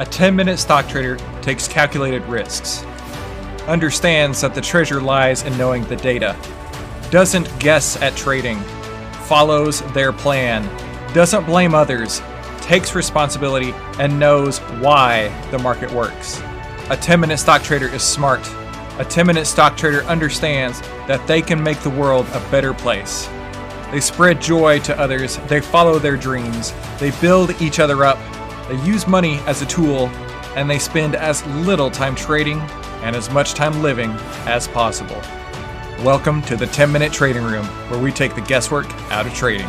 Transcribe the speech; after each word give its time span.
A 0.00 0.06
10 0.06 0.36
minute 0.36 0.60
stock 0.60 0.86
trader 0.86 1.16
takes 1.42 1.66
calculated 1.66 2.22
risks, 2.26 2.84
understands 3.66 4.40
that 4.42 4.54
the 4.54 4.60
treasure 4.60 5.00
lies 5.00 5.42
in 5.42 5.58
knowing 5.58 5.82
the 5.86 5.96
data, 5.96 6.36
doesn't 7.10 7.50
guess 7.58 8.00
at 8.00 8.14
trading, 8.14 8.60
follows 9.26 9.82
their 9.94 10.12
plan, 10.12 10.62
doesn't 11.14 11.46
blame 11.46 11.74
others, 11.74 12.22
takes 12.60 12.94
responsibility, 12.94 13.72
and 13.98 14.20
knows 14.20 14.58
why 14.78 15.36
the 15.50 15.58
market 15.58 15.90
works. 15.90 16.40
A 16.90 16.96
10 16.96 17.18
minute 17.18 17.38
stock 17.38 17.64
trader 17.64 17.88
is 17.88 18.04
smart. 18.04 18.48
A 19.00 19.04
10 19.04 19.26
minute 19.26 19.46
stock 19.46 19.76
trader 19.76 20.04
understands 20.04 20.80
that 21.08 21.26
they 21.26 21.42
can 21.42 21.60
make 21.60 21.80
the 21.80 21.90
world 21.90 22.28
a 22.34 22.50
better 22.52 22.72
place. 22.72 23.28
They 23.90 23.98
spread 23.98 24.40
joy 24.40 24.78
to 24.80 24.96
others, 24.96 25.38
they 25.48 25.60
follow 25.60 25.98
their 25.98 26.16
dreams, 26.16 26.72
they 27.00 27.10
build 27.20 27.60
each 27.60 27.80
other 27.80 28.04
up, 28.04 28.18
they 28.68 28.76
use 28.84 29.06
money 29.06 29.38
as 29.46 29.62
a 29.62 29.66
tool, 29.66 30.08
and 30.54 30.68
they 30.68 30.78
spend 30.78 31.16
as 31.16 31.44
little 31.46 31.90
time 31.90 32.14
trading 32.14 32.60
and 33.02 33.16
as 33.16 33.30
much 33.30 33.54
time 33.54 33.82
living 33.82 34.10
as 34.44 34.68
possible. 34.68 35.20
Welcome 36.04 36.42
to 36.42 36.56
the 36.56 36.66
10 36.66 36.92
Minute 36.92 37.10
Trading 37.10 37.44
Room, 37.44 37.64
where 37.90 37.98
we 37.98 38.12
take 38.12 38.34
the 38.34 38.42
guesswork 38.42 38.86
out 39.10 39.26
of 39.26 39.32
trading. 39.32 39.66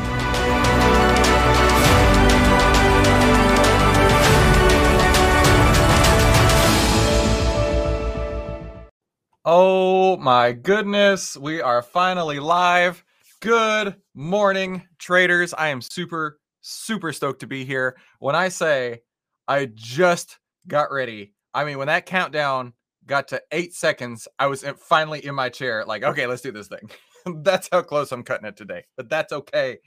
Oh 9.46 10.18
my 10.18 10.52
goodness, 10.52 11.38
we 11.38 11.62
are 11.62 11.82
finally 11.82 12.40
live. 12.40 13.06
Good 13.40 13.96
morning, 14.14 14.84
traders. 14.98 15.54
I 15.54 15.70
am 15.70 15.80
super, 15.82 16.39
super 16.62 17.14
stoked 17.14 17.42
to 17.42 17.48
be 17.48 17.66
here. 17.66 17.98
When 18.20 18.36
I 18.36 18.50
say 18.50 19.02
I 19.48 19.66
just 19.74 20.38
got 20.68 20.92
ready, 20.92 21.34
I 21.54 21.64
mean, 21.64 21.78
when 21.78 21.88
that 21.88 22.06
countdown 22.06 22.74
got 23.06 23.28
to 23.30 23.42
eight 23.52 23.74
seconds, 23.74 24.28
I 24.38 24.48
was 24.48 24.64
finally 24.78 25.26
in 25.26 25.36
my 25.36 25.50
chair, 25.50 25.84
like, 25.86 26.04
okay, 26.04 26.28
let's 26.28 26.42
do 26.42 26.52
this 26.52 26.68
thing. 26.68 26.90
that's 27.44 27.70
how 27.72 27.82
close 27.82 28.12
I'm 28.12 28.24
cutting 28.24 28.48
it 28.48 28.58
today, 28.58 28.86
but 28.96 29.10
that's 29.10 29.34
okay 29.34 29.80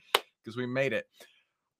because 0.43 0.57
we 0.57 0.67
made 0.67 0.93
it. 0.93 1.07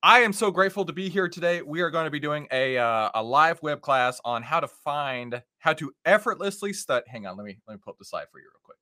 I 0.01 0.19
am 0.19 0.33
so 0.33 0.51
grateful 0.51 0.83
to 0.85 0.93
be 0.93 1.07
here 1.07 1.29
today. 1.29 1.61
We 1.61 1.81
are 1.81 1.89
going 1.89 2.05
to 2.05 2.11
be 2.11 2.19
doing 2.19 2.47
a 2.51 2.77
uh, 2.77 3.09
a 3.13 3.23
live 3.23 3.61
web 3.63 3.79
class 3.79 4.19
on 4.25 4.43
how 4.43 4.59
to 4.59 4.67
find 4.67 5.41
how 5.59 5.73
to 5.73 5.93
effortlessly 6.03 6.73
study. 6.73 7.05
Hang 7.07 7.25
on, 7.25 7.37
let 7.37 7.45
me 7.45 7.57
let 7.67 7.75
me 7.75 7.79
pull 7.81 7.91
up 7.91 7.99
the 7.99 8.05
slide 8.05 8.27
for 8.29 8.39
you 8.39 8.45
real 8.45 8.59
quick 8.63 8.77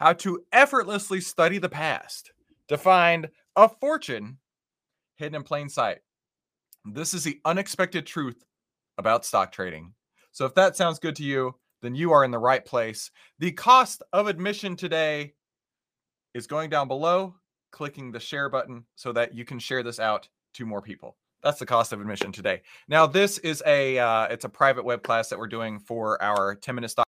how 0.00 0.14
to 0.14 0.42
effortlessly 0.52 1.20
study 1.20 1.58
the 1.58 1.68
past 1.68 2.32
to 2.68 2.78
find 2.78 3.28
a 3.54 3.68
fortune 3.68 4.38
hidden 5.20 5.36
in 5.36 5.42
plain 5.44 5.68
sight. 5.68 5.98
This 6.84 7.14
is 7.14 7.22
the 7.22 7.40
unexpected 7.44 8.06
truth 8.06 8.42
about 8.98 9.24
stock 9.24 9.52
trading. 9.52 9.94
So, 10.32 10.46
if 10.46 10.54
that 10.54 10.76
sounds 10.76 10.98
good 10.98 11.16
to 11.16 11.24
you, 11.24 11.54
then 11.82 11.94
you 11.94 12.12
are 12.12 12.24
in 12.24 12.30
the 12.30 12.38
right 12.38 12.64
place. 12.64 13.10
The 13.38 13.52
cost 13.52 14.02
of 14.12 14.26
admission 14.26 14.76
today 14.76 15.34
is 16.34 16.46
going 16.46 16.70
down 16.70 16.88
below, 16.88 17.34
clicking 17.70 18.10
the 18.10 18.20
share 18.20 18.48
button 18.48 18.84
so 18.96 19.12
that 19.12 19.34
you 19.34 19.44
can 19.44 19.58
share 19.58 19.82
this 19.82 20.00
out 20.00 20.28
to 20.54 20.66
more 20.66 20.82
people. 20.82 21.16
That's 21.42 21.58
the 21.58 21.66
cost 21.66 21.92
of 21.92 22.00
admission 22.00 22.32
today. 22.32 22.62
Now, 22.88 23.06
this 23.06 23.38
is 23.38 23.62
a 23.66 23.98
uh, 23.98 24.26
it's 24.26 24.44
a 24.44 24.48
private 24.48 24.84
web 24.84 25.02
class 25.02 25.28
that 25.28 25.38
we're 25.38 25.48
doing 25.48 25.78
for 25.78 26.22
our 26.22 26.54
10 26.54 26.74
minute 26.74 26.90
stock 26.90 27.06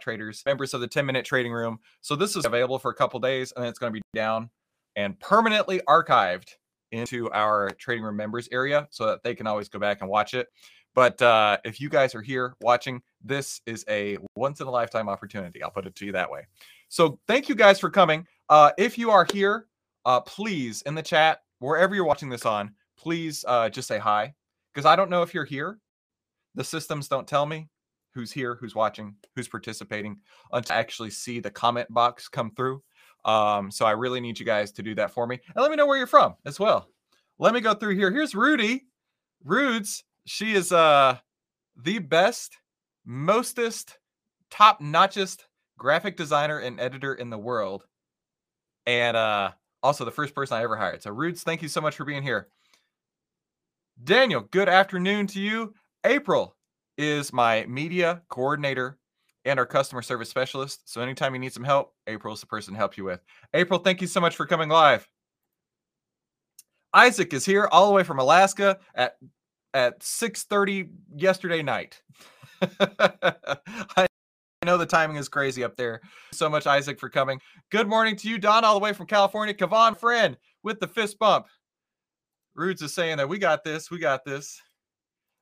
traders, 0.00 0.42
members 0.46 0.72
of 0.74 0.80
the 0.80 0.88
10 0.88 1.04
minute 1.04 1.24
trading 1.24 1.52
room. 1.52 1.78
So 2.00 2.16
this 2.16 2.36
is 2.36 2.46
available 2.46 2.78
for 2.78 2.90
a 2.90 2.94
couple 2.94 3.20
days 3.20 3.52
and 3.54 3.66
it's 3.66 3.78
going 3.78 3.92
to 3.92 3.98
be 3.98 4.02
down 4.14 4.50
and 4.96 5.18
permanently 5.20 5.80
archived 5.88 6.54
into 6.92 7.30
our 7.32 7.70
trading 7.78 8.04
room 8.04 8.16
members 8.16 8.48
area 8.52 8.86
so 8.90 9.06
that 9.06 9.22
they 9.22 9.34
can 9.34 9.46
always 9.46 9.68
go 9.68 9.78
back 9.78 10.00
and 10.00 10.10
watch 10.10 10.34
it. 10.34 10.48
But 10.94 11.20
uh, 11.22 11.58
if 11.64 11.80
you 11.80 11.88
guys 11.88 12.14
are 12.14 12.22
here 12.22 12.54
watching, 12.60 13.02
this 13.24 13.60
is 13.66 13.84
a 13.88 14.18
once 14.36 14.60
in 14.60 14.66
a 14.66 14.70
lifetime 14.70 15.08
opportunity. 15.08 15.62
I'll 15.62 15.70
put 15.70 15.86
it 15.86 15.94
to 15.96 16.06
you 16.06 16.12
that 16.12 16.30
way. 16.30 16.46
So 16.88 17.18
thank 17.26 17.48
you 17.48 17.54
guys 17.54 17.80
for 17.80 17.90
coming. 17.90 18.26
Uh, 18.48 18.72
if 18.76 18.98
you 18.98 19.10
are 19.10 19.26
here, 19.32 19.66
uh, 20.04 20.20
please 20.20 20.82
in 20.82 20.94
the 20.94 21.02
chat, 21.02 21.40
wherever 21.60 21.94
you're 21.94 22.04
watching 22.04 22.28
this 22.28 22.44
on, 22.44 22.74
please 22.98 23.44
uh, 23.48 23.70
just 23.70 23.88
say 23.88 23.98
hi 23.98 24.34
because 24.72 24.84
I 24.84 24.96
don't 24.96 25.10
know 25.10 25.22
if 25.22 25.32
you're 25.32 25.44
here. 25.44 25.78
The 26.54 26.64
systems 26.64 27.08
don't 27.08 27.26
tell 27.26 27.46
me 27.46 27.68
who's 28.14 28.30
here, 28.30 28.56
who's 28.60 28.74
watching, 28.74 29.14
who's 29.34 29.48
participating, 29.48 30.18
until 30.52 30.76
I 30.76 30.80
actually 30.80 31.10
see 31.10 31.40
the 31.40 31.50
comment 31.50 31.88
box 31.90 32.28
come 32.28 32.50
through. 32.50 32.82
Um, 33.24 33.70
so 33.70 33.86
I 33.86 33.92
really 33.92 34.20
need 34.20 34.38
you 34.38 34.44
guys 34.44 34.72
to 34.72 34.82
do 34.82 34.94
that 34.96 35.12
for 35.12 35.26
me. 35.26 35.40
And 35.54 35.62
let 35.62 35.70
me 35.70 35.76
know 35.76 35.86
where 35.86 35.96
you're 35.96 36.06
from 36.06 36.34
as 36.44 36.60
well. 36.60 36.90
Let 37.42 37.54
me 37.54 37.60
go 37.60 37.74
through 37.74 37.96
here. 37.96 38.12
Here's 38.12 38.36
Rudy. 38.36 38.84
Rudes, 39.42 40.04
she 40.26 40.52
is 40.52 40.70
uh 40.70 41.18
the 41.76 41.98
best, 41.98 42.56
mostest, 43.04 43.98
top 44.48 44.80
notchest 44.80 45.40
graphic 45.76 46.16
designer 46.16 46.60
and 46.60 46.78
editor 46.78 47.14
in 47.14 47.30
the 47.30 47.38
world. 47.38 47.82
And 48.86 49.16
uh 49.16 49.50
also 49.82 50.04
the 50.04 50.12
first 50.12 50.36
person 50.36 50.56
I 50.56 50.62
ever 50.62 50.76
hired. 50.76 51.02
So 51.02 51.10
Rudes, 51.10 51.42
thank 51.42 51.62
you 51.62 51.68
so 51.68 51.80
much 51.80 51.96
for 51.96 52.04
being 52.04 52.22
here. 52.22 52.46
Daniel, 54.04 54.42
good 54.52 54.68
afternoon 54.68 55.26
to 55.26 55.40
you. 55.40 55.74
April, 56.04 56.54
is 56.96 57.32
my 57.32 57.66
media 57.66 58.22
coordinator 58.28 58.98
and 59.44 59.58
our 59.58 59.66
customer 59.66 60.02
service 60.02 60.28
specialist. 60.28 60.82
So 60.84 61.00
anytime 61.00 61.34
you 61.34 61.40
need 61.40 61.52
some 61.52 61.64
help, 61.64 61.92
April 62.06 62.34
is 62.34 62.40
the 62.40 62.46
person 62.46 62.74
to 62.74 62.78
help 62.78 62.96
you 62.96 63.02
with. 63.02 63.18
April, 63.52 63.80
thank 63.80 64.00
you 64.00 64.06
so 64.06 64.20
much 64.20 64.36
for 64.36 64.46
coming 64.46 64.68
live. 64.68 65.08
Isaac 66.94 67.32
is 67.32 67.44
here 67.44 67.68
all 67.72 67.88
the 67.88 67.94
way 67.94 68.02
from 68.02 68.18
Alaska 68.18 68.78
at 68.94 69.16
at 69.74 70.00
6:30 70.00 70.90
yesterday 71.16 71.62
night. 71.62 72.02
I 72.62 74.06
know 74.64 74.76
the 74.76 74.86
timing 74.86 75.16
is 75.16 75.28
crazy 75.28 75.64
up 75.64 75.76
there. 75.76 76.00
So 76.32 76.48
much 76.48 76.66
Isaac 76.66 77.00
for 77.00 77.08
coming. 77.08 77.40
Good 77.70 77.88
morning 77.88 78.16
to 78.16 78.28
you, 78.28 78.38
Don, 78.38 78.64
all 78.64 78.74
the 78.74 78.84
way 78.84 78.92
from 78.92 79.06
California. 79.06 79.54
Kavan 79.54 79.96
friend 79.96 80.36
with 80.62 80.78
the 80.78 80.86
fist 80.86 81.18
bump. 81.18 81.46
Rudes 82.54 82.82
is 82.82 82.94
saying 82.94 83.16
that 83.16 83.28
we 83.28 83.38
got 83.38 83.64
this, 83.64 83.90
we 83.90 83.98
got 83.98 84.24
this. 84.24 84.60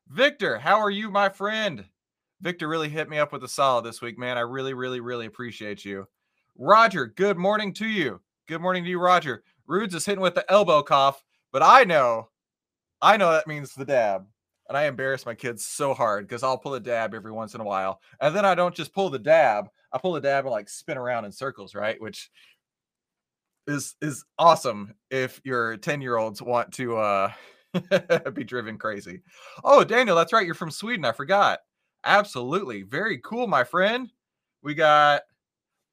Victor, 0.08 0.58
how 0.58 0.78
are 0.78 0.90
you, 0.90 1.10
my 1.10 1.28
friend? 1.28 1.84
Victor 2.40 2.68
really 2.68 2.88
hit 2.88 3.08
me 3.08 3.18
up 3.18 3.32
with 3.32 3.44
a 3.44 3.48
solid 3.48 3.84
this 3.84 4.00
week, 4.00 4.18
man. 4.18 4.38
I 4.38 4.42
really, 4.42 4.74
really, 4.74 5.00
really 5.00 5.26
appreciate 5.26 5.84
you. 5.84 6.06
Roger, 6.56 7.06
good 7.06 7.36
morning 7.36 7.72
to 7.74 7.86
you. 7.86 8.20
Good 8.48 8.60
morning 8.60 8.84
to 8.84 8.90
you, 8.90 9.00
Roger. 9.00 9.42
Rudes 9.66 9.94
is 9.94 10.06
hitting 10.06 10.22
with 10.22 10.34
the 10.34 10.50
elbow 10.50 10.82
cough, 10.82 11.22
but 11.52 11.62
I 11.62 11.84
know, 11.84 12.28
I 13.02 13.16
know 13.16 13.32
that 13.32 13.46
means 13.46 13.74
the 13.74 13.84
dab. 13.84 14.26
And 14.68 14.78
I 14.78 14.84
embarrass 14.84 15.26
my 15.26 15.34
kids 15.34 15.66
so 15.66 15.94
hard 15.94 16.28
because 16.28 16.44
I'll 16.44 16.58
pull 16.58 16.74
a 16.74 16.80
dab 16.80 17.12
every 17.12 17.32
once 17.32 17.54
in 17.56 17.60
a 17.60 17.64
while. 17.64 18.00
And 18.20 18.34
then 18.36 18.44
I 18.44 18.54
don't 18.54 18.74
just 18.74 18.94
pull 18.94 19.10
the 19.10 19.18
dab, 19.18 19.68
I 19.92 19.98
pull 19.98 20.12
the 20.12 20.20
dab 20.20 20.44
and 20.44 20.52
like 20.52 20.68
spin 20.68 20.96
around 20.96 21.24
in 21.24 21.32
circles, 21.32 21.74
right? 21.74 22.00
Which 22.00 22.30
is 23.66 23.94
is 24.00 24.24
awesome 24.38 24.94
if 25.10 25.40
your 25.44 25.76
10 25.76 26.00
year 26.00 26.16
olds 26.16 26.42
want 26.42 26.72
to 26.74 26.96
uh 26.96 27.32
be 28.34 28.44
driven 28.44 28.78
crazy. 28.78 29.22
Oh, 29.62 29.84
Daniel, 29.84 30.16
that's 30.16 30.32
right. 30.32 30.46
You're 30.46 30.54
from 30.54 30.70
Sweden. 30.70 31.04
I 31.04 31.12
forgot. 31.12 31.60
Absolutely. 32.04 32.82
Very 32.82 33.18
cool, 33.18 33.46
my 33.46 33.62
friend. 33.64 34.10
We 34.62 34.74
got 34.74 35.22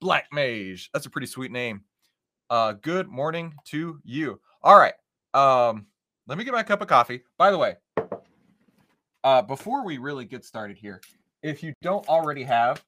Black 0.01 0.28
Mage. 0.31 0.89
That's 0.94 1.06
a 1.06 1.09
pretty 1.09 1.28
sweet 1.28 1.51
name. 1.51 1.81
Uh, 2.50 2.74
good 2.74 3.07
morning 3.07 3.53
to 3.66 4.00
you. 4.03 4.39
All 4.63 4.78
right. 4.78 4.94
Um, 5.38 5.86
let 6.25 6.40
me 6.40 6.44
get 6.44 6.52
my 6.52 6.64
cup 6.64 6.81
of 6.81 6.88
coffee. 6.88 7.22
By 7.38 7.52
the 7.52 7.59
way, 7.59 7.75
uh, 9.24 9.44
before 9.44 9.86
we 9.86 10.00
really 10.00 10.25
get 10.25 10.44
started 10.44 10.78
here, 10.78 11.00
if 11.44 11.62
you 11.62 11.74
don't 11.84 12.08
already 12.09 12.42
have 12.42 12.84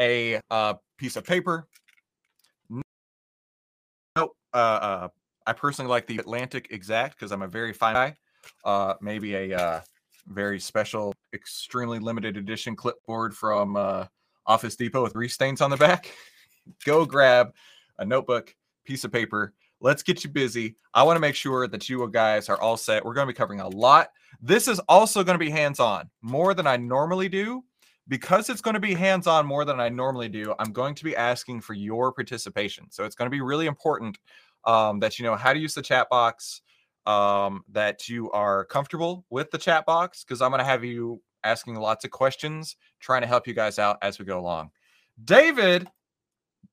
a 0.00 0.40
uh, 0.48 0.74
piece 0.96 1.16
of 1.16 1.24
paper, 1.24 1.66
nope. 2.70 4.36
Uh, 4.54 4.56
uh, 4.56 5.08
I 5.44 5.52
personally 5.54 5.90
like 5.90 6.06
the 6.06 6.18
Atlantic 6.18 6.68
Exact 6.70 7.18
because 7.18 7.32
I'm 7.32 7.42
a 7.42 7.48
very 7.48 7.72
fine 7.72 7.94
guy 7.94 8.16
uh, 8.64 8.94
maybe 9.00 9.34
a 9.34 9.58
uh, 9.58 9.80
very 10.28 10.60
special, 10.60 11.12
extremely 11.34 11.98
limited 11.98 12.36
edition 12.36 12.76
clipboard 12.76 13.34
from 13.34 13.76
Office 14.46 14.76
Depot 14.76 15.02
with 15.02 15.14
grease 15.14 15.34
stains 15.34 15.60
on 15.60 15.70
the 15.70 15.76
back, 15.76 16.14
go 16.84 17.04
grab 17.04 17.50
a 17.98 18.04
notebook, 18.04 18.54
piece 18.84 19.02
of 19.02 19.10
paper. 19.10 19.52
Let's 19.80 20.02
get 20.02 20.24
you 20.24 20.30
busy. 20.30 20.76
I 20.94 21.02
want 21.02 21.16
to 21.16 21.20
make 21.20 21.34
sure 21.34 21.68
that 21.68 21.88
you 21.88 22.08
guys 22.10 22.48
are 22.48 22.60
all 22.60 22.76
set. 22.76 23.04
We're 23.04 23.14
going 23.14 23.26
to 23.26 23.32
be 23.32 23.36
covering 23.36 23.60
a 23.60 23.68
lot. 23.68 24.10
This 24.40 24.68
is 24.68 24.80
also 24.88 25.22
going 25.22 25.38
to 25.38 25.44
be 25.44 25.50
hands 25.50 25.80
on 25.80 26.10
more 26.22 26.54
than 26.54 26.66
I 26.66 26.76
normally 26.76 27.28
do. 27.28 27.64
Because 28.08 28.48
it's 28.48 28.62
going 28.62 28.72
to 28.72 28.80
be 28.80 28.94
hands 28.94 29.26
on 29.26 29.44
more 29.44 29.66
than 29.66 29.80
I 29.80 29.90
normally 29.90 30.30
do, 30.30 30.54
I'm 30.58 30.72
going 30.72 30.94
to 30.94 31.04
be 31.04 31.14
asking 31.14 31.60
for 31.60 31.74
your 31.74 32.10
participation. 32.10 32.86
So 32.90 33.04
it's 33.04 33.14
going 33.14 33.26
to 33.26 33.30
be 33.30 33.42
really 33.42 33.66
important 33.66 34.18
um, 34.64 34.98
that 35.00 35.18
you 35.18 35.26
know 35.26 35.36
how 35.36 35.52
to 35.52 35.58
use 35.58 35.74
the 35.74 35.82
chat 35.82 36.08
box, 36.08 36.62
um, 37.04 37.62
that 37.70 38.08
you 38.08 38.30
are 38.30 38.64
comfortable 38.64 39.26
with 39.28 39.50
the 39.50 39.58
chat 39.58 39.84
box 39.84 40.24
because 40.24 40.40
I'm 40.40 40.50
going 40.50 40.60
to 40.60 40.64
have 40.64 40.84
you 40.84 41.20
asking 41.44 41.74
lots 41.74 42.04
of 42.04 42.10
questions, 42.10 42.76
trying 42.98 43.20
to 43.20 43.26
help 43.26 43.46
you 43.46 43.54
guys 43.54 43.78
out 43.78 43.98
as 44.02 44.18
we 44.18 44.24
go 44.24 44.38
along. 44.38 44.70
David, 45.22 45.86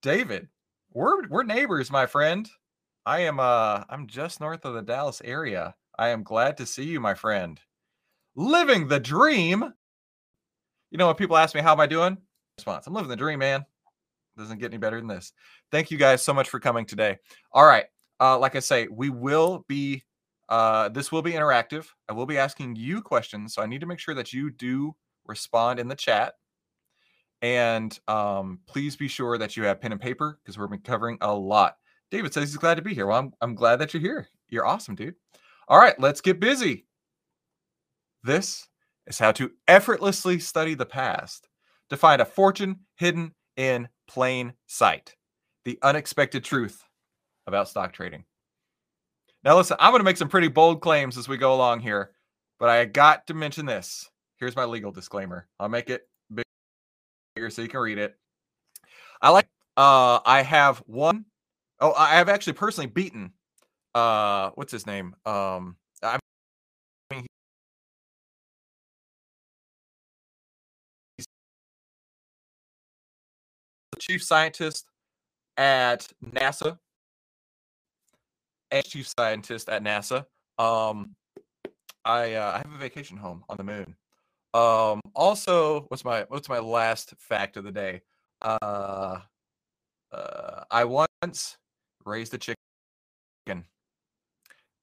David, 0.01 0.47
we're 0.93 1.27
we're 1.27 1.43
neighbors, 1.43 1.91
my 1.91 2.05
friend. 2.05 2.49
I 3.05 3.21
am 3.21 3.39
uh 3.39 3.83
I'm 3.89 4.07
just 4.07 4.39
north 4.39 4.65
of 4.65 4.73
the 4.73 4.81
Dallas 4.81 5.21
area. 5.23 5.75
I 5.97 6.09
am 6.09 6.23
glad 6.23 6.57
to 6.57 6.65
see 6.65 6.83
you, 6.85 6.99
my 6.99 7.13
friend. 7.13 7.59
living 8.35 8.87
the 8.87 8.99
dream. 8.99 9.73
You 10.91 10.97
know, 10.97 11.07
when 11.07 11.15
people 11.15 11.37
ask 11.37 11.55
me, 11.55 11.61
How 11.61 11.73
am 11.73 11.79
I 11.79 11.87
doing? 11.87 12.17
Response 12.57 12.87
I'm 12.87 12.93
living 12.93 13.09
the 13.09 13.15
dream, 13.15 13.39
man. 13.39 13.65
Doesn't 14.37 14.59
get 14.59 14.71
any 14.71 14.77
better 14.77 14.97
than 14.97 15.07
this. 15.07 15.33
Thank 15.71 15.91
you 15.91 15.97
guys 15.97 16.23
so 16.23 16.33
much 16.33 16.49
for 16.49 16.59
coming 16.59 16.85
today. 16.85 17.17
All 17.51 17.65
right. 17.65 17.85
Uh, 18.19 18.37
like 18.37 18.55
I 18.55 18.59
say, 18.59 18.87
we 18.89 19.09
will 19.09 19.65
be, 19.67 20.03
uh, 20.49 20.89
this 20.89 21.11
will 21.11 21.21
be 21.21 21.33
interactive. 21.33 21.87
I 22.09 22.13
will 22.13 22.25
be 22.25 22.37
asking 22.37 22.75
you 22.75 23.01
questions. 23.01 23.53
So 23.53 23.61
I 23.61 23.65
need 23.65 23.81
to 23.81 23.87
make 23.87 23.99
sure 23.99 24.15
that 24.15 24.33
you 24.33 24.51
do 24.51 24.95
respond 25.25 25.79
in 25.79 25.87
the 25.87 25.95
chat. 25.95 26.33
And 27.41 27.97
um, 28.07 28.59
please 28.67 28.95
be 28.95 29.07
sure 29.07 29.37
that 29.37 29.55
you 29.57 29.63
have 29.63 29.81
pen 29.81 29.91
and 29.93 30.01
paper 30.01 30.39
because 30.43 30.57
we're 30.57 30.69
covering 30.79 31.17
a 31.21 31.33
lot. 31.33 31.77
David 32.15 32.33
says 32.33 32.49
he's 32.49 32.57
glad 32.57 32.75
to 32.75 32.81
be 32.81 32.93
here. 32.93 33.07
Well, 33.07 33.19
I'm, 33.19 33.33
I'm 33.41 33.55
glad 33.55 33.75
that 33.79 33.93
you're 33.93 33.99
here. 33.99 34.29
You're 34.47 34.65
awesome, 34.65 34.95
dude. 34.95 35.15
All 35.67 35.77
right, 35.77 35.99
let's 35.99 36.21
get 36.21 36.39
busy. 36.39 36.85
This 38.23 38.69
is 39.05 39.19
how 39.19 39.33
to 39.33 39.51
effortlessly 39.67 40.39
study 40.39 40.75
the 40.75 40.85
past 40.85 41.49
to 41.89 41.97
find 41.97 42.21
a 42.21 42.25
fortune 42.25 42.79
hidden 42.95 43.33
in 43.57 43.89
plain 44.07 44.53
sight. 44.65 45.13
The 45.65 45.77
unexpected 45.81 46.45
truth 46.45 46.85
about 47.47 47.67
stock 47.67 47.91
trading. 47.91 48.23
Now, 49.43 49.57
listen, 49.57 49.75
I'm 49.81 49.91
going 49.91 49.99
to 49.99 50.05
make 50.05 50.15
some 50.15 50.29
pretty 50.29 50.47
bold 50.47 50.79
claims 50.79 51.17
as 51.17 51.27
we 51.27 51.35
go 51.35 51.53
along 51.53 51.81
here, 51.81 52.11
but 52.61 52.69
I 52.69 52.85
got 52.85 53.27
to 53.27 53.33
mention 53.33 53.65
this. 53.65 54.09
Here's 54.37 54.55
my 54.55 54.63
legal 54.63 54.93
disclaimer. 54.93 55.49
I'll 55.59 55.67
make 55.67 55.89
it 55.89 56.07
bigger 56.33 57.49
so 57.49 57.61
you 57.61 57.67
can 57.67 57.81
read 57.81 57.97
it. 57.97 58.15
I 59.21 59.31
like, 59.31 59.49
uh, 59.75 60.21
I 60.25 60.43
have 60.43 60.77
one, 60.87 61.25
oh, 61.79 61.93
I 61.93 62.15
have 62.15 62.29
actually 62.29 62.53
personally 62.53 62.87
beaten, 62.87 63.31
uh, 63.93 64.51
what's 64.55 64.71
his 64.71 64.85
name? 64.85 65.15
Um, 65.25 65.77
I 66.03 66.19
the 67.09 67.25
chief 73.99 74.23
scientist 74.23 74.87
at 75.57 76.07
NASA 76.23 76.77
and 78.71 78.85
chief 78.85 79.07
scientist 79.07 79.69
at 79.69 79.83
NASA. 79.83 80.25
Um, 80.57 81.15
I 82.03 82.33
uh, 82.33 82.51
I 82.53 82.57
have 82.57 82.73
a 82.73 82.77
vacation 82.77 83.17
home 83.17 83.43
on 83.49 83.57
the 83.57 83.63
moon. 83.63 83.95
Um, 84.53 85.01
also, 85.15 85.81
what's 85.89 86.05
my 86.05 86.25
what's 86.29 86.49
my 86.49 86.59
last 86.59 87.13
fact 87.19 87.57
of 87.57 87.63
the 87.63 87.71
day? 87.71 88.01
Uh, 88.41 89.19
uh, 90.11 90.63
I 90.71 90.85
once 90.85 91.57
raised 92.05 92.31
the 92.31 92.37
chicken 92.37 92.55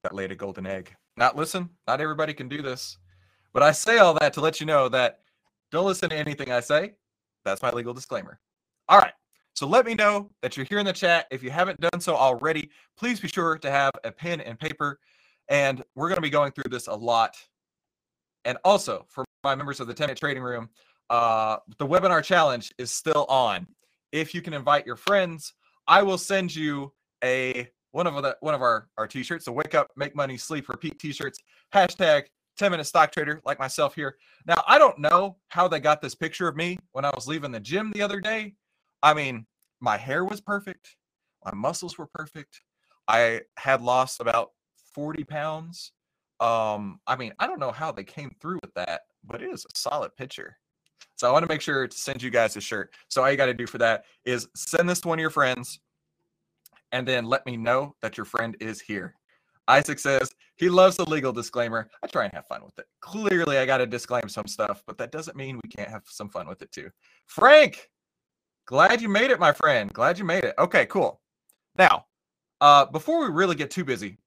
that 0.03 0.13
laid 0.13 0.31
a 0.31 0.35
golden 0.35 0.65
egg. 0.65 0.93
Not 1.17 1.35
listen, 1.35 1.69
not 1.87 2.01
everybody 2.01 2.33
can 2.33 2.49
do 2.49 2.61
this, 2.61 2.97
but 3.53 3.63
I 3.63 3.71
say 3.71 3.99
all 3.99 4.13
that 4.15 4.33
to 4.33 4.41
let 4.41 4.59
you 4.59 4.65
know 4.65 4.89
that 4.89 5.21
don't 5.71 5.85
listen 5.85 6.09
to 6.09 6.15
anything 6.15 6.51
I 6.51 6.59
say. 6.59 6.93
That's 7.45 7.61
my 7.61 7.71
legal 7.71 7.93
disclaimer. 7.93 8.39
All 8.89 8.99
right. 8.99 9.13
So 9.55 9.67
let 9.67 9.85
me 9.85 9.93
know 9.93 10.31
that 10.41 10.57
you're 10.57 10.65
here 10.65 10.79
in 10.79 10.85
the 10.85 10.93
chat. 10.93 11.27
If 11.31 11.43
you 11.43 11.51
haven't 11.51 11.79
done 11.79 11.99
so 11.99 12.15
already, 12.15 12.71
please 12.97 13.19
be 13.19 13.27
sure 13.27 13.57
to 13.59 13.69
have 13.69 13.91
a 14.03 14.11
pen 14.11 14.41
and 14.41 14.59
paper. 14.59 14.99
And 15.47 15.83
we're 15.95 16.07
going 16.09 16.17
to 16.17 16.21
be 16.21 16.29
going 16.29 16.51
through 16.51 16.71
this 16.71 16.87
a 16.87 16.93
lot. 16.93 17.37
And 18.45 18.57
also, 18.63 19.05
for 19.09 19.23
my 19.43 19.55
members 19.55 19.79
of 19.79 19.87
the 19.87 19.93
10 19.93 20.05
minute 20.05 20.19
trading 20.19 20.41
room, 20.41 20.69
uh, 21.09 21.57
the 21.77 21.85
webinar 21.85 22.23
challenge 22.23 22.73
is 22.77 22.91
still 22.91 23.25
on. 23.29 23.67
If 24.11 24.33
you 24.33 24.41
can 24.41 24.53
invite 24.53 24.85
your 24.85 24.95
friends, 24.95 25.53
I 25.87 26.01
will 26.01 26.17
send 26.17 26.55
you 26.55 26.91
a 27.23 27.69
one 27.91 28.07
of 28.07 28.21
the 28.21 28.37
one 28.41 28.53
of 28.53 28.61
our 28.61 28.89
our 28.97 29.07
t-shirts. 29.07 29.45
So 29.45 29.51
wake 29.51 29.75
up, 29.75 29.91
make 29.95 30.15
money, 30.15 30.37
sleep, 30.37 30.69
repeat 30.69 30.99
t-shirts. 30.99 31.39
Hashtag 31.73 32.23
10 32.57 32.71
minute 32.71 32.85
stock 32.85 33.11
trader 33.11 33.41
like 33.45 33.59
myself 33.59 33.95
here. 33.95 34.15
Now, 34.45 34.63
I 34.67 34.77
don't 34.77 34.99
know 34.99 35.37
how 35.47 35.67
they 35.67 35.79
got 35.79 36.01
this 36.01 36.15
picture 36.15 36.47
of 36.47 36.55
me 36.55 36.77
when 36.91 37.05
I 37.05 37.11
was 37.15 37.27
leaving 37.27 37.51
the 37.51 37.59
gym 37.59 37.91
the 37.93 38.01
other 38.01 38.19
day. 38.19 38.53
I 39.01 39.13
mean, 39.13 39.45
my 39.79 39.97
hair 39.97 40.23
was 40.23 40.41
perfect, 40.41 40.95
my 41.45 41.53
muscles 41.53 41.97
were 41.97 42.07
perfect. 42.07 42.61
I 43.07 43.41
had 43.57 43.81
lost 43.81 44.21
about 44.21 44.51
40 44.93 45.25
pounds. 45.25 45.91
Um, 46.39 46.99
I 47.05 47.15
mean, 47.17 47.33
I 47.39 47.47
don't 47.47 47.59
know 47.59 47.71
how 47.71 47.91
they 47.91 48.03
came 48.03 48.31
through 48.39 48.59
with 48.61 48.73
that, 48.75 49.01
but 49.25 49.41
it 49.41 49.51
is 49.51 49.65
a 49.65 49.77
solid 49.77 50.15
picture. 50.15 50.57
So 51.15 51.27
I 51.27 51.31
want 51.31 51.43
to 51.43 51.49
make 51.49 51.61
sure 51.61 51.87
to 51.87 51.97
send 51.97 52.23
you 52.23 52.29
guys 52.29 52.55
a 52.55 52.61
shirt. 52.61 52.93
So 53.09 53.21
all 53.21 53.29
you 53.29 53.37
got 53.37 53.47
to 53.47 53.53
do 53.53 53.67
for 53.67 53.77
that 53.79 54.05
is 54.25 54.47
send 54.55 54.89
this 54.89 55.01
to 55.01 55.09
one 55.09 55.19
of 55.19 55.21
your 55.21 55.29
friends 55.29 55.79
and 56.93 57.05
then 57.05 57.25
let 57.25 57.45
me 57.45 57.57
know 57.57 57.95
that 58.01 58.15
your 58.15 58.25
friend 58.25 58.55
is 58.61 58.79
here. 58.79 59.15
Isaac 59.67 59.99
says 59.99 60.29
he 60.55 60.69
loves 60.69 60.95
the 60.95 61.09
legal 61.09 61.33
disclaimer. 61.33 61.89
I 62.03 62.07
try 62.07 62.25
and 62.25 62.33
have 62.33 62.47
fun 62.47 62.63
with 62.63 62.77
it. 62.77 62.85
Clearly, 63.01 63.57
I 63.57 63.65
got 63.65 63.79
to 63.79 63.87
disclaim 63.87 64.29
some 64.29 64.47
stuff, 64.47 64.83
but 64.85 64.97
that 64.99 65.11
doesn't 65.11 65.35
mean 65.35 65.59
we 65.63 65.69
can't 65.69 65.89
have 65.89 66.03
some 66.05 66.29
fun 66.29 66.47
with 66.47 66.61
it 66.61 66.71
too. 66.71 66.89
Frank, 67.25 67.89
glad 68.65 69.01
you 69.01 69.09
made 69.09 69.31
it, 69.31 69.39
my 69.39 69.51
friend. 69.51 69.91
Glad 69.91 70.19
you 70.19 70.25
made 70.25 70.43
it. 70.43 70.53
Okay, 70.59 70.85
cool. 70.85 71.21
Now, 71.77 72.05
uh, 72.61 72.85
before 72.85 73.21
we 73.23 73.33
really 73.33 73.55
get 73.55 73.71
too 73.71 73.83
busy, 73.83 74.17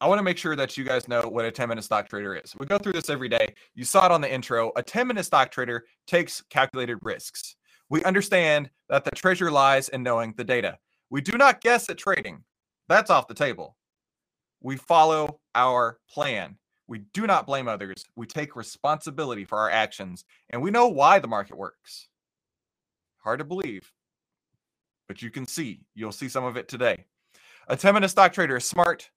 I 0.00 0.06
want 0.06 0.18
to 0.18 0.24
make 0.24 0.38
sure 0.38 0.56
that 0.56 0.76
you 0.76 0.84
guys 0.84 1.08
know 1.08 1.22
what 1.22 1.44
a 1.44 1.50
10 1.50 1.68
minute 1.68 1.82
stock 1.82 2.08
trader 2.08 2.34
is. 2.36 2.54
We 2.58 2.66
go 2.66 2.78
through 2.78 2.92
this 2.92 3.10
every 3.10 3.28
day. 3.28 3.54
You 3.74 3.84
saw 3.84 4.06
it 4.06 4.12
on 4.12 4.20
the 4.20 4.32
intro. 4.32 4.72
A 4.76 4.82
10 4.82 5.08
minute 5.08 5.24
stock 5.24 5.50
trader 5.50 5.84
takes 6.06 6.42
calculated 6.50 6.98
risks. 7.02 7.56
We 7.88 8.04
understand 8.04 8.70
that 8.88 9.04
the 9.04 9.10
treasure 9.10 9.50
lies 9.50 9.88
in 9.88 10.02
knowing 10.02 10.34
the 10.36 10.44
data. 10.44 10.78
We 11.12 11.20
do 11.20 11.36
not 11.36 11.60
guess 11.60 11.90
at 11.90 11.98
trading. 11.98 12.42
That's 12.88 13.10
off 13.10 13.28
the 13.28 13.34
table. 13.34 13.76
We 14.62 14.78
follow 14.78 15.40
our 15.54 15.98
plan. 16.08 16.56
We 16.86 17.00
do 17.12 17.26
not 17.26 17.46
blame 17.46 17.68
others. 17.68 18.06
We 18.16 18.26
take 18.26 18.56
responsibility 18.56 19.44
for 19.44 19.58
our 19.58 19.68
actions 19.68 20.24
and 20.48 20.62
we 20.62 20.70
know 20.70 20.88
why 20.88 21.18
the 21.18 21.28
market 21.28 21.58
works. 21.58 22.08
Hard 23.22 23.40
to 23.40 23.44
believe, 23.44 23.92
but 25.06 25.20
you 25.20 25.30
can 25.30 25.46
see. 25.46 25.82
You'll 25.94 26.12
see 26.12 26.30
some 26.30 26.44
of 26.44 26.56
it 26.56 26.66
today. 26.66 27.04
A 27.68 27.76
10 27.76 27.92
minute 27.92 28.08
stock 28.08 28.32
trader 28.32 28.56
is 28.56 28.64
smart. 28.64 29.10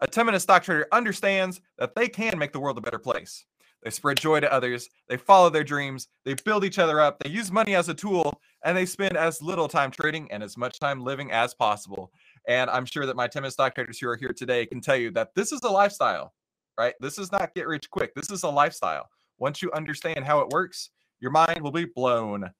A 0.00 0.08
10 0.08 0.26
minute 0.26 0.40
stock 0.40 0.64
trader 0.64 0.88
understands 0.90 1.60
that 1.78 1.94
they 1.94 2.08
can 2.08 2.40
make 2.40 2.52
the 2.52 2.60
world 2.60 2.78
a 2.78 2.80
better 2.80 2.98
place. 2.98 3.46
They 3.84 3.90
spread 3.90 4.18
joy 4.18 4.40
to 4.40 4.52
others. 4.52 4.88
They 5.08 5.16
follow 5.16 5.48
their 5.50 5.62
dreams. 5.62 6.08
They 6.24 6.34
build 6.34 6.64
each 6.64 6.80
other 6.80 7.00
up. 7.00 7.20
They 7.20 7.30
use 7.30 7.52
money 7.52 7.76
as 7.76 7.88
a 7.88 7.94
tool 7.94 8.40
and 8.66 8.76
they 8.76 8.84
spend 8.84 9.16
as 9.16 9.40
little 9.40 9.68
time 9.68 9.92
trading 9.92 10.30
and 10.32 10.42
as 10.42 10.58
much 10.58 10.80
time 10.80 11.00
living 11.00 11.30
as 11.30 11.54
possible. 11.54 12.10
And 12.48 12.68
I'm 12.68 12.84
sure 12.84 13.06
that 13.06 13.14
my 13.14 13.28
10 13.28 13.48
stock 13.52 13.76
traders 13.76 14.00
who 14.00 14.08
are 14.08 14.16
here 14.16 14.32
today 14.36 14.66
can 14.66 14.80
tell 14.80 14.96
you 14.96 15.12
that 15.12 15.28
this 15.36 15.52
is 15.52 15.60
a 15.62 15.70
lifestyle, 15.70 16.34
right? 16.76 16.92
This 16.98 17.16
is 17.16 17.30
not 17.30 17.54
get 17.54 17.68
rich 17.68 17.88
quick. 17.88 18.12
This 18.16 18.32
is 18.32 18.42
a 18.42 18.48
lifestyle. 18.48 19.08
Once 19.38 19.62
you 19.62 19.70
understand 19.70 20.24
how 20.24 20.40
it 20.40 20.48
works, 20.48 20.90
your 21.20 21.30
mind 21.30 21.62
will 21.62 21.70
be 21.70 21.84
blown, 21.84 22.50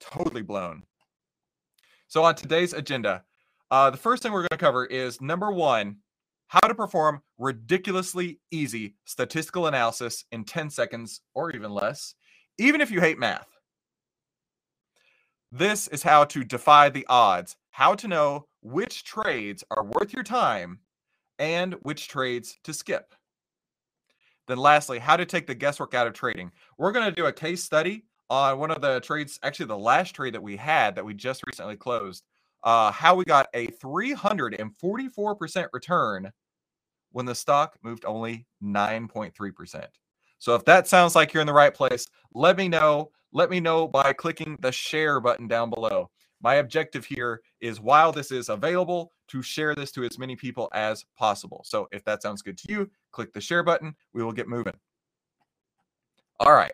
totally 0.00 0.42
blown. 0.42 0.84
So, 2.06 2.22
on 2.22 2.36
today's 2.36 2.72
agenda, 2.72 3.24
uh, 3.72 3.90
the 3.90 3.96
first 3.96 4.22
thing 4.22 4.32
we're 4.32 4.42
going 4.42 4.50
to 4.50 4.56
cover 4.56 4.86
is 4.86 5.20
number 5.20 5.50
one, 5.50 5.96
how 6.46 6.60
to 6.60 6.74
perform 6.76 7.22
ridiculously 7.38 8.38
easy 8.52 8.94
statistical 9.04 9.66
analysis 9.66 10.24
in 10.30 10.44
10 10.44 10.70
seconds 10.70 11.22
or 11.34 11.50
even 11.50 11.72
less, 11.72 12.14
even 12.58 12.80
if 12.80 12.92
you 12.92 13.00
hate 13.00 13.18
math. 13.18 13.48
This 15.52 15.88
is 15.88 16.04
how 16.04 16.24
to 16.26 16.44
defy 16.44 16.90
the 16.90 17.04
odds, 17.08 17.56
how 17.70 17.94
to 17.96 18.06
know 18.06 18.46
which 18.62 19.02
trades 19.02 19.64
are 19.70 19.84
worth 19.84 20.12
your 20.12 20.22
time 20.22 20.78
and 21.40 21.74
which 21.82 22.06
trades 22.06 22.56
to 22.64 22.72
skip. 22.72 23.14
Then, 24.46 24.58
lastly, 24.58 25.00
how 25.00 25.16
to 25.16 25.26
take 25.26 25.48
the 25.48 25.54
guesswork 25.54 25.94
out 25.94 26.06
of 26.06 26.12
trading. 26.12 26.52
We're 26.78 26.92
going 26.92 27.06
to 27.06 27.12
do 27.12 27.26
a 27.26 27.32
case 27.32 27.64
study 27.64 28.04
on 28.28 28.60
one 28.60 28.70
of 28.70 28.80
the 28.80 29.00
trades, 29.00 29.40
actually, 29.42 29.66
the 29.66 29.78
last 29.78 30.14
trade 30.14 30.34
that 30.34 30.42
we 30.42 30.56
had 30.56 30.94
that 30.94 31.04
we 31.04 31.14
just 31.14 31.42
recently 31.46 31.76
closed, 31.76 32.22
uh, 32.62 32.92
how 32.92 33.16
we 33.16 33.24
got 33.24 33.48
a 33.54 33.66
344% 33.68 35.68
return 35.72 36.30
when 37.10 37.26
the 37.26 37.34
stock 37.34 37.76
moved 37.82 38.04
only 38.04 38.46
9.3%. 38.62 39.86
So, 40.38 40.54
if 40.54 40.64
that 40.66 40.86
sounds 40.86 41.16
like 41.16 41.34
you're 41.34 41.40
in 41.40 41.48
the 41.48 41.52
right 41.52 41.74
place, 41.74 42.06
let 42.34 42.56
me 42.56 42.68
know 42.68 43.10
let 43.32 43.50
me 43.50 43.60
know 43.60 43.86
by 43.86 44.12
clicking 44.12 44.56
the 44.60 44.72
share 44.72 45.20
button 45.20 45.48
down 45.48 45.70
below. 45.70 46.10
My 46.42 46.54
objective 46.54 47.04
here 47.04 47.42
is 47.60 47.80
while 47.80 48.12
this 48.12 48.32
is 48.32 48.48
available 48.48 49.12
to 49.28 49.42
share 49.42 49.74
this 49.74 49.92
to 49.92 50.04
as 50.04 50.18
many 50.18 50.34
people 50.34 50.68
as 50.72 51.04
possible. 51.16 51.62
So 51.64 51.86
if 51.92 52.02
that 52.04 52.22
sounds 52.22 52.42
good 52.42 52.58
to 52.58 52.72
you, 52.72 52.90
click 53.12 53.32
the 53.32 53.40
share 53.40 53.62
button. 53.62 53.94
We 54.14 54.24
will 54.24 54.32
get 54.32 54.48
moving. 54.48 54.74
All 56.40 56.52
right. 56.52 56.72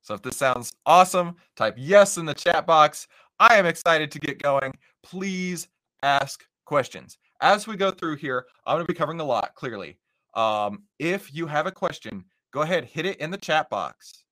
So 0.00 0.14
if 0.14 0.22
this 0.22 0.36
sounds 0.36 0.72
awesome, 0.86 1.36
type 1.56 1.74
yes 1.76 2.16
in 2.16 2.24
the 2.24 2.34
chat 2.34 2.66
box. 2.66 3.06
I 3.38 3.56
am 3.56 3.66
excited 3.66 4.10
to 4.10 4.18
get 4.18 4.42
going. 4.42 4.72
Please 5.02 5.68
ask 6.02 6.44
questions. 6.64 7.18
As 7.40 7.66
we 7.66 7.76
go 7.76 7.90
through 7.90 8.16
here, 8.16 8.46
I'm 8.66 8.76
going 8.76 8.86
to 8.86 8.92
be 8.92 8.96
covering 8.96 9.20
a 9.20 9.24
lot 9.24 9.54
clearly. 9.54 9.98
Um, 10.34 10.84
if 10.98 11.34
you 11.34 11.46
have 11.46 11.66
a 11.66 11.72
question, 11.72 12.24
go 12.52 12.62
ahead, 12.62 12.84
hit 12.84 13.04
it 13.04 13.18
in 13.18 13.30
the 13.30 13.36
chat 13.36 13.68
box. 13.68 14.24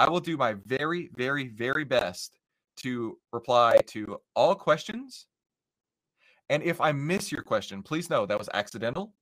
I 0.00 0.08
will 0.08 0.20
do 0.20 0.38
my 0.38 0.54
very, 0.64 1.10
very, 1.14 1.48
very 1.48 1.84
best 1.84 2.38
to 2.78 3.18
reply 3.34 3.76
to 3.88 4.18
all 4.34 4.54
questions. 4.54 5.26
And 6.48 6.62
if 6.62 6.80
I 6.80 6.90
miss 6.90 7.30
your 7.30 7.42
question, 7.42 7.82
please 7.82 8.08
know 8.08 8.24
that 8.24 8.38
was 8.38 8.48
accidental. 8.54 9.12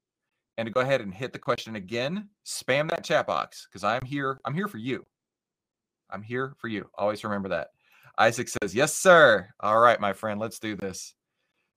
and 0.57 0.67
to 0.67 0.73
go 0.73 0.79
ahead 0.81 1.01
and 1.01 1.13
hit 1.13 1.33
the 1.33 1.39
question 1.41 1.75
again, 1.75 2.29
spam 2.47 2.89
that 2.91 3.03
chat 3.03 3.27
box 3.27 3.67
because 3.69 3.83
I'm 3.83 4.05
here. 4.05 4.41
I'm 4.45 4.55
here 4.55 4.69
for 4.69 4.79
you. 4.79 5.05
I'm 6.11 6.23
here 6.23 6.55
for 6.59 6.69
you. 6.69 6.89
Always 6.97 7.25
remember 7.25 7.49
that. 7.49 7.71
Isaac 8.17 8.49
says, 8.49 8.73
Yes, 8.73 8.95
sir. 8.95 9.49
All 9.59 9.81
right, 9.81 10.01
my 10.01 10.13
friend, 10.13 10.39
let's 10.39 10.61
do 10.61 10.77
this. 10.77 11.13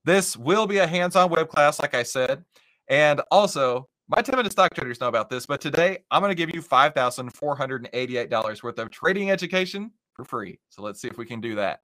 This 0.06 0.38
will 0.38 0.68
be 0.68 0.78
a 0.78 0.86
hands 0.86 1.16
on 1.16 1.32
web 1.32 1.50
class, 1.50 1.80
like 1.80 1.96
I 1.96 2.04
said. 2.04 2.46
And 2.88 3.20
also, 3.32 3.90
my 4.12 4.22
10 4.22 4.36
minute 4.36 4.52
stock 4.52 4.74
traders 4.74 5.00
know 5.00 5.08
about 5.08 5.30
this, 5.30 5.46
but 5.46 5.62
today 5.62 6.00
I'm 6.12 6.22
going 6.22 6.32
to 6.32 6.36
give 6.36 6.54
you 6.54 6.62
$5,488 6.62 8.64
worth 8.64 8.78
of 8.78 8.92
trading 8.92 9.32
education 9.32 9.90
for 10.14 10.26
free. 10.26 10.60
So 10.70 10.82
let's 10.82 11.00
see 11.02 11.08
if 11.08 11.18
we 11.18 11.26
can 11.26 11.40
do 11.40 11.56
that. 11.56 11.80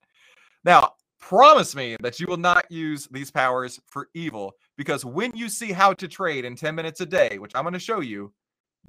Now, 0.65 0.91
promise 1.21 1.73
me 1.73 1.95
that 2.01 2.19
you 2.19 2.27
will 2.27 2.35
not 2.35 2.69
use 2.69 3.07
these 3.11 3.31
powers 3.31 3.79
for 3.87 4.09
evil 4.13 4.51
because 4.77 5.05
when 5.05 5.37
you 5.37 5.47
see 5.47 5.71
how 5.71 5.93
to 5.93 6.09
trade 6.09 6.43
in 6.43 6.57
10 6.57 6.75
minutes 6.75 6.99
a 6.99 7.05
day, 7.05 7.37
which 7.37 7.53
I'm 7.55 7.63
going 7.63 7.71
to 7.73 7.79
show 7.79 8.01
you, 8.01 8.33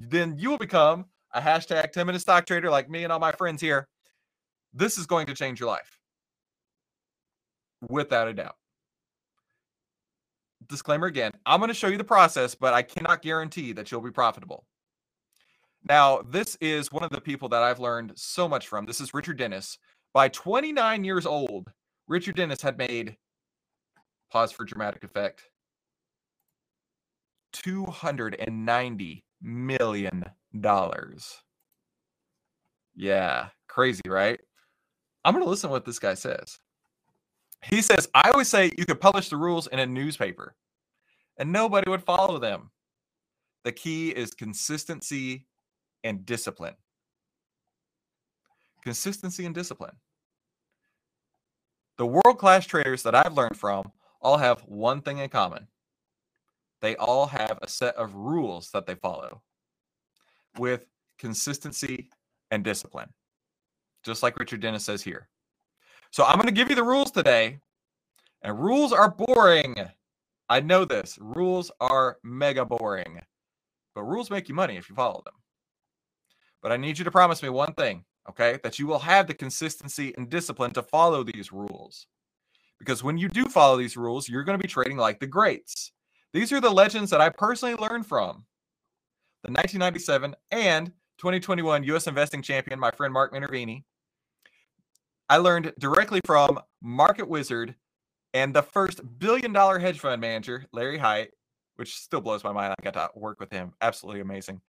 then 0.01 0.35
you 0.37 0.49
will 0.49 0.57
become 0.57 1.05
a 1.33 1.39
hashtag 1.39 1.93
10 1.93 2.05
minute 2.05 2.19
stock 2.19 2.45
trader 2.45 2.69
like 2.69 2.89
me 2.89 3.05
and 3.05 3.13
all 3.13 3.19
my 3.19 3.31
friends 3.31 3.61
here. 3.61 3.87
This 4.73 4.97
is 4.97 5.05
going 5.05 5.27
to 5.27 5.33
change 5.33 5.61
your 5.61 5.69
life 5.69 5.97
without 7.87 8.27
a 8.27 8.33
doubt. 8.33 8.58
Disclaimer 10.67 11.07
again 11.07 11.31
I'm 11.45 11.59
going 11.59 11.69
to 11.69 11.73
show 11.73 11.87
you 11.87 11.97
the 11.97 12.03
process, 12.03 12.55
but 12.55 12.73
I 12.73 12.81
cannot 12.81 13.21
guarantee 13.21 13.73
that 13.73 13.91
you'll 13.91 14.01
be 14.01 14.11
profitable. 14.11 14.65
Now, 15.87 16.21
this 16.21 16.57
is 16.59 16.91
one 16.91 17.03
of 17.03 17.09
the 17.11 17.21
people 17.21 17.49
that 17.49 17.63
I've 17.63 17.79
learned 17.79 18.11
so 18.15 18.49
much 18.49 18.67
from. 18.67 18.85
This 18.85 18.99
is 18.99 19.13
Richard 19.13 19.37
Dennis. 19.37 19.77
By 20.13 20.27
29 20.27 21.03
years 21.03 21.25
old, 21.25 21.71
Richard 22.07 22.35
Dennis 22.35 22.61
had 22.61 22.77
made, 22.77 23.15
pause 24.31 24.51
for 24.51 24.65
dramatic 24.65 25.03
effect, 25.03 25.43
$290 27.53 29.23
million. 29.41 30.25
Yeah, 32.95 33.47
crazy, 33.67 34.01
right? 34.07 34.39
I'm 35.23 35.33
going 35.33 35.45
to 35.45 35.49
listen 35.49 35.69
to 35.69 35.71
what 35.71 35.85
this 35.85 35.99
guy 35.99 36.15
says. 36.15 36.59
He 37.63 37.81
says, 37.81 38.07
I 38.13 38.29
always 38.31 38.47
say 38.47 38.71
you 38.77 38.85
could 38.85 39.01
publish 39.01 39.29
the 39.29 39.37
rules 39.37 39.67
in 39.67 39.79
a 39.79 39.85
newspaper 39.85 40.55
and 41.37 41.51
nobody 41.51 41.89
would 41.89 42.03
follow 42.03 42.39
them. 42.39 42.71
The 43.63 43.71
key 43.71 44.09
is 44.09 44.31
consistency 44.31 45.47
and 46.03 46.25
discipline. 46.25 46.75
Consistency 48.83 49.45
and 49.45 49.53
discipline. 49.53 49.95
The 51.97 52.05
world 52.05 52.37
class 52.37 52.65
traders 52.65 53.03
that 53.03 53.15
I've 53.15 53.35
learned 53.35 53.57
from 53.57 53.91
all 54.21 54.37
have 54.37 54.61
one 54.61 55.01
thing 55.01 55.17
in 55.17 55.29
common 55.29 55.67
they 56.81 56.95
all 56.95 57.27
have 57.27 57.59
a 57.61 57.67
set 57.67 57.95
of 57.95 58.15
rules 58.15 58.71
that 58.71 58.85
they 58.85 58.95
follow 58.95 59.41
with 60.57 60.85
consistency 61.17 62.09
and 62.51 62.63
discipline, 62.63 63.09
just 64.03 64.23
like 64.23 64.39
Richard 64.39 64.61
Dennis 64.61 64.85
says 64.85 65.03
here. 65.03 65.27
So 66.11 66.23
I'm 66.23 66.35
going 66.35 66.47
to 66.47 66.53
give 66.53 66.69
you 66.69 66.75
the 66.75 66.83
rules 66.83 67.11
today, 67.11 67.59
and 68.41 68.59
rules 68.59 68.91
are 68.91 69.11
boring. 69.11 69.75
I 70.49 70.59
know 70.59 70.85
this. 70.85 71.17
Rules 71.21 71.71
are 71.79 72.17
mega 72.23 72.65
boring, 72.65 73.21
but 73.93 74.03
rules 74.03 74.31
make 74.31 74.49
you 74.49 74.55
money 74.55 74.77
if 74.77 74.89
you 74.89 74.95
follow 74.95 75.21
them. 75.23 75.35
But 76.61 76.71
I 76.71 76.77
need 76.77 76.97
you 76.97 77.05
to 77.05 77.11
promise 77.11 77.43
me 77.43 77.49
one 77.49 77.73
thing, 77.73 78.03
okay? 78.29 78.59
That 78.63 78.79
you 78.79 78.87
will 78.87 78.99
have 78.99 79.27
the 79.27 79.33
consistency 79.33 80.13
and 80.17 80.29
discipline 80.29 80.71
to 80.71 80.83
follow 80.83 81.23
these 81.23 81.51
rules. 81.51 82.07
Because 82.79 83.03
when 83.03 83.17
you 83.17 83.29
do 83.29 83.45
follow 83.45 83.77
these 83.77 83.97
rules, 83.97 84.27
you're 84.27 84.43
going 84.43 84.57
to 84.57 84.61
be 84.61 84.71
trading 84.71 84.97
like 84.97 85.19
the 85.19 85.27
greats. 85.27 85.91
These 86.33 86.51
are 86.51 86.61
the 86.61 86.69
legends 86.69 87.11
that 87.11 87.21
I 87.21 87.29
personally 87.29 87.75
learned 87.75 88.07
from 88.07 88.45
the 89.43 89.51
1997 89.51 90.35
and 90.51 90.87
2021 91.17 91.83
U.S. 91.83 92.07
investing 92.07 92.41
champion, 92.41 92.79
my 92.79 92.91
friend 92.91 93.13
Mark 93.13 93.33
Minervini. 93.33 93.83
I 95.29 95.37
learned 95.37 95.73
directly 95.77 96.21
from 96.25 96.59
Market 96.81 97.29
Wizard 97.29 97.75
and 98.33 98.53
the 98.53 98.63
first 98.63 99.01
billion 99.19 99.53
dollar 99.53 99.77
hedge 99.77 99.99
fund 99.99 100.19
manager, 100.19 100.65
Larry 100.73 100.97
Hite, 100.97 101.29
which 101.75 101.95
still 101.95 102.19
blows 102.19 102.43
my 102.43 102.51
mind. 102.51 102.73
I 102.79 102.83
got 102.83 102.93
to 102.93 103.09
work 103.19 103.39
with 103.39 103.51
him. 103.51 103.73
Absolutely 103.81 104.21
amazing. 104.21 104.59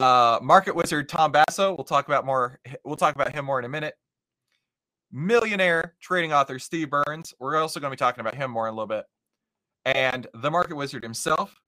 Uh, 0.00 0.38
market 0.42 0.74
wizard 0.74 1.08
Tom 1.08 1.32
Basso. 1.32 1.74
We'll 1.74 1.84
talk 1.84 2.06
about 2.06 2.24
more. 2.24 2.58
We'll 2.84 2.96
talk 2.96 3.14
about 3.14 3.34
him 3.34 3.44
more 3.44 3.58
in 3.58 3.64
a 3.64 3.68
minute. 3.68 3.94
Millionaire 5.10 5.94
trading 6.00 6.32
author 6.32 6.58
Steve 6.58 6.90
Burns. 6.90 7.34
We're 7.38 7.56
also 7.56 7.80
going 7.80 7.90
to 7.90 7.96
be 7.96 7.98
talking 7.98 8.20
about 8.20 8.34
him 8.34 8.50
more 8.50 8.68
in 8.68 8.72
a 8.72 8.76
little 8.76 8.86
bit. 8.86 9.04
And 9.84 10.26
the 10.34 10.50
market 10.50 10.76
wizard 10.76 11.02
himself, 11.02 11.60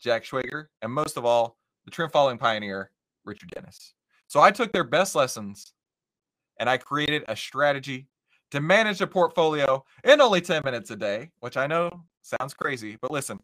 Jack 0.00 0.24
Schwager, 0.24 0.66
and 0.82 0.92
most 0.92 1.16
of 1.16 1.24
all, 1.24 1.58
the 1.84 1.90
trend 1.90 2.12
following 2.12 2.38
pioneer, 2.38 2.90
Richard 3.24 3.50
Dennis. 3.50 3.94
So 4.28 4.40
I 4.40 4.50
took 4.50 4.72
their 4.72 4.84
best 4.84 5.14
lessons 5.14 5.72
and 6.58 6.68
I 6.68 6.76
created 6.76 7.24
a 7.28 7.36
strategy 7.36 8.08
to 8.50 8.60
manage 8.60 9.00
a 9.00 9.06
portfolio 9.06 9.84
in 10.04 10.20
only 10.20 10.40
10 10.40 10.62
minutes 10.64 10.90
a 10.90 10.96
day, 10.96 11.30
which 11.40 11.56
I 11.56 11.66
know 11.66 12.04
sounds 12.22 12.54
crazy, 12.54 12.96
but 13.00 13.10
listen, 13.10 13.38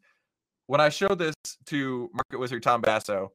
when 0.66 0.80
I 0.80 0.88
showed 0.88 1.18
this 1.18 1.34
to 1.66 2.10
market 2.12 2.38
wizard 2.38 2.62
Tom 2.62 2.80
Basso, 2.80 3.32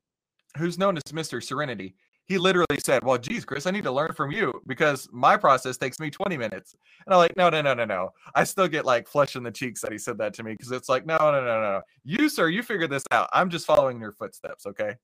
who's 0.58 0.78
known 0.80 0.98
as 0.98 1.04
Mr. 1.12 1.44
Serenity, 1.44 1.96
he 2.26 2.38
literally 2.38 2.80
said, 2.84 3.04
Well, 3.04 3.18
geez, 3.18 3.44
Chris, 3.44 3.66
I 3.66 3.72
need 3.72 3.84
to 3.84 3.92
learn 3.92 4.14
from 4.14 4.32
you 4.32 4.62
because 4.68 5.10
my 5.12 5.36
process 5.36 5.78
takes 5.78 6.00
me 6.00 6.12
20 6.12 6.38
minutes. 6.38 6.76
And 7.06 7.14
I'm 7.14 7.18
like, 7.18 7.36
No, 7.36 7.50
no, 7.50 7.62
no, 7.62 7.74
no, 7.74 7.86
no. 7.86 8.10
I 8.36 8.44
still 8.44 8.68
get 8.68 8.86
like 8.86 9.08
flush 9.08 9.36
in 9.36 9.44
the 9.44 9.52
cheeks 9.52 9.82
that 9.82 9.92
he 9.92 9.98
said 9.98 10.20
that 10.20 10.36
to 10.36 10.44
me 10.44 10.52
because 10.54 10.72
it's 10.72 10.90
like, 10.90 11.06
No, 11.06 11.18
no, 11.18 11.44
no, 11.44 11.62
no. 11.62 11.82
You, 12.04 12.30
sir, 12.30 12.48
you 12.48 12.62
figure 12.62 12.88
this 12.88 13.04
out. 13.12 13.30
I'm 13.34 13.50
just 13.50 13.66
following 13.66 14.00
your 14.00 14.12
footsteps. 14.12 14.68
Okay. 14.68 14.96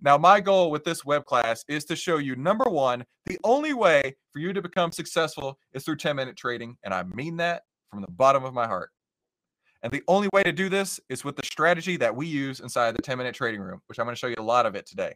Now, 0.00 0.18
my 0.18 0.40
goal 0.40 0.70
with 0.70 0.84
this 0.84 1.04
web 1.04 1.24
class 1.24 1.64
is 1.68 1.84
to 1.86 1.96
show 1.96 2.18
you 2.18 2.36
number 2.36 2.64
one, 2.64 3.04
the 3.24 3.38
only 3.44 3.72
way 3.72 4.16
for 4.32 4.38
you 4.38 4.52
to 4.52 4.60
become 4.60 4.92
successful 4.92 5.58
is 5.72 5.84
through 5.84 5.96
10 5.96 6.16
minute 6.16 6.36
trading. 6.36 6.76
And 6.84 6.92
I 6.92 7.02
mean 7.02 7.36
that 7.38 7.62
from 7.90 8.02
the 8.02 8.10
bottom 8.10 8.44
of 8.44 8.54
my 8.54 8.66
heart. 8.66 8.90
And 9.82 9.92
the 9.92 10.02
only 10.08 10.28
way 10.32 10.42
to 10.42 10.52
do 10.52 10.68
this 10.68 11.00
is 11.08 11.24
with 11.24 11.36
the 11.36 11.44
strategy 11.44 11.96
that 11.98 12.14
we 12.14 12.26
use 12.26 12.60
inside 12.60 12.96
the 12.96 13.02
10 13.02 13.18
minute 13.18 13.34
trading 13.34 13.60
room, 13.60 13.80
which 13.86 13.98
I'm 13.98 14.06
going 14.06 14.14
to 14.14 14.18
show 14.18 14.26
you 14.26 14.36
a 14.38 14.42
lot 14.42 14.66
of 14.66 14.74
it 14.74 14.86
today. 14.86 15.14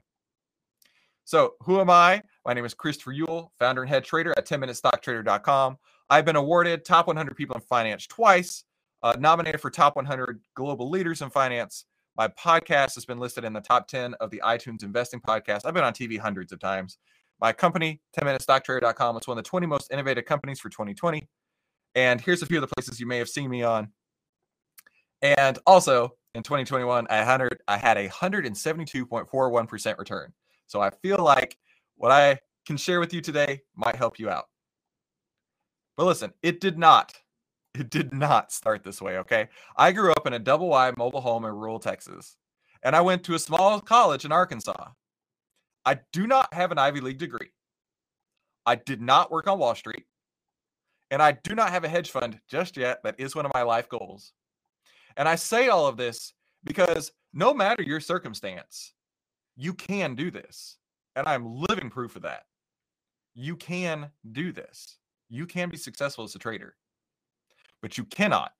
So, 1.24 1.54
who 1.60 1.80
am 1.80 1.90
I? 1.90 2.22
My 2.44 2.54
name 2.54 2.64
is 2.64 2.74
Christopher 2.74 3.12
Uhl, 3.12 3.50
founder 3.58 3.82
and 3.82 3.88
head 3.88 4.04
trader 4.04 4.32
at 4.36 4.46
10minutestocktrader.com. 4.46 5.76
I've 6.08 6.24
been 6.24 6.36
awarded 6.36 6.84
top 6.84 7.06
100 7.06 7.36
people 7.36 7.54
in 7.54 7.62
finance 7.62 8.06
twice, 8.06 8.64
uh, 9.02 9.14
nominated 9.18 9.60
for 9.60 9.70
top 9.70 9.96
100 9.96 10.40
global 10.54 10.90
leaders 10.90 11.22
in 11.22 11.30
finance. 11.30 11.84
My 12.16 12.28
podcast 12.28 12.94
has 12.94 13.04
been 13.04 13.18
listed 13.18 13.44
in 13.44 13.52
the 13.52 13.60
top 13.60 13.88
10 13.88 14.14
of 14.14 14.30
the 14.30 14.42
iTunes 14.44 14.82
investing 14.82 15.20
podcast. 15.20 15.60
I've 15.64 15.74
been 15.74 15.84
on 15.84 15.92
TV 15.92 16.18
hundreds 16.18 16.52
of 16.52 16.58
times. 16.58 16.98
My 17.40 17.52
company, 17.52 18.00
10minutestocktrader.com, 18.18 19.16
is 19.16 19.26
one 19.26 19.38
of 19.38 19.44
the 19.44 19.48
20 19.48 19.66
most 19.66 19.90
innovative 19.92 20.26
companies 20.26 20.60
for 20.60 20.68
2020. 20.68 21.26
And 21.94 22.20
here's 22.20 22.42
a 22.42 22.46
few 22.46 22.58
of 22.58 22.68
the 22.68 22.74
places 22.74 23.00
you 23.00 23.06
may 23.06 23.18
have 23.18 23.28
seen 23.28 23.48
me 23.48 23.62
on. 23.62 23.88
And 25.22 25.58
also 25.66 26.16
in 26.34 26.42
2021, 26.42 27.06
I 27.08 27.16
had, 27.16 27.48
I 27.66 27.76
had 27.76 27.96
a 27.96 28.08
172.41% 28.08 29.98
return. 29.98 30.32
So 30.66 30.80
I 30.80 30.90
feel 31.02 31.18
like 31.18 31.56
what 31.96 32.12
I 32.12 32.38
can 32.66 32.76
share 32.76 33.00
with 33.00 33.12
you 33.12 33.20
today 33.20 33.60
might 33.74 33.96
help 33.96 34.18
you 34.18 34.30
out. 34.30 34.44
But 35.96 36.06
listen, 36.06 36.32
it 36.42 36.60
did 36.60 36.78
not. 36.78 37.14
It 37.74 37.90
did 37.90 38.12
not 38.12 38.52
start 38.52 38.82
this 38.82 39.00
way, 39.00 39.18
okay? 39.18 39.48
I 39.76 39.92
grew 39.92 40.12
up 40.12 40.26
in 40.26 40.32
a 40.32 40.38
double 40.38 40.68
wide 40.68 40.96
mobile 40.96 41.20
home 41.20 41.44
in 41.44 41.52
rural 41.52 41.78
Texas, 41.78 42.36
and 42.82 42.96
I 42.96 43.00
went 43.00 43.24
to 43.24 43.34
a 43.34 43.38
small 43.38 43.80
college 43.80 44.24
in 44.24 44.32
Arkansas. 44.32 44.88
I 45.84 46.00
do 46.12 46.26
not 46.26 46.52
have 46.52 46.72
an 46.72 46.78
Ivy 46.78 47.00
League 47.00 47.18
degree. 47.18 47.50
I 48.66 48.74
did 48.74 49.00
not 49.00 49.30
work 49.30 49.46
on 49.46 49.58
Wall 49.58 49.74
Street, 49.74 50.04
and 51.10 51.22
I 51.22 51.32
do 51.32 51.54
not 51.54 51.70
have 51.70 51.84
a 51.84 51.88
hedge 51.88 52.10
fund 52.10 52.40
just 52.48 52.76
yet. 52.76 53.02
That 53.04 53.18
is 53.18 53.34
one 53.34 53.46
of 53.46 53.52
my 53.54 53.62
life 53.62 53.88
goals. 53.88 54.32
And 55.16 55.28
I 55.28 55.36
say 55.36 55.68
all 55.68 55.86
of 55.86 55.96
this 55.96 56.34
because 56.64 57.12
no 57.32 57.54
matter 57.54 57.82
your 57.82 58.00
circumstance, 58.00 58.92
you 59.56 59.74
can 59.74 60.14
do 60.14 60.30
this. 60.30 60.76
And 61.16 61.26
I'm 61.26 61.56
living 61.56 61.90
proof 61.90 62.16
of 62.16 62.22
that. 62.22 62.44
You 63.34 63.56
can 63.56 64.10
do 64.32 64.52
this. 64.52 64.98
You 65.28 65.46
can 65.46 65.68
be 65.68 65.76
successful 65.76 66.24
as 66.24 66.34
a 66.34 66.38
trader. 66.38 66.74
But 67.82 67.98
you 67.98 68.04
cannot, 68.04 68.52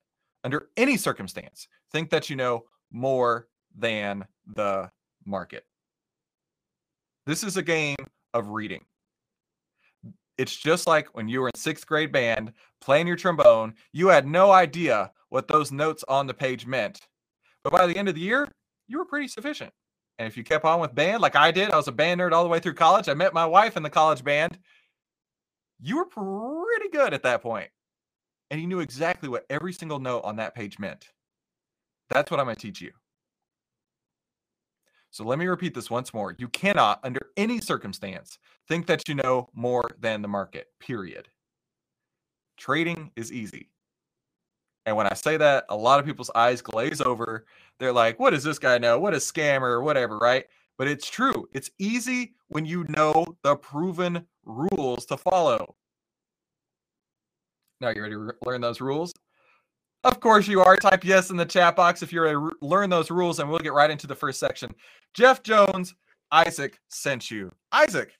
under 0.43 0.69
any 0.77 0.97
circumstance, 0.97 1.67
think 1.91 2.09
that 2.09 2.29
you 2.29 2.35
know 2.35 2.65
more 2.91 3.47
than 3.75 4.25
the 4.55 4.91
market. 5.25 5.65
This 7.25 7.43
is 7.43 7.57
a 7.57 7.61
game 7.61 7.97
of 8.33 8.49
reading. 8.49 8.83
It's 10.37 10.55
just 10.55 10.87
like 10.87 11.15
when 11.15 11.27
you 11.27 11.41
were 11.41 11.49
in 11.49 11.55
sixth 11.55 11.85
grade 11.85 12.11
band 12.11 12.53
playing 12.79 13.05
your 13.05 13.15
trombone, 13.15 13.75
you 13.93 14.07
had 14.07 14.25
no 14.25 14.51
idea 14.51 15.11
what 15.29 15.47
those 15.47 15.71
notes 15.71 16.03
on 16.07 16.25
the 16.25 16.33
page 16.33 16.65
meant. 16.65 16.99
But 17.63 17.73
by 17.73 17.85
the 17.85 17.95
end 17.95 18.09
of 18.09 18.15
the 18.15 18.21
year, 18.21 18.47
you 18.87 18.97
were 18.97 19.05
pretty 19.05 19.27
sufficient. 19.27 19.71
And 20.17 20.27
if 20.27 20.35
you 20.35 20.43
kept 20.43 20.65
on 20.65 20.79
with 20.79 20.95
band 20.95 21.21
like 21.21 21.35
I 21.35 21.51
did, 21.51 21.71
I 21.71 21.77
was 21.77 21.87
a 21.87 21.91
band 21.91 22.19
nerd 22.21 22.31
all 22.31 22.43
the 22.43 22.49
way 22.49 22.59
through 22.59 22.73
college. 22.73 23.07
I 23.07 23.13
met 23.13 23.33
my 23.33 23.45
wife 23.45 23.77
in 23.77 23.83
the 23.83 23.89
college 23.89 24.23
band. 24.23 24.57
You 25.79 25.97
were 25.97 26.05
pretty 26.05 26.89
good 26.91 27.13
at 27.13 27.23
that 27.23 27.41
point. 27.41 27.69
And 28.51 28.59
you 28.59 28.67
knew 28.67 28.81
exactly 28.81 29.29
what 29.29 29.45
every 29.49 29.71
single 29.71 29.99
note 29.99 30.25
on 30.25 30.35
that 30.35 30.53
page 30.53 30.77
meant. 30.77 31.07
That's 32.09 32.29
what 32.29 32.39
I'm 32.39 32.45
going 32.45 32.57
to 32.57 32.61
teach 32.61 32.81
you. 32.81 32.91
So 35.09 35.23
let 35.23 35.39
me 35.39 35.47
repeat 35.47 35.73
this 35.73 35.89
once 35.89 36.13
more. 36.13 36.35
You 36.37 36.49
cannot, 36.49 36.99
under 37.03 37.31
any 37.37 37.61
circumstance, 37.61 38.39
think 38.67 38.87
that 38.87 39.07
you 39.07 39.15
know 39.15 39.49
more 39.53 39.89
than 39.99 40.21
the 40.21 40.27
market, 40.27 40.67
period. 40.79 41.29
Trading 42.57 43.11
is 43.15 43.31
easy. 43.31 43.69
And 44.85 44.97
when 44.97 45.07
I 45.07 45.13
say 45.13 45.37
that, 45.37 45.65
a 45.69 45.75
lot 45.75 46.01
of 46.01 46.05
people's 46.05 46.31
eyes 46.35 46.61
glaze 46.61 46.99
over. 46.99 47.45
They're 47.79 47.93
like, 47.93 48.19
what 48.19 48.31
does 48.31 48.43
this 48.43 48.59
guy 48.59 48.77
know? 48.77 48.99
What 48.99 49.13
a 49.13 49.17
scammer 49.17 49.63
or 49.63 49.81
whatever, 49.81 50.17
right? 50.17 50.45
But 50.77 50.89
it's 50.89 51.09
true. 51.09 51.47
It's 51.53 51.71
easy 51.79 52.33
when 52.49 52.65
you 52.65 52.85
know 52.89 53.37
the 53.43 53.55
proven 53.55 54.25
rules 54.43 55.05
to 55.05 55.15
follow. 55.17 55.75
Now, 57.81 57.89
you 57.89 58.03
ready 58.03 58.13
to 58.13 58.31
learn 58.45 58.61
those 58.61 58.79
rules? 58.79 59.11
Of 60.03 60.19
course 60.19 60.47
you 60.47 60.61
are. 60.61 60.77
Type 60.77 61.03
yes 61.03 61.31
in 61.31 61.37
the 61.37 61.45
chat 61.45 61.75
box 61.75 62.03
if 62.03 62.13
you're 62.13 62.31
to 62.31 62.51
learn 62.61 62.91
those 62.91 63.09
rules, 63.09 63.39
and 63.39 63.49
we'll 63.49 63.57
get 63.57 63.73
right 63.73 63.89
into 63.89 64.05
the 64.05 64.15
first 64.15 64.39
section. 64.39 64.73
Jeff 65.15 65.41
Jones, 65.41 65.95
Isaac 66.31 66.79
sent 66.89 67.31
you. 67.31 67.51
Isaac, 67.71 68.11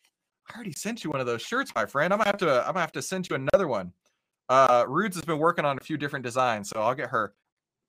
I 0.50 0.56
already 0.56 0.74
sent 0.74 1.04
you 1.04 1.12
one 1.12 1.20
of 1.20 1.28
those 1.28 1.44
shirts, 1.44 1.72
my 1.76 1.86
friend. 1.86 2.12
I'm 2.12 2.18
gonna 2.18 2.30
have 2.30 2.40
to. 2.40 2.62
I'm 2.62 2.74
gonna 2.74 2.80
have 2.80 2.92
to 2.94 3.04
send 3.04 3.30
you 3.30 3.36
another 3.36 3.68
one. 3.68 3.94
Uh, 4.50 4.84
Rudes 4.88 5.16
has 5.16 5.26
been 5.26 5.38
working 5.38 5.64
on 5.64 5.78
a 5.78 5.84
few 5.84 5.96
different 5.96 6.26
designs, 6.26 6.70
so 6.70 6.82
I'll 6.82 6.96
get 6.96 7.10
her. 7.10 7.36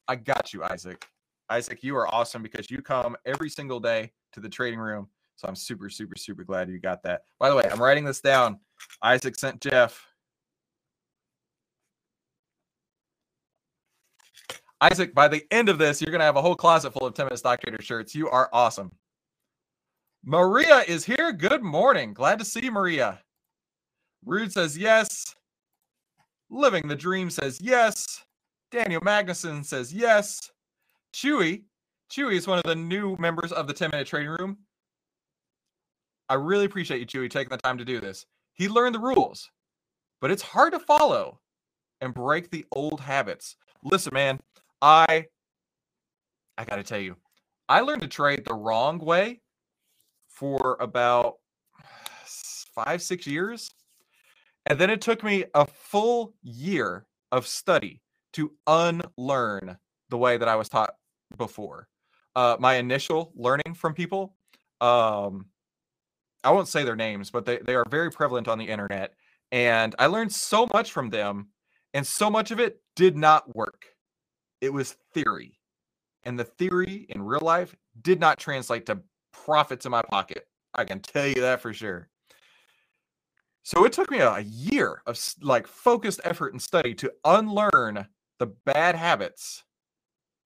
I 0.08 0.16
got 0.16 0.52
you, 0.52 0.62
Isaac. 0.64 1.06
Isaac, 1.48 1.82
you 1.82 1.96
are 1.96 2.12
awesome 2.14 2.42
because 2.42 2.70
you 2.70 2.82
come 2.82 3.16
every 3.24 3.48
single 3.48 3.80
day 3.80 4.12
to 4.34 4.40
the 4.40 4.48
trading 4.48 4.78
room. 4.78 5.08
So 5.36 5.48
I'm 5.48 5.56
super, 5.56 5.88
super, 5.88 6.16
super 6.16 6.44
glad 6.44 6.68
you 6.68 6.78
got 6.78 7.02
that. 7.04 7.22
By 7.40 7.48
the 7.48 7.56
way, 7.56 7.64
I'm 7.70 7.80
writing 7.82 8.04
this 8.04 8.20
down. 8.20 8.60
Isaac 9.02 9.36
sent 9.36 9.60
Jeff. 9.60 10.06
Isaac, 14.82 15.14
by 15.14 15.28
the 15.28 15.46
end 15.52 15.68
of 15.68 15.78
this, 15.78 16.02
you're 16.02 16.10
going 16.10 16.18
to 16.18 16.24
have 16.24 16.34
a 16.34 16.42
whole 16.42 16.56
closet 16.56 16.92
full 16.92 17.06
of 17.06 17.14
10 17.14 17.26
minute 17.26 17.38
stock 17.38 17.60
trader 17.60 17.80
shirts. 17.80 18.16
You 18.16 18.28
are 18.28 18.50
awesome. 18.52 18.90
Maria 20.24 20.80
is 20.88 21.04
here. 21.04 21.32
Good 21.32 21.62
morning. 21.62 22.12
Glad 22.12 22.40
to 22.40 22.44
see 22.44 22.68
Maria. 22.68 23.20
Rude 24.24 24.52
says 24.52 24.76
yes. 24.76 25.36
Living 26.50 26.88
the 26.88 26.96
Dream 26.96 27.30
says 27.30 27.60
yes. 27.60 28.24
Daniel 28.72 29.00
Magnuson 29.00 29.64
says 29.64 29.94
yes. 29.94 30.50
Chewy, 31.14 31.62
Chewy 32.10 32.34
is 32.34 32.48
one 32.48 32.58
of 32.58 32.64
the 32.64 32.74
new 32.74 33.16
members 33.20 33.52
of 33.52 33.68
the 33.68 33.72
10 33.72 33.90
minute 33.92 34.08
trading 34.08 34.30
room. 34.30 34.58
I 36.28 36.34
really 36.34 36.64
appreciate 36.64 36.98
you, 36.98 37.06
Chewy, 37.06 37.30
taking 37.30 37.50
the 37.50 37.58
time 37.58 37.78
to 37.78 37.84
do 37.84 38.00
this. 38.00 38.26
He 38.54 38.68
learned 38.68 38.96
the 38.96 39.00
rules, 39.00 39.48
but 40.20 40.32
it's 40.32 40.42
hard 40.42 40.72
to 40.72 40.80
follow 40.80 41.38
and 42.00 42.12
break 42.12 42.50
the 42.50 42.64
old 42.72 43.00
habits. 43.00 43.56
Listen, 43.84 44.12
man, 44.14 44.40
I 44.82 45.26
I 46.58 46.64
got 46.64 46.76
to 46.76 46.82
tell 46.82 46.98
you, 46.98 47.16
I 47.68 47.80
learned 47.80 48.02
to 48.02 48.08
trade 48.08 48.44
the 48.44 48.54
wrong 48.54 48.98
way 48.98 49.40
for 50.28 50.76
about 50.80 51.36
5 52.74 53.00
6 53.00 53.26
years. 53.26 53.70
And 54.66 54.78
then 54.78 54.90
it 54.90 55.00
took 55.00 55.24
me 55.24 55.44
a 55.54 55.66
full 55.66 56.34
year 56.42 57.06
of 57.30 57.46
study 57.46 58.02
to 58.34 58.52
unlearn 58.66 59.76
the 60.08 60.18
way 60.18 60.36
that 60.36 60.48
I 60.48 60.56
was 60.56 60.68
taught 60.68 60.94
before. 61.36 61.88
Uh, 62.36 62.56
my 62.58 62.74
initial 62.74 63.32
learning 63.34 63.74
from 63.74 63.94
people, 63.94 64.36
um, 64.80 65.46
I 66.44 66.50
won't 66.50 66.68
say 66.68 66.84
their 66.84 66.96
names, 66.96 67.30
but 67.30 67.44
they, 67.44 67.58
they 67.58 67.74
are 67.74 67.84
very 67.88 68.10
prevalent 68.10 68.48
on 68.48 68.58
the 68.58 68.68
internet. 68.68 69.14
And 69.50 69.94
I 69.98 70.06
learned 70.06 70.32
so 70.32 70.68
much 70.72 70.92
from 70.92 71.10
them, 71.10 71.48
and 71.92 72.06
so 72.06 72.30
much 72.30 72.50
of 72.50 72.60
it 72.60 72.80
did 72.96 73.16
not 73.16 73.54
work. 73.54 73.91
It 74.62 74.72
was 74.72 74.92
theory. 75.12 75.58
And 76.22 76.38
the 76.38 76.44
theory 76.44 77.06
in 77.10 77.20
real 77.20 77.40
life 77.42 77.74
did 78.00 78.20
not 78.20 78.38
translate 78.38 78.86
to 78.86 79.00
profits 79.32 79.84
in 79.84 79.90
my 79.90 80.02
pocket. 80.02 80.46
I 80.74 80.84
can 80.84 81.00
tell 81.00 81.26
you 81.26 81.40
that 81.42 81.60
for 81.60 81.74
sure. 81.74 82.08
So 83.64 83.84
it 83.84 83.92
took 83.92 84.10
me 84.10 84.20
a 84.20 84.40
year 84.40 85.02
of 85.06 85.18
like 85.40 85.66
focused 85.66 86.20
effort 86.24 86.52
and 86.52 86.62
study 86.62 86.94
to 86.94 87.12
unlearn 87.24 88.06
the 88.38 88.46
bad 88.46 88.94
habits 88.94 89.64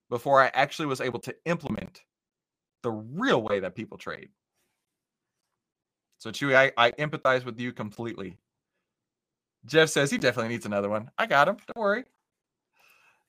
before 0.08 0.42
I 0.42 0.50
actually 0.54 0.86
was 0.86 1.02
able 1.02 1.20
to 1.20 1.34
implement 1.44 2.02
the 2.82 2.90
real 2.90 3.42
way 3.42 3.60
that 3.60 3.74
people 3.74 3.98
trade. 3.98 4.30
So 6.18 6.30
Chewy, 6.30 6.56
I, 6.56 6.72
I 6.78 6.92
empathize 6.92 7.44
with 7.44 7.60
you 7.60 7.72
completely. 7.72 8.38
Jeff 9.66 9.90
says 9.90 10.10
he 10.10 10.16
definitely 10.16 10.52
needs 10.52 10.64
another 10.64 10.88
one. 10.88 11.10
I 11.18 11.26
got 11.26 11.48
him. 11.48 11.56
Don't 11.66 11.82
worry. 11.82 12.04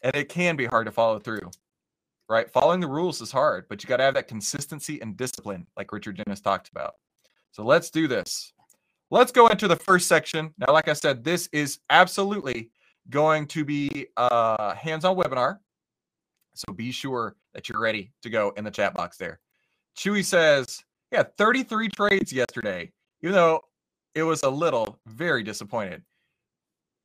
And 0.01 0.15
it 0.15 0.29
can 0.29 0.55
be 0.55 0.65
hard 0.65 0.85
to 0.85 0.91
follow 0.91 1.19
through, 1.19 1.49
right? 2.29 2.49
Following 2.49 2.79
the 2.79 2.87
rules 2.87 3.21
is 3.21 3.31
hard, 3.31 3.65
but 3.67 3.83
you 3.83 3.87
got 3.87 3.97
to 3.97 4.03
have 4.03 4.13
that 4.13 4.27
consistency 4.27 5.01
and 5.01 5.17
discipline, 5.17 5.65
like 5.75 5.91
Richard 5.91 6.17
Dennis 6.17 6.39
talked 6.39 6.69
about. 6.69 6.95
So 7.51 7.63
let's 7.63 7.89
do 7.89 8.07
this. 8.07 8.53
Let's 9.09 9.31
go 9.31 9.47
into 9.47 9.67
the 9.67 9.75
first 9.75 10.07
section. 10.07 10.53
Now, 10.57 10.73
like 10.73 10.87
I 10.87 10.93
said, 10.93 11.23
this 11.23 11.47
is 11.51 11.79
absolutely 11.89 12.69
going 13.09 13.47
to 13.47 13.63
be 13.65 14.07
a 14.17 14.75
hands-on 14.75 15.15
webinar. 15.15 15.59
So 16.53 16.73
be 16.73 16.91
sure 16.91 17.35
that 17.53 17.69
you're 17.69 17.79
ready 17.79 18.11
to 18.21 18.29
go 18.29 18.53
in 18.57 18.63
the 18.63 18.71
chat 18.71 18.93
box 18.93 19.17
there. 19.17 19.39
Chewy 19.97 20.23
says, 20.23 20.83
yeah, 21.11 21.23
33 21.37 21.89
trades 21.89 22.33
yesterday, 22.33 22.91
even 23.21 23.33
though 23.33 23.61
it 24.13 24.23
was 24.23 24.43
a 24.43 24.49
little 24.49 24.99
very 25.07 25.41
disappointed. 25.41 26.03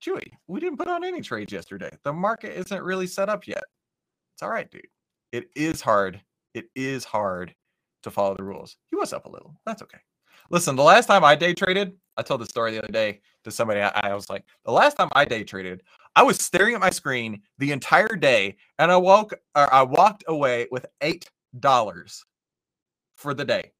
Chewy, 0.05 0.33
we 0.49 0.61
didn't 0.61 0.79
put 0.79 0.88
on 0.88 1.05
any 1.05 1.21
trades 1.21 1.53
yesterday. 1.53 1.91
The 2.03 2.12
market 2.12 2.59
isn't 2.59 2.83
really 2.83 3.07
set 3.07 3.29
up 3.29 3.47
yet. 3.47 3.62
It's 4.35 4.43
all 4.43 4.51
right, 4.51 4.71
dude. 4.71 4.87
It 5.31 5.49
is 5.55 5.81
hard. 5.81 6.21
It 6.55 6.67
is 6.75 7.05
hard 7.05 7.55
to 8.03 8.11
follow 8.11 8.35
the 8.35 8.43
rules. 8.43 8.77
He 8.91 8.97
was 8.97 9.12
up 9.12 9.27
a 9.27 9.31
little. 9.31 9.55
That's 9.65 9.83
okay. 9.83 9.99
Listen, 10.51 10.77
the 10.77 10.83
last 10.83 11.07
time 11.07 11.25
I 11.25 11.37
day 11.37 11.55
traded, 11.55 11.93
I 12.17 12.23
told 12.23 12.41
the 12.41 12.47
story 12.47 12.73
the 12.73 12.83
other 12.83 12.93
day 12.93 13.21
to 13.45 13.51
somebody. 13.51 13.81
I, 13.81 13.88
I, 13.88 14.15
was 14.15 14.29
like, 14.29 14.45
the 14.65 14.73
last 14.73 14.97
time 14.97 15.09
I 15.12 15.25
day 15.25 15.45
traded, 15.45 15.83
I 16.15 16.23
was 16.25 16.38
staring 16.38 16.75
at 16.75 16.81
my 16.81 16.91
screen 16.91 17.41
the 17.59 17.73
entire 17.73 18.17
day, 18.17 18.57
and 18.79 18.91
I 18.91 18.97
woke, 18.97 19.33
or 19.55 19.73
I 19.73 19.83
walked 19.83 20.25
away 20.27 20.67
with 20.71 20.85
eight 21.01 21.31
dollars 21.59 22.25
for 23.17 23.35
the 23.35 23.45
day. 23.45 23.73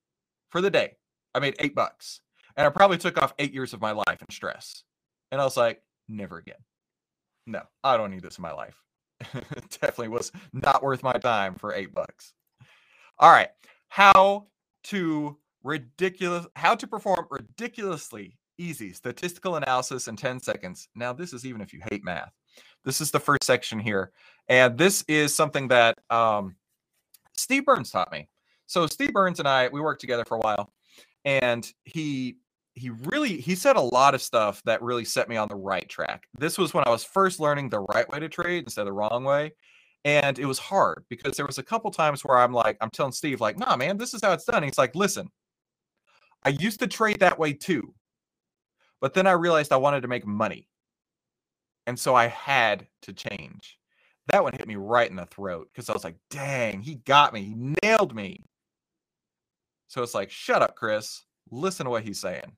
For 0.51 0.61
the 0.61 0.71
day, 0.71 0.97
I 1.35 1.41
made 1.41 1.57
eight 1.59 1.75
bucks, 1.75 2.21
and 2.57 2.67
I 2.67 2.71
probably 2.71 2.99
took 2.99 3.21
off 3.21 3.35
eight 3.39 3.53
years 3.53 3.75
of 3.75 3.81
my 3.81 3.93
life 3.93 4.21
in 4.21 4.31
stress. 4.31 4.85
And 5.31 5.41
I 5.41 5.45
was 5.45 5.57
like, 5.57 5.83
never 6.13 6.39
again. 6.39 6.57
No, 7.47 7.63
I 7.83 7.97
don't 7.97 8.11
need 8.11 8.23
this 8.23 8.39
in 8.39 8.43
my 8.43 8.53
life. 8.53 8.77
Definitely 9.33 10.09
was 10.09 10.33
not 10.53 10.83
worth 10.83 11.03
my 11.03 11.13
time 11.15 11.55
for 11.57 11.75
eight 11.75 11.95
bucks. 11.95 12.33
All 13.19 13.31
right, 13.31 13.49
how 13.89 14.47
to 14.85 15.37
ridiculous 15.65 16.47
how 16.57 16.75
to 16.75 16.87
perform 16.87 17.27
ridiculously 17.31 18.37
easy 18.59 18.93
statistical 18.93 19.57
analysis 19.57 20.09
in 20.09 20.17
10 20.17 20.41
seconds. 20.41 20.89
Now, 20.95 21.13
this 21.13 21.33
is 21.33 21.45
even 21.45 21.61
if 21.61 21.73
you 21.73 21.81
hate 21.91 22.05
math. 22.05 22.33
This 22.85 23.01
is 23.01 23.11
the 23.11 23.21
first 23.21 23.45
section 23.45 23.79
here. 23.79 24.13
And 24.49 24.77
this 24.77 25.05
is 25.09 25.35
something 25.35 25.69
that 25.69 25.99
um, 26.11 26.57
Steve 27.35 27.65
Burns 27.65 27.91
taught 27.91 28.13
me. 28.13 28.29
So 28.67 28.87
Steve 28.87 29.13
Burns 29.13 29.39
and 29.39 29.49
I, 29.49 29.69
we 29.69 29.81
worked 29.81 30.01
together 30.01 30.25
for 30.25 30.37
a 30.37 30.41
while, 30.41 30.73
and 31.25 31.71
he 31.85 32.39
he 32.75 32.91
really 32.91 33.41
he 33.41 33.55
said 33.55 33.77
a 33.77 33.81
lot 33.81 34.15
of 34.15 34.23
stuff 34.23 34.63
that 34.65 34.83
really 34.83 35.05
set 35.05 35.29
me 35.29 35.37
on 35.37 35.49
the 35.49 35.57
right 35.57 35.89
track. 35.89 36.25
This 36.39 36.57
was 36.57 36.73
when 36.73 36.85
I 36.87 36.91
was 36.91 37.05
first 37.05 37.41
learning 37.41 37.69
the 37.69 37.81
right 37.81 38.09
way 38.09 38.19
to 38.21 38.29
trade 38.29 38.65
instead 38.65 38.83
of 38.83 38.87
the 38.87 38.93
wrong 38.93 39.25
way. 39.25 39.53
And 40.05 40.39
it 40.39 40.47
was 40.47 40.59
hard 40.59 41.05
because 41.09 41.37
there 41.37 41.47
was 41.47 41.59
a 41.59 41.63
couple 41.63 41.91
times 41.91 42.25
where 42.25 42.39
I'm 42.39 42.53
like, 42.53 42.77
I'm 42.81 42.91
telling 42.91 43.13
Steve, 43.13 43.41
like, 43.41 43.59
nah, 43.59 43.77
man, 43.77 43.99
this 43.99 44.15
is 44.15 44.21
how 44.23 44.33
it's 44.33 44.45
done. 44.45 44.63
he's 44.65 44.79
like, 44.79 44.97
listen, 44.97 45.29
I 46.45 46.51
used 46.51 46.81
to 46.81 46.89
trade 46.89 47.21
that 47.21 47.39
way 47.39 47.53
too. 47.53 47.95
But 49.01 49.15
then 49.15 49.27
I 49.27 49.33
realized 49.33 49.73
I 49.73 49.77
wanted 49.77 50.03
to 50.03 50.09
make 50.09 50.27
money. 50.27 50.69
And 51.87 51.99
so 51.99 52.15
I 52.15 52.29
had 52.29 52.87
to 53.03 53.13
change. 53.13 53.79
That 54.29 54.43
one 54.43 54.53
hit 54.53 54.69
me 54.69 54.77
right 54.77 55.11
in 55.11 55.17
the 55.17 55.27
throat 55.27 55.69
because 55.73 55.89
I 55.89 55.93
was 55.93 56.05
like, 56.05 56.17
dang, 56.31 56.81
he 56.81 56.97
got 56.97 57.33
me. 57.33 57.43
He 57.43 57.75
nailed 57.83 58.15
me. 58.15 58.45
So 59.89 60.03
it's 60.03 60.15
like, 60.15 60.31
shut 60.31 60.63
up, 60.63 60.77
Chris. 60.77 61.25
Listen 61.51 61.85
to 61.85 61.91
what 61.91 62.05
he's 62.05 62.21
saying. 62.21 62.57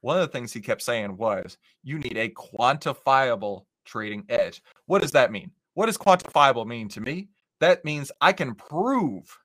One 0.00 0.16
of 0.16 0.22
the 0.22 0.32
things 0.32 0.52
he 0.52 0.60
kept 0.60 0.82
saying 0.82 1.16
was, 1.16 1.58
you 1.82 1.98
need 1.98 2.16
a 2.16 2.28
quantifiable 2.30 3.64
trading 3.84 4.24
edge. 4.28 4.62
What 4.86 5.02
does 5.02 5.12
that 5.12 5.32
mean? 5.32 5.50
What 5.74 5.86
does 5.86 5.98
quantifiable 5.98 6.66
mean 6.66 6.88
to 6.90 7.00
me? 7.00 7.28
That 7.60 7.84
means 7.84 8.12
I 8.20 8.32
can 8.32 8.54
prove 8.54 9.36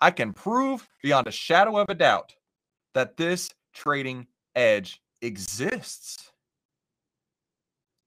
I 0.00 0.10
can 0.10 0.32
prove 0.32 0.86
beyond 1.02 1.26
a 1.26 1.32
shadow 1.32 1.78
of 1.78 1.88
a 1.88 1.94
doubt 1.94 2.34
that 2.94 3.16
this 3.16 3.50
trading 3.72 4.26
edge 4.54 5.00
exists. 5.22 6.32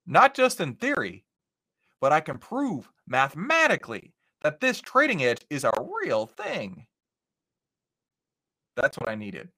Not 0.06 0.34
just 0.34 0.60
in 0.60 0.74
theory, 0.74 1.24
but 2.00 2.12
I 2.12 2.20
can 2.20 2.38
prove 2.38 2.90
mathematically 3.06 4.14
that 4.42 4.60
this 4.60 4.80
trading 4.80 5.22
edge 5.22 5.44
is 5.50 5.64
a 5.64 5.72
real 6.02 6.26
thing. 6.26 6.86
That's 8.76 8.98
what 8.98 9.08
I 9.08 9.14
needed. 9.14 9.48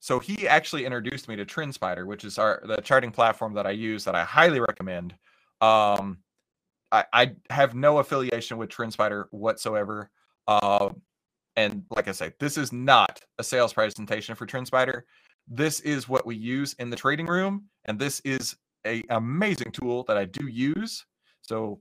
So 0.00 0.18
he 0.18 0.48
actually 0.48 0.86
introduced 0.86 1.28
me 1.28 1.36
to 1.36 1.44
TrendSpider, 1.44 2.06
which 2.06 2.24
is 2.24 2.38
our 2.38 2.62
the 2.66 2.78
charting 2.78 3.10
platform 3.10 3.54
that 3.54 3.66
I 3.66 3.70
use 3.70 4.04
that 4.04 4.14
I 4.14 4.24
highly 4.24 4.58
recommend. 4.58 5.14
Um, 5.60 6.18
I, 6.90 7.04
I 7.12 7.32
have 7.50 7.74
no 7.74 7.98
affiliation 7.98 8.56
with 8.56 8.70
TrendSpider 8.70 9.26
whatsoever. 9.30 10.10
Uh, 10.48 10.90
and 11.54 11.84
like 11.90 12.08
I 12.08 12.12
say, 12.12 12.32
this 12.40 12.56
is 12.56 12.72
not 12.72 13.20
a 13.38 13.44
sales 13.44 13.74
presentation 13.74 14.34
for 14.34 14.46
TrendSpider. 14.46 15.02
This 15.46 15.80
is 15.80 16.08
what 16.08 16.24
we 16.24 16.34
use 16.34 16.74
in 16.78 16.90
the 16.90 16.96
trading 16.96 17.26
room, 17.26 17.64
and 17.84 17.98
this 17.98 18.20
is 18.24 18.56
a 18.86 19.02
amazing 19.10 19.72
tool 19.72 20.04
that 20.04 20.16
I 20.16 20.24
do 20.24 20.46
use. 20.46 21.04
So 21.42 21.80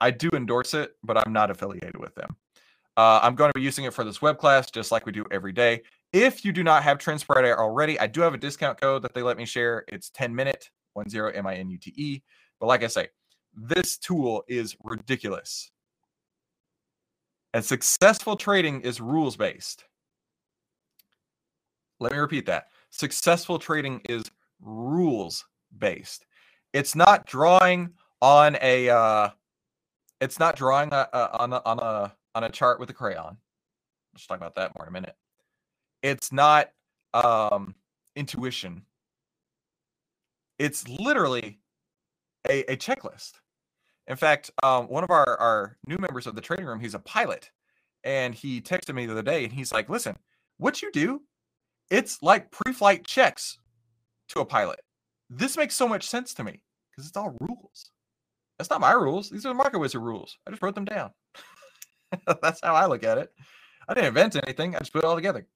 I 0.00 0.10
do 0.10 0.28
endorse 0.32 0.74
it, 0.74 0.96
but 1.04 1.16
I'm 1.16 1.32
not 1.32 1.50
affiliated 1.50 1.98
with 1.98 2.14
them. 2.16 2.34
Uh, 2.96 3.20
I'm 3.22 3.36
going 3.36 3.50
to 3.50 3.58
be 3.58 3.62
using 3.62 3.84
it 3.84 3.94
for 3.94 4.04
this 4.04 4.20
web 4.20 4.38
class, 4.38 4.70
just 4.70 4.90
like 4.90 5.06
we 5.06 5.12
do 5.12 5.24
every 5.30 5.52
day. 5.52 5.82
If 6.12 6.44
you 6.44 6.52
do 6.52 6.62
not 6.62 6.82
have 6.82 6.98
TrendSpider 6.98 7.56
already, 7.56 7.98
I 7.98 8.06
do 8.06 8.20
have 8.20 8.34
a 8.34 8.38
discount 8.38 8.80
code 8.80 9.02
that 9.02 9.14
they 9.14 9.22
let 9.22 9.38
me 9.38 9.46
share. 9.46 9.84
It's 9.88 10.10
10 10.10 10.34
minute, 10.34 10.70
10 11.08 11.32
M 11.34 11.46
I 11.46 11.54
N 11.54 11.70
U 11.70 11.78
T 11.78 11.92
E. 11.96 12.22
But 12.60 12.66
like 12.66 12.82
I 12.82 12.88
say, 12.88 13.08
this 13.54 13.96
tool 13.96 14.44
is 14.46 14.76
ridiculous. 14.82 15.70
And 17.54 17.64
successful 17.64 18.36
trading 18.36 18.82
is 18.82 19.00
rules 19.00 19.36
based. 19.36 19.84
Let 21.98 22.12
me 22.12 22.18
repeat 22.18 22.46
that. 22.46 22.68
Successful 22.90 23.58
trading 23.58 24.00
is 24.08 24.24
rules 24.60 25.44
based. 25.78 26.26
It's 26.72 26.94
not 26.94 27.26
drawing 27.26 27.90
on 28.20 28.56
a 28.60 28.88
uh 28.88 29.30
it's 30.20 30.38
not 30.38 30.56
drawing 30.56 30.92
a, 30.92 31.08
a, 31.12 31.38
on 31.40 31.52
a 31.52 31.62
on 31.64 31.78
a 31.78 32.14
on 32.34 32.44
a 32.44 32.50
chart 32.50 32.80
with 32.80 32.90
a 32.90 32.94
crayon. 32.94 33.36
Let's 34.14 34.26
talk 34.26 34.36
about 34.36 34.54
that 34.56 34.74
more 34.76 34.86
in 34.86 34.88
a 34.88 34.92
minute. 34.92 35.16
It's 36.02 36.32
not 36.32 36.70
um 37.14 37.74
intuition. 38.16 38.82
It's 40.58 40.88
literally 40.88 41.60
a, 42.48 42.72
a 42.72 42.76
checklist. 42.76 43.32
In 44.06 44.16
fact, 44.16 44.50
um, 44.62 44.86
one 44.86 45.04
of 45.04 45.10
our, 45.10 45.38
our 45.38 45.76
new 45.86 45.96
members 45.98 46.26
of 46.26 46.34
the 46.34 46.40
trading 46.40 46.66
room, 46.66 46.80
he's 46.80 46.94
a 46.94 46.98
pilot. 47.00 47.50
And 48.04 48.34
he 48.34 48.60
texted 48.60 48.94
me 48.94 49.06
the 49.06 49.12
other 49.12 49.22
day 49.22 49.44
and 49.44 49.52
he's 49.52 49.72
like, 49.72 49.88
listen, 49.88 50.16
what 50.58 50.82
you 50.82 50.90
do, 50.92 51.22
it's 51.90 52.22
like 52.22 52.50
pre 52.50 52.72
flight 52.72 53.06
checks 53.06 53.58
to 54.28 54.40
a 54.40 54.44
pilot. 54.44 54.80
This 55.30 55.56
makes 55.56 55.76
so 55.76 55.88
much 55.88 56.08
sense 56.08 56.34
to 56.34 56.44
me 56.44 56.62
because 56.90 57.06
it's 57.08 57.16
all 57.16 57.36
rules. 57.40 57.90
That's 58.58 58.70
not 58.70 58.80
my 58.80 58.92
rules. 58.92 59.30
These 59.30 59.46
are 59.46 59.50
the 59.50 59.54
Market 59.54 59.78
Wizard 59.78 60.02
rules. 60.02 60.36
I 60.46 60.50
just 60.50 60.62
wrote 60.62 60.74
them 60.74 60.84
down. 60.84 61.10
That's 62.42 62.60
how 62.62 62.74
I 62.74 62.86
look 62.86 63.04
at 63.04 63.18
it. 63.18 63.32
I 63.88 63.94
didn't 63.94 64.08
invent 64.08 64.36
anything, 64.36 64.74
I 64.74 64.80
just 64.80 64.92
put 64.92 65.04
it 65.04 65.06
all 65.06 65.16
together. 65.16 65.46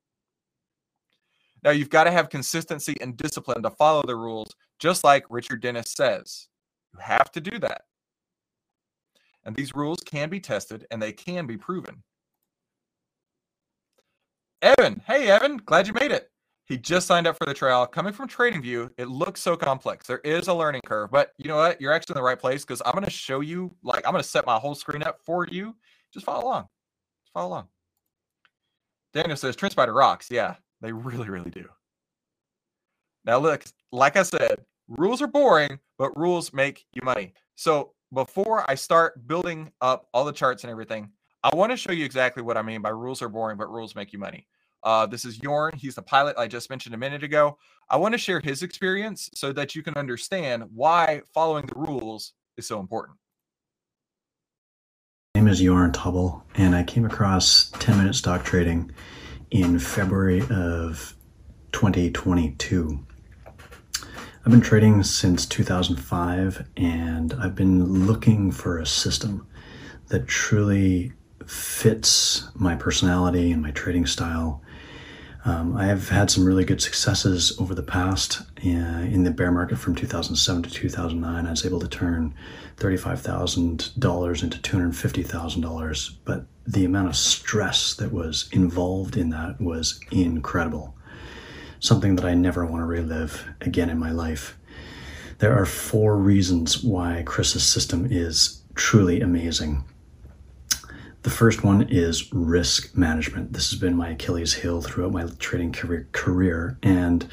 Now, 1.62 1.71
you've 1.71 1.90
got 1.90 2.05
to 2.05 2.11
have 2.11 2.29
consistency 2.29 2.97
and 3.01 3.16
discipline 3.16 3.62
to 3.62 3.71
follow 3.71 4.03
the 4.03 4.16
rules, 4.16 4.55
just 4.79 5.05
like 5.05 5.25
Richard 5.31 5.62
Dennis 5.62 5.92
says. 5.92 6.49
You 6.92 7.01
have 7.01 7.31
to 7.33 7.40
do 7.40 7.59
that. 7.59 7.83
And 9.45 9.55
these 9.55 9.75
rules 9.75 10.01
can 10.01 10.29
be 10.29 10.40
tested 10.40 10.87
and 10.90 11.01
they 11.01 11.12
can 11.12 11.47
be 11.47 11.57
proven. 11.57 12.03
Evan, 14.62 15.03
hey 15.07 15.29
Evan, 15.29 15.59
glad 15.59 15.87
you 15.87 15.92
made 15.92 16.11
it. 16.11 16.31
He 16.66 16.77
just 16.77 17.07
signed 17.07 17.29
up 17.29 17.37
for 17.38 17.47
the 17.47 17.55
trial. 17.55 17.87
Coming 17.87 18.12
from 18.12 18.29
TradingView, 18.29 18.90
it 18.99 19.07
looks 19.07 19.40
so 19.40 19.57
complex. 19.57 20.07
There 20.07 20.19
is 20.19 20.49
a 20.49 20.55
learning 20.55 20.81
curve, 20.85 21.12
but 21.12 21.33
you 21.38 21.47
know 21.49 21.57
what? 21.57 21.81
You're 21.81 21.92
actually 21.92 22.14
in 22.14 22.19
the 22.19 22.25
right 22.25 22.38
place 22.38 22.64
because 22.64 22.83
I'm 22.85 22.92
going 22.92 23.05
to 23.05 23.11
show 23.11 23.38
you, 23.40 23.73
like, 23.85 24.05
I'm 24.05 24.12
going 24.12 24.23
to 24.23 24.29
set 24.29 24.47
my 24.47 24.57
whole 24.59 24.75
screen 24.75 25.05
up 25.05 25.21
for 25.25 25.47
you. 25.47 25.77
Just 26.12 26.27
follow 26.27 26.45
along. 26.45 26.62
Just 27.23 27.33
follow 27.33 27.49
along. 27.49 27.69
Daniel 29.14 29.37
says, 29.37 29.55
TrendSpider 29.55 29.95
rocks. 29.95 30.29
Yeah, 30.29 30.57
they 30.87 30.92
really, 30.92 31.29
really 31.29 31.51
do. 31.51 31.64
Now, 33.25 33.38
look, 33.38 33.64
like 33.90 34.16
I 34.16 34.22
said, 34.22 34.64
rules 34.87 35.20
are 35.20 35.27
boring, 35.27 35.81
but 35.99 36.16
rules 36.16 36.53
make 36.53 36.85
you 36.92 37.03
money. 37.03 37.35
So 37.57 37.94
before 38.14 38.68
I 38.70 38.77
start 38.77 39.27
building 39.27 39.72
up 39.81 40.07
all 40.14 40.25
the 40.25 40.33
charts 40.33 40.62
and 40.62 40.70
everything, 40.70 41.11
I 41.42 41.55
want 41.57 41.72
to 41.72 41.77
show 41.77 41.90
you 41.90 42.05
exactly 42.05 42.42
what 42.42 42.57
I 42.57 42.62
mean 42.62 42.83
by 42.83 42.90
rules 42.90 43.20
are 43.20 43.29
boring, 43.29 43.57
but 43.57 43.68
rules 43.68 43.96
make 43.96 44.12
you 44.12 44.20
money. 44.20 44.46
Uh, 44.85 45.07
this 45.07 45.25
is 45.25 45.38
Jorn. 45.38 45.75
He's 45.75 45.96
the 45.96 46.03
pilot 46.03 46.37
I 46.38 46.46
just 46.46 46.70
mentioned 46.70 46.94
a 46.94 46.99
minute 46.99 47.25
ago. 47.25 47.59
I 47.90 47.96
want 47.96 48.14
to 48.14 48.18
share 48.18 48.38
his 48.38 48.62
experience 48.62 49.29
so 49.35 49.53
that 49.55 49.75
you 49.75 49.83
can 49.83 49.96
understand 49.96 50.64
why 50.72 51.22
following 51.35 51.66
the 51.66 51.75
rules 51.75 52.33
is 52.57 52.68
so 52.68 52.79
important. 52.79 53.18
My 55.35 55.40
name 55.40 55.49
is 55.49 55.61
Jorn 55.61 55.92
Tubble, 55.92 56.44
and 56.55 56.77
I 56.77 56.85
came 56.85 57.05
across 57.05 57.72
10 57.81 57.99
minute 57.99 58.14
stock 58.14 58.44
trading 58.44 58.92
in 59.50 59.78
February 59.78 60.42
of 60.50 61.14
2022. 61.72 63.06
I've 64.44 64.52
been 64.52 64.61
trading 64.61 65.02
since 65.02 65.44
2005 65.46 66.68
and 66.76 67.35
I've 67.35 67.54
been 67.54 68.06
looking 68.06 68.50
for 68.52 68.78
a 68.78 68.87
system 68.87 69.46
that 70.09 70.28
truly 70.28 71.12
fits 71.46 72.48
my 72.54 72.74
personality 72.76 73.52
and 73.52 73.62
my 73.62 73.72
trading 73.72 74.06
style. 74.06 74.62
Um, 75.44 75.76
I 75.76 75.87
have 75.87 76.09
had 76.09 76.30
some 76.30 76.44
really 76.44 76.64
good 76.64 76.80
successes 76.80 77.56
over 77.61 77.74
the 77.74 77.82
past. 77.82 78.42
Uh, 78.64 78.68
in 78.68 79.22
the 79.22 79.30
bear 79.30 79.52
market 79.52 79.78
from 79.78 79.94
2007 79.94 80.62
to 80.64 80.70
2009, 80.70 81.46
I 81.46 81.50
was 81.50 81.64
able 81.64 81.78
to 81.80 81.88
turn 81.88 82.35
$35,000 82.78 84.42
into 84.42 84.59
$250,000. 84.59 86.16
But 86.24 86.46
the 86.66 86.85
amount 86.85 87.09
of 87.09 87.16
stress 87.16 87.94
that 87.94 88.12
was 88.12 88.48
involved 88.52 89.16
in 89.16 89.31
that 89.31 89.61
was 89.61 90.00
incredible 90.11 90.96
something 91.81 92.16
that 92.16 92.24
I 92.24 92.35
never 92.35 92.64
want 92.64 92.83
to 92.83 92.87
relive 92.87 93.46
again 93.61 93.90
in 93.90 93.98
my 93.98 94.11
life. 94.11 94.57
There 95.38 95.57
are 95.57 95.66
four 95.66 96.16
reasons 96.16 96.83
why 96.83 97.22
Chris's 97.26 97.64
system 97.64 98.07
is 98.11 98.62
truly 98.74 99.20
amazing. 99.20 99.85
The 101.22 101.31
first 101.31 101.64
one 101.64 101.83
is 101.83 102.33
risk 102.33 102.96
management. 102.96 103.52
This 103.52 103.70
has 103.70 103.79
been 103.79 103.96
my 103.96 104.11
Achilles 104.11 104.55
heel 104.55 104.81
throughout 104.81 105.12
my 105.12 105.26
trading 105.38 105.72
career, 105.72 106.79
and 106.83 107.29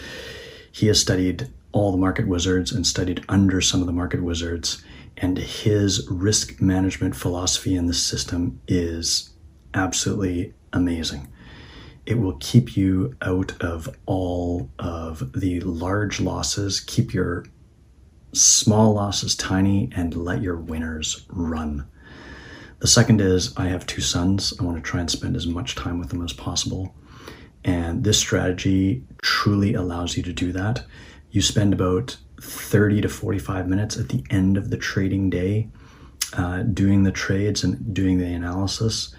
he 0.71 0.87
has 0.87 0.99
studied 0.99 1.49
all 1.71 1.91
the 1.91 1.97
market 1.97 2.27
wizards 2.27 2.71
and 2.71 2.85
studied 2.85 3.23
under 3.29 3.61
some 3.61 3.81
of 3.81 3.87
the 3.87 3.93
market 3.93 4.23
wizards. 4.23 4.83
And 5.17 5.37
his 5.37 6.07
risk 6.09 6.61
management 6.61 7.15
philosophy 7.15 7.75
in 7.75 7.87
the 7.87 7.93
system 7.93 8.59
is 8.67 9.29
absolutely 9.73 10.53
amazing 10.71 11.27
it 12.05 12.19
will 12.19 12.37
keep 12.39 12.75
you 12.75 13.15
out 13.21 13.53
of 13.61 13.89
all 14.05 14.69
of 14.79 15.31
the 15.33 15.59
large 15.61 16.19
losses, 16.19 16.79
keep 16.81 17.13
your 17.13 17.45
small 18.33 18.93
losses 18.93 19.35
tiny, 19.35 19.89
and 19.95 20.15
let 20.15 20.41
your 20.41 20.57
winners 20.57 21.25
run. 21.29 21.87
The 22.79 22.87
second 22.87 23.21
is 23.21 23.53
I 23.55 23.67
have 23.67 23.85
two 23.85 24.01
sons. 24.01 24.53
I 24.59 24.63
want 24.63 24.77
to 24.77 24.83
try 24.83 24.99
and 24.99 25.09
spend 25.09 25.37
as 25.37 25.47
much 25.47 25.75
time 25.75 25.99
with 25.99 26.09
them 26.09 26.23
as 26.23 26.33
possible. 26.33 26.93
And 27.63 28.03
this 28.03 28.19
strategy 28.19 29.05
truly 29.21 29.73
allows 29.73 30.17
you 30.17 30.23
to 30.23 30.33
do 30.33 30.51
that. 30.51 30.85
You 31.31 31.41
spend 31.41 31.73
about 31.73 32.17
30 32.43 33.01
to 33.01 33.09
45 33.09 33.67
minutes 33.67 33.97
at 33.97 34.09
the 34.09 34.23
end 34.29 34.57
of 34.57 34.69
the 34.69 34.77
trading 34.77 35.29
day 35.29 35.69
uh, 36.33 36.63
doing 36.63 37.03
the 37.03 37.11
trades 37.11 37.63
and 37.63 37.93
doing 37.93 38.17
the 38.17 38.25
analysis 38.25 39.15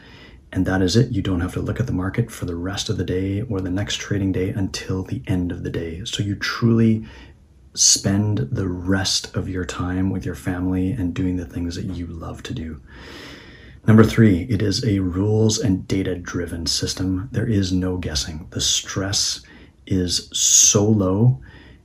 and 0.55 0.67
that 0.67 0.83
is 0.83 0.95
it. 0.95 1.11
You 1.11 1.21
don't 1.21 1.41
have 1.41 1.53
to 1.55 1.61
look 1.61 1.81
at 1.81 1.89
the 1.89 1.93
market 1.93 2.31
for 2.31 2.45
the 2.45 2.55
rest 2.55 2.89
of 2.89 2.97
the 2.97 3.05
day 3.05 3.43
or 3.43 3.61
the 3.61 3.71
next 3.71 3.97
trading 3.97 4.31
day 4.31 4.51
until 4.51 5.03
the 5.03 5.21
end 5.27 5.51
of 5.51 5.65
the 5.65 5.71
day. 5.71 6.03
So 6.05 6.23
you 6.23 6.37
truly 6.37 7.05
spend 7.75 8.39
the 8.53 8.69
rest 8.69 9.35
of 9.35 9.49
your 9.49 9.65
time 9.65 10.11
with 10.11 10.25
your 10.25 10.37
family 10.37 10.93
and 10.93 11.13
doing 11.13 11.37
the 11.37 11.45
things 11.45 11.75
that 11.75 11.87
you 11.87 12.07
love 12.07 12.45
to 12.45 12.55
do. 12.55 12.81
Number 13.85 14.05
three, 14.05 14.43
it 14.49 14.63
is 14.63 14.85
a 14.85 15.01
rules 15.01 15.59
and 15.59 15.89
data 15.89 16.15
driven 16.15 16.67
system. 16.67 17.29
There 17.33 17.49
is 17.49 17.73
no 17.73 17.97
guessing. 17.97 18.47
The 18.51 18.61
stress 18.61 19.41
is 19.89 20.31
so 20.33 20.85
low. 20.85 21.41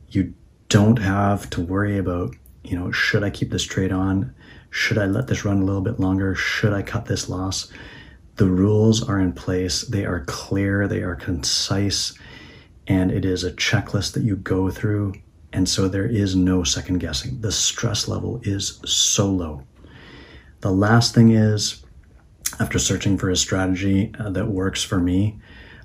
You 0.10 0.36
don't 0.70 0.98
have 0.98 1.50
to 1.50 1.62
worry 1.62 1.98
about, 1.98 2.36
you 2.64 2.78
know, 2.78 2.92
should 2.92 3.24
I 3.24 3.32
keep 3.32 3.50
this 3.50 3.64
trade 3.64 3.92
on? 3.92 4.34
Should 4.70 5.00
I 5.00 5.06
let 5.06 5.28
this 5.28 5.44
run 5.44 5.62
a 5.62 5.66
little 5.66 5.82
bit 5.82 6.00
longer? 6.00 6.36
Should 6.36 6.74
I 6.74 6.84
cut 6.84 7.06
this 7.06 7.28
loss? 7.28 7.72
The 8.36 8.46
rules 8.46 9.08
are 9.08 9.20
in 9.20 9.34
place, 9.34 9.82
they 9.82 10.06
are 10.06 10.24
clear, 10.26 10.88
they 10.88 11.02
are 11.02 11.16
concise, 11.16 12.14
and 12.88 13.12
it 13.12 13.26
is 13.26 13.44
a 13.44 13.52
checklist 13.52 14.14
that 14.14 14.24
you 14.24 14.38
go 14.38 14.70
through. 14.70 15.16
And 15.52 15.68
so 15.68 15.88
there 15.88 16.06
is 16.06 16.36
no 16.36 16.64
second 16.64 17.00
guessing. 17.00 17.42
The 17.42 17.52
stress 17.52 18.08
level 18.08 18.40
is 18.44 18.80
so 18.86 19.26
low. 19.28 19.64
The 20.62 20.72
last 20.72 21.16
thing 21.16 21.32
is, 21.32 21.84
after 22.60 22.80
searching 22.80 23.18
for 23.18 23.30
a 23.30 23.36
strategy 23.36 24.14
uh, 24.20 24.30
that 24.30 24.48
works 24.48 24.84
for 24.84 25.00
me, 25.00 25.40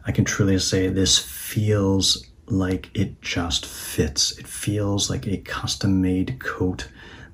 I 0.07 0.13
can 0.13 0.25
truly 0.25 0.59
say 0.59 0.89
this 0.89 1.19
feels 1.19 2.27
like 2.47 2.91
it 2.95 3.21
just 3.23 3.67
fits. 3.67 4.39
It 4.39 4.47
feels 4.47 5.11
like 5.11 5.27
a 5.27 5.39
custom 5.39 6.01
made 6.01 6.39
coat 6.41 6.89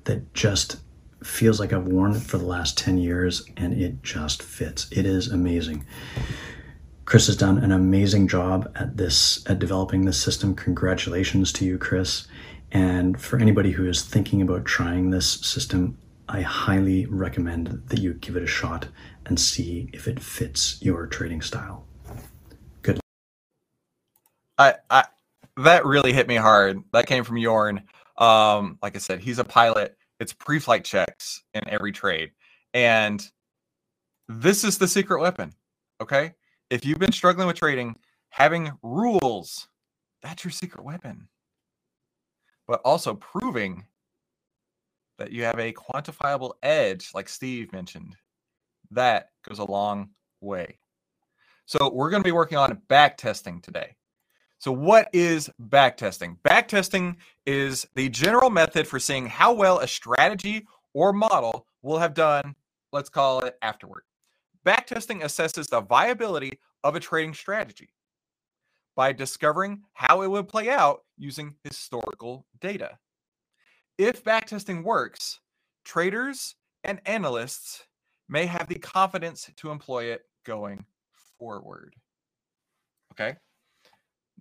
that 0.05 0.33
just 0.33 0.77
feels 1.23 1.59
like 1.59 1.73
I've 1.73 1.87
worn 1.87 2.15
it 2.15 2.21
for 2.21 2.37
the 2.37 2.45
last 2.45 2.77
10 2.77 2.97
years 2.97 3.45
and 3.57 3.73
it 3.73 4.01
just 4.03 4.41
fits. 4.41 4.87
It 4.91 5.05
is 5.05 5.27
amazing. 5.27 5.85
Chris 7.05 7.27
has 7.27 7.35
done 7.35 7.57
an 7.57 7.71
amazing 7.71 8.27
job 8.27 8.71
at 8.75 8.97
this, 8.97 9.43
at 9.47 9.59
developing 9.59 10.05
this 10.05 10.21
system. 10.21 10.55
Congratulations 10.55 11.51
to 11.53 11.65
you, 11.65 11.77
Chris. 11.77 12.27
And 12.71 13.19
for 13.19 13.37
anybody 13.37 13.71
who 13.71 13.87
is 13.87 14.01
thinking 14.01 14.41
about 14.41 14.65
trying 14.65 15.09
this 15.09 15.29
system, 15.41 15.97
I 16.29 16.41
highly 16.41 17.05
recommend 17.07 17.83
that 17.87 17.99
you 17.99 18.13
give 18.13 18.37
it 18.37 18.43
a 18.43 18.47
shot 18.47 18.87
and 19.25 19.37
see 19.37 19.89
if 19.91 20.07
it 20.07 20.21
fits 20.21 20.81
your 20.81 21.05
trading 21.05 21.41
style. 21.41 21.85
I, 24.61 24.75
I 24.89 25.03
that 25.57 25.85
really 25.85 26.13
hit 26.13 26.27
me 26.27 26.35
hard. 26.35 26.83
That 26.93 27.07
came 27.07 27.23
from 27.23 27.37
Jorn. 27.37 27.83
Um, 28.17 28.77
like 28.81 28.95
I 28.95 28.99
said, 28.99 29.19
he's 29.19 29.39
a 29.39 29.43
pilot. 29.43 29.97
It's 30.19 30.33
pre-flight 30.33 30.85
checks 30.85 31.43
in 31.53 31.67
every 31.67 31.91
trade, 31.91 32.31
and 32.73 33.27
this 34.27 34.63
is 34.63 34.77
the 34.77 34.87
secret 34.87 35.19
weapon. 35.19 35.53
Okay, 35.99 36.33
if 36.69 36.85
you've 36.85 36.99
been 36.99 37.11
struggling 37.11 37.47
with 37.47 37.57
trading, 37.57 37.95
having 38.29 38.71
rules, 38.83 39.67
that's 40.21 40.43
your 40.43 40.51
secret 40.51 40.83
weapon. 40.85 41.27
But 42.67 42.81
also 42.85 43.15
proving 43.15 43.85
that 45.17 45.31
you 45.31 45.43
have 45.43 45.59
a 45.59 45.73
quantifiable 45.73 46.53
edge, 46.61 47.11
like 47.13 47.27
Steve 47.27 47.73
mentioned, 47.73 48.15
that 48.91 49.29
goes 49.47 49.59
a 49.59 49.65
long 49.65 50.09
way. 50.39 50.79
So 51.65 51.91
we're 51.91 52.09
going 52.09 52.23
to 52.23 52.27
be 52.27 52.31
working 52.31 52.57
on 52.57 52.81
back 52.87 53.17
testing 53.17 53.61
today. 53.61 53.95
So 54.61 54.71
what 54.71 55.09
is 55.11 55.49
backtesting? 55.59 56.37
Backtesting 56.43 57.15
is 57.47 57.87
the 57.95 58.09
general 58.09 58.51
method 58.51 58.87
for 58.87 58.99
seeing 58.99 59.25
how 59.25 59.53
well 59.53 59.79
a 59.79 59.87
strategy 59.87 60.67
or 60.93 61.11
model 61.11 61.65
will 61.81 61.97
have 61.97 62.13
done, 62.13 62.53
let's 62.91 63.09
call 63.09 63.39
it 63.39 63.57
afterward. 63.63 64.03
Backtesting 64.63 65.23
assesses 65.23 65.67
the 65.67 65.81
viability 65.81 66.59
of 66.83 66.95
a 66.95 66.99
trading 66.99 67.33
strategy 67.33 67.89
by 68.95 69.13
discovering 69.13 69.81
how 69.93 70.21
it 70.21 70.29
would 70.29 70.47
play 70.47 70.69
out 70.69 71.05
using 71.17 71.55
historical 71.63 72.45
data. 72.59 72.99
If 73.97 74.23
backtesting 74.23 74.83
works, 74.83 75.39
traders 75.85 76.53
and 76.83 77.01
analysts 77.07 77.87
may 78.29 78.45
have 78.45 78.67
the 78.67 78.77
confidence 78.77 79.49
to 79.55 79.71
employ 79.71 80.11
it 80.11 80.21
going 80.45 80.85
forward. 81.39 81.95
Okay. 83.13 83.37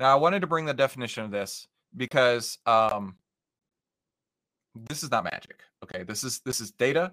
Now, 0.01 0.11
I 0.11 0.15
wanted 0.15 0.41
to 0.41 0.47
bring 0.47 0.65
the 0.65 0.73
definition 0.73 1.25
of 1.25 1.31
this 1.31 1.69
because 1.95 2.57
um, 2.65 3.17
this 4.75 5.03
is 5.03 5.11
not 5.11 5.25
magic. 5.25 5.61
Okay, 5.85 6.05
this 6.05 6.25
is 6.25 6.41
this 6.41 6.59
is 6.59 6.71
data, 6.71 7.13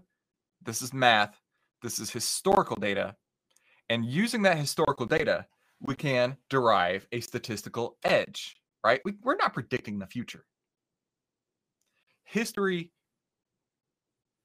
this 0.63 0.81
is 0.81 0.93
math, 0.93 1.37
this 1.83 1.99
is 1.99 2.09
historical 2.09 2.77
data. 2.77 3.17
And 3.89 4.05
using 4.05 4.41
that 4.43 4.57
historical 4.57 5.05
data, 5.05 5.45
we 5.81 5.95
can 5.95 6.37
derive 6.49 7.05
a 7.11 7.19
statistical 7.19 7.97
edge, 8.05 8.55
right? 8.85 9.01
We, 9.03 9.15
we're 9.21 9.35
not 9.35 9.53
predicting 9.53 9.99
the 9.99 10.07
future. 10.07 10.45
History, 12.23 12.91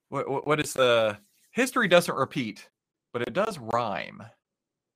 what, 0.08 0.46
what 0.46 0.58
is 0.58 0.72
the 0.72 1.16
history 1.52 1.86
doesn't 1.86 2.14
repeat, 2.14 2.68
but 3.12 3.22
it 3.22 3.34
does 3.34 3.60
rhyme. 3.60 4.20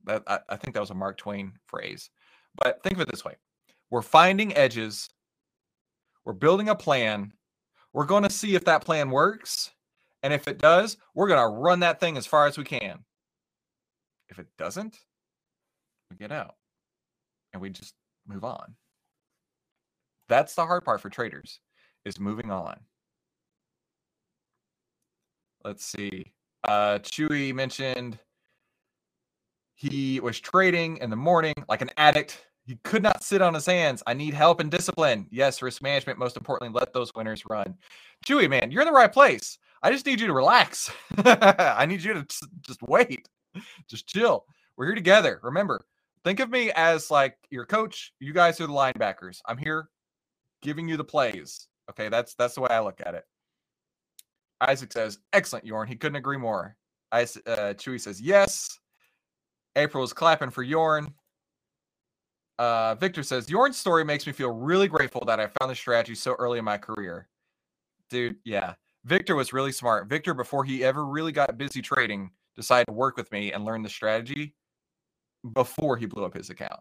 That 0.05 0.25
I, 0.27 0.41
I 0.49 0.57
think 0.57 0.75
that 0.75 0.81
was 0.81 0.91
a 0.91 0.95
Mark 0.95 1.17
Twain 1.17 1.53
phrase. 1.67 2.11
But 2.63 2.83
think 2.83 2.95
of 2.95 3.01
it 3.01 3.11
this 3.11 3.25
way 3.25 3.35
we're 3.91 4.03
finding 4.03 4.57
edges, 4.57 5.09
we're 6.25 6.33
building 6.33 6.69
a 6.69 6.75
plan, 6.75 7.33
we're 7.93 8.07
going 8.07 8.25
to 8.25 8.31
see 8.31 8.55
if 8.55 8.65
that 8.65 8.85
plan 8.85 9.11
works 9.11 9.71
and 10.23 10.33
if 10.33 10.49
it 10.49 10.59
does, 10.59 10.97
we're 11.15 11.29
going 11.29 11.41
to 11.41 11.57
run 11.57 11.81
that 11.81 12.01
thing 12.01 12.17
as 12.17 12.27
far 12.27 12.47
as 12.47 12.59
we 12.59 12.65
can. 12.65 13.05
If 14.29 14.39
it 14.39 14.49
doesn't, 14.59 14.99
we 16.11 16.17
get 16.17 16.33
out 16.33 16.57
and 17.53 17.63
we 17.63 17.71
just 17.71 17.95
move 18.27 18.45
on. 18.45 18.75
That's 20.29 20.55
the 20.55 20.67
hard 20.67 20.85
part 20.85 21.01
for 21.01 21.11
traders 21.11 21.61
is 22.05 22.19
moving 22.19 22.51
on. 22.51 22.81
Let's 25.65 25.85
see. 25.85 26.33
Uh 26.67 26.99
Chewy 26.99 27.55
mentioned 27.55 28.19
he 29.77 30.21
was 30.21 30.41
trading 30.41 30.97
in 30.97 31.11
the 31.11 31.17
morning 31.17 31.55
like 31.69 31.83
an 31.83 31.91
addict. 31.99 32.47
He 32.65 32.77
could 32.83 33.03
not 33.03 33.23
sit 33.23 33.43
on 33.43 33.53
his 33.53 33.67
hands. 33.67 34.03
I 34.07 34.15
need 34.15 34.33
help 34.33 34.59
and 34.59 34.71
discipline. 34.71 35.27
Yes, 35.31 35.61
risk 35.61 35.83
management. 35.83 36.19
Most 36.19 36.37
importantly, 36.37 36.77
let 36.77 36.95
those 36.95 37.15
winners 37.15 37.45
run. 37.49 37.75
Chewy, 38.27 38.49
man, 38.49 38.71
you're 38.71 38.81
in 38.81 38.89
the 38.89 38.93
right 38.93 39.13
place. 39.13 39.59
I 39.83 39.93
just 39.93 40.07
need 40.07 40.19
you 40.19 40.27
to 40.27 40.33
relax. 40.33 40.91
I 41.19 41.85
need 41.87 42.03
you 42.03 42.15
to 42.15 42.27
just 42.63 42.83
wait, 42.83 43.29
just 43.87 44.09
chill. 44.09 44.47
We're 44.77 44.87
here 44.87 44.95
together. 44.95 45.41
Remember, 45.43 45.85
think 46.25 46.41
of 46.41 46.49
me 46.49 46.73
as 46.73 47.11
like 47.11 47.37
your 47.51 47.67
coach. 47.67 48.15
You 48.19 48.33
guys 48.33 48.59
are 48.61 48.67
the 48.67 48.73
linebackers. 48.73 49.41
I'm 49.47 49.59
here 49.59 49.91
giving 50.63 50.89
you 50.89 50.97
the 50.97 51.05
plays. 51.05 51.69
Okay, 51.91 52.09
that's 52.09 52.35
that's 52.35 52.55
the 52.55 52.63
way 52.63 52.71
I 52.71 52.81
look 52.81 53.03
at 53.05 53.15
it. 53.15 53.25
Isaac 54.63 54.91
says, 54.91 55.19
"Excellent, 55.35 55.67
Jorn." 55.67 55.87
He 55.87 55.97
couldn't 55.97 56.17
agree 56.17 56.39
more. 56.39 56.77
I, 57.13 57.23
uh, 57.23 57.75
Chewy 57.75 58.01
says, 58.01 58.23
"Yes." 58.23 58.81
April 59.77 60.03
is 60.03 60.13
clapping 60.13 60.51
for 60.51 60.65
Jorn. 60.65 61.13
Uh, 62.59 62.95
Victor 62.95 63.23
says, 63.23 63.47
Jorn's 63.47 63.77
story 63.77 64.05
makes 64.05 64.27
me 64.27 64.33
feel 64.33 64.51
really 64.51 64.89
grateful 64.89 65.23
that 65.27 65.39
I 65.39 65.49
found 65.59 65.71
the 65.71 65.75
strategy 65.75 66.15
so 66.15 66.35
early 66.39 66.59
in 66.59 66.65
my 66.65 66.79
career. 66.79 67.29
Dude, 68.09 68.37
yeah. 68.45 68.75
Victor 69.05 69.37
was 69.37 69.53
really 69.53 69.73
smart. 69.73 70.09
Victor, 70.09 70.35
before 70.35 70.65
he 70.65 70.83
ever 70.83 71.05
really 71.07 71.33
got 71.33 71.59
busy 71.59 71.83
trading, 71.83 72.31
decided 72.57 72.87
to 72.87 72.93
work 72.93 73.17
with 73.17 73.31
me 73.31 73.53
and 73.53 73.65
learn 73.65 73.83
the 73.83 73.89
strategy 73.89 74.55
before 75.53 75.97
he 75.97 76.07
blew 76.07 76.25
up 76.25 76.35
his 76.35 76.51
account. 76.51 76.81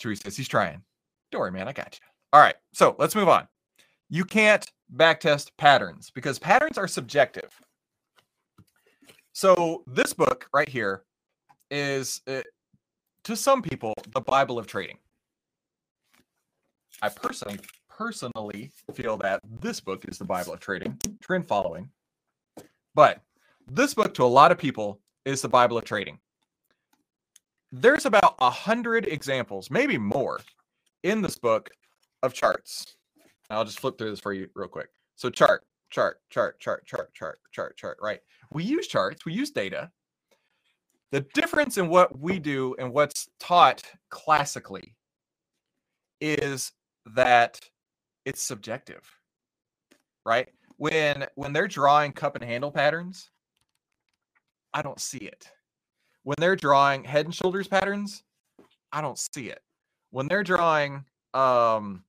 Chewy 0.00 0.22
says 0.22 0.36
he's 0.36 0.48
trying. 0.48 0.82
Don't 1.32 1.40
worry, 1.40 1.50
man. 1.50 1.68
I 1.68 1.72
got 1.72 1.98
you. 2.00 2.06
All 2.32 2.40
right. 2.40 2.54
So 2.72 2.94
let's 2.98 3.14
move 3.14 3.28
on. 3.28 3.48
You 4.08 4.24
can't 4.24 4.70
backtest 4.94 5.50
patterns 5.56 6.10
because 6.14 6.38
patterns 6.38 6.78
are 6.78 6.88
subjective. 6.88 7.50
So 9.32 9.82
this 9.86 10.12
book 10.12 10.48
right 10.52 10.68
here 10.68 11.04
is, 11.70 12.22
uh, 12.26 12.42
to 13.24 13.36
some 13.36 13.62
people, 13.62 13.94
the 14.14 14.20
Bible 14.20 14.58
of 14.58 14.66
trading. 14.66 14.98
I 17.02 17.08
personally 17.08 17.60
personally 17.88 18.72
feel 18.94 19.18
that 19.18 19.40
this 19.60 19.78
book 19.78 20.06
is 20.08 20.16
the 20.16 20.24
Bible 20.24 20.54
of 20.54 20.60
trading, 20.60 20.98
trend 21.20 21.46
following. 21.46 21.90
But 22.94 23.20
this 23.70 23.92
book, 23.92 24.14
to 24.14 24.24
a 24.24 24.24
lot 24.24 24.52
of 24.52 24.58
people, 24.58 25.00
is 25.26 25.42
the 25.42 25.48
Bible 25.48 25.76
of 25.76 25.84
trading. 25.84 26.18
There's 27.72 28.06
about 28.06 28.36
a 28.40 28.48
hundred 28.48 29.06
examples, 29.06 29.70
maybe 29.70 29.98
more, 29.98 30.40
in 31.02 31.20
this 31.20 31.38
book 31.38 31.70
of 32.22 32.32
charts. 32.32 32.96
I'll 33.50 33.64
just 33.64 33.80
flip 33.80 33.98
through 33.98 34.10
this 34.10 34.20
for 34.20 34.32
you 34.32 34.48
real 34.54 34.68
quick. 34.68 34.88
So 35.16 35.28
chart, 35.28 35.64
chart, 35.90 36.20
chart, 36.30 36.58
chart, 36.58 36.86
chart, 36.86 37.12
chart, 37.14 37.38
chart, 37.52 37.76
chart, 37.76 37.98
right? 38.00 38.20
We 38.50 38.64
use 38.64 38.86
charts, 38.86 39.26
we 39.26 39.34
use 39.34 39.50
data. 39.50 39.90
The 41.12 41.22
difference 41.34 41.76
in 41.76 41.88
what 41.88 42.18
we 42.18 42.38
do 42.38 42.74
and 42.78 42.92
what's 42.92 43.28
taught 43.40 43.82
classically 44.10 44.94
is 46.20 46.72
that 47.14 47.60
it's 48.24 48.42
subjective 48.42 49.02
right? 50.24 50.48
When 50.76 51.26
when 51.34 51.52
they're 51.52 51.68
drawing 51.68 52.12
cup 52.12 52.36
and 52.36 52.44
handle 52.44 52.70
patterns 52.70 53.30
i 54.72 54.82
don't 54.82 55.00
see 55.00 55.18
it. 55.18 55.50
When 56.22 56.36
they're 56.38 56.56
drawing 56.56 57.04
head 57.04 57.26
and 57.26 57.34
shoulders 57.34 57.68
patterns 57.68 58.22
i 58.92 59.00
don't 59.00 59.18
see 59.18 59.48
it. 59.48 59.60
When 60.10 60.28
they're 60.28 60.44
drawing 60.44 61.04
um 61.34 62.04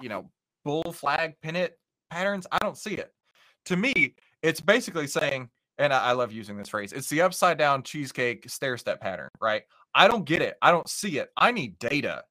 you 0.00 0.08
know 0.08 0.30
bull 0.64 0.92
flag 0.92 1.34
pennant 1.42 1.72
patterns 2.10 2.46
i 2.52 2.58
don't 2.58 2.78
see 2.78 2.94
it. 2.94 3.12
To 3.66 3.76
me 3.76 4.14
it's 4.42 4.60
basically 4.60 5.06
saying 5.06 5.48
and 5.78 5.92
I, 5.92 6.06
I 6.06 6.12
love 6.12 6.32
using 6.32 6.56
this 6.56 6.68
phrase 6.68 6.92
it's 6.92 7.08
the 7.08 7.22
upside 7.22 7.58
down 7.58 7.82
cheesecake 7.82 8.48
stair 8.48 8.76
step 8.76 9.00
pattern 9.00 9.28
right 9.40 9.62
i 9.94 10.08
don't 10.08 10.24
get 10.24 10.42
it 10.42 10.56
i 10.62 10.70
don't 10.70 10.88
see 10.88 11.18
it 11.18 11.30
i 11.36 11.50
need 11.50 11.78
data 11.78 12.24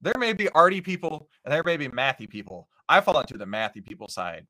there 0.00 0.14
may 0.18 0.32
be 0.32 0.48
arty 0.50 0.80
people 0.80 1.28
and 1.44 1.52
there 1.52 1.62
may 1.64 1.76
be 1.76 1.88
mathy 1.88 2.28
people. 2.28 2.68
I 2.88 3.00
fall 3.00 3.20
into 3.20 3.36
the 3.36 3.44
mathy 3.44 3.84
people 3.84 4.08
side. 4.08 4.46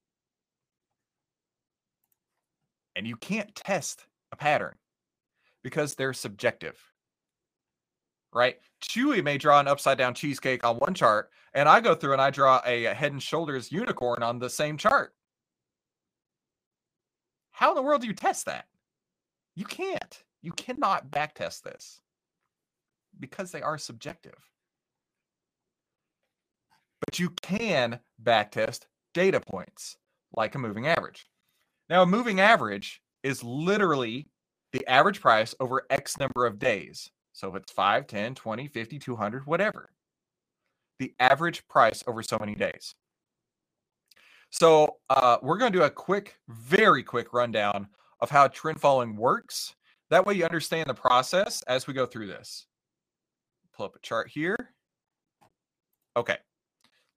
And 2.96 3.06
you 3.06 3.16
can't 3.16 3.54
test 3.54 4.06
a 4.32 4.36
pattern 4.36 4.76
because 5.62 5.94
they're 5.94 6.12
subjective. 6.12 6.78
Right? 8.32 8.58
Chewy 8.82 9.24
may 9.24 9.38
draw 9.38 9.58
an 9.58 9.68
upside 9.68 9.98
down 9.98 10.14
cheesecake 10.14 10.64
on 10.64 10.76
one 10.76 10.94
chart, 10.94 11.30
and 11.52 11.68
I 11.68 11.80
go 11.80 11.94
through 11.94 12.12
and 12.12 12.22
I 12.22 12.30
draw 12.30 12.60
a 12.64 12.84
head 12.84 13.12
and 13.12 13.22
shoulders 13.22 13.72
unicorn 13.72 14.22
on 14.22 14.38
the 14.38 14.48
same 14.48 14.76
chart. 14.76 15.12
How 17.60 17.70
in 17.70 17.76
the 17.76 17.82
world 17.82 18.00
do 18.00 18.08
you 18.08 18.14
test 18.14 18.46
that? 18.46 18.64
You 19.54 19.64
can't. 19.64 20.24
You 20.42 20.52
cannot 20.52 21.10
backtest 21.10 21.62
this 21.62 22.00
because 23.18 23.52
they 23.52 23.62
are 23.62 23.78
subjective 23.78 24.50
but 27.10 27.18
you 27.18 27.30
can 27.42 27.98
backtest 28.22 28.86
data 29.14 29.40
points 29.40 29.96
like 30.32 30.54
a 30.54 30.58
moving 30.58 30.86
average. 30.86 31.26
Now, 31.88 32.02
a 32.02 32.06
moving 32.06 32.38
average 32.38 33.02
is 33.24 33.42
literally 33.42 34.28
the 34.72 34.86
average 34.86 35.20
price 35.20 35.54
over 35.58 35.86
X 35.90 36.18
number 36.18 36.46
of 36.46 36.60
days. 36.60 37.10
So 37.32 37.48
if 37.48 37.56
it's 37.56 37.72
5, 37.72 38.06
10, 38.06 38.36
20, 38.36 38.68
50, 38.68 38.98
200, 39.00 39.46
whatever, 39.46 39.90
the 41.00 41.14
average 41.18 41.66
price 41.66 42.04
over 42.06 42.22
so 42.22 42.38
many 42.38 42.54
days. 42.54 42.94
So 44.50 44.96
uh, 45.08 45.38
we're 45.42 45.58
going 45.58 45.72
to 45.72 45.78
do 45.78 45.84
a 45.84 45.90
quick, 45.90 46.36
very 46.48 47.02
quick 47.02 47.32
rundown 47.32 47.88
of 48.20 48.30
how 48.30 48.48
trend 48.48 48.80
following 48.80 49.16
works. 49.16 49.74
That 50.10 50.26
way 50.26 50.34
you 50.34 50.44
understand 50.44 50.88
the 50.88 50.94
process 50.94 51.62
as 51.62 51.86
we 51.86 51.94
go 51.94 52.04
through 52.04 52.26
this. 52.26 52.66
Pull 53.72 53.86
up 53.86 53.96
a 53.96 54.00
chart 54.00 54.28
here. 54.28 54.56
Okay, 56.16 56.36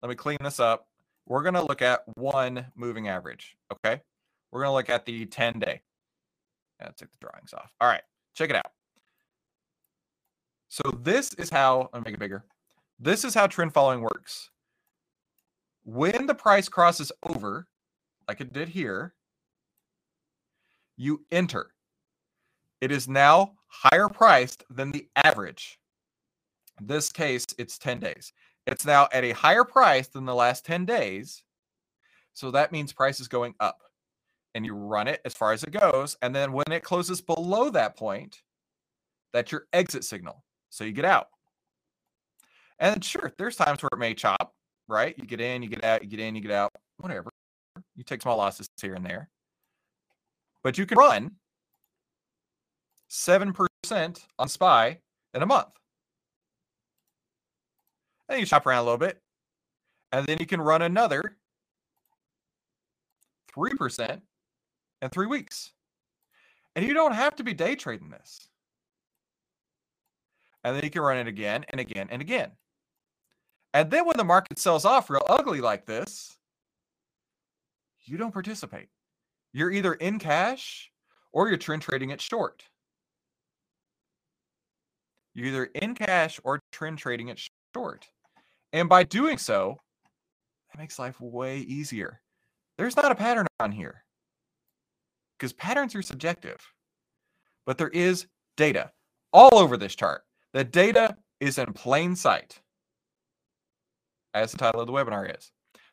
let 0.01 0.09
me 0.09 0.15
clean 0.15 0.37
this 0.41 0.59
up. 0.59 0.87
We're 1.25 1.41
going 1.41 1.55
to 1.55 1.63
look 1.63 1.81
at 1.81 2.03
one 2.15 2.67
moving 2.75 3.07
average. 3.07 3.55
Okay, 3.71 4.01
we're 4.51 4.61
going 4.61 4.69
to 4.69 4.75
look 4.75 4.89
at 4.89 5.05
the 5.05 5.25
10 5.25 5.59
day. 5.59 5.81
Yeah, 6.79 6.89
take 6.95 7.11
the 7.11 7.17
drawings 7.19 7.53
off. 7.53 7.73
All 7.81 7.87
right, 7.87 8.03
check 8.35 8.51
it 8.51 8.55
out. 8.55 8.71
So 10.69 10.83
this 11.01 11.33
is 11.35 11.49
how, 11.49 11.89
I'll 11.93 12.01
make 12.01 12.13
it 12.13 12.19
bigger. 12.19 12.45
This 12.99 13.23
is 13.23 13.33
how 13.33 13.47
trend 13.47 13.73
following 13.73 14.01
works. 14.01 14.49
When 15.83 16.27
the 16.27 16.35
price 16.35 16.69
crosses 16.69 17.11
over, 17.23 17.67
like 18.27 18.41
it 18.41 18.53
did 18.53 18.69
here, 18.69 19.13
you 20.95 21.25
enter. 21.31 21.71
It 22.79 22.91
is 22.91 23.07
now 23.07 23.53
higher 23.67 24.09
priced 24.09 24.63
than 24.69 24.91
the 24.91 25.07
average. 25.15 25.79
In 26.79 26.87
this 26.87 27.11
case, 27.11 27.45
it's 27.57 27.77
10 27.77 27.99
days. 27.99 28.33
It's 28.65 28.85
now 28.85 29.07
at 29.11 29.23
a 29.23 29.31
higher 29.31 29.63
price 29.63 30.07
than 30.07 30.25
the 30.25 30.35
last 30.35 30.65
10 30.65 30.85
days. 30.85 31.43
So 32.33 32.51
that 32.51 32.71
means 32.71 32.93
price 32.93 33.19
is 33.19 33.27
going 33.27 33.53
up. 33.59 33.79
And 34.55 34.65
you 34.65 34.73
run 34.75 35.07
it 35.07 35.19
as 35.25 35.33
far 35.33 35.51
as 35.51 35.63
it 35.63 35.71
goes. 35.71 36.15
And 36.21 36.33
then 36.35 36.53
when 36.53 36.71
it 36.71 36.83
closes 36.83 37.21
below 37.21 37.69
that 37.71 37.97
point, 37.97 38.41
that's 39.33 39.51
your 39.51 39.65
exit 39.73 40.03
signal. 40.03 40.43
So 40.69 40.83
you 40.83 40.91
get 40.91 41.05
out. 41.05 41.27
And 42.79 43.03
sure, 43.03 43.33
there's 43.37 43.55
times 43.55 43.81
where 43.81 43.89
it 43.91 43.99
may 43.99 44.13
chop, 44.13 44.53
right? 44.87 45.15
You 45.17 45.25
get 45.25 45.41
in, 45.41 45.63
you 45.63 45.69
get 45.69 45.83
out, 45.83 46.03
you 46.03 46.09
get 46.09 46.19
in, 46.19 46.35
you 46.35 46.41
get 46.41 46.51
out, 46.51 46.71
whatever. 46.97 47.29
You 47.95 48.03
take 48.03 48.21
small 48.21 48.37
losses 48.37 48.67
here 48.81 48.93
and 48.93 49.05
there. 49.05 49.29
But 50.63 50.77
you 50.77 50.85
can 50.85 50.97
run 50.97 51.31
7% 53.09 53.67
on 54.39 54.49
SPY 54.49 54.99
in 55.33 55.41
a 55.41 55.45
month. 55.45 55.69
And 58.29 58.39
you 58.39 58.45
chop 58.45 58.65
around 58.65 58.79
a 58.79 58.83
little 58.83 58.97
bit. 58.97 59.21
And 60.11 60.25
then 60.25 60.37
you 60.39 60.45
can 60.45 60.61
run 60.61 60.81
another 60.81 61.37
3% 63.55 64.21
in 65.01 65.09
three 65.09 65.27
weeks. 65.27 65.73
And 66.75 66.85
you 66.85 66.93
don't 66.93 67.13
have 67.13 67.35
to 67.35 67.43
be 67.43 67.53
day 67.53 67.75
trading 67.75 68.09
this. 68.09 68.47
And 70.63 70.75
then 70.75 70.83
you 70.83 70.89
can 70.89 71.01
run 71.01 71.17
it 71.17 71.27
again 71.27 71.65
and 71.69 71.79
again 71.79 72.07
and 72.09 72.21
again. 72.21 72.51
And 73.73 73.89
then 73.89 74.05
when 74.05 74.17
the 74.17 74.23
market 74.23 74.59
sells 74.59 74.85
off 74.85 75.09
real 75.09 75.25
ugly 75.27 75.61
like 75.61 75.85
this, 75.85 76.37
you 78.05 78.17
don't 78.17 78.31
participate. 78.31 78.89
You're 79.51 79.71
either 79.71 79.93
in 79.93 80.19
cash 80.19 80.91
or 81.31 81.47
you're 81.47 81.57
trend 81.57 81.81
trading 81.81 82.11
it 82.11 82.21
short. 82.21 82.63
You're 85.33 85.47
either 85.47 85.65
in 85.65 85.95
cash 85.95 86.39
or 86.43 86.59
trend 86.71 86.99
trading 86.99 87.29
it 87.29 87.41
short. 87.73 88.07
And 88.71 88.87
by 88.87 89.03
doing 89.03 89.37
so, 89.37 89.77
that 90.71 90.79
makes 90.79 90.99
life 90.99 91.19
way 91.19 91.59
easier. 91.59 92.21
There's 92.77 92.95
not 92.95 93.11
a 93.11 93.15
pattern 93.15 93.47
on 93.59 93.71
here 93.71 94.03
because 95.37 95.53
patterns 95.53 95.95
are 95.95 96.01
subjective, 96.01 96.59
but 97.65 97.77
there 97.77 97.89
is 97.89 98.27
data 98.57 98.91
all 99.31 99.57
over 99.57 99.77
this 99.77 99.95
chart. 99.95 100.23
The 100.53 100.63
data 100.63 101.17
is 101.39 101.57
in 101.57 101.73
plain 101.73 102.15
sight, 102.15 102.59
as 104.33 104.51
the 104.51 104.57
title 104.57 104.81
of 104.81 104.87
the 104.87 104.93
webinar 104.93 105.37
is. 105.37 105.51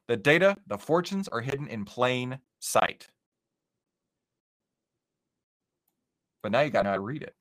The 0.08 0.16
data, 0.16 0.56
the 0.66 0.78
fortunes 0.78 1.28
are 1.28 1.40
hidden 1.40 1.68
in 1.68 1.84
plain 1.84 2.38
sight. 2.58 3.08
But 6.42 6.52
now 6.52 6.60
you 6.60 6.70
got 6.70 6.80
to 6.80 6.84
know 6.84 6.90
how 6.90 6.96
to 6.96 7.02
read 7.02 7.22
it. 7.22 7.34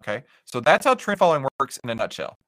Okay. 0.00 0.24
So 0.44 0.60
that's 0.60 0.84
how 0.84 0.94
trend 0.94 1.18
following 1.18 1.46
works 1.58 1.78
in 1.82 1.90
a 1.90 1.94
nutshell. 1.94 2.38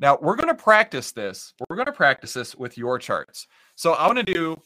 Now 0.00 0.18
we're 0.20 0.36
going 0.36 0.48
to 0.48 0.54
practice 0.54 1.12
this. 1.12 1.54
We're 1.68 1.76
going 1.76 1.86
to 1.86 1.92
practice 1.92 2.34
this 2.34 2.56
with 2.56 2.76
your 2.76 2.98
charts. 2.98 3.46
So 3.76 3.92
I 3.92 4.06
want 4.06 4.18
to 4.18 4.24
do, 4.24 4.60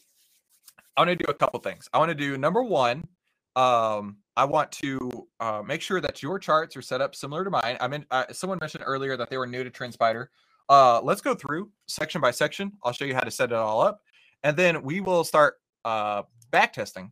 I 0.97 1.01
want 1.01 1.11
to 1.11 1.15
do 1.15 1.29
a 1.29 1.33
couple 1.33 1.59
things. 1.59 1.87
I 1.93 1.99
want 1.99 2.09
to 2.09 2.15
do 2.15 2.37
number 2.37 2.63
one. 2.63 3.07
Um, 3.55 4.17
I 4.35 4.45
want 4.45 4.71
to 4.73 5.27
uh, 5.39 5.61
make 5.65 5.81
sure 5.81 6.01
that 6.01 6.23
your 6.23 6.39
charts 6.39 6.75
are 6.77 6.81
set 6.81 7.01
up 7.01 7.13
similar 7.13 7.43
to 7.43 7.49
mine. 7.49 7.77
I 7.79 7.87
mean, 7.87 8.05
uh, 8.09 8.25
someone 8.31 8.57
mentioned 8.59 8.83
earlier 8.87 9.17
that 9.17 9.29
they 9.29 9.37
were 9.37 9.47
new 9.47 9.63
to 9.63 9.69
TrendSpider. 9.69 10.27
Uh, 10.69 11.01
let's 11.03 11.21
go 11.21 11.33
through 11.33 11.71
section 11.87 12.21
by 12.21 12.31
section. 12.31 12.71
I'll 12.83 12.93
show 12.93 13.05
you 13.05 13.15
how 13.15 13.21
to 13.21 13.31
set 13.31 13.51
it 13.51 13.55
all 13.55 13.81
up, 13.81 14.01
and 14.43 14.55
then 14.55 14.83
we 14.83 15.01
will 15.01 15.23
start 15.23 15.55
uh, 15.83 16.23
back 16.51 16.73
testing 16.73 17.11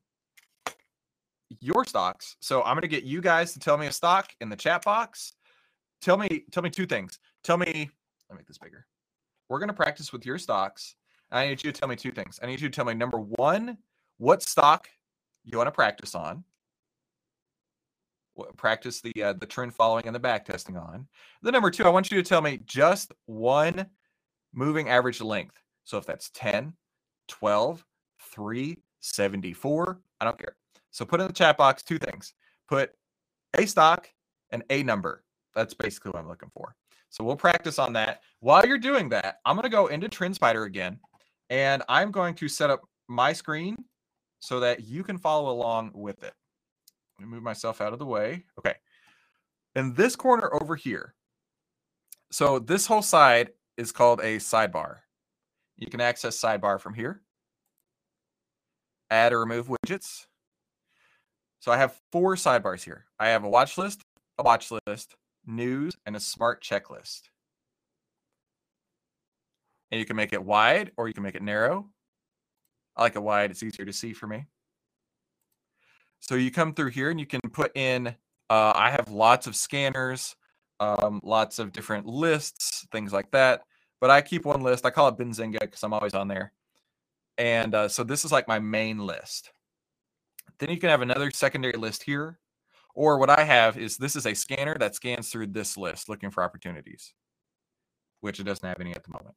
your 1.60 1.86
stocks. 1.86 2.36
So 2.39 2.62
I'm 2.63 2.76
going 2.76 2.82
to 2.82 2.88
get 2.88 3.04
you 3.04 3.22
guys 3.22 3.54
to 3.54 3.60
tell 3.60 3.78
me 3.78 3.88
a 3.88 3.91
stock 3.91 4.32
in 4.41 4.50
the 4.50 4.56
chat 4.56 4.84
box. 4.84 5.34
Tell 6.02 6.17
me, 6.17 6.43
tell 6.52 6.62
me 6.62 6.70
two 6.70 6.86
things. 6.86 7.20
Tell 7.43 7.58
me, 7.58 7.65
let 7.67 8.36
me 8.36 8.38
make 8.38 8.48
this 8.48 8.58
bigger. 8.58 8.86
We're 9.50 9.60
going 9.60 9.70
to 9.70 9.74
practice 9.74 10.12
with 10.12 10.26
your 10.26 10.38
stocks. 10.38 10.96
I 11.32 11.48
need 11.48 11.63
you 11.63 11.72
to 11.72 11.80
tell 11.80 11.89
me 11.89 11.96
two 11.96 12.12
things. 12.12 12.39
I 12.41 12.46
need 12.46 12.62
you 12.62 12.70
to 12.70 12.76
tell 12.76 12.86
me 12.86 12.93
number 12.93 13.17
one, 13.17 13.78
what 14.17 14.43
stock 14.43 14.88
you 15.43 15.58
want 15.58 15.67
to 15.67 15.72
practice 15.72 16.15
on. 16.15 16.43
Practice 18.58 19.02
the 19.02 19.23
uh, 19.23 19.34
the 19.34 19.45
trend 19.45 19.73
following 19.73 20.06
and 20.06 20.15
the 20.15 20.19
back 20.19 20.45
testing 20.45 20.78
on. 20.78 21.08
The 21.41 21.52
number 21.52 21.71
two, 21.71 21.86
I 21.86 21.89
want 21.89 22.12
you 22.12 22.21
to 22.21 22.28
tell 22.28 22.41
me 22.41 22.60
just 22.65 23.12
one 23.26 23.88
moving 24.54 24.89
average 24.89 25.21
length. 25.21 25.60
So 25.84 25.97
if 25.97 26.06
that's 26.06 26.30
10, 26.32 26.73
12, 27.28 27.86
3, 28.34 28.78
74, 29.00 30.00
I 30.19 30.26
don't 30.26 30.38
care. 30.38 30.56
So 30.91 31.06
put 31.06 31.21
in 31.21 31.28
the 31.28 31.34
chat 31.34 31.58
box 31.58 31.84
two 31.84 31.97
things. 31.97 32.34
Put 32.67 32.91
a 33.58 33.65
stock 33.65 34.10
and 34.52 34.63
a 34.69 34.84
number. 34.84 35.23
That's 35.56 35.73
basically 35.73 36.12
what 36.12 36.19
I'm 36.19 36.28
looking 36.28 36.52
for. 36.54 36.76
So 37.10 37.23
we'll 37.23 37.36
practice 37.36 37.80
on 37.80 37.93
that. 37.93 38.21
While 38.39 38.65
you're 38.65 38.78
doing 38.78 39.10
that, 39.10 39.38
I'm 39.45 39.56
going 39.56 39.63
to 39.63 39.69
go 39.69 39.88
into 39.88 40.10
TrendSpider 40.10 40.65
again, 40.65 41.00
and 41.50 41.84
I'm 41.88 42.12
going 42.12 42.36
to 42.36 42.47
set 42.50 42.69
up 42.69 42.82
my 43.08 43.32
screen 43.34 43.78
so 44.39 44.60
that 44.60 44.84
you 44.84 45.04
can 45.04 45.17
follow 45.17 45.52
along 45.52 45.91
with 45.93 46.23
it. 46.23 46.34
Let 47.20 47.28
me 47.28 47.34
move 47.34 47.44
myself 47.44 47.82
out 47.82 47.94
of 47.94 48.00
the 48.00 48.06
way. 48.06 48.46
Okay. 48.60 48.76
In 49.76 49.94
this 49.94 50.16
corner 50.16 50.54
over 50.54 50.76
here, 50.76 51.16
so 52.32 52.60
this 52.60 52.88
whole 52.88 53.02
side 53.02 53.52
is 53.78 53.92
called 53.92 54.20
a 54.20 54.38
sidebar. 54.38 54.98
You 55.78 55.88
can 55.88 56.02
access 56.02 56.40
sidebar 56.40 56.80
from 56.80 56.94
here. 56.94 57.22
Add 59.10 59.34
or 59.34 59.40
remove 59.40 59.68
widgets. 59.68 60.26
So 61.60 61.72
I 61.72 61.78
have 61.78 62.00
four 62.12 62.36
sidebars 62.36 62.84
here. 62.84 63.06
I 63.20 63.30
have 63.30 63.44
a 63.44 63.50
watch 63.50 63.78
list, 63.78 64.02
a 64.38 64.44
watch 64.44 64.72
list, 64.72 65.16
news, 65.46 65.96
and 66.06 66.16
a 66.16 66.20
smart 66.20 66.64
checklist. 66.64 67.22
And 69.92 70.00
you 70.00 70.06
can 70.06 70.16
make 70.16 70.34
it 70.34 70.44
wide 70.44 70.92
or 70.98 71.08
you 71.08 71.14
can 71.14 71.24
make 71.24 71.36
it 71.36 71.42
narrow. 71.42 71.88
I 72.96 73.04
like 73.04 73.16
it 73.16 73.24
wide, 73.24 73.52
it's 73.52 73.64
easier 73.64 73.86
to 73.86 73.94
see 73.94 74.14
for 74.14 74.28
me. 74.28 74.48
So 76.20 76.36
you 76.36 76.52
come 76.52 76.74
through 76.74 76.92
here 76.92 77.10
and 77.10 77.20
you 77.20 77.26
can 77.26 77.42
put 77.52 77.76
in, 77.76 78.08
uh, 78.50 78.74
I 78.76 78.92
have 78.92 79.10
lots 79.10 79.48
of 79.48 79.56
scanners, 79.56 80.36
um, 80.80 81.22
lots 81.24 81.60
of 81.60 81.72
different 81.72 82.06
lists, 82.06 82.86
things 82.92 83.14
like 83.14 83.32
that. 83.32 83.62
But 84.00 84.10
I 84.10 84.22
keep 84.22 84.46
one 84.46 84.62
list. 84.62 84.86
I 84.86 84.92
call 84.92 85.08
it 85.08 85.18
Benzinga 85.18 85.60
because 85.60 85.84
I'm 85.84 85.94
always 85.94 86.14
on 86.14 86.28
there. 86.28 86.54
And 87.38 87.74
uh, 87.74 87.88
so 87.88 88.04
this 88.04 88.26
is 88.26 88.32
like 88.32 88.48
my 88.48 88.60
main 88.60 89.00
list. 89.00 89.52
Then 90.60 90.70
you 90.70 90.78
can 90.78 90.90
have 90.90 91.02
another 91.02 91.32
secondary 91.32 91.78
list 91.78 92.04
here. 92.04 92.40
Or 92.94 93.20
what 93.20 93.30
I 93.30 93.44
have 93.44 93.78
is 93.78 93.98
this 93.98 94.16
is 94.16 94.26
a 94.26 94.34
scanner 94.34 94.76
that 94.80 94.96
scans 94.96 95.30
through 95.30 95.48
this 95.48 95.78
list 95.78 96.10
looking 96.10 96.32
for 96.32 96.44
opportunities, 96.44 97.14
which 98.22 98.40
it 98.40 98.44
doesn't 98.44 98.68
have 98.68 98.80
any 98.80 98.92
at 98.96 99.04
the 99.04 99.12
moment. 99.12 99.36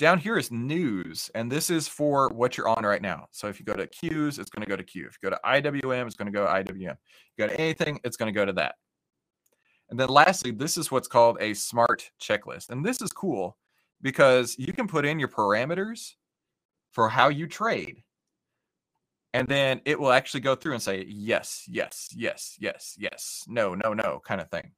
Down 0.00 0.18
here 0.18 0.38
is 0.38 0.50
news, 0.50 1.30
and 1.34 1.52
this 1.52 1.68
is 1.68 1.86
for 1.86 2.30
what 2.30 2.56
you're 2.56 2.70
on 2.70 2.86
right 2.86 3.02
now. 3.02 3.26
So 3.32 3.48
if 3.48 3.60
you 3.60 3.66
go 3.66 3.74
to 3.74 3.86
Qs, 3.86 4.38
it's 4.38 4.48
going 4.48 4.64
to 4.64 4.66
go 4.66 4.74
to 4.74 4.82
Q. 4.82 5.06
If 5.06 5.18
you 5.22 5.28
go 5.28 5.36
to 5.36 5.40
IWM, 5.44 6.06
it's 6.06 6.14
going 6.14 6.32
to 6.32 6.32
go 6.32 6.46
IWM. 6.46 6.70
If 6.72 6.78
you 7.36 7.46
go 7.46 7.48
to 7.48 7.60
anything, 7.60 8.00
it's 8.02 8.16
going 8.16 8.32
to 8.32 8.34
go 8.34 8.46
to 8.46 8.54
that. 8.54 8.76
And 9.90 10.00
then 10.00 10.08
lastly, 10.08 10.52
this 10.52 10.78
is 10.78 10.90
what's 10.90 11.06
called 11.06 11.36
a 11.38 11.52
smart 11.52 12.10
checklist. 12.18 12.70
And 12.70 12.82
this 12.82 13.02
is 13.02 13.12
cool 13.12 13.58
because 14.00 14.56
you 14.58 14.72
can 14.72 14.88
put 14.88 15.04
in 15.04 15.18
your 15.18 15.28
parameters 15.28 16.14
for 16.92 17.10
how 17.10 17.28
you 17.28 17.46
trade 17.46 18.02
and 19.34 19.46
then 19.48 19.82
it 19.84 20.00
will 20.00 20.12
actually 20.12 20.40
go 20.40 20.54
through 20.54 20.72
and 20.72 20.82
say 20.82 21.04
yes 21.06 21.64
yes 21.68 22.08
yes 22.16 22.56
yes 22.58 22.96
yes 22.98 23.44
no 23.48 23.74
no 23.74 23.92
no 23.94 24.20
kind 24.24 24.40
of 24.40 24.50
thing 24.50 24.72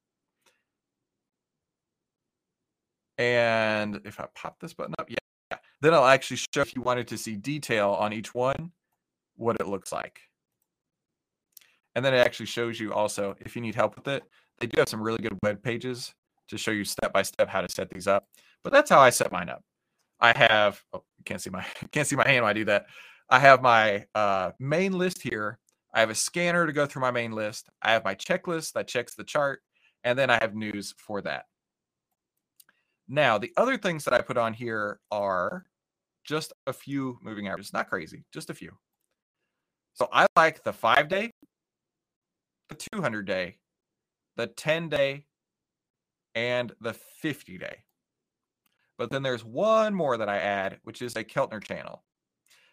and 3.18 4.00
if 4.04 4.20
i 4.20 4.26
pop 4.34 4.58
this 4.60 4.72
button 4.72 4.94
up 4.98 5.08
yeah, 5.08 5.16
yeah 5.50 5.58
then 5.80 5.94
i'll 5.94 6.06
actually 6.06 6.36
show 6.36 6.60
if 6.60 6.74
you 6.74 6.82
wanted 6.82 7.06
to 7.06 7.18
see 7.18 7.36
detail 7.36 7.90
on 7.90 8.12
each 8.12 8.34
one 8.34 8.70
what 9.36 9.56
it 9.60 9.68
looks 9.68 9.92
like 9.92 10.20
and 11.94 12.04
then 12.04 12.14
it 12.14 12.18
actually 12.18 12.46
shows 12.46 12.80
you 12.80 12.92
also 12.92 13.34
if 13.40 13.54
you 13.54 13.62
need 13.62 13.74
help 13.74 13.96
with 13.96 14.08
it 14.08 14.24
they 14.58 14.66
do 14.66 14.78
have 14.78 14.88
some 14.88 15.02
really 15.02 15.18
good 15.18 15.36
web 15.42 15.62
pages 15.62 16.14
to 16.48 16.56
show 16.56 16.70
you 16.70 16.84
step 16.84 17.12
by 17.12 17.22
step 17.22 17.48
how 17.48 17.60
to 17.60 17.68
set 17.68 17.90
these 17.90 18.06
up 18.06 18.26
but 18.62 18.72
that's 18.72 18.90
how 18.90 19.00
i 19.00 19.10
set 19.10 19.32
mine 19.32 19.48
up 19.48 19.62
i 20.20 20.36
have 20.36 20.82
oh 20.92 21.02
you 21.22 21.24
can't 21.24 21.40
see 21.40 21.50
my 21.50 21.64
can't 21.92 22.06
see 22.06 22.16
my 22.16 22.26
hand 22.26 22.42
when 22.42 22.50
I 22.50 22.54
do 22.54 22.64
that. 22.64 22.86
I 23.30 23.38
have 23.38 23.62
my 23.62 24.04
uh, 24.14 24.50
main 24.58 24.92
list 24.98 25.22
here. 25.22 25.58
I 25.94 26.00
have 26.00 26.10
a 26.10 26.14
scanner 26.14 26.66
to 26.66 26.72
go 26.72 26.86
through 26.86 27.02
my 27.02 27.10
main 27.10 27.32
list. 27.32 27.68
I 27.80 27.92
have 27.92 28.04
my 28.04 28.14
checklist 28.14 28.72
that 28.72 28.88
checks 28.88 29.14
the 29.14 29.24
chart, 29.24 29.60
and 30.04 30.18
then 30.18 30.30
I 30.30 30.38
have 30.40 30.54
news 30.54 30.94
for 30.98 31.22
that. 31.22 31.44
Now, 33.12 33.36
the 33.36 33.52
other 33.58 33.76
things 33.76 34.04
that 34.04 34.14
I 34.14 34.22
put 34.22 34.38
on 34.38 34.54
here 34.54 34.98
are 35.10 35.66
just 36.24 36.54
a 36.66 36.72
few 36.72 37.18
moving 37.22 37.46
averages, 37.46 37.70
not 37.70 37.90
crazy, 37.90 38.24
just 38.32 38.48
a 38.48 38.54
few. 38.54 38.72
So 39.92 40.08
I 40.10 40.26
like 40.34 40.64
the 40.64 40.72
five 40.72 41.08
day, 41.08 41.30
the 42.70 42.74
200 42.74 43.26
day, 43.26 43.58
the 44.36 44.46
10 44.46 44.88
day, 44.88 45.26
and 46.34 46.72
the 46.80 46.94
50 46.94 47.58
day. 47.58 47.84
But 48.96 49.10
then 49.10 49.22
there's 49.22 49.44
one 49.44 49.92
more 49.94 50.16
that 50.16 50.30
I 50.30 50.38
add, 50.38 50.78
which 50.84 51.02
is 51.02 51.14
a 51.14 51.22
Keltner 51.22 51.62
channel. 51.62 52.04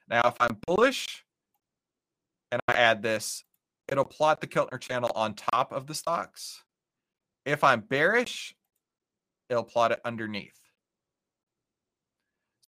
Now, 0.07 0.21
if 0.23 0.35
I'm 0.39 0.57
bullish 0.65 1.25
and 2.53 2.61
I 2.69 2.75
add 2.75 3.03
this, 3.03 3.43
it'll 3.89 4.05
plot 4.05 4.39
the 4.39 4.47
Keltner 4.47 4.79
channel 4.79 5.11
on 5.15 5.33
top 5.33 5.73
of 5.73 5.85
the 5.85 5.93
stocks. 5.93 6.63
If 7.45 7.61
I'm 7.61 7.81
bearish, 7.81 8.55
it'll 9.49 9.63
plot 9.63 9.91
it 9.91 9.99
underneath. 10.05 10.59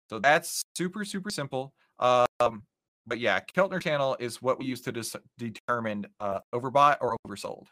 So 0.10 0.20
that's 0.20 0.64
super, 0.76 1.06
super 1.06 1.30
simple. 1.30 1.74
Um, 2.00 2.64
but 3.06 3.20
yeah, 3.20 3.40
Keltner 3.40 3.82
channel 3.82 4.16
is 4.20 4.42
what 4.42 4.60
we 4.60 4.66
use 4.66 4.82
to 4.82 4.92
dis- 4.92 5.16
determine 5.38 6.08
uh, 6.20 6.40
overbought 6.54 6.98
or 7.02 7.18
oversold. 7.28 7.66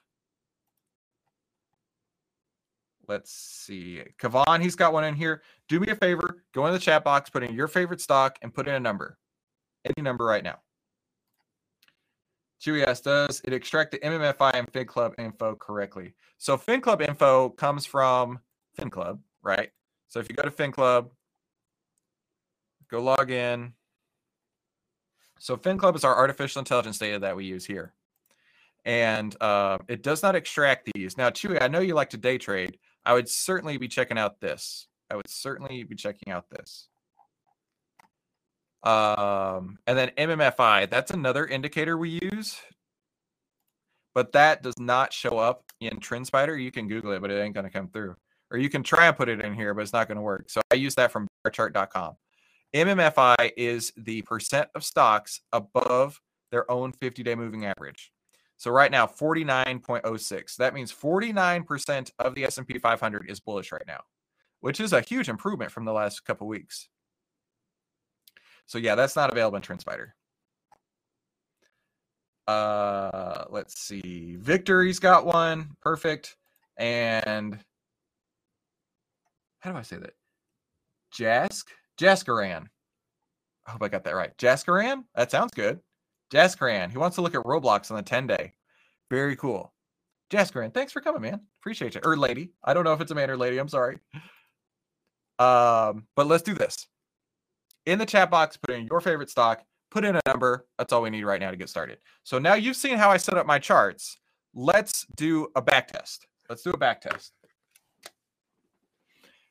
Let's 3.08 3.32
see. 3.32 4.01
Kavan, 4.20 4.62
he's 4.62 4.76
got 4.76 4.91
one 4.91 5.05
in 5.05 5.16
here. 5.16 5.41
Do 5.70 5.80
me 5.80 5.89
a 5.89 5.95
favor, 5.95 6.43
go 6.53 6.68
in 6.68 6.74
the 6.74 6.80
chat 6.80 7.03
box, 7.03 7.30
put 7.30 7.43
in 7.43 7.53
your 7.53 7.68
favorite 7.68 8.01
stock, 8.01 8.38
and 8.41 8.53
put 8.53 8.68
in 8.68 8.76
a 8.76 8.80
number. 8.80 9.18
Any 9.86 10.03
number 10.03 10.26
right 10.26 10.43
now. 10.43 10.60
Chewy 12.62 12.86
asks, 12.86 13.01
does 13.01 13.41
it 13.45 13.53
extract 13.53 13.91
the 13.91 13.99
MMFI 13.99 14.51
and 14.55 14.72
FinClub 14.72 15.14
info 15.20 15.55
correctly? 15.55 16.16
So 16.38 16.58
FinClub 16.58 17.08
info 17.08 17.49
comes 17.49 17.86
from 17.86 18.39
FinClub, 18.80 19.20
right? 19.42 19.70
So 20.08 20.20
if 20.20 20.30
you 20.30 20.36
go 20.36 20.44
to 20.44 20.52
Fin 20.52 20.72
Club, 20.72 21.10
go 22.90 23.02
log 23.02 23.32
in. 23.32 23.74
So 25.40 25.58
Fin 25.58 25.78
Club 25.78 25.96
is 25.96 26.04
our 26.04 26.16
artificial 26.16 26.60
intelligence 26.60 26.98
data 26.98 27.20
that 27.20 27.36
we 27.36 27.46
use 27.46 27.66
here. 27.66 27.94
And 28.86 29.36
uh, 29.42 29.80
it 29.88 30.02
does 30.02 30.24
not 30.24 30.36
extract 30.36 30.90
these. 30.94 31.18
Now, 31.18 31.30
Chewy, 31.30 31.62
I 31.62 31.68
know 31.68 31.80
you 31.80 31.94
like 31.94 32.12
to 32.12 32.18
day 32.18 32.38
trade. 32.38 32.78
I 33.06 33.14
would 33.14 33.30
certainly 33.30 33.78
be 33.78 33.88
checking 33.88 34.18
out 34.18 34.40
this. 34.40 34.88
I 35.10 35.16
would 35.16 35.30
certainly 35.30 35.84
be 35.84 35.96
checking 35.96 36.32
out 36.32 36.50
this. 36.50 36.88
Um, 38.84 39.80
and 39.88 39.98
then 39.98 40.12
MMFI, 40.18 40.90
that's 40.90 41.12
another 41.12 41.46
indicator 41.46 41.98
we 41.98 42.20
use, 42.22 42.60
but 44.14 44.32
that 44.34 44.64
does 44.64 44.80
not 44.80 45.12
show 45.12 45.38
up 45.38 45.66
in 45.82 46.00
TrendSpider. 46.00 46.62
You 46.62 46.72
can 46.72 46.88
Google 46.88 47.12
it, 47.12 47.22
but 47.22 47.32
it 47.32 47.42
ain't 47.42 47.54
going 47.54 47.66
to 47.66 47.70
come 47.72 47.90
through. 47.90 48.16
Or 48.52 48.58
you 48.58 48.70
can 48.70 48.84
try 48.84 49.08
and 49.08 49.18
put 49.18 49.30
it 49.30 49.41
in 49.41 49.54
here, 49.54 49.74
but 49.74 49.82
it's 49.82 49.93
not 49.93 50.08
going 50.08 50.16
to 50.16 50.22
work. 50.22 50.50
So 50.50 50.62
I 50.72 50.76
use 50.76 50.95
that 50.95 51.12
from 51.12 51.28
barchart.com. 51.43 52.16
MMFI 52.74 53.52
is 53.58 53.91
the 53.98 54.22
percent 54.24 54.70
of 54.76 54.84
stocks 54.84 55.41
above 55.52 56.20
their 56.52 56.70
own 56.70 56.91
50 56.93 57.24
day 57.24 57.36
moving 57.36 57.66
average. 57.66 58.12
So 58.58 58.72
right 58.72 58.91
now, 58.91 59.06
49.06. 59.06 60.56
That 60.56 60.74
means 60.74 60.91
49% 60.91 62.12
of 62.20 62.34
the 62.34 62.43
S&P 62.45 62.80
500 62.80 63.30
is 63.30 63.39
bullish 63.39 63.72
right 63.72 63.86
now, 63.86 64.02
which 64.62 64.80
is 64.80 64.93
a 64.93 65.02
huge 65.02 65.30
improvement 65.30 65.72
from 65.72 65.86
the 65.86 65.93
last 65.93 66.26
couple 66.26 66.48
weeks. 66.48 66.89
So 68.66 68.78
yeah, 68.78 68.95
that's 68.95 69.16
not 69.16 69.32
available 69.32 69.58
in 69.58 69.62
TrendSpider. 69.62 70.08
Uh, 72.48 73.45
let's 73.50 73.80
see. 73.80 74.38
Victory's 74.39 75.00
got 75.00 75.26
one. 75.26 75.76
Perfect. 75.82 76.36
And 76.78 77.60
how 79.60 79.72
do 79.72 79.78
I 79.78 79.82
say 79.82 79.97
that? 79.97 80.14
Jask? 81.12 81.70
Jaskaran. 81.99 82.68
I 83.66 83.72
hope 83.72 83.84
I 83.84 83.89
got 83.89 84.03
that 84.05 84.16
right. 84.16 84.38
Jaskaran? 84.38 85.03
That 85.16 85.32
sounds 85.32 85.53
good. 85.53 85.80
Jaskaran. 86.32 86.91
He 86.91 86.97
wants 86.97 87.16
to 87.16 87.22
look 87.22 87.36
at 87.36 87.43
Roblox 87.43 87.91
on 87.91 87.97
the 87.97 88.03
10 88.03 88.28
day. 88.28 88.53
Very 89.10 89.36
cool. 89.36 89.74
Jaskaran, 90.30 90.74
thanks 90.74 90.91
for 90.91 91.01
coming, 91.01 91.22
man. 91.22 91.41
Appreciate 91.62 91.95
you. 91.95 92.01
Or 92.03 92.18
lady. 92.18 92.51
I 92.64 92.74
don't 92.74 92.84
know 92.84 92.93
if 92.93 93.01
it's 93.01 93.12
a 93.12 93.16
man 93.16 93.30
or 93.30 93.38
lady. 93.38 93.58
I'm 93.58 93.70
sorry. 93.70 93.99
Um, 95.39 96.08
but 96.16 96.28
let's 96.28 96.43
do 96.43 96.53
this. 96.53 96.88
In 97.86 97.99
the 97.99 98.05
chat 98.05 98.30
box, 98.30 98.58
put 98.58 98.76
in 98.76 98.88
your 98.88 98.99
favorite 98.99 99.30
stock, 99.30 99.64
put 99.91 100.03
in 100.03 100.16
a 100.16 100.22
number. 100.26 100.66
That's 100.78 100.91
all 100.91 101.01
we 101.01 101.10
need 101.10 101.24
right 101.24 101.39
now 101.39 101.51
to 101.51 101.58
get 101.58 101.70
started. 101.70 101.99
So 102.24 102.39
now 102.39 102.55
you've 102.55 102.76
seen 102.76 102.97
how 102.97 103.10
I 103.10 103.18
set 103.18 103.38
up 103.38 103.45
my 103.45 103.60
charts. 103.60 104.18
Let's 104.53 105.05
do 105.16 105.47
a 105.55 105.62
back 105.62 105.88
test. 105.88 106.28
Let's 106.49 106.64
do 106.64 106.72
a 106.72 106.78
back 106.78 107.01
test. 107.01 107.32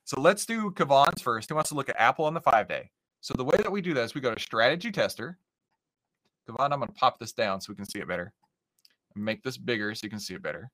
So 0.07 0.21
let's 0.21 0.47
do 0.47 0.71
Kavan's 0.71 1.21
first. 1.21 1.51
He 1.51 1.55
wants 1.55 1.71
to 1.71 1.75
look 1.75 1.89
at 1.89 2.01
Apple 2.01 2.27
on 2.27 2.35
the 2.35 2.41
five 2.41 2.69
day. 2.69 2.91
So 3.21 3.35
the 3.35 3.45
way 3.45 3.57
that 3.57 3.73
we 3.73 3.81
do 3.81 3.93
this, 3.93 4.15
we 4.15 4.21
go 4.21 4.33
to 4.33 4.41
strategy 4.41 4.93
tester. 4.93 5.37
Kavan, 6.49 6.73
I'm 6.73 6.79
going 6.79 6.87
to 6.87 6.95
pop 6.95 7.19
this 7.19 7.33
down 7.33 7.61
so 7.61 7.73
we 7.73 7.77
can 7.77 7.89
see 7.89 7.99
it 7.99 8.07
better. 8.07 8.33
Make 9.17 9.43
this 9.43 9.57
bigger 9.57 9.93
so 9.95 10.05
you 10.05 10.11
can 10.11 10.21
see 10.21 10.35
it 10.35 10.43
better. 10.45 10.71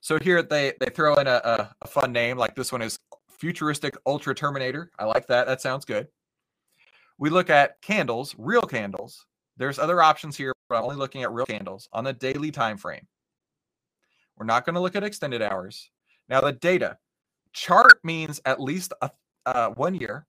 So 0.00 0.16
here 0.20 0.42
they 0.44 0.74
they 0.78 0.90
throw 0.90 1.16
in 1.16 1.26
a, 1.26 1.40
a, 1.44 1.74
a 1.82 1.88
fun 1.88 2.12
name 2.12 2.38
like 2.38 2.54
this 2.54 2.70
one 2.70 2.82
is 2.82 2.96
Futuristic 3.28 3.96
Ultra 4.06 4.34
Terminator. 4.34 4.92
I 4.96 5.04
like 5.06 5.26
that. 5.26 5.48
That 5.48 5.60
sounds 5.60 5.84
good. 5.84 6.06
We 7.18 7.30
look 7.30 7.50
at 7.50 7.82
candles, 7.82 8.36
real 8.38 8.62
candles. 8.62 9.26
There's 9.56 9.80
other 9.80 10.00
options 10.00 10.36
here, 10.36 10.52
but 10.68 10.76
I'm 10.76 10.84
only 10.84 10.96
looking 10.96 11.24
at 11.24 11.32
real 11.32 11.46
candles 11.46 11.88
on 11.92 12.04
the 12.04 12.12
daily 12.12 12.52
time 12.52 12.76
frame. 12.76 13.08
We're 14.36 14.46
not 14.46 14.64
going 14.64 14.74
to 14.74 14.80
look 14.80 14.94
at 14.94 15.02
extended 15.02 15.42
hours. 15.42 15.90
Now 16.28 16.40
the 16.40 16.52
data 16.52 16.98
chart 17.52 18.00
means 18.04 18.40
at 18.44 18.60
least 18.60 18.92
a, 19.02 19.10
uh, 19.46 19.70
one 19.70 19.94
year, 19.94 20.26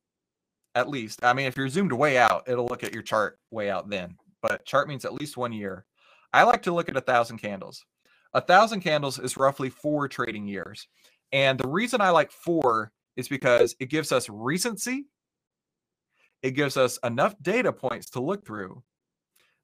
at 0.75 0.89
least. 0.89 1.23
I 1.23 1.33
mean, 1.33 1.45
if 1.45 1.57
you're 1.57 1.69
zoomed 1.69 1.93
way 1.93 2.17
out, 2.17 2.43
it'll 2.47 2.65
look 2.65 2.83
at 2.83 2.93
your 2.93 3.03
chart 3.03 3.39
way 3.51 3.69
out 3.69 3.89
then. 3.89 4.17
But 4.41 4.65
chart 4.65 4.87
means 4.87 5.05
at 5.05 5.13
least 5.13 5.37
one 5.37 5.53
year. 5.53 5.85
I 6.33 6.43
like 6.43 6.63
to 6.63 6.73
look 6.73 6.89
at 6.89 6.97
a 6.97 7.01
thousand 7.01 7.37
candles. 7.37 7.85
A 8.33 8.41
thousand 8.41 8.81
candles 8.81 9.19
is 9.19 9.37
roughly 9.37 9.69
four 9.69 10.07
trading 10.07 10.47
years. 10.47 10.87
And 11.31 11.59
the 11.59 11.67
reason 11.67 12.01
I 12.01 12.09
like 12.09 12.31
four 12.31 12.91
is 13.15 13.27
because 13.27 13.75
it 13.79 13.89
gives 13.89 14.11
us 14.11 14.27
recency, 14.29 15.05
it 16.41 16.51
gives 16.51 16.75
us 16.77 16.97
enough 17.03 17.35
data 17.41 17.71
points 17.71 18.09
to 18.11 18.19
look 18.19 18.45
through, 18.45 18.83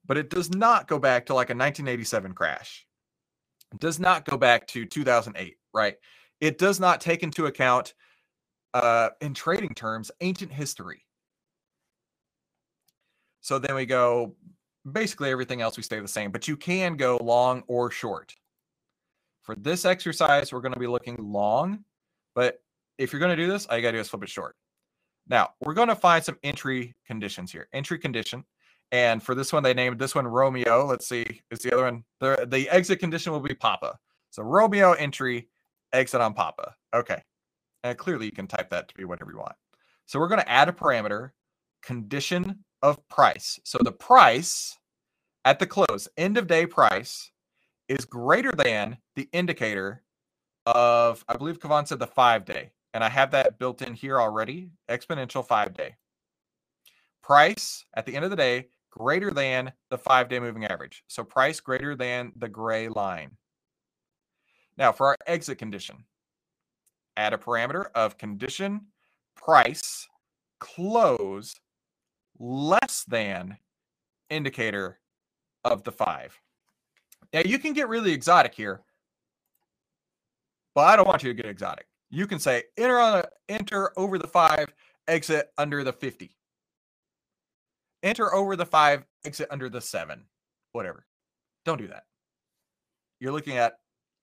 but 0.05 0.17
it 0.17 0.29
does 0.29 0.49
not 0.51 0.87
go 0.87 0.99
back 0.99 1.25
to 1.25 1.33
like 1.33 1.49
a 1.49 1.53
1987 1.53 2.33
crash. 2.33 2.85
It 3.73 3.79
does 3.79 3.99
not 3.99 4.25
go 4.25 4.37
back 4.37 4.67
to 4.67 4.85
2008, 4.85 5.57
right? 5.73 5.95
It 6.41 6.57
does 6.57 6.79
not 6.79 7.01
take 7.01 7.23
into 7.23 7.45
account, 7.45 7.93
uh, 8.73 9.09
in 9.21 9.33
trading 9.33 9.73
terms, 9.73 10.11
ancient 10.21 10.51
history. 10.51 11.05
So 13.41 13.59
then 13.59 13.75
we 13.75 13.85
go 13.85 14.35
basically 14.89 15.31
everything 15.31 15.61
else 15.61 15.77
we 15.77 15.83
stay 15.83 15.99
the 15.99 16.07
same, 16.07 16.31
but 16.31 16.47
you 16.47 16.55
can 16.55 16.95
go 16.95 17.17
long 17.17 17.63
or 17.67 17.91
short. 17.91 18.35
For 19.43 19.55
this 19.55 19.85
exercise, 19.85 20.53
we're 20.53 20.61
going 20.61 20.73
to 20.73 20.79
be 20.79 20.87
looking 20.87 21.17
long, 21.17 21.83
but 22.35 22.61
if 22.97 23.11
you're 23.11 23.19
going 23.19 23.35
to 23.35 23.41
do 23.41 23.49
this, 23.51 23.65
all 23.65 23.77
you 23.77 23.81
got 23.81 23.91
to 23.91 23.97
do 23.97 24.01
is 24.01 24.09
flip 24.09 24.23
it 24.23 24.29
short. 24.29 24.55
Now, 25.27 25.51
we're 25.61 25.73
going 25.73 25.87
to 25.87 25.95
find 25.95 26.23
some 26.23 26.37
entry 26.43 26.95
conditions 27.05 27.51
here. 27.51 27.67
Entry 27.73 27.99
condition. 27.99 28.43
And 28.91 29.21
for 29.21 29.35
this 29.35 29.53
one, 29.53 29.63
they 29.63 29.73
named 29.73 29.99
this 29.99 30.15
one 30.15 30.27
Romeo. 30.27 30.85
Let's 30.85 31.07
see. 31.07 31.41
Is 31.51 31.59
the 31.59 31.73
other 31.73 31.83
one 31.83 32.03
the 32.19 32.47
the 32.49 32.67
exit 32.69 32.99
condition 32.99 33.31
will 33.31 33.39
be 33.39 33.53
Papa. 33.53 33.99
So 34.31 34.41
Romeo 34.43 34.93
entry, 34.93 35.47
exit 35.93 36.21
on 36.21 36.33
Papa. 36.33 36.75
Okay. 36.93 37.21
And 37.83 37.97
clearly 37.97 38.25
you 38.25 38.31
can 38.31 38.47
type 38.47 38.69
that 38.71 38.89
to 38.89 38.95
be 38.95 39.05
whatever 39.05 39.31
you 39.31 39.37
want. 39.37 39.55
So 40.05 40.19
we're 40.19 40.27
going 40.27 40.41
to 40.41 40.49
add 40.49 40.69
a 40.69 40.73
parameter, 40.73 41.31
condition 41.81 42.63
of 42.81 43.07
price. 43.07 43.59
So 43.63 43.77
the 43.81 43.91
price 43.91 44.77
at 45.45 45.59
the 45.59 45.67
close, 45.67 46.07
end 46.17 46.37
of 46.37 46.47
day 46.47 46.65
price, 46.65 47.31
is 47.87 48.05
greater 48.05 48.51
than 48.51 48.97
the 49.15 49.29
indicator 49.31 50.03
of, 50.65 51.23
I 51.27 51.37
believe 51.37 51.59
Kavan 51.59 51.87
said 51.87 51.99
the 51.99 52.07
five 52.07 52.45
day. 52.45 52.71
And 52.93 53.03
I 53.03 53.09
have 53.09 53.31
that 53.31 53.59
built 53.59 53.81
in 53.81 53.93
here 53.93 54.19
already 54.19 54.69
exponential 54.89 55.45
five 55.45 55.73
day. 55.73 55.95
Price 57.23 57.85
at 57.95 58.05
the 58.05 58.15
end 58.15 58.25
of 58.25 58.31
the 58.31 58.37
day 58.37 58.67
greater 58.91 59.31
than 59.31 59.71
the 59.89 59.97
five 59.97 60.29
day 60.29 60.39
moving 60.39 60.65
average. 60.65 61.03
So 61.07 61.23
price 61.23 61.59
greater 61.59 61.95
than 61.95 62.31
the 62.35 62.49
gray 62.49 62.89
line. 62.89 63.31
Now 64.79 64.93
for 64.93 65.07
our 65.07 65.17
exit 65.27 65.57
condition, 65.57 66.05
add 67.17 67.33
a 67.33 67.37
parameter 67.37 67.87
of 67.93 68.17
condition 68.17 68.87
price 69.35 70.07
close 70.61 71.53
less 72.39 73.03
than 73.05 73.57
indicator 74.29 74.99
of 75.65 75.83
the 75.83 75.91
five. 75.91 76.39
Now 77.33 77.41
you 77.43 77.59
can 77.59 77.73
get 77.73 77.89
really 77.89 78.13
exotic 78.13 78.55
here, 78.55 78.81
but 80.73 80.85
I 80.85 80.95
don't 80.95 81.07
want 81.07 81.23
you 81.23 81.29
to 81.29 81.35
get 81.35 81.45
exotic. 81.45 81.85
You 82.09 82.25
can 82.25 82.39
say 82.39 82.63
enter 82.77 82.99
on 82.99 83.19
a, 83.19 83.23
enter 83.49 83.91
over 83.99 84.17
the 84.17 84.27
five 84.27 84.73
exit 85.09 85.49
under 85.57 85.83
the 85.83 85.93
50. 85.93 86.31
Enter 88.01 88.33
over 88.33 88.55
the 88.55 88.65
five, 88.65 89.03
exit 89.25 89.49
under 89.51 89.67
the 89.69 89.81
seven, 89.81 90.23
whatever. 90.71 91.05
Don't 91.65 91.77
do 91.77 91.87
that. 91.87 92.03
You're 93.19 93.33
looking 93.33 93.57
at 93.57 93.73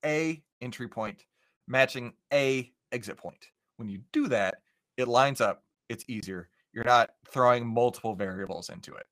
a 0.02 0.42
entry 0.61 0.88
point 0.88 1.24
matching 1.68 2.12
a 2.32 2.72
exit 2.92 3.16
point. 3.16 3.48
When 3.76 3.88
you 3.88 4.00
do 4.12 4.28
that, 4.28 4.57
it 4.96 5.09
lines 5.09 5.40
up, 5.40 5.62
it's 5.88 6.04
easier. 6.09 6.48
You're 6.72 6.84
not 6.84 7.11
throwing 7.28 7.66
multiple 7.66 8.14
variables 8.14 8.68
into 8.68 8.94
it. 8.94 9.07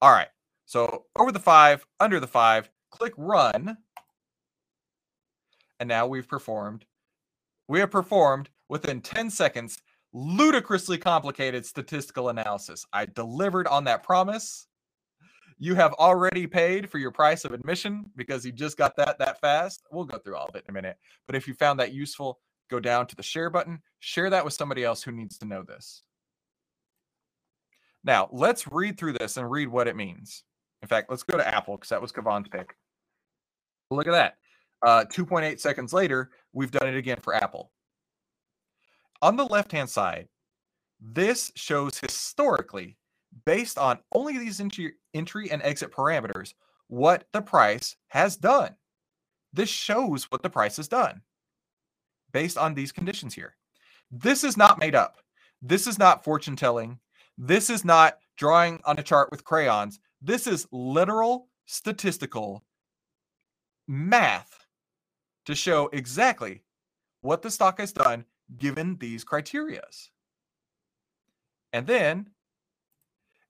All 0.00 0.12
right. 0.12 0.28
So 0.66 1.06
over 1.16 1.32
the 1.32 1.40
five, 1.40 1.86
under 1.98 2.20
the 2.20 2.26
five, 2.26 2.70
click 2.90 3.12
run. 3.16 3.76
And 5.80 5.88
now 5.88 6.06
we've 6.06 6.28
performed, 6.28 6.84
we 7.68 7.80
have 7.80 7.90
performed 7.90 8.48
within 8.68 9.00
10 9.00 9.30
seconds 9.30 9.78
ludicrously 10.12 10.98
complicated 10.98 11.64
statistical 11.66 12.28
analysis. 12.28 12.86
I 12.92 13.06
delivered 13.06 13.66
on 13.66 13.84
that 13.84 14.02
promise. 14.02 14.67
You 15.58 15.74
have 15.74 15.92
already 15.94 16.46
paid 16.46 16.88
for 16.88 16.98
your 16.98 17.10
price 17.10 17.44
of 17.44 17.52
admission 17.52 18.06
because 18.16 18.46
you 18.46 18.52
just 18.52 18.76
got 18.76 18.96
that 18.96 19.18
that 19.18 19.40
fast. 19.40 19.82
We'll 19.90 20.04
go 20.04 20.18
through 20.18 20.36
all 20.36 20.46
of 20.46 20.54
it 20.54 20.64
in 20.68 20.70
a 20.70 20.74
minute. 20.74 20.96
But 21.26 21.34
if 21.34 21.48
you 21.48 21.54
found 21.54 21.80
that 21.80 21.92
useful, 21.92 22.38
go 22.70 22.78
down 22.78 23.06
to 23.08 23.16
the 23.16 23.22
share 23.22 23.50
button, 23.50 23.80
share 23.98 24.30
that 24.30 24.44
with 24.44 24.54
somebody 24.54 24.84
else 24.84 25.02
who 25.02 25.10
needs 25.10 25.36
to 25.38 25.46
know 25.46 25.62
this. 25.62 26.02
Now, 28.04 28.28
let's 28.30 28.70
read 28.70 28.98
through 28.98 29.14
this 29.14 29.36
and 29.36 29.50
read 29.50 29.68
what 29.68 29.88
it 29.88 29.96
means. 29.96 30.44
In 30.82 30.88
fact, 30.88 31.10
let's 31.10 31.24
go 31.24 31.36
to 31.36 31.54
Apple 31.54 31.76
because 31.76 31.88
that 31.88 32.00
was 32.00 32.12
Kavan's 32.12 32.48
pick. 32.48 32.76
Look 33.90 34.06
at 34.06 34.12
that. 34.12 34.34
Uh, 34.86 35.04
2.8 35.10 35.58
seconds 35.58 35.92
later, 35.92 36.30
we've 36.52 36.70
done 36.70 36.88
it 36.88 36.96
again 36.96 37.18
for 37.20 37.34
Apple. 37.34 37.72
On 39.22 39.36
the 39.36 39.44
left 39.44 39.72
hand 39.72 39.90
side, 39.90 40.28
this 41.00 41.50
shows 41.56 41.98
historically, 41.98 42.96
based 43.44 43.78
on 43.78 43.98
only 44.12 44.38
these 44.38 44.60
entry, 44.60 44.94
entry 45.14 45.50
and 45.50 45.62
exit 45.62 45.92
parameters, 45.92 46.54
what 46.88 47.26
the 47.32 47.42
price 47.42 47.96
has 48.08 48.36
done. 48.36 48.74
This 49.52 49.68
shows 49.68 50.24
what 50.24 50.42
the 50.42 50.50
price 50.50 50.76
has 50.76 50.88
done 50.88 51.22
based 52.32 52.58
on 52.58 52.74
these 52.74 52.92
conditions 52.92 53.34
here. 53.34 53.56
This 54.10 54.44
is 54.44 54.56
not 54.56 54.78
made 54.78 54.94
up. 54.94 55.16
This 55.60 55.86
is 55.86 55.98
not 55.98 56.24
fortune 56.24 56.56
telling. 56.56 56.98
This 57.36 57.70
is 57.70 57.84
not 57.84 58.18
drawing 58.36 58.80
on 58.84 58.98
a 58.98 59.02
chart 59.02 59.30
with 59.30 59.44
crayons. 59.44 60.00
This 60.20 60.46
is 60.46 60.66
literal 60.72 61.48
statistical 61.66 62.64
math 63.86 64.66
to 65.46 65.54
show 65.54 65.88
exactly 65.92 66.62
what 67.20 67.42
the 67.42 67.50
stock 67.50 67.80
has 67.80 67.92
done 67.92 68.24
given 68.58 68.96
these 68.98 69.24
criterias. 69.24 70.08
And 71.72 71.86
then 71.86 72.30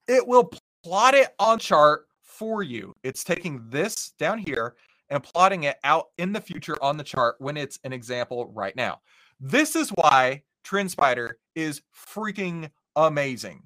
it 0.08 0.26
will 0.26 0.50
plot 0.82 1.14
it 1.14 1.34
on 1.38 1.58
chart 1.58 2.06
for 2.22 2.62
you. 2.62 2.94
It's 3.02 3.22
taking 3.22 3.68
this 3.68 4.12
down 4.18 4.38
here 4.38 4.74
and 5.10 5.22
plotting 5.22 5.64
it 5.64 5.76
out 5.84 6.06
in 6.18 6.32
the 6.32 6.40
future 6.40 6.76
on 6.82 6.96
the 6.96 7.04
chart 7.04 7.36
when 7.38 7.56
it's 7.56 7.78
an 7.84 7.92
example 7.92 8.50
right 8.54 8.74
now. 8.74 9.00
This 9.40 9.76
is 9.76 9.90
why 9.90 10.42
TrendSpider 10.66 11.32
is 11.54 11.82
freaking 11.94 12.70
amazing. 12.96 13.62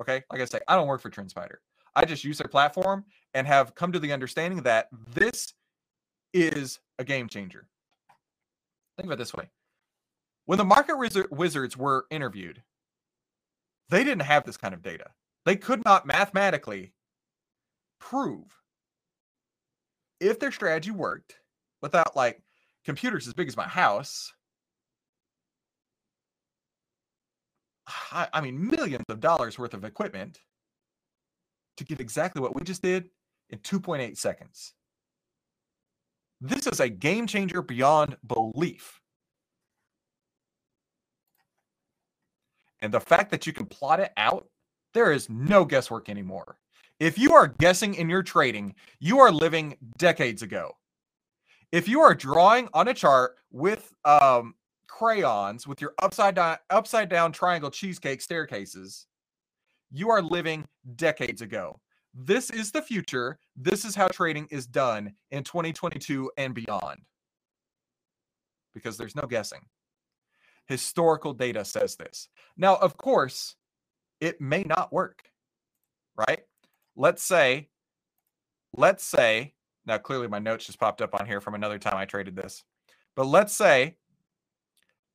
Okay, 0.00 0.22
like 0.30 0.40
I 0.40 0.44
say, 0.44 0.60
I 0.68 0.76
don't 0.76 0.88
work 0.88 1.00
for 1.00 1.10
TrendSpider. 1.10 1.56
I 1.94 2.04
just 2.04 2.24
use 2.24 2.38
their 2.38 2.48
platform 2.48 3.04
and 3.34 3.46
have 3.46 3.74
come 3.74 3.92
to 3.92 3.98
the 3.98 4.12
understanding 4.12 4.62
that 4.62 4.88
this 5.14 5.52
is 6.32 6.78
a 6.98 7.04
game 7.04 7.28
changer. 7.28 7.66
Think 8.96 9.06
about 9.06 9.18
this 9.18 9.34
way. 9.34 9.50
When 10.46 10.58
the 10.58 10.64
market 10.64 10.96
wizards 11.30 11.76
were 11.76 12.06
interviewed, 12.10 12.62
they 13.90 14.04
didn't 14.04 14.22
have 14.22 14.44
this 14.44 14.56
kind 14.56 14.72
of 14.72 14.82
data. 14.82 15.10
They 15.44 15.56
could 15.56 15.84
not 15.84 16.06
mathematically 16.06 16.92
prove 17.98 18.46
if 20.20 20.38
their 20.38 20.52
strategy 20.52 20.90
worked 20.90 21.36
without 21.82 22.14
like 22.14 22.42
computers 22.84 23.26
as 23.26 23.34
big 23.34 23.48
as 23.48 23.56
my 23.56 23.66
house. 23.66 24.32
I, 28.12 28.28
I 28.32 28.40
mean, 28.40 28.68
millions 28.68 29.04
of 29.08 29.20
dollars 29.20 29.58
worth 29.58 29.74
of 29.74 29.84
equipment 29.84 30.40
to 31.76 31.84
get 31.84 32.00
exactly 32.00 32.40
what 32.40 32.54
we 32.54 32.62
just 32.62 32.82
did 32.82 33.08
in 33.48 33.58
2.8 33.58 34.16
seconds. 34.16 34.74
This 36.40 36.66
is 36.66 36.80
a 36.80 36.88
game 36.88 37.26
changer 37.26 37.62
beyond 37.62 38.16
belief. 38.26 38.99
And 42.82 42.92
the 42.92 43.00
fact 43.00 43.30
that 43.30 43.46
you 43.46 43.52
can 43.52 43.66
plot 43.66 44.00
it 44.00 44.12
out, 44.16 44.48
there 44.94 45.12
is 45.12 45.28
no 45.28 45.64
guesswork 45.64 46.08
anymore. 46.08 46.58
If 46.98 47.18
you 47.18 47.32
are 47.34 47.48
guessing 47.48 47.94
in 47.94 48.08
your 48.08 48.22
trading, 48.22 48.74
you 48.98 49.20
are 49.20 49.32
living 49.32 49.76
decades 49.98 50.42
ago. 50.42 50.76
If 51.72 51.88
you 51.88 52.00
are 52.00 52.14
drawing 52.14 52.68
on 52.74 52.88
a 52.88 52.94
chart 52.94 53.36
with 53.50 53.92
um, 54.04 54.54
crayons 54.86 55.66
with 55.66 55.80
your 55.80 55.94
upside 56.02 56.34
down 56.34 56.58
upside 56.68 57.08
down 57.08 57.32
triangle 57.32 57.70
cheesecake 57.70 58.20
staircases, 58.20 59.06
you 59.90 60.10
are 60.10 60.20
living 60.20 60.66
decades 60.96 61.42
ago. 61.42 61.80
This 62.12 62.50
is 62.50 62.72
the 62.72 62.82
future. 62.82 63.38
This 63.56 63.84
is 63.84 63.94
how 63.94 64.08
trading 64.08 64.48
is 64.50 64.66
done 64.66 65.14
in 65.30 65.44
2022 65.44 66.30
and 66.36 66.54
beyond. 66.54 67.00
Because 68.74 68.96
there's 68.96 69.16
no 69.16 69.22
guessing. 69.22 69.60
Historical 70.70 71.34
data 71.34 71.64
says 71.64 71.96
this. 71.96 72.28
Now, 72.56 72.76
of 72.76 72.96
course, 72.96 73.56
it 74.20 74.40
may 74.40 74.62
not 74.62 74.92
work, 74.92 75.24
right? 76.16 76.40
Let's 76.96 77.22
say, 77.22 77.68
let's 78.76 79.04
say, 79.04 79.54
now 79.84 79.98
clearly 79.98 80.28
my 80.28 80.38
notes 80.38 80.66
just 80.66 80.78
popped 80.80 81.02
up 81.02 81.18
on 81.18 81.26
here 81.26 81.40
from 81.40 81.54
another 81.54 81.78
time 81.78 81.96
I 81.96 82.04
traded 82.04 82.36
this, 82.36 82.62
but 83.16 83.26
let's 83.26 83.54
say 83.54 83.96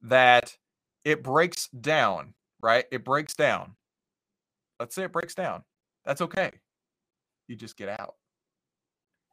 that 0.02 0.58
it 1.04 1.24
breaks 1.24 1.70
down, 1.70 2.34
right? 2.62 2.86
It 2.92 3.04
breaks 3.04 3.34
down. 3.34 3.76
Let's 4.80 4.94
say 4.94 5.06
it 5.06 5.12
breaks 5.12 5.36
down. 5.36 5.64
That's 6.04 6.22
okay 6.22 6.52
you 7.48 7.56
just 7.56 7.78
get 7.78 7.90
out. 7.90 8.16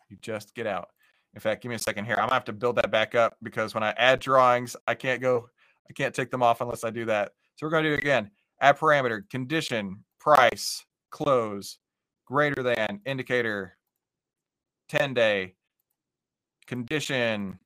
You 0.09 0.17
just 0.21 0.55
get 0.55 0.67
out. 0.67 0.91
In 1.35 1.41
fact, 1.41 1.63
give 1.63 1.71
me 1.71 1.77
a 1.77 1.79
second 1.79 2.05
here. 2.05 2.15
I'm 2.15 2.25
gonna 2.25 2.35
have 2.35 2.45
to 2.45 2.53
build 2.53 2.77
that 2.77 2.91
back 2.91 3.15
up 3.15 3.37
because 3.43 3.75
when 3.75 3.83
I 3.83 3.91
add 3.97 4.21
drawings, 4.21 4.77
I 4.87 4.95
can't 4.95 5.21
go, 5.21 5.49
I 5.89 5.93
can't 5.93 6.15
take 6.15 6.31
them 6.31 6.43
off 6.43 6.61
unless 6.61 6.85
I 6.85 6.91
do 6.91 7.05
that. 7.07 7.33
So 7.57 7.67
we're 7.67 7.71
gonna 7.71 7.89
do 7.89 7.95
it 7.95 8.01
again. 8.01 8.31
Add 8.61 8.79
parameter, 8.79 9.29
condition, 9.29 10.05
price, 10.21 10.85
close, 11.11 11.79
greater 12.27 12.63
than, 12.63 13.01
indicator, 13.05 13.77
10 14.89 15.15
day, 15.15 15.55
condition, 16.67 17.59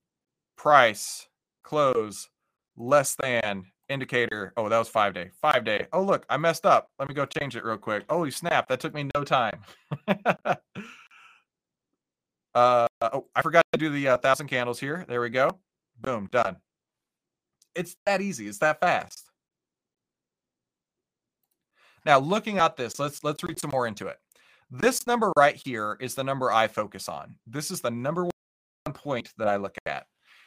price, 0.57 1.29
close, 1.63 2.29
less 2.77 3.15
than, 3.17 3.67
indicator. 3.89 4.53
Oh, 4.57 4.69
that 4.69 4.79
was 4.79 4.89
five 4.89 5.15
day. 5.15 5.31
Five 5.41 5.65
day. 5.65 5.87
Oh, 5.93 6.03
look, 6.03 6.27
I 6.29 6.37
messed 6.37 6.67
up. 6.67 6.91
Let 6.99 7.09
me 7.09 7.15
go 7.15 7.27
change 7.27 7.57
it 7.57 7.65
real 7.65 7.77
quick. 7.77 8.05
Holy 8.09 8.31
snap. 8.31 8.69
That 8.69 8.81
took 8.81 8.95
me 8.95 9.09
no 9.15 9.25
time. 9.25 9.61
uh, 12.55 12.87
oh, 13.01 13.27
I 13.35 13.43
forgot 13.43 13.65
to 13.73 13.79
do 13.79 13.91
the 13.91 14.09
uh, 14.09 14.17
thousand 14.19 14.49
candles 14.49 14.81
here. 14.81 15.05
There 15.09 15.21
we 15.21 15.31
go. 15.31 15.51
Boom, 16.01 16.29
done. 16.31 16.57
It's 17.77 17.97
that 18.07 18.21
easy. 18.21 18.49
It's 18.49 18.59
that 18.59 18.81
fast. 18.81 19.31
Now, 22.05 22.19
looking 22.19 22.59
at 22.59 22.77
this, 22.77 22.99
let's 22.99 23.23
let's 23.25 23.43
read 23.43 23.59
some 23.59 23.71
more 23.71 23.87
into 23.87 24.07
it. 24.07 24.19
This 24.71 25.07
number 25.07 25.33
right 25.37 25.55
here 25.57 25.97
is 26.01 26.15
the 26.15 26.25
number 26.25 26.51
I 26.51 26.69
focus 26.69 27.09
on. 27.09 27.37
This 27.47 27.71
is 27.71 27.81
the 27.81 27.91
number 27.91 28.25
one 28.25 28.95
point 28.95 29.33
that 29.39 29.49
I 29.49 29.57
look 29.57 29.77
at. 29.87 30.07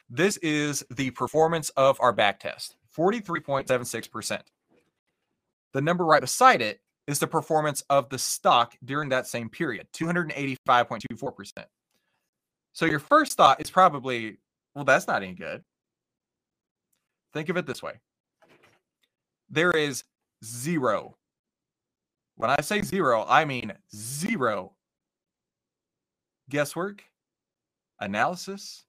This 0.09 0.37
is 0.37 0.83
the 0.89 1.11
performance 1.11 1.69
of 1.71 1.97
our 2.01 2.11
back 2.11 2.39
test. 2.39 2.75
43.76%. 2.97 4.41
The 5.73 5.81
number 5.81 6.05
right 6.05 6.21
beside 6.21 6.61
it 6.61 6.81
is 7.07 7.19
the 7.19 7.27
performance 7.27 7.83
of 7.89 8.09
the 8.09 8.17
stock 8.17 8.75
during 8.83 9.09
that 9.09 9.27
same 9.27 9.49
period, 9.49 9.87
285.24%. 9.93 11.65
So 12.73 12.85
your 12.85 12.99
first 12.99 13.33
thought 13.33 13.61
is 13.61 13.69
probably, 13.69 14.37
well, 14.75 14.85
that's 14.85 15.07
not 15.07 15.23
any 15.23 15.33
good. 15.33 15.63
Think 17.33 17.49
of 17.49 17.57
it 17.57 17.65
this 17.65 17.83
way 17.83 17.93
there 19.49 19.71
is 19.71 20.03
zero. 20.43 21.15
When 22.35 22.49
I 22.49 22.61
say 22.61 22.81
zero, 22.81 23.25
I 23.27 23.45
mean 23.45 23.73
zero 23.93 24.73
guesswork, 26.49 27.03
analysis, 27.99 28.85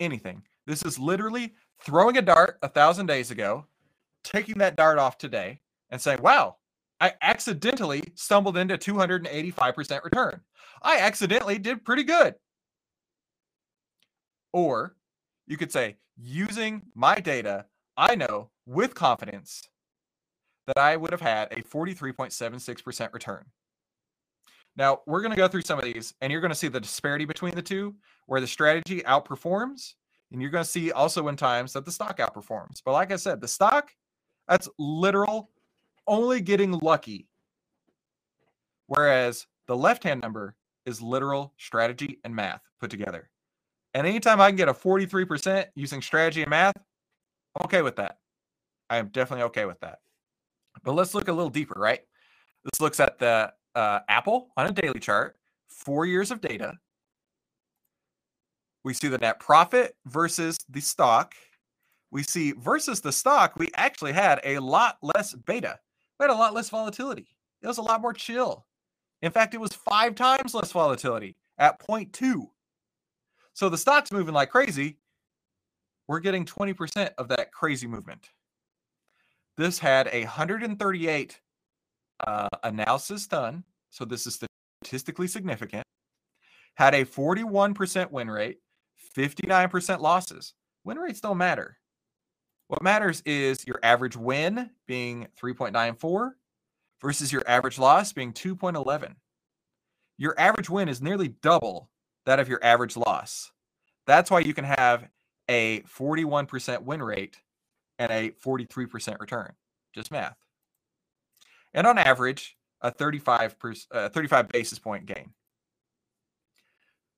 anything. 0.00 0.42
This 0.66 0.84
is 0.84 0.98
literally 0.98 1.54
throwing 1.80 2.18
a 2.18 2.22
dart 2.22 2.58
a 2.62 2.68
thousand 2.68 3.06
days 3.06 3.30
ago, 3.30 3.66
taking 4.24 4.58
that 4.58 4.76
dart 4.76 4.98
off 4.98 5.18
today, 5.18 5.60
and 5.90 6.00
saying, 6.00 6.22
wow, 6.22 6.56
I 7.00 7.14
accidentally 7.22 8.02
stumbled 8.14 8.56
into 8.56 8.78
285% 8.78 10.04
return. 10.04 10.40
I 10.82 10.98
accidentally 10.98 11.58
did 11.58 11.84
pretty 11.84 12.04
good. 12.04 12.34
Or 14.52 14.96
you 15.46 15.56
could 15.56 15.72
say, 15.72 15.96
using 16.16 16.82
my 16.94 17.16
data, 17.16 17.66
I 17.96 18.14
know 18.14 18.50
with 18.66 18.94
confidence 18.94 19.62
that 20.66 20.78
I 20.78 20.96
would 20.96 21.10
have 21.10 21.20
had 21.20 21.52
a 21.52 21.62
43.76% 21.62 23.12
return. 23.12 23.44
Now, 24.76 25.00
we're 25.06 25.20
going 25.20 25.32
to 25.32 25.36
go 25.36 25.48
through 25.48 25.62
some 25.62 25.78
of 25.78 25.84
these 25.84 26.14
and 26.20 26.32
you're 26.32 26.40
going 26.40 26.52
to 26.52 26.56
see 26.56 26.68
the 26.68 26.80
disparity 26.80 27.24
between 27.24 27.54
the 27.54 27.62
two 27.62 27.94
where 28.26 28.40
the 28.40 28.46
strategy 28.46 29.02
outperforms. 29.02 29.94
And 30.30 30.40
you're 30.40 30.50
going 30.50 30.64
to 30.64 30.70
see 30.70 30.92
also 30.92 31.28
in 31.28 31.36
times 31.36 31.74
that 31.74 31.84
the 31.84 31.92
stock 31.92 32.18
outperforms. 32.18 32.80
But 32.82 32.92
like 32.92 33.12
I 33.12 33.16
said, 33.16 33.40
the 33.40 33.48
stock, 33.48 33.90
that's 34.48 34.68
literal 34.78 35.50
only 36.06 36.40
getting 36.40 36.72
lucky. 36.72 37.28
Whereas 38.86 39.46
the 39.66 39.76
left 39.76 40.04
hand 40.04 40.22
number 40.22 40.56
is 40.86 41.02
literal 41.02 41.52
strategy 41.58 42.18
and 42.24 42.34
math 42.34 42.62
put 42.80 42.90
together. 42.90 43.28
And 43.94 44.06
anytime 44.06 44.40
I 44.40 44.48
can 44.48 44.56
get 44.56 44.68
a 44.68 44.74
43% 44.74 45.66
using 45.74 46.00
strategy 46.00 46.42
and 46.42 46.50
math, 46.50 46.76
I'm 46.76 47.64
okay 47.64 47.82
with 47.82 47.96
that. 47.96 48.18
I 48.88 48.96
am 48.96 49.08
definitely 49.08 49.44
okay 49.44 49.64
with 49.64 49.80
that. 49.80 49.98
But 50.82 50.92
let's 50.92 51.14
look 51.14 51.28
a 51.28 51.32
little 51.32 51.50
deeper, 51.50 51.78
right? 51.78 52.00
This 52.64 52.80
looks 52.80 53.00
at 53.00 53.18
the 53.18 53.52
uh, 53.74 54.00
Apple 54.08 54.48
on 54.56 54.66
a 54.66 54.72
daily 54.72 55.00
chart, 55.00 55.36
four 55.68 56.06
years 56.06 56.30
of 56.30 56.40
data. 56.40 56.74
We 58.84 58.94
see 58.94 59.08
the 59.08 59.18
net 59.18 59.40
profit 59.40 59.96
versus 60.06 60.56
the 60.68 60.80
stock. 60.80 61.34
We 62.10 62.22
see 62.22 62.52
versus 62.52 63.00
the 63.00 63.12
stock, 63.12 63.54
we 63.56 63.70
actually 63.74 64.12
had 64.12 64.40
a 64.44 64.58
lot 64.58 64.98
less 65.02 65.34
beta. 65.34 65.78
We 66.18 66.24
had 66.24 66.30
a 66.30 66.34
lot 66.34 66.52
less 66.52 66.68
volatility. 66.68 67.26
It 67.62 67.66
was 67.66 67.78
a 67.78 67.82
lot 67.82 68.02
more 68.02 68.12
chill. 68.12 68.66
In 69.22 69.30
fact, 69.30 69.54
it 69.54 69.60
was 69.60 69.72
five 69.72 70.14
times 70.14 70.54
less 70.54 70.72
volatility 70.72 71.36
at 71.58 71.80
0.2. 71.80 72.48
So 73.54 73.68
the 73.68 73.78
stock's 73.78 74.12
moving 74.12 74.34
like 74.34 74.50
crazy. 74.50 74.98
We're 76.08 76.20
getting 76.20 76.44
20% 76.44 77.10
of 77.18 77.28
that 77.28 77.52
crazy 77.52 77.86
movement. 77.86 78.30
This 79.56 79.78
had 79.78 80.08
a 80.12 80.22
138 80.22 81.40
uh, 82.26 82.48
analysis 82.62 83.26
done. 83.26 83.64
So 83.90 84.04
this 84.04 84.26
is 84.26 84.40
statistically 84.82 85.28
significant. 85.28 85.84
Had 86.74 86.94
a 86.94 87.04
41% 87.04 88.10
win 88.10 88.30
rate, 88.30 88.58
59% 89.16 90.00
losses. 90.00 90.54
Win 90.84 90.98
rates 90.98 91.20
don't 91.20 91.38
matter. 91.38 91.76
What 92.68 92.82
matters 92.82 93.22
is 93.26 93.66
your 93.66 93.78
average 93.82 94.16
win 94.16 94.70
being 94.86 95.26
3.94 95.40 96.30
versus 97.02 97.30
your 97.30 97.42
average 97.46 97.78
loss 97.78 98.12
being 98.14 98.32
2.11. 98.32 99.14
Your 100.16 100.34
average 100.40 100.70
win 100.70 100.88
is 100.88 101.02
nearly 101.02 101.28
double 101.28 101.90
that 102.26 102.40
of 102.40 102.48
your 102.48 102.62
average 102.62 102.96
loss. 102.96 103.50
That's 104.06 104.30
why 104.30 104.40
you 104.40 104.54
can 104.54 104.64
have 104.64 105.08
a 105.48 105.80
41% 105.82 106.82
win 106.82 107.02
rate 107.02 107.38
and 107.98 108.10
a 108.10 108.30
43% 108.30 109.20
return. 109.20 109.52
Just 109.94 110.10
math. 110.10 110.36
And 111.74 111.86
on 111.86 111.98
average, 111.98 112.56
a 112.80 112.90
35 112.90 113.58
per, 113.58 113.74
uh, 113.90 114.08
35 114.08 114.48
basis 114.48 114.78
point 114.78 115.06
gain. 115.06 115.32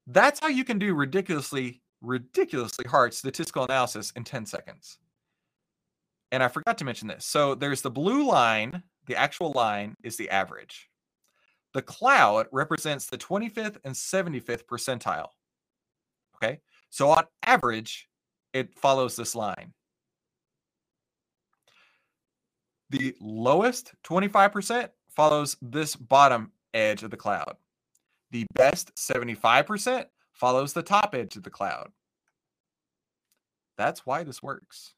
That's 0.07 0.41
how 0.41 0.49
you 0.49 0.65
can 0.65 0.79
do 0.79 0.95
ridiculously 0.95 1.81
ridiculously 2.03 2.85
hard 2.87 3.15
statistical 3.15 3.65
analysis 3.65 4.13
in 4.15 4.25
10 4.25 4.47
seconds. 4.47 4.99
And 6.31 6.43
I 6.43 6.49
forgot 6.49 6.79
to 6.79 6.85
mention 6.85 7.09
this. 7.09 7.25
So 7.25 7.55
there's 7.55 7.83
the 7.83 7.91
blue 7.91 8.27
line, 8.27 8.83
the 9.07 9.17
actual 9.17 9.53
line 9.53 9.95
is 10.03 10.17
the 10.17 10.31
average. 10.31 10.91
The 11.75 11.83
cloud 11.83 12.47
represents 12.53 13.07
the 13.07 13.19
25th 13.19 13.79
and 13.85 13.95
75th 13.95 14.65
percentile. 14.65 15.29
Okay. 16.37 16.61
So 16.89 17.11
on 17.11 17.25
average, 17.45 18.09
it 18.53 18.79
follows 18.79 19.17
this 19.17 19.35
line. 19.35 19.75
The 22.91 23.15
lowest 23.21 23.93
25% 24.05 24.91
follows 25.11 25.57
this 25.61 25.97
bottom 25.97 26.53
edge 26.73 27.03
of 27.03 27.11
the 27.11 27.17
cloud. 27.17 27.57
The 28.31 28.47
best 28.55 28.95
75% 28.95 30.07
follows 30.33 30.73
the 30.73 30.83
top 30.83 31.15
edge 31.15 31.37
of 31.37 31.43
the 31.43 31.51
cloud. 31.51 31.91
That's 33.77 34.07
why 34.07 34.23
this 34.23 34.43
works. 34.43 34.95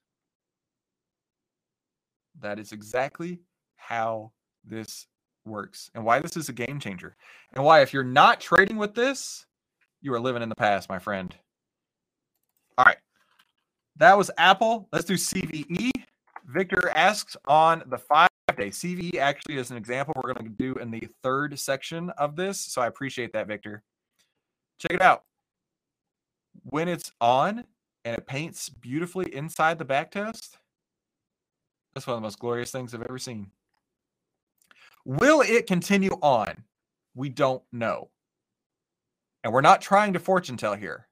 That 2.41 2.59
is 2.59 2.73
exactly 2.73 3.41
how 3.77 4.33
this 4.63 5.07
works 5.47 5.91
and 5.95 6.05
why 6.05 6.21
this 6.21 6.37
is 6.37 6.49
a 6.49 6.53
game 6.53 6.81
changer. 6.81 7.17
And 7.55 7.65
why, 7.65 7.81
if 7.83 7.93
you're 7.93 8.05
not 8.05 8.41
trading 8.41 8.77
with 8.77 8.95
this, 8.95 9.47
you 10.03 10.13
are 10.13 10.21
living 10.21 10.43
in 10.43 10.49
the 10.49 10.55
past, 10.55 10.89
my 10.89 10.99
friend. 10.99 11.35
All 12.79 12.85
right. 12.85 12.99
That 13.97 14.19
was 14.19 14.31
Apple. 14.37 14.89
Let's 14.93 15.07
do 15.07 15.15
CVE. 15.15 15.91
Victor 16.47 16.91
asks 16.91 17.37
on 17.47 17.83
the 17.87 17.99
five 17.99 18.29
day. 18.57 18.69
CVE 18.69 19.17
actually 19.17 19.57
is 19.57 19.71
an 19.71 19.77
example 19.77 20.15
we're 20.17 20.33
going 20.33 20.47
to 20.47 20.57
do 20.57 20.75
in 20.75 20.91
the 20.91 21.09
third 21.23 21.59
section 21.59 22.11
of 22.11 22.37
this. 22.37 22.61
So 22.61 22.81
I 22.83 22.87
appreciate 22.87 23.33
that, 23.33 23.47
Victor. 23.47 23.83
Check 24.79 24.93
it 24.93 25.03
out. 25.03 25.25
When 26.63 26.89
it's 26.89 27.13
on 27.21 27.65
and 28.05 28.17
it 28.17 28.27
paints 28.27 28.69
beautifully 28.69 29.33
inside 29.35 29.79
the 29.79 29.85
back 29.85 30.11
test, 30.11 30.59
that's 31.95 32.07
one 32.07 32.15
of 32.15 32.21
the 32.21 32.27
most 32.27 32.39
glorious 32.39 32.71
things 32.71 32.95
I've 32.95 33.03
ever 33.03 33.19
seen. 33.19 33.51
Will 35.07 35.41
it 35.41 35.67
continue 35.69 36.19
on? 36.21 36.65
We 37.15 37.29
don't 37.29 37.63
know. 37.71 38.11
And 39.45 39.53
we're 39.53 39.61
not 39.61 39.81
trying 39.81 40.15
to 40.15 40.19
fortune 40.19 40.57
tell 40.57 40.75
here. 40.75 41.07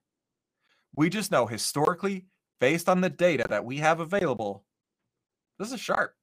We 0.97 1.09
just 1.09 1.31
know 1.31 1.47
historically, 1.47 2.25
based 2.59 2.89
on 2.89 3.03
the 3.03 3.09
data 3.09 3.47
that 3.49 3.65
we 3.65 3.77
have 3.77 4.01
available, 4.01 4.65
this 5.61 5.71
is 5.71 5.79
sharp. 5.79 6.17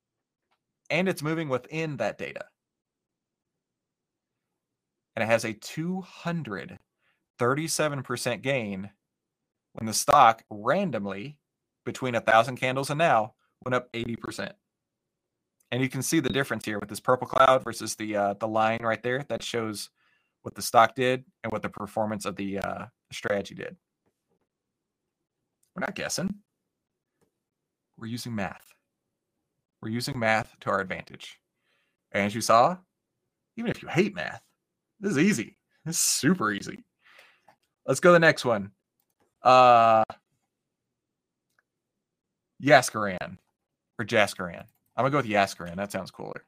And 0.89 1.07
it's 1.07 1.24
moving 1.24 1.47
within 1.47 1.95
that 1.95 2.17
data. 2.17 2.43
And 5.15 5.24
it 5.24 5.28
has 5.28 5.45
a 5.45 5.53
237% 5.53 8.41
gain 8.41 8.89
when 9.72 9.86
the 9.86 9.93
stock 9.93 10.43
randomly 10.49 11.38
between 11.86 12.15
a 12.15 12.22
thousand 12.22 12.57
candles 12.57 12.89
and 12.89 12.97
now 12.97 13.36
went 13.63 13.76
up 13.76 13.89
80%. 13.93 14.51
And 15.72 15.82
you 15.82 15.89
can 15.89 16.01
see 16.01 16.19
the 16.19 16.30
difference 16.30 16.65
here 16.65 16.80
with 16.80 16.89
this 16.89 16.99
purple 16.99 17.28
cloud 17.28 17.63
versus 17.63 17.95
the 17.95 18.15
uh, 18.15 18.34
the 18.39 18.47
line 18.47 18.82
right 18.84 19.01
there 19.01 19.26
that 19.30 19.41
shows 19.41 19.89
what 20.41 20.55
the 20.55 20.61
stock 20.61 20.95
did 20.95 21.24
and 21.43 21.51
what 21.51 21.61
the 21.61 21.69
performance 21.69 22.26
of 22.26 22.36
the 22.36 22.59
uh, 22.59 22.86
strategy 23.11 23.55
did. 23.55 23.78
We're 25.76 25.82
not 25.82 25.95
guessing. 25.95 26.36
We're 27.97 28.07
using 28.07 28.36
math. 28.36 28.74
We're 29.82 29.89
using 29.89 30.19
math 30.19 30.55
to 30.61 30.69
our 30.69 30.82
advantage. 30.82 31.39
And 32.11 32.26
as 32.26 32.36
you 32.36 32.41
saw, 32.41 32.78
even 33.55 33.72
if 33.72 33.82
you 33.82 33.88
hate 33.88 34.13
math, 34.13 34.41
this 34.99 35.13
is 35.13 35.17
easy. 35.19 35.57
This 35.86 35.95
is 35.95 36.01
super 36.01 36.51
easy. 36.51 36.84
Let's 37.86 37.99
go 37.99 38.09
to 38.09 38.13
the 38.13 38.19
next 38.19 38.43
one. 38.45 38.72
Uh 39.41 40.03
Yaskaran 42.61 43.38
or 43.97 44.05
Jaskaran. 44.05 44.65
I'm 45.01 45.11
gonna 45.11 45.23
go 45.23 45.27
with 45.27 45.35
Yaskaran. 45.35 45.77
That 45.77 45.91
sounds 45.91 46.11
cooler. 46.11 46.45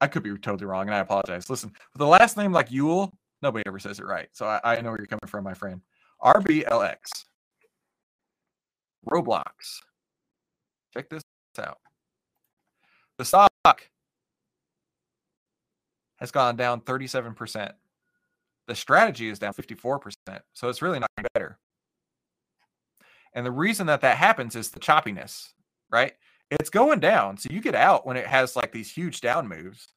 I 0.00 0.06
could 0.06 0.22
be 0.22 0.30
totally 0.30 0.64
wrong, 0.64 0.86
and 0.86 0.94
I 0.94 1.00
apologize. 1.00 1.50
Listen, 1.50 1.70
with 1.92 1.98
the 1.98 2.06
last 2.06 2.36
name 2.36 2.52
like 2.52 2.68
Uhl, 2.68 3.10
nobody 3.42 3.64
ever 3.66 3.80
says 3.80 3.98
it 3.98 4.06
right. 4.06 4.28
So 4.30 4.46
I, 4.46 4.60
I 4.62 4.80
know 4.80 4.90
where 4.90 5.00
you're 5.00 5.08
coming 5.08 5.26
from, 5.26 5.42
my 5.42 5.54
friend. 5.54 5.80
RBLX. 6.22 6.98
Roblox. 9.10 9.80
Check 10.94 11.10
this 11.10 11.22
out. 11.58 11.78
The 13.18 13.24
stock 13.24 13.50
has 16.18 16.30
gone 16.30 16.54
down 16.54 16.82
37%. 16.82 17.72
The 18.68 18.74
strategy 18.76 19.28
is 19.30 19.40
down 19.40 19.52
54%. 19.52 20.14
So 20.52 20.68
it's 20.68 20.80
really 20.80 21.00
not 21.00 21.10
better. 21.34 21.58
And 23.34 23.44
the 23.44 23.50
reason 23.50 23.88
that 23.88 24.02
that 24.02 24.16
happens 24.16 24.54
is 24.54 24.70
the 24.70 24.78
choppiness, 24.78 25.48
right? 25.90 26.12
It's 26.60 26.68
going 26.68 27.00
down. 27.00 27.38
So 27.38 27.48
you 27.50 27.62
get 27.62 27.74
out 27.74 28.06
when 28.06 28.18
it 28.18 28.26
has 28.26 28.56
like 28.56 28.72
these 28.72 28.90
huge 28.90 29.22
down 29.22 29.48
moves, 29.48 29.88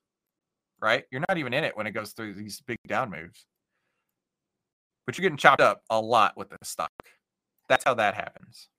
right? 0.81 1.03
You're 1.11 1.23
not 1.27 1.37
even 1.37 1.53
in 1.53 1.65
it 1.65 1.75
when 1.75 1.85
it 1.85 1.91
goes 1.91 2.13
through 2.13 2.33
these 2.35 2.61
big 2.61 2.77
down 2.87 3.11
moves. 3.11 3.45
But 5.05 5.17
you're 5.17 5.23
getting 5.23 5.37
chopped 5.37 5.59
up 5.59 5.81
a 5.89 5.99
lot 5.99 6.37
with 6.37 6.49
this 6.49 6.69
stock. 6.69 6.91
That's 7.67 7.83
how 7.83 7.93
that 7.95 8.15
happens. 8.15 8.69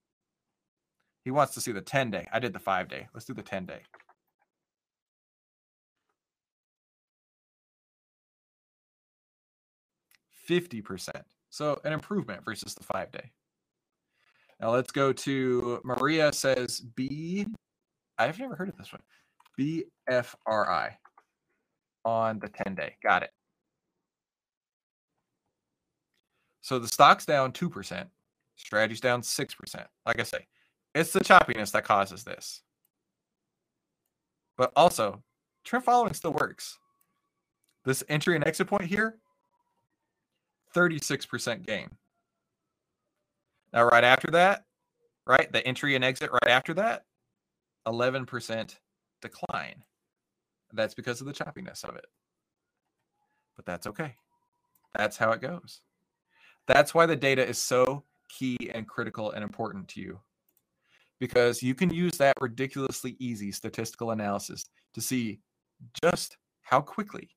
He 1.22 1.31
wants 1.31 1.53
to 1.53 1.61
see 1.61 1.70
the 1.72 1.83
10 1.83 2.11
day. 2.11 2.27
I 2.33 2.39
did 2.39 2.55
the 2.55 2.59
five 2.59 2.89
day. 2.89 3.09
Let's 3.12 3.27
do 3.27 3.35
the 3.35 3.43
10 3.43 3.66
day. 3.66 3.83
50%. 10.49 11.11
So 11.51 11.79
an 11.85 11.93
improvement 11.93 12.43
versus 12.43 12.74
the 12.74 12.85
five 12.85 13.12
day. 13.12 13.33
Now 14.61 14.70
let's 14.70 14.91
go 14.91 15.12
to 15.12 15.81
Maria 15.85 16.33
says 16.33 16.81
B. 16.81 17.47
I've 18.18 18.38
never 18.38 18.54
heard 18.56 18.68
of 18.68 18.76
this 18.76 18.92
one. 18.92 19.02
BFRI 19.58 20.92
on 22.04 22.38
the 22.38 22.48
10 22.48 22.74
day. 22.74 22.96
Got 23.02 23.22
it. 23.22 23.30
So 26.62 26.78
the 26.78 26.88
stock's 26.88 27.24
down 27.24 27.52
2%, 27.52 28.06
strategy's 28.56 29.00
down 29.00 29.22
6%. 29.22 29.86
Like 30.04 30.18
I 30.18 30.24
say, 30.24 30.46
it's 30.96 31.12
the 31.12 31.20
choppiness 31.20 31.70
that 31.72 31.84
causes 31.84 32.24
this. 32.24 32.62
But 34.56 34.72
also, 34.74 35.22
trend 35.64 35.84
following 35.84 36.14
still 36.14 36.32
works. 36.32 36.78
This 37.84 38.02
entry 38.08 38.34
and 38.34 38.44
exit 38.44 38.66
point 38.66 38.86
here, 38.86 39.18
36% 40.74 41.64
gain. 41.64 41.88
Now, 43.72 43.84
right 43.84 44.02
after 44.04 44.30
that, 44.32 44.64
right, 45.24 45.50
the 45.52 45.64
entry 45.64 45.94
and 45.94 46.04
exit 46.04 46.32
right 46.32 46.50
after 46.50 46.74
that, 46.74 47.04
11% 47.87 48.76
decline. 49.22 49.84
That's 50.72 50.95
because 50.95 51.20
of 51.20 51.26
the 51.26 51.32
choppiness 51.32 51.84
of 51.84 51.97
it. 51.97 52.07
But 53.55 53.66
that's 53.66 53.87
okay. 53.87 54.14
That's 54.95 55.16
how 55.16 55.32
it 55.32 55.41
goes. 55.41 55.80
That's 56.66 56.95
why 56.95 57.07
the 57.07 57.16
data 57.16 57.47
is 57.47 57.59
so 57.59 58.05
key 58.28 58.57
and 58.74 58.89
critical 58.89 59.30
and 59.32 59.43
important 59.43 59.89
to 59.89 60.01
you. 60.01 60.20
Because 61.18 61.62
you 61.62 61.74
can 61.74 61.91
use 61.91 62.18
that 62.18 62.34
ridiculously 62.41 63.16
easy 63.18 63.53
statistical 63.53 64.11
analysis 64.11 64.66
to 64.95 65.01
see 65.01 65.41
just 66.03 66.37
how 66.62 66.80
quickly 66.80 67.30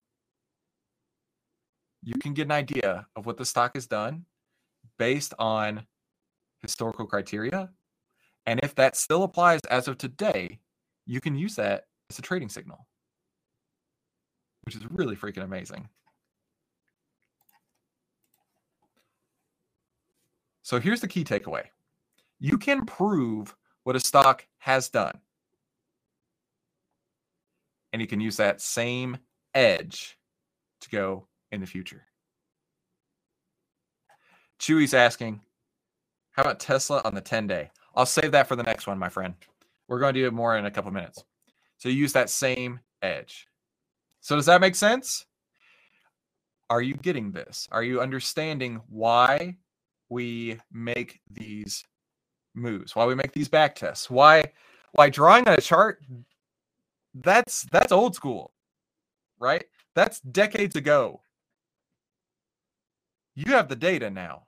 you 2.01 2.13
can 2.21 2.33
get 2.33 2.45
an 2.45 2.51
idea 2.51 3.05
of 3.15 3.25
what 3.25 3.37
the 3.37 3.45
stock 3.45 3.75
has 3.75 3.87
done 3.87 4.25
based 4.97 5.33
on 5.39 5.85
historical 6.61 7.05
criteria. 7.05 7.69
And 8.45 8.59
if 8.63 8.75
that 8.75 8.95
still 8.95 9.23
applies 9.23 9.61
as 9.69 9.87
of 9.87 9.97
today, 9.97 10.59
you 11.05 11.21
can 11.21 11.35
use 11.35 11.55
that 11.55 11.85
as 12.09 12.19
a 12.19 12.21
trading 12.21 12.49
signal, 12.49 12.87
which 14.63 14.75
is 14.75 14.83
really 14.89 15.15
freaking 15.15 15.43
amazing. 15.43 15.87
So 20.61 20.79
here's 20.79 21.01
the 21.01 21.07
key 21.07 21.23
takeaway 21.23 21.63
you 22.39 22.57
can 22.57 22.85
prove 22.85 23.55
what 23.83 23.95
a 23.95 23.99
stock 23.99 24.45
has 24.59 24.89
done. 24.89 25.17
And 27.91 28.01
you 28.01 28.07
can 28.07 28.21
use 28.21 28.37
that 28.37 28.61
same 28.61 29.17
edge 29.55 30.17
to 30.81 30.89
go 30.89 31.27
in 31.51 31.59
the 31.59 31.65
future. 31.65 32.03
Chewy's 34.59 34.93
asking, 34.93 35.41
how 36.31 36.43
about 36.43 36.59
Tesla 36.59 37.01
on 37.03 37.15
the 37.15 37.21
10 37.21 37.47
day? 37.47 37.71
I'll 37.95 38.05
save 38.05 38.31
that 38.31 38.47
for 38.47 38.55
the 38.55 38.63
next 38.63 38.87
one, 38.87 38.97
my 38.97 39.09
friend. 39.09 39.33
We're 39.87 39.99
going 39.99 40.13
to 40.13 40.19
do 40.19 40.27
it 40.27 40.33
more 40.33 40.57
in 40.57 40.65
a 40.65 40.71
couple 40.71 40.91
minutes. 40.91 41.23
So 41.77 41.89
use 41.89 42.13
that 42.13 42.29
same 42.29 42.79
edge. 43.01 43.47
So 44.21 44.35
does 44.35 44.45
that 44.45 44.61
make 44.61 44.75
sense? 44.75 45.25
Are 46.69 46.81
you 46.81 46.93
getting 46.93 47.31
this? 47.31 47.67
Are 47.71 47.83
you 47.83 48.01
understanding 48.01 48.81
why 48.89 49.57
we 50.09 50.59
make 50.71 51.19
these 51.31 51.83
moves? 52.53 52.95
Why 52.95 53.05
we 53.05 53.15
make 53.15 53.31
these 53.31 53.47
back 53.47 53.75
tests? 53.75 54.09
Why 54.09 54.43
why 54.91 55.09
drawing 55.09 55.47
on 55.47 55.53
a 55.53 55.61
chart 55.61 56.03
that's 57.13 57.63
that's 57.71 57.91
old 57.91 58.15
school. 58.15 58.51
Right? 59.39 59.65
That's 59.95 60.19
decades 60.19 60.75
ago. 60.75 61.21
You 63.35 63.53
have 63.53 63.69
the 63.69 63.75
data 63.75 64.09
now. 64.09 64.43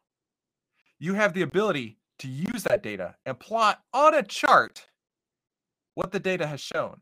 You 0.99 1.13
have 1.13 1.33
the 1.33 1.41
ability 1.41 1.97
to 2.21 2.27
use 2.27 2.63
that 2.63 2.83
data 2.83 3.15
and 3.25 3.39
plot 3.39 3.81
on 3.93 4.13
a 4.13 4.21
chart 4.21 4.85
what 5.95 6.11
the 6.11 6.19
data 6.19 6.45
has 6.45 6.61
shown. 6.61 7.01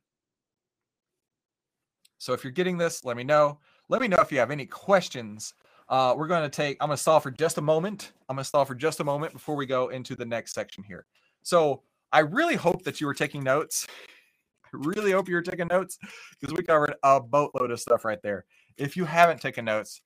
So 2.17 2.33
if 2.33 2.43
you're 2.43 2.51
getting 2.51 2.77
this, 2.77 3.03
let 3.03 3.17
me 3.17 3.23
know. 3.23 3.59
Let 3.89 4.01
me 4.01 4.07
know 4.07 4.17
if 4.21 4.31
you 4.31 4.39
have 4.39 4.51
any 4.51 4.65
questions. 4.65 5.53
Uh, 5.89 6.13
we're 6.17 6.27
going 6.27 6.43
to 6.43 6.49
take, 6.49 6.77
I'm 6.79 6.87
going 6.87 6.95
to 6.95 7.01
stall 7.01 7.19
for 7.19 7.31
just 7.31 7.57
a 7.57 7.61
moment. 7.61 8.13
I'm 8.29 8.35
going 8.35 8.43
to 8.43 8.47
stall 8.47 8.63
for 8.63 8.75
just 8.75 9.01
a 9.01 9.03
moment 9.03 9.33
before 9.33 9.55
we 9.55 9.65
go 9.65 9.89
into 9.89 10.15
the 10.15 10.25
next 10.25 10.53
section 10.53 10.83
here. 10.83 11.05
So 11.43 11.83
I 12.13 12.19
really 12.19 12.55
hope 12.55 12.83
that 12.83 13.01
you 13.01 13.07
were 13.07 13.13
taking 13.13 13.43
notes. 13.43 13.87
I 14.65 14.69
really 14.73 15.11
hope 15.11 15.27
you 15.27 15.35
were 15.35 15.41
taking 15.41 15.67
notes 15.67 15.97
because 16.39 16.55
we 16.55 16.63
covered 16.63 16.95
a 17.03 17.19
boatload 17.19 17.71
of 17.71 17.79
stuff 17.79 18.05
right 18.05 18.21
there. 18.23 18.45
If 18.77 18.95
you 18.95 19.03
haven't 19.03 19.41
taken 19.41 19.65
notes, 19.65 20.01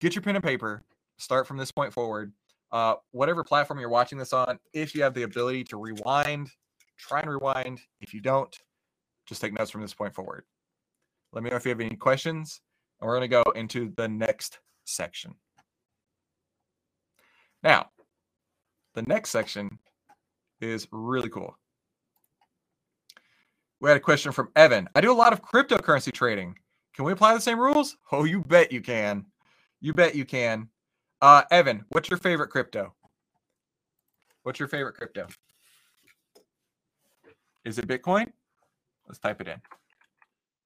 get 0.00 0.14
your 0.14 0.22
pen 0.22 0.36
and 0.36 0.44
paper, 0.44 0.84
start 1.18 1.48
from 1.48 1.56
this 1.56 1.72
point 1.72 1.92
forward. 1.92 2.32
Uh, 2.72 2.94
whatever 3.10 3.44
platform 3.44 3.78
you're 3.78 3.90
watching 3.90 4.18
this 4.18 4.32
on, 4.32 4.58
if 4.72 4.94
you 4.94 5.02
have 5.02 5.12
the 5.12 5.22
ability 5.22 5.62
to 5.62 5.76
rewind, 5.76 6.48
try 6.98 7.20
and 7.20 7.30
rewind. 7.30 7.80
If 8.00 8.14
you 8.14 8.20
don't, 8.20 8.56
just 9.26 9.42
take 9.42 9.52
notes 9.52 9.70
from 9.70 9.82
this 9.82 9.92
point 9.92 10.14
forward. 10.14 10.44
Let 11.32 11.44
me 11.44 11.50
know 11.50 11.56
if 11.56 11.64
you 11.64 11.70
have 11.70 11.80
any 11.80 11.96
questions, 11.96 12.60
and 13.00 13.06
we're 13.06 13.16
going 13.18 13.28
to 13.30 13.42
go 13.44 13.50
into 13.54 13.92
the 13.96 14.08
next 14.08 14.60
section. 14.84 15.34
Now, 17.62 17.90
the 18.94 19.02
next 19.02 19.30
section 19.30 19.78
is 20.60 20.88
really 20.90 21.28
cool. 21.28 21.56
We 23.80 23.88
had 23.88 23.96
a 23.96 24.00
question 24.00 24.32
from 24.32 24.50
Evan. 24.56 24.88
I 24.94 25.00
do 25.00 25.12
a 25.12 25.14
lot 25.14 25.32
of 25.32 25.42
cryptocurrency 25.42 26.12
trading. 26.12 26.54
Can 26.94 27.04
we 27.04 27.12
apply 27.12 27.34
the 27.34 27.40
same 27.40 27.58
rules? 27.58 27.96
Oh, 28.12 28.24
you 28.24 28.40
bet 28.42 28.72
you 28.72 28.80
can. 28.80 29.26
You 29.80 29.92
bet 29.92 30.14
you 30.14 30.24
can. 30.24 30.68
Uh, 31.22 31.42
Evan, 31.52 31.84
what's 31.90 32.10
your 32.10 32.18
favorite 32.18 32.48
crypto? 32.48 32.92
What's 34.42 34.58
your 34.58 34.66
favorite 34.66 34.94
crypto? 34.94 35.28
Is 37.64 37.78
it 37.78 37.86
Bitcoin? 37.86 38.32
Let's 39.06 39.20
type 39.20 39.40
it 39.40 39.46
in. 39.46 39.60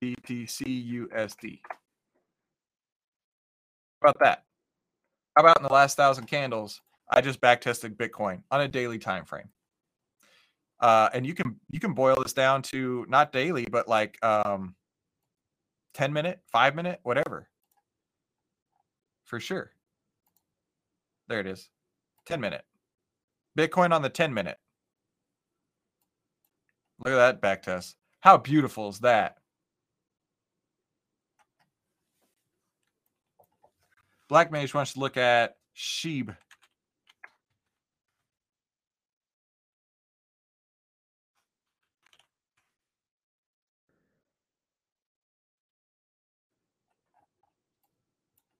BTCUSD. 0.02 1.60
How 4.02 4.08
about 4.08 4.18
that? 4.20 4.44
How 5.36 5.42
about 5.42 5.58
in 5.58 5.62
the 5.62 5.72
last 5.72 5.94
thousand 5.94 6.24
candles? 6.24 6.80
I 7.10 7.20
just 7.20 7.42
backtested 7.42 7.96
Bitcoin 7.96 8.42
on 8.50 8.62
a 8.62 8.68
daily 8.68 8.98
time 8.98 9.26
frame. 9.26 9.50
Uh, 10.80 11.10
and 11.12 11.26
you 11.26 11.34
can 11.34 11.60
you 11.70 11.80
can 11.80 11.92
boil 11.92 12.16
this 12.22 12.32
down 12.32 12.62
to 12.62 13.04
not 13.10 13.30
daily, 13.30 13.66
but 13.70 13.88
like 13.88 14.18
um, 14.24 14.74
10 15.92 16.14
minute, 16.14 16.40
five 16.50 16.74
minute, 16.74 17.00
whatever 17.02 17.46
for 19.24 19.38
sure. 19.38 19.75
There 21.28 21.40
it 21.40 21.46
is. 21.46 21.68
10 22.26 22.40
minute. 22.40 22.64
Bitcoin 23.58 23.92
on 23.92 24.02
the 24.02 24.08
10 24.08 24.32
minute. 24.34 24.58
Look 27.04 27.12
at 27.12 27.16
that 27.16 27.40
back 27.40 27.62
test. 27.62 27.96
How 28.20 28.38
beautiful 28.38 28.88
is 28.88 29.00
that? 29.00 29.36
Black 34.28 34.50
Mage 34.50 34.74
wants 34.74 34.94
to 34.94 35.00
look 35.00 35.16
at 35.16 35.56
Sheeb. 35.76 36.36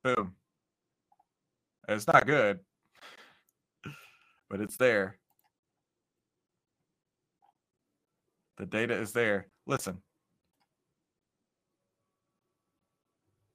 Boom. 0.05 0.37
It's 1.89 2.07
not 2.07 2.27
good, 2.27 2.61
but 4.51 4.61
it's 4.61 4.77
there. 4.77 5.19
The 8.59 8.67
data 8.67 8.95
is 8.95 9.13
there. 9.13 9.47
Listen, 9.67 9.99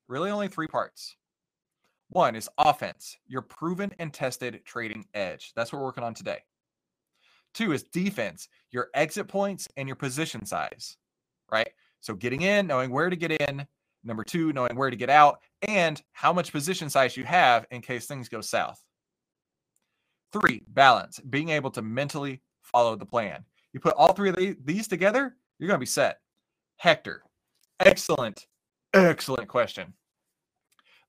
Really 0.08 0.30
only 0.30 0.48
three 0.48 0.68
parts. 0.68 1.16
One 2.10 2.36
is 2.36 2.48
offense, 2.56 3.16
your 3.26 3.42
proven 3.42 3.92
and 3.98 4.12
tested 4.12 4.60
trading 4.64 5.06
edge. 5.12 5.52
That's 5.56 5.72
what 5.72 5.80
we're 5.80 5.86
working 5.86 6.04
on 6.04 6.14
today. 6.14 6.38
Two 7.56 7.72
is 7.72 7.84
defense, 7.84 8.50
your 8.70 8.90
exit 8.92 9.28
points 9.28 9.66
and 9.78 9.88
your 9.88 9.96
position 9.96 10.44
size, 10.44 10.98
right? 11.50 11.70
So 12.00 12.12
getting 12.12 12.42
in, 12.42 12.66
knowing 12.66 12.90
where 12.90 13.08
to 13.08 13.16
get 13.16 13.32
in. 13.32 13.66
Number 14.04 14.24
two, 14.24 14.52
knowing 14.52 14.76
where 14.76 14.90
to 14.90 14.96
get 14.96 15.08
out 15.08 15.40
and 15.66 16.00
how 16.12 16.34
much 16.34 16.52
position 16.52 16.90
size 16.90 17.16
you 17.16 17.24
have 17.24 17.64
in 17.70 17.80
case 17.80 18.06
things 18.06 18.28
go 18.28 18.42
south. 18.42 18.80
Three, 20.34 20.64
balance, 20.68 21.18
being 21.18 21.48
able 21.48 21.70
to 21.70 21.80
mentally 21.80 22.42
follow 22.60 22.94
the 22.94 23.06
plan. 23.06 23.42
You 23.72 23.80
put 23.80 23.94
all 23.94 24.12
three 24.12 24.28
of 24.28 24.36
these 24.66 24.86
together, 24.86 25.34
you're 25.58 25.66
going 25.66 25.78
to 25.78 25.82
be 25.82 25.86
set. 25.86 26.18
Hector, 26.76 27.22
excellent, 27.80 28.46
excellent 28.92 29.48
question. 29.48 29.94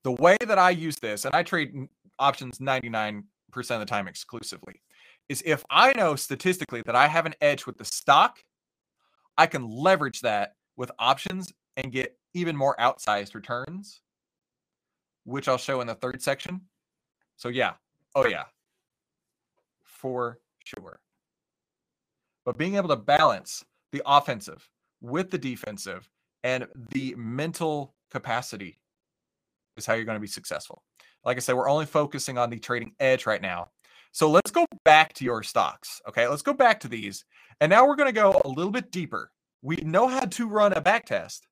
The 0.03 0.13
way 0.13 0.37
that 0.47 0.57
I 0.57 0.69
use 0.69 0.95
this, 0.95 1.25
and 1.25 1.35
I 1.35 1.43
trade 1.43 1.89
options 2.19 2.59
99% 2.59 3.23
of 3.53 3.79
the 3.79 3.85
time 3.85 4.07
exclusively, 4.07 4.81
is 5.29 5.43
if 5.45 5.63
I 5.69 5.93
know 5.93 6.15
statistically 6.15 6.81
that 6.83 6.95
I 6.95 7.07
have 7.07 7.25
an 7.25 7.35
edge 7.41 7.65
with 7.65 7.77
the 7.77 7.85
stock, 7.85 8.43
I 9.37 9.45
can 9.45 9.69
leverage 9.69 10.21
that 10.21 10.55
with 10.75 10.91
options 10.99 11.51
and 11.75 11.91
get 11.91 12.17
even 12.33 12.55
more 12.55 12.75
outsized 12.79 13.35
returns, 13.35 14.01
which 15.25 15.47
I'll 15.47 15.57
show 15.57 15.81
in 15.81 15.87
the 15.87 15.95
third 15.95 16.21
section. 16.21 16.61
So, 17.35 17.49
yeah. 17.49 17.73
Oh, 18.15 18.25
yeah. 18.25 18.45
For 19.83 20.39
sure. 20.63 20.99
But 22.45 22.57
being 22.57 22.75
able 22.75 22.89
to 22.89 22.95
balance 22.95 23.65
the 23.91 24.01
offensive 24.05 24.69
with 25.01 25.29
the 25.29 25.37
defensive 25.37 26.09
and 26.43 26.67
the 26.91 27.13
mental 27.17 27.93
capacity 28.09 28.79
is 29.75 29.85
how 29.85 29.93
you're 29.93 30.05
going 30.05 30.15
to 30.15 30.21
be 30.21 30.27
successful. 30.27 30.83
Like 31.23 31.37
I 31.37 31.39
said, 31.41 31.55
we're 31.55 31.69
only 31.69 31.85
focusing 31.85 32.37
on 32.37 32.49
the 32.49 32.57
trading 32.57 32.93
edge 32.99 33.25
right 33.25 33.41
now. 33.41 33.69
So 34.11 34.29
let's 34.29 34.51
go 34.51 34.65
back 34.83 35.13
to 35.13 35.25
your 35.25 35.43
stocks. 35.43 36.01
Okay, 36.07 36.27
let's 36.27 36.41
go 36.41 36.53
back 36.53 36.79
to 36.81 36.87
these. 36.87 37.25
And 37.61 37.69
now 37.69 37.87
we're 37.87 37.95
going 37.95 38.09
to 38.09 38.13
go 38.13 38.41
a 38.43 38.49
little 38.49 38.71
bit 38.71 38.91
deeper. 38.91 39.31
We 39.61 39.77
know 39.77 40.07
how 40.07 40.25
to 40.25 40.47
run 40.47 40.73
a 40.73 40.81
back 40.81 41.05
test, 41.05 41.47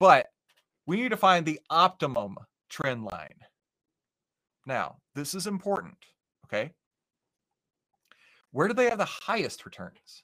but 0.00 0.26
we 0.86 0.96
need 0.96 1.10
to 1.10 1.16
find 1.16 1.44
the 1.44 1.60
optimum 1.70 2.36
trend 2.70 3.04
line. 3.04 3.40
Now, 4.66 4.96
this 5.14 5.34
is 5.34 5.46
important. 5.46 5.96
Okay. 6.46 6.72
Where 8.50 8.68
do 8.68 8.74
they 8.74 8.88
have 8.88 8.98
the 8.98 9.04
highest 9.04 9.64
returns? 9.64 10.22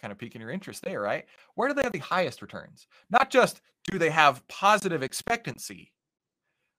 kind 0.00 0.12
of 0.12 0.18
piquing 0.18 0.40
your 0.40 0.50
interest 0.50 0.82
there, 0.82 1.00
right? 1.00 1.26
Where 1.54 1.68
do 1.68 1.74
they 1.74 1.82
have 1.82 1.92
the 1.92 1.98
highest 1.98 2.42
returns? 2.42 2.86
Not 3.10 3.30
just 3.30 3.60
do 3.90 3.98
they 3.98 4.10
have 4.10 4.46
positive 4.48 5.02
expectancy, 5.02 5.92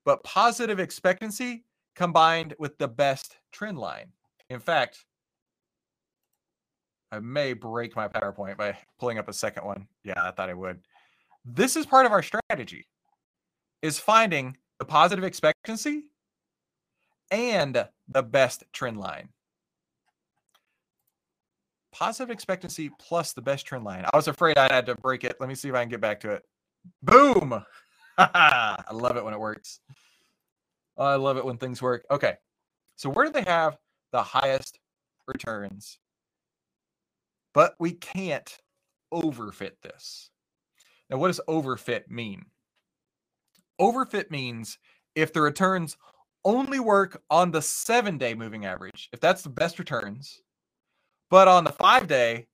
but 0.06 0.24
positive 0.24 0.80
expectancy 0.80 1.66
combined 1.96 2.56
with 2.60 2.78
the 2.78 2.88
best 2.88 3.38
trend 3.52 3.78
line. 3.78 4.12
In 4.50 4.60
fact, 4.60 5.06
I 7.12 7.20
may 7.20 7.54
break 7.54 7.96
my 7.96 8.08
PowerPoint 8.08 8.58
by 8.58 8.78
pulling 9.00 9.18
up 9.18 9.28
a 9.28 9.34
second 9.34 9.66
one. 9.66 9.88
Yeah, 10.04 10.14
I 10.18 10.32
thought 10.32 10.50
I 10.50 10.54
would. 10.54 10.80
This 11.44 11.76
is 11.76 11.86
part 11.86 12.06
of 12.06 12.12
our 12.12 12.24
strategy 12.24 12.88
is 13.82 14.00
finding 14.00 14.56
the 14.80 14.86
positive 14.86 15.24
expectancy 15.24 16.04
and 17.32 17.88
the 18.08 18.24
best 18.24 18.64
trend 18.72 18.98
line 18.98 19.30
positive 21.92 22.32
expectancy 22.32 22.90
plus 23.00 23.34
the 23.34 23.42
best 23.42 23.66
trend 23.66 23.84
line. 23.84 24.06
I 24.12 24.16
was 24.16 24.28
afraid 24.28 24.58
I 24.58 24.74
had 24.74 24.86
to 24.88 24.96
break 24.96 25.24
it. 25.24 25.36
Let 25.40 25.50
me 25.50 25.56
see 25.56 25.70
if 25.70 25.76
I 25.76 25.82
can 25.82 25.90
get 25.90 26.02
back 26.02 26.20
to 26.22 26.32
it. 26.32 26.44
Boom. 27.04 27.64
I 28.18 28.84
love 28.92 29.18
it 29.18 29.24
when 29.24 29.34
it 29.34 29.40
works. 29.40 29.80
I 30.98 31.16
love 31.16 31.38
it 31.38 31.46
when 31.46 31.58
things 31.58 31.82
work. 31.82 32.06
Okay. 32.12 32.36
So 32.96 33.10
where 33.10 33.26
do 33.26 33.32
they 33.32 33.50
have 33.50 33.78
the 34.12 34.22
highest 34.22 34.80
returns? 35.28 35.98
But 37.54 37.76
we 37.80 37.92
can't 37.94 38.60
overfit 39.14 39.74
this. 39.82 40.30
Now, 41.10 41.18
what 41.18 41.28
does 41.28 41.42
overfit 41.48 42.10
mean? 42.10 42.46
Overfit 43.80 44.32
means 44.32 44.78
if 45.16 45.34
the 45.34 45.42
returns 45.42 45.98
only 46.46 46.80
work 46.80 47.22
on 47.30 47.52
the 47.52 47.62
seven 47.62 48.18
day 48.18 48.34
moving 48.34 48.66
average, 48.66 49.10
if 49.12 49.20
that's 49.20 49.42
the 49.42 49.50
best 49.50 49.80
returns, 49.80 50.42
but 51.30 51.48
on 51.48 51.64
the 51.64 51.72
five 51.72 52.08
day, 52.08 52.48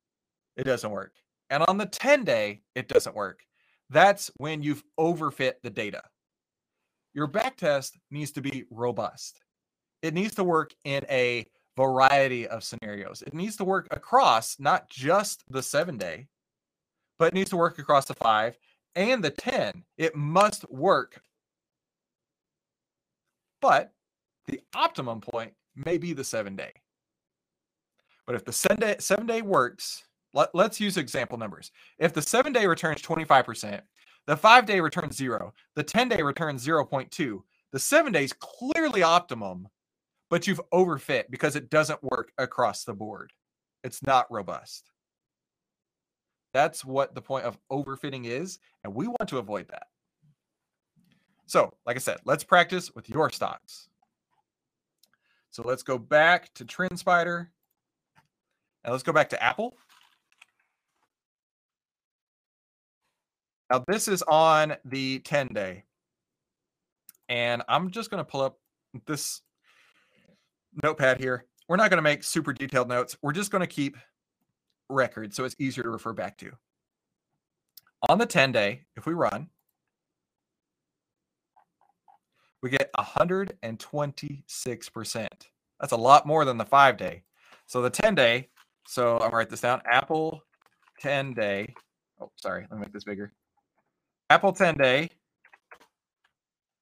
it 0.55 0.63
doesn't 0.63 0.91
work. 0.91 1.13
And 1.49 1.63
on 1.67 1.77
the 1.77 1.85
10 1.85 2.23
day, 2.23 2.61
it 2.75 2.87
doesn't 2.87 3.15
work. 3.15 3.41
That's 3.89 4.29
when 4.37 4.61
you've 4.61 4.83
overfit 4.99 5.53
the 5.63 5.69
data. 5.69 6.03
Your 7.13 7.27
back 7.27 7.57
test 7.57 7.97
needs 8.11 8.31
to 8.33 8.41
be 8.41 8.65
robust. 8.69 9.39
It 10.01 10.13
needs 10.13 10.35
to 10.35 10.43
work 10.43 10.73
in 10.83 11.05
a 11.09 11.45
variety 11.75 12.47
of 12.47 12.63
scenarios. 12.63 13.23
It 13.25 13.33
needs 13.33 13.55
to 13.57 13.63
work 13.63 13.87
across 13.91 14.59
not 14.59 14.89
just 14.89 15.43
the 15.49 15.63
seven 15.63 15.97
day, 15.97 16.27
but 17.17 17.29
it 17.29 17.33
needs 17.33 17.49
to 17.51 17.57
work 17.57 17.79
across 17.79 18.05
the 18.05 18.13
five 18.13 18.57
and 18.95 19.23
the 19.23 19.29
10. 19.29 19.83
It 19.97 20.15
must 20.15 20.69
work. 20.71 21.21
But 23.61 23.91
the 24.47 24.61
optimum 24.75 25.21
point 25.21 25.53
may 25.75 25.97
be 25.97 26.13
the 26.13 26.23
seven 26.23 26.55
day. 26.55 26.73
But 28.25 28.35
if 28.35 28.45
the 28.45 28.51
seven 28.51 28.79
day, 28.79 28.95
seven 28.99 29.25
day 29.25 29.41
works, 29.41 30.03
let, 30.37 30.53
let's 30.53 30.79
use 30.79 30.97
example 30.97 31.37
numbers. 31.37 31.71
If 31.97 32.13
the 32.13 32.21
seven 32.21 32.53
day 32.53 32.67
returns 32.67 33.01
25%, 33.01 33.81
the 34.27 34.37
five 34.37 34.65
day 34.65 34.79
returns 34.79 35.17
zero, 35.17 35.53
the 35.75 35.83
10 35.83 36.09
day 36.09 36.21
returns 36.21 36.65
0.2, 36.65 37.39
the 37.71 37.79
seven 37.79 38.13
days 38.13 38.33
clearly 38.33 39.01
optimum, 39.01 39.67
but 40.29 40.45
you've 40.45 40.61
overfit 40.71 41.25
because 41.31 41.55
it 41.55 41.69
doesn't 41.69 42.03
work 42.03 42.31
across 42.37 42.83
the 42.83 42.93
board. 42.93 43.33
It's 43.83 44.03
not 44.03 44.31
robust. 44.31 44.91
That's 46.53 46.85
what 46.85 47.15
the 47.15 47.21
point 47.21 47.45
of 47.45 47.57
overfitting 47.71 48.25
is, 48.25 48.59
and 48.83 48.93
we 48.93 49.07
want 49.07 49.29
to 49.29 49.37
avoid 49.37 49.67
that. 49.69 49.87
So, 51.45 51.73
like 51.85 51.95
I 51.95 51.99
said, 51.99 52.19
let's 52.25 52.43
practice 52.43 52.93
with 52.93 53.09
your 53.09 53.29
stocks. 53.31 53.89
So 55.49 55.63
let's 55.65 55.83
go 55.83 55.97
back 55.97 56.53
to 56.55 56.65
TrendSpider. 56.65 57.47
And 58.83 58.91
let's 58.91 59.03
go 59.03 59.13
back 59.13 59.29
to 59.29 59.43
Apple. 59.43 59.77
Now 63.69 63.83
this 63.87 64.07
is 64.07 64.23
on 64.23 64.75
the 64.85 65.19
10 65.19 65.49
day. 65.49 65.83
And 67.29 67.61
I'm 67.67 67.91
just 67.91 68.09
going 68.09 68.23
to 68.23 68.29
pull 68.29 68.39
up 68.41 68.57
this 69.05 69.41
notepad 70.81 71.19
here. 71.19 71.45
We're 71.67 71.75
not 71.75 71.89
going 71.89 71.97
to 71.97 72.03
make 72.03 72.23
super 72.23 72.53
detailed 72.53 72.87
notes. 72.87 73.17
We're 73.21 73.33
just 73.33 73.51
going 73.51 73.59
to 73.61 73.67
keep 73.67 73.97
records 74.89 75.35
so 75.35 75.43
it's 75.43 75.57
easier 75.59 75.83
to 75.83 75.89
refer 75.89 76.13
back 76.13 76.37
to. 76.37 76.53
On 78.09 78.17
the 78.17 78.25
10 78.25 78.53
day, 78.53 78.85
if 78.95 79.05
we 79.05 79.13
run, 79.13 79.49
we 82.61 82.69
get 82.69 82.89
126%. 82.97 85.27
That's 85.79 85.91
a 85.91 85.97
lot 85.97 86.25
more 86.25 86.45
than 86.45 86.57
the 86.57 86.65
five 86.65 86.97
day. 86.97 87.23
So 87.65 87.81
the 87.81 87.89
10 87.89 88.15
day 88.15 88.47
so 88.87 89.15
I'm 89.15 89.19
gonna 89.19 89.35
write 89.35 89.49
this 89.49 89.61
down. 89.61 89.81
Apple 89.85 90.41
10 91.01 91.33
day. 91.33 91.73
Oh, 92.21 92.31
sorry. 92.37 92.65
Let 92.71 92.71
me 92.71 92.85
make 92.85 92.93
this 92.93 93.03
bigger. 93.03 93.33
Apple 94.29 94.51
10 94.51 94.75
day 94.75 95.09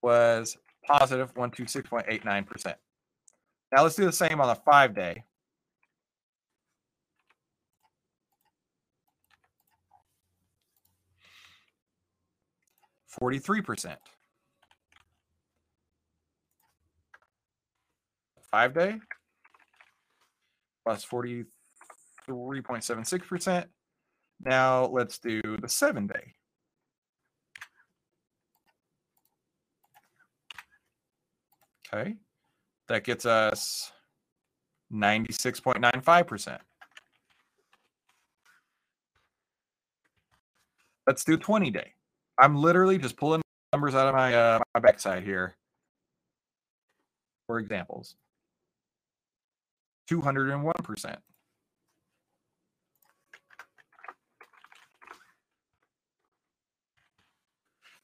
was 0.02 0.58
positive 0.88 1.34
126.89%. 1.36 2.76
Now 3.72 3.84
let's 3.84 3.96
do 3.96 4.06
the 4.06 4.12
same 4.12 4.42
on 4.42 4.48
the 4.48 4.56
five 4.56 4.96
day. 4.96 5.24
Forty-three 13.08 13.62
percent. 13.62 14.00
Five 18.52 18.74
day 18.74 19.00
plus 20.84 21.04
forty 21.04 21.46
3.76%. 22.28 23.66
Now 24.42 24.86
let's 24.86 25.18
do 25.20 25.42
the 25.62 25.70
seven 25.70 26.08
day. 26.08 26.34
Okay, 31.96 32.16
that 32.90 33.06
gets 33.06 33.26
us 33.26 33.92
96.95%. 34.92 36.58
Let's 41.08 41.24
do 41.24 41.38
20 41.38 41.72
day. 41.72 41.94
I'm 42.38 42.56
literally 42.56 42.98
just 42.98 43.16
pulling 43.16 43.42
numbers 43.72 43.96
out 43.96 44.08
of 44.10 44.16
my 44.16 44.34
uh, 44.34 44.60
my 44.74 44.82
backside 44.82 45.24
here 45.24 45.56
for 47.48 47.60
examples. 47.60 48.16
201%. 50.12 51.16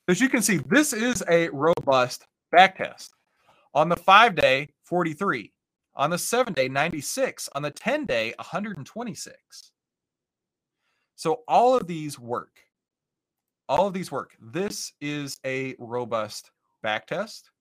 As 0.08 0.22
you 0.22 0.30
can 0.30 0.42
see, 0.42 0.58
this 0.58 0.94
is 0.94 1.24
a 1.30 1.50
robust 1.50 2.26
back 2.52 2.78
test. 2.78 3.14
On 3.74 3.89
the 3.89 3.95
five 3.95 4.36
day, 4.36 4.69
43. 4.84 5.51
On 5.95 6.09
the 6.09 6.17
seven 6.17 6.53
day, 6.53 6.67
96. 6.67 7.49
On 7.55 7.61
the 7.61 7.72
10 7.72 8.05
day, 8.05 8.34
126. 8.38 9.72
So 11.15 11.41
all 11.47 11.76
of 11.76 11.88
these 11.88 12.19
work. 12.19 12.59
All 13.69 13.88
of 13.88 13.93
these 13.93 14.11
work. 14.11 14.36
This 14.41 14.93
is 14.99 15.39
a 15.45 15.76
robust 15.80 16.51
back 16.84 17.07
test. 17.07 17.51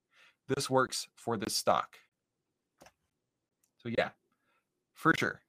This 0.47 0.69
works 0.69 1.07
for 1.15 1.37
this 1.37 1.55
stock. 1.55 1.95
So 3.77 3.89
yeah, 3.97 4.09
for 4.93 5.13
sure. 5.17 5.41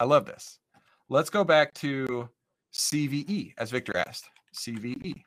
I 0.00 0.04
love 0.04 0.26
this. 0.26 0.58
Let's 1.08 1.30
go 1.30 1.44
back 1.44 1.72
to 1.74 2.28
CVE, 2.72 3.54
as 3.58 3.70
Victor 3.70 3.96
asked. 3.96 4.28
CVE. 4.54 5.22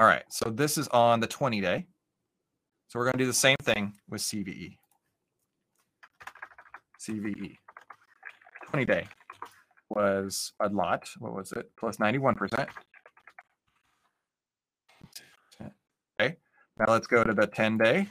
All 0.00 0.06
right, 0.06 0.24
so 0.30 0.48
this 0.48 0.78
is 0.78 0.88
on 0.88 1.20
the 1.20 1.26
20 1.26 1.60
day. 1.60 1.84
So 2.88 2.98
we're 2.98 3.04
going 3.04 3.18
to 3.18 3.18
do 3.18 3.26
the 3.26 3.34
same 3.34 3.58
thing 3.62 3.92
with 4.08 4.22
CVE. 4.22 4.78
CVE. 6.98 7.56
20 8.70 8.84
day 8.86 9.06
was 9.90 10.54
a 10.58 10.70
lot. 10.70 11.06
What 11.18 11.34
was 11.34 11.52
it? 11.52 11.70
Plus 11.78 11.98
91%. 11.98 12.66
Okay, 16.18 16.36
now 16.78 16.86
let's 16.88 17.06
go 17.06 17.22
to 17.22 17.34
the 17.34 17.46
10 17.46 17.76
day. 17.76 18.08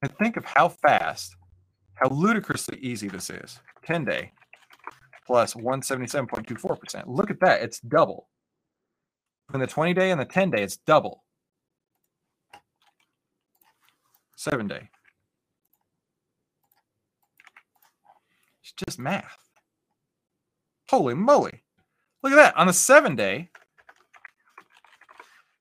And 0.00 0.16
think 0.16 0.38
of 0.38 0.46
how 0.46 0.70
fast, 0.70 1.36
how 1.96 2.08
ludicrously 2.08 2.78
easy 2.78 3.08
this 3.08 3.28
is. 3.28 3.60
10 3.84 4.06
day 4.06 4.32
plus 5.26 5.54
177.24%. 5.54 7.04
Look 7.06 7.30
at 7.30 7.40
that. 7.40 7.62
It's 7.62 7.80
double. 7.80 8.28
In 9.52 9.60
the 9.60 9.66
20 9.66 9.94
day 9.94 10.10
and 10.10 10.20
the 10.20 10.24
10 10.24 10.50
day, 10.50 10.62
it's 10.62 10.76
double. 10.76 11.24
Seven 14.36 14.68
day. 14.68 14.88
It's 18.62 18.72
just 18.86 18.98
math. 18.98 19.36
Holy 20.88 21.14
moly. 21.14 21.62
Look 22.22 22.32
at 22.32 22.36
that. 22.36 22.56
On 22.56 22.66
the 22.66 22.72
seven 22.72 23.16
day, 23.16 23.50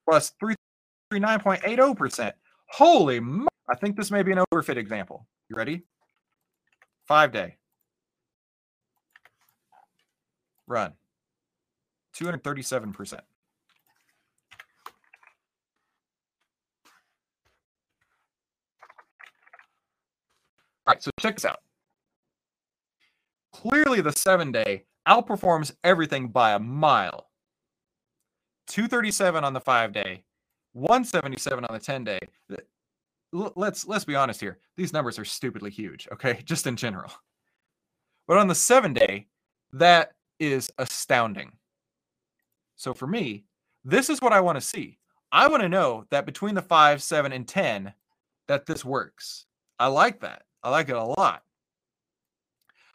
plus 0.10 0.34
339.80%. 1.14 2.34
Holy 2.68 3.20
moly. 3.20 3.48
I 3.70 3.76
think 3.76 3.96
this 3.96 4.12
may 4.12 4.24
be 4.24 4.32
an 4.32 4.44
overfit 4.54 4.78
example. 4.78 5.28
You 5.50 5.56
ready? 5.56 5.84
Five 7.08 7.32
day. 7.32 7.58
Run. 10.74 10.94
237%. 12.16 13.14
All 13.14 13.22
right, 20.88 21.04
so 21.04 21.12
check 21.20 21.36
this 21.36 21.46
out. 21.46 21.60
Clearly, 23.54 24.02
the 24.02 24.12
seven 24.12 24.52
day 24.52 24.86
outperforms 25.08 25.76
everything 25.84 26.30
by 26.30 26.54
a 26.54 26.60
mile. 26.60 27.30
237 28.68 29.44
on 29.44 29.54
the 29.54 29.60
five 29.60 29.94
day, 29.94 30.24
177 30.72 31.66
on 31.66 31.74
the 31.74 31.80
10 31.80 32.04
day. 32.04 32.20
Let's 33.32 33.88
let's 33.88 34.06
be 34.06 34.16
honest 34.16 34.42
here. 34.42 34.58
These 34.76 34.92
numbers 34.92 35.20
are 35.20 35.26
stupidly 35.26 35.70
huge, 35.70 36.08
okay? 36.12 36.42
Just 36.46 36.66
in 36.66 36.76
general. 36.76 37.12
But 38.28 38.38
on 38.38 38.48
the 38.48 38.56
seven 38.56 38.94
day, 38.94 39.28
that 39.74 40.14
is 40.40 40.72
astounding. 40.78 41.52
So 42.76 42.94
for 42.94 43.08
me, 43.08 43.46
this 43.84 44.10
is 44.10 44.22
what 44.22 44.34
I 44.34 44.42
want 44.42 44.58
to 44.58 44.66
see. 44.66 44.98
I 45.32 45.48
want 45.48 45.64
to 45.64 45.70
know 45.70 46.06
that 46.12 46.26
between 46.26 46.56
the 46.56 46.62
five, 46.62 47.02
seven, 47.02 47.32
and 47.32 47.48
10, 47.48 47.94
that 48.48 48.66
this 48.66 48.86
works. 48.86 49.46
I 49.80 49.88
like 49.88 50.20
that. 50.22 50.44
I 50.62 50.70
like 50.70 50.90
it 50.90 50.96
a 50.96 51.04
lot. 51.04 51.44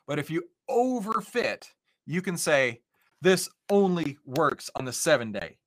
But 0.07 0.19
if 0.19 0.31
you 0.31 0.45
overfit, 0.71 1.65
you 2.07 2.23
can 2.23 2.37
say 2.37 2.81
this 3.21 3.49
only 3.69 4.19
works 4.25 4.71
on 4.77 4.85
the 4.85 4.93
seven 4.93 5.33
day. 5.33 5.59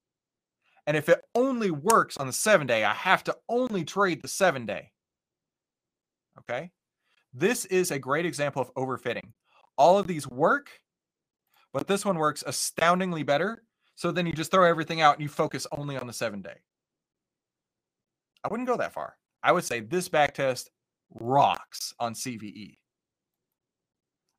And 0.88 0.97
if 0.97 1.09
it 1.09 1.22
only 1.36 1.72
works 1.72 2.17
on 2.17 2.28
the 2.28 2.34
seven 2.34 2.65
day, 2.65 2.84
I 2.84 2.93
have 2.93 3.24
to 3.26 3.38
only 3.49 3.84
trade 3.84 4.22
the 4.22 4.28
seven 4.28 4.65
day. 4.65 4.91
Okay. 6.39 6.72
This 7.34 7.65
is 7.65 7.91
a 7.91 7.99
great 7.99 8.26
example 8.26 8.61
of 8.61 8.74
overfitting. 8.74 9.32
All 9.78 9.97
of 9.97 10.07
these 10.07 10.28
work, 10.28 10.69
but 11.74 11.88
this 11.88 12.05
one 12.05 12.17
works 12.17 12.43
astoundingly 12.45 13.24
better. 13.24 13.63
So 13.95 14.11
then 14.11 14.26
you 14.26 14.34
just 14.34 14.51
throw 14.51 14.67
everything 14.67 15.01
out 15.01 15.15
and 15.15 15.24
you 15.24 15.30
focus 15.30 15.67
only 15.72 15.97
on 15.97 16.07
the 16.07 16.13
seven 16.13 16.41
day. 16.41 16.57
I 18.43 18.47
wouldn't 18.49 18.67
go 18.67 18.78
that 18.78 18.93
far. 18.93 19.17
I 19.43 19.51
would 19.51 19.63
say 19.63 19.80
this 19.80 20.09
back 20.09 20.34
test 20.34 20.69
rocks 21.11 21.93
on 21.99 22.13
CVE. 22.13 22.78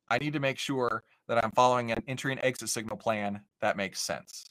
I 0.09 0.17
need 0.17 0.33
to 0.33 0.39
make 0.39 0.59
sure 0.59 1.03
that 1.27 1.43
I'm 1.43 1.51
following 1.51 1.91
an 1.91 2.03
entry 2.07 2.31
and 2.31 2.43
exit 2.43 2.69
signal 2.69 2.97
plan 2.97 3.41
that 3.61 3.77
makes 3.77 4.01
sense. 4.01 4.49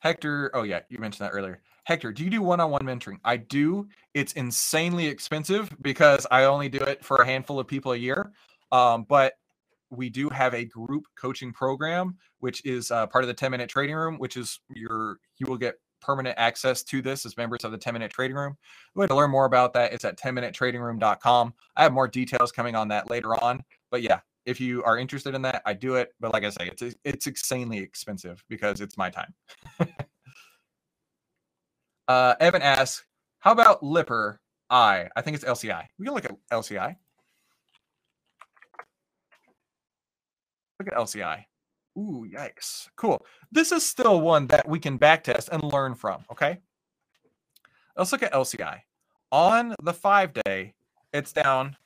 Hector, 0.00 0.50
oh 0.54 0.62
yeah, 0.62 0.80
you 0.88 0.98
mentioned 0.98 1.28
that 1.28 1.34
earlier. 1.34 1.60
Hector, 1.88 2.12
do 2.12 2.22
you 2.22 2.28
do 2.28 2.42
one-on-one 2.42 2.82
mentoring? 2.82 3.18
I 3.24 3.38
do. 3.38 3.88
It's 4.12 4.34
insanely 4.34 5.06
expensive 5.06 5.74
because 5.80 6.26
I 6.30 6.44
only 6.44 6.68
do 6.68 6.80
it 6.80 7.02
for 7.02 7.16
a 7.16 7.24
handful 7.24 7.58
of 7.58 7.66
people 7.66 7.92
a 7.92 7.96
year. 7.96 8.30
Um, 8.70 9.06
but 9.08 9.38
we 9.88 10.10
do 10.10 10.28
have 10.28 10.52
a 10.52 10.66
group 10.66 11.04
coaching 11.18 11.50
program, 11.50 12.18
which 12.40 12.62
is 12.66 12.90
uh, 12.90 13.06
part 13.06 13.24
of 13.24 13.28
the 13.28 13.32
10 13.32 13.50
minute 13.50 13.70
trading 13.70 13.96
room, 13.96 14.18
which 14.18 14.36
is 14.36 14.60
your 14.68 15.18
you 15.38 15.46
will 15.46 15.56
get 15.56 15.76
permanent 16.02 16.34
access 16.38 16.82
to 16.82 17.00
this 17.00 17.24
as 17.24 17.38
members 17.38 17.64
of 17.64 17.72
the 17.72 17.78
10 17.78 17.94
minute 17.94 18.10
trading 18.10 18.36
room. 18.36 18.58
The 18.94 19.00
way 19.00 19.06
to 19.06 19.16
learn 19.16 19.30
more 19.30 19.46
about 19.46 19.72
that 19.72 19.94
is 19.94 20.04
at 20.04 20.18
10 20.18 20.34
minute 20.34 20.54
tradingroom.com. 20.54 21.54
I 21.74 21.82
have 21.82 21.94
more 21.94 22.06
details 22.06 22.52
coming 22.52 22.74
on 22.74 22.88
that 22.88 23.08
later 23.08 23.42
on. 23.42 23.64
But 23.90 24.02
yeah, 24.02 24.20
if 24.44 24.60
you 24.60 24.84
are 24.84 24.98
interested 24.98 25.34
in 25.34 25.40
that, 25.40 25.62
I 25.64 25.72
do 25.72 25.94
it. 25.94 26.10
But 26.20 26.34
like 26.34 26.44
I 26.44 26.50
say, 26.50 26.70
it's 26.70 26.96
it's 27.02 27.26
insanely 27.26 27.78
expensive 27.78 28.44
because 28.50 28.82
it's 28.82 28.98
my 28.98 29.08
time. 29.08 29.32
uh, 32.08 32.34
Evan 32.40 32.62
asks, 32.62 33.04
how 33.40 33.52
about 33.52 33.82
Lipper 33.82 34.40
I? 34.70 35.08
I 35.14 35.22
think 35.22 35.36
it's 35.36 35.44
LCI. 35.44 35.84
We 35.98 36.06
can 36.06 36.14
look 36.14 36.24
at 36.24 36.34
LCI. 36.50 36.96
Look 40.78 40.88
at 40.88 40.94
LCI. 40.94 41.44
Ooh, 41.98 42.26
yikes. 42.32 42.88
Cool. 42.96 43.24
This 43.50 43.72
is 43.72 43.84
still 43.84 44.20
one 44.20 44.46
that 44.48 44.68
we 44.68 44.78
can 44.78 44.98
backtest 44.98 45.48
and 45.48 45.62
learn 45.62 45.94
from. 45.94 46.24
Okay. 46.30 46.58
Let's 47.96 48.12
look 48.12 48.22
at 48.22 48.32
LCI. 48.32 48.78
On 49.32 49.74
the 49.82 49.92
five 49.92 50.32
day, 50.32 50.74
it's 51.12 51.32
down. 51.32 51.76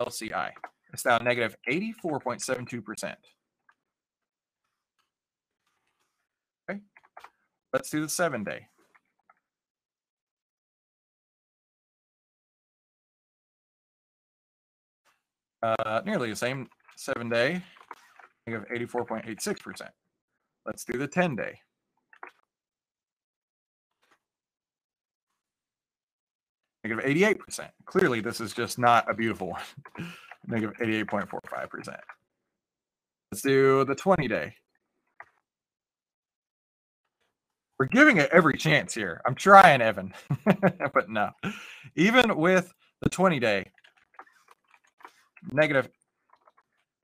LCI. 0.00 0.50
It's 0.92 1.02
down 1.02 1.24
negative 1.24 1.56
84.72%. 1.68 3.14
Let's 7.72 7.90
do 7.90 8.00
the 8.00 8.08
seven 8.08 8.44
day. 8.44 8.66
Uh, 15.62 16.00
nearly 16.06 16.30
the 16.30 16.36
same 16.36 16.68
seven 16.96 17.28
day, 17.28 17.62
negative 18.46 18.68
84.86%. 18.70 19.88
Let's 20.64 20.84
do 20.84 20.98
the 20.98 21.08
10 21.08 21.36
day. 21.36 21.58
Negative 26.84 27.04
88%. 27.04 27.68
Clearly, 27.86 28.20
this 28.20 28.40
is 28.40 28.52
just 28.52 28.78
not 28.78 29.10
a 29.10 29.14
beautiful 29.14 29.48
one. 29.50 29.62
Negative 30.46 30.76
88.45%. 30.80 31.98
Let's 33.32 33.42
do 33.42 33.84
the 33.84 33.94
20 33.94 34.28
day. 34.28 34.54
We're 37.78 37.86
giving 37.86 38.16
it 38.16 38.28
every 38.32 38.56
chance 38.58 38.92
here. 38.92 39.20
I'm 39.24 39.36
trying, 39.36 39.80
Evan, 39.80 40.12
but 40.92 41.08
no. 41.08 41.30
Even 41.94 42.36
with 42.36 42.72
the 43.02 43.08
20 43.08 43.38
day, 43.38 43.70
negative 45.52 45.88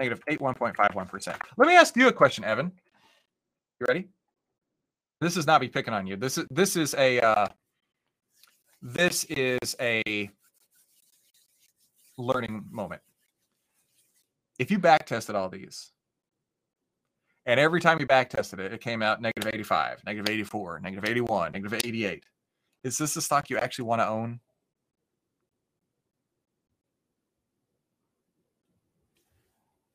negative 0.00 0.20
81.51%. 0.28 1.36
Let 1.56 1.68
me 1.68 1.76
ask 1.76 1.96
you 1.96 2.08
a 2.08 2.12
question, 2.12 2.42
Evan. 2.44 2.72
You 3.80 3.86
ready? 3.88 4.08
This 5.20 5.36
is 5.36 5.46
not 5.46 5.60
me 5.60 5.68
picking 5.68 5.94
on 5.94 6.06
you. 6.06 6.16
This 6.16 6.38
is 6.38 6.44
this 6.50 6.76
is 6.76 6.94
a 6.94 7.20
uh, 7.20 7.46
this 8.82 9.24
is 9.24 9.76
a 9.80 10.30
learning 12.18 12.64
moment. 12.70 13.00
If 14.58 14.70
you 14.70 14.78
back 14.78 15.06
tested 15.06 15.34
all 15.34 15.48
these, 15.48 15.92
and 17.46 17.60
every 17.60 17.80
time 17.80 18.00
you 18.00 18.06
back 18.06 18.30
tested 18.30 18.58
it, 18.58 18.72
it 18.72 18.80
came 18.80 19.02
out 19.02 19.20
negative 19.20 19.52
85, 19.52 20.02
negative 20.06 20.28
84, 20.28 20.80
negative 20.80 21.08
81, 21.08 21.52
negative 21.52 21.74
88. 21.84 22.24
Is 22.84 22.98
this 22.98 23.14
the 23.14 23.20
stock 23.20 23.50
you 23.50 23.58
actually 23.58 23.84
want 23.84 24.00
to 24.00 24.08
own? 24.08 24.40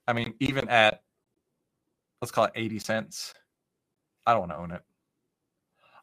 I 0.08 0.14
mean, 0.14 0.34
even 0.40 0.68
at 0.70 1.02
let's 2.22 2.32
call 2.32 2.46
it 2.46 2.52
80 2.56 2.80
cents, 2.80 3.34
I 4.26 4.34
don't 4.34 4.42
want 4.42 4.52
to 4.52 4.58
own 4.58 4.72
it. 4.72 4.82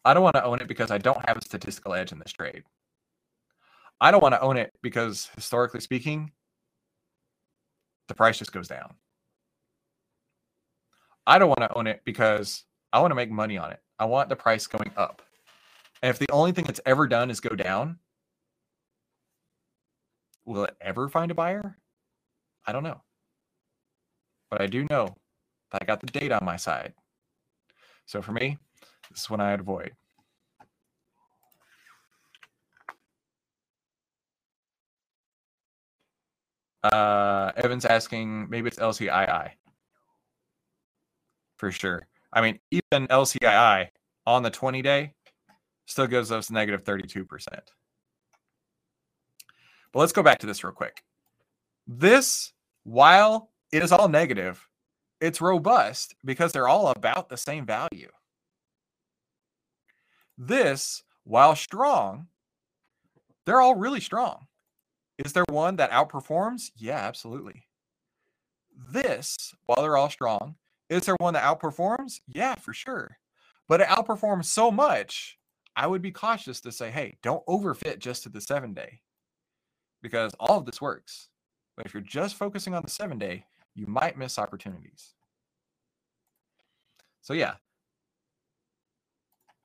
I 0.04 0.14
don't 0.14 0.22
want 0.22 0.36
to 0.36 0.44
own 0.44 0.60
it 0.60 0.68
because 0.68 0.90
I 0.90 0.98
don't 0.98 1.28
have 1.28 1.36
a 1.36 1.44
statistical 1.44 1.94
edge 1.94 2.12
in 2.12 2.18
this 2.20 2.32
trade. 2.32 2.62
I 4.00 4.10
don't 4.10 4.22
want 4.22 4.34
to 4.34 4.40
own 4.40 4.56
it 4.56 4.72
because 4.82 5.28
historically 5.34 5.80
speaking, 5.80 6.30
the 8.08 8.14
price 8.14 8.38
just 8.38 8.52
goes 8.52 8.68
down. 8.68 8.94
I 11.26 11.38
don't 11.38 11.48
want 11.48 11.60
to 11.60 11.76
own 11.76 11.86
it 11.86 12.02
because 12.04 12.64
I 12.92 13.00
want 13.00 13.10
to 13.10 13.16
make 13.16 13.30
money 13.30 13.58
on 13.58 13.72
it. 13.72 13.80
I 13.98 14.04
want 14.04 14.28
the 14.28 14.36
price 14.36 14.66
going 14.66 14.92
up. 14.96 15.22
And 16.02 16.10
if 16.10 16.18
the 16.18 16.30
only 16.30 16.52
thing 16.52 16.64
that's 16.64 16.80
ever 16.86 17.08
done 17.08 17.30
is 17.30 17.40
go 17.40 17.56
down, 17.56 17.98
will 20.44 20.64
it 20.64 20.76
ever 20.80 21.08
find 21.08 21.30
a 21.30 21.34
buyer? 21.34 21.78
I 22.66 22.72
don't 22.72 22.84
know. 22.84 23.02
But 24.50 24.60
I 24.60 24.66
do 24.66 24.86
know 24.88 25.16
that 25.72 25.82
I 25.82 25.84
got 25.84 26.00
the 26.00 26.06
data 26.06 26.38
on 26.38 26.44
my 26.44 26.56
side. 26.56 26.94
So 28.06 28.22
for 28.22 28.32
me, 28.32 28.58
this 29.10 29.22
is 29.22 29.30
when 29.30 29.40
I 29.40 29.52
avoid. 29.52 29.92
Uh, 36.84 37.50
Evan's 37.56 37.84
asking, 37.84 38.48
maybe 38.48 38.68
it's 38.68 38.78
LCII. 38.78 39.50
For 41.56 41.70
sure. 41.72 42.06
I 42.32 42.42
mean, 42.42 42.58
even 42.70 43.06
LCII 43.08 43.88
on 44.26 44.42
the 44.42 44.50
20 44.50 44.82
day 44.82 45.12
still 45.86 46.06
gives 46.06 46.30
us 46.32 46.50
negative 46.50 46.84
32%. 46.84 47.26
But 49.92 50.00
let's 50.00 50.12
go 50.12 50.22
back 50.22 50.38
to 50.40 50.46
this 50.46 50.62
real 50.62 50.72
quick. 50.72 51.02
This, 51.86 52.52
while 52.84 53.50
it 53.72 53.82
is 53.82 53.92
all 53.92 54.08
negative, 54.08 54.68
it's 55.20 55.40
robust 55.40 56.14
because 56.24 56.52
they're 56.52 56.68
all 56.68 56.88
about 56.88 57.28
the 57.28 57.36
same 57.36 57.64
value. 57.64 58.10
This, 60.36 61.02
while 61.24 61.56
strong, 61.56 62.26
they're 63.46 63.60
all 63.60 63.76
really 63.76 64.00
strong. 64.00 64.46
Is 65.18 65.32
there 65.32 65.44
one 65.48 65.76
that 65.76 65.92
outperforms? 65.92 66.72
Yeah, 66.76 66.98
absolutely. 66.98 67.64
This, 68.92 69.54
while 69.64 69.80
they're 69.80 69.96
all 69.96 70.10
strong, 70.10 70.56
is 70.88 71.02
there 71.02 71.16
one 71.18 71.34
that 71.34 71.42
outperforms? 71.44 72.20
Yeah, 72.26 72.54
for 72.54 72.72
sure. 72.72 73.18
But 73.68 73.80
it 73.80 73.88
outperforms 73.88 74.44
so 74.44 74.70
much, 74.70 75.38
I 75.74 75.86
would 75.86 76.02
be 76.02 76.12
cautious 76.12 76.60
to 76.62 76.72
say, 76.72 76.90
hey, 76.90 77.16
don't 77.22 77.44
overfit 77.46 77.98
just 77.98 78.22
to 78.22 78.28
the 78.28 78.40
seven 78.40 78.72
day 78.72 79.00
because 80.02 80.32
all 80.38 80.58
of 80.58 80.66
this 80.66 80.80
works. 80.80 81.28
But 81.76 81.86
if 81.86 81.92
you're 81.92 82.02
just 82.02 82.36
focusing 82.36 82.74
on 82.74 82.82
the 82.82 82.90
seven 82.90 83.18
day, 83.18 83.44
you 83.74 83.86
might 83.86 84.16
miss 84.16 84.38
opportunities. 84.38 85.14
So, 87.20 87.34
yeah. 87.34 87.54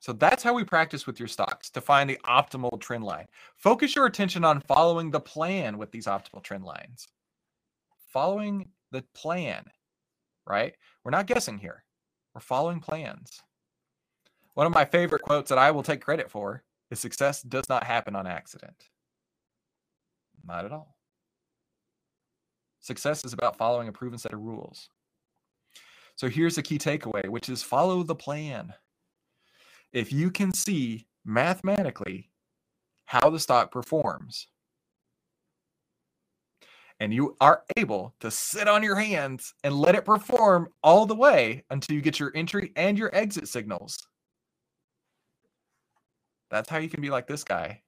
So 0.00 0.12
that's 0.12 0.42
how 0.42 0.52
we 0.52 0.64
practice 0.64 1.06
with 1.06 1.20
your 1.20 1.28
stocks 1.28 1.70
to 1.70 1.80
find 1.80 2.10
the 2.10 2.18
optimal 2.26 2.80
trend 2.80 3.04
line. 3.04 3.26
Focus 3.56 3.94
your 3.94 4.06
attention 4.06 4.44
on 4.44 4.60
following 4.60 5.12
the 5.12 5.20
plan 5.20 5.78
with 5.78 5.92
these 5.92 6.06
optimal 6.06 6.42
trend 6.42 6.64
lines. 6.64 7.06
Following 8.12 8.68
the 8.90 9.04
plan, 9.14 9.64
right? 10.52 10.74
We're 11.02 11.10
not 11.10 11.26
guessing 11.26 11.58
here. 11.58 11.82
We're 12.34 12.42
following 12.42 12.80
plans. 12.80 13.40
One 14.52 14.66
of 14.66 14.74
my 14.74 14.84
favorite 14.84 15.22
quotes 15.22 15.48
that 15.48 15.56
I 15.56 15.70
will 15.70 15.82
take 15.82 16.02
credit 16.02 16.30
for 16.30 16.62
is 16.90 17.00
success 17.00 17.40
does 17.40 17.64
not 17.70 17.84
happen 17.84 18.14
on 18.14 18.26
accident. 18.26 18.90
Not 20.46 20.66
at 20.66 20.72
all. 20.72 20.98
Success 22.80 23.24
is 23.24 23.32
about 23.32 23.56
following 23.56 23.88
a 23.88 23.92
proven 23.92 24.18
set 24.18 24.34
of 24.34 24.40
rules. 24.40 24.90
So 26.16 26.28
here's 26.28 26.56
the 26.56 26.62
key 26.62 26.78
takeaway, 26.78 27.28
which 27.28 27.48
is 27.48 27.62
follow 27.62 28.02
the 28.02 28.14
plan. 28.14 28.74
If 29.92 30.12
you 30.12 30.30
can 30.30 30.52
see 30.52 31.06
mathematically 31.24 32.30
how 33.06 33.30
the 33.30 33.40
stock 33.40 33.70
performs, 33.70 34.48
and 37.02 37.12
you 37.12 37.36
are 37.40 37.64
able 37.76 38.14
to 38.20 38.30
sit 38.30 38.68
on 38.68 38.80
your 38.80 38.94
hands 38.94 39.54
and 39.64 39.74
let 39.74 39.96
it 39.96 40.04
perform 40.04 40.68
all 40.84 41.04
the 41.04 41.16
way 41.16 41.64
until 41.68 41.96
you 41.96 42.00
get 42.00 42.20
your 42.20 42.30
entry 42.36 42.70
and 42.76 42.96
your 42.96 43.12
exit 43.12 43.48
signals. 43.48 44.06
That's 46.48 46.70
how 46.70 46.78
you 46.78 46.88
can 46.88 47.00
be 47.00 47.10
like 47.10 47.26
this 47.26 47.42
guy. 47.42 47.82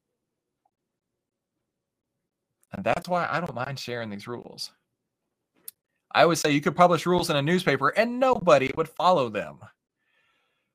And 2.72 2.84
that's 2.84 3.08
why 3.08 3.28
I 3.30 3.38
don't 3.38 3.54
mind 3.54 3.78
sharing 3.78 4.10
these 4.10 4.26
rules. 4.26 4.72
I 6.12 6.26
would 6.26 6.38
say 6.38 6.50
you 6.50 6.60
could 6.60 6.74
publish 6.74 7.06
rules 7.06 7.30
in 7.30 7.36
a 7.36 7.42
newspaper 7.42 7.90
and 7.90 8.18
nobody 8.18 8.72
would 8.76 8.88
follow 8.88 9.28
them. 9.28 9.60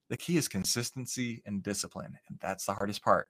The 0.09 0.15
key 0.15 0.37
is 0.37 0.47
consistency 0.47 1.41
and 1.45 1.61
discipline. 1.61 2.17
And 2.29 2.39
that's 2.39 2.65
the 2.65 2.73
hardest 2.73 3.03
part 3.03 3.27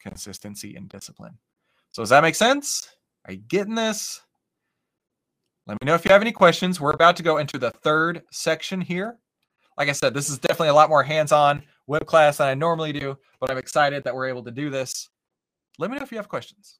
consistency 0.00 0.76
and 0.76 0.88
discipline. 0.88 1.36
So, 1.92 2.00
does 2.00 2.08
that 2.08 2.22
make 2.22 2.36
sense? 2.36 2.88
Are 3.26 3.34
you 3.34 3.42
getting 3.48 3.74
this? 3.74 4.22
Let 5.66 5.80
me 5.82 5.86
know 5.86 5.94
if 5.94 6.04
you 6.04 6.12
have 6.12 6.22
any 6.22 6.32
questions. 6.32 6.80
We're 6.80 6.92
about 6.92 7.16
to 7.16 7.24
go 7.24 7.38
into 7.38 7.58
the 7.58 7.70
third 7.70 8.22
section 8.30 8.80
here. 8.80 9.18
Like 9.76 9.88
I 9.88 9.92
said, 9.92 10.14
this 10.14 10.30
is 10.30 10.38
definitely 10.38 10.68
a 10.68 10.74
lot 10.74 10.88
more 10.88 11.02
hands 11.02 11.32
on 11.32 11.62
web 11.88 12.06
class 12.06 12.38
than 12.38 12.48
I 12.48 12.54
normally 12.54 12.92
do, 12.92 13.18
but 13.40 13.50
I'm 13.50 13.58
excited 13.58 14.04
that 14.04 14.14
we're 14.14 14.28
able 14.28 14.44
to 14.44 14.52
do 14.52 14.70
this. 14.70 15.08
Let 15.78 15.90
me 15.90 15.96
know 15.96 16.04
if 16.04 16.12
you 16.12 16.18
have 16.18 16.28
questions. 16.28 16.78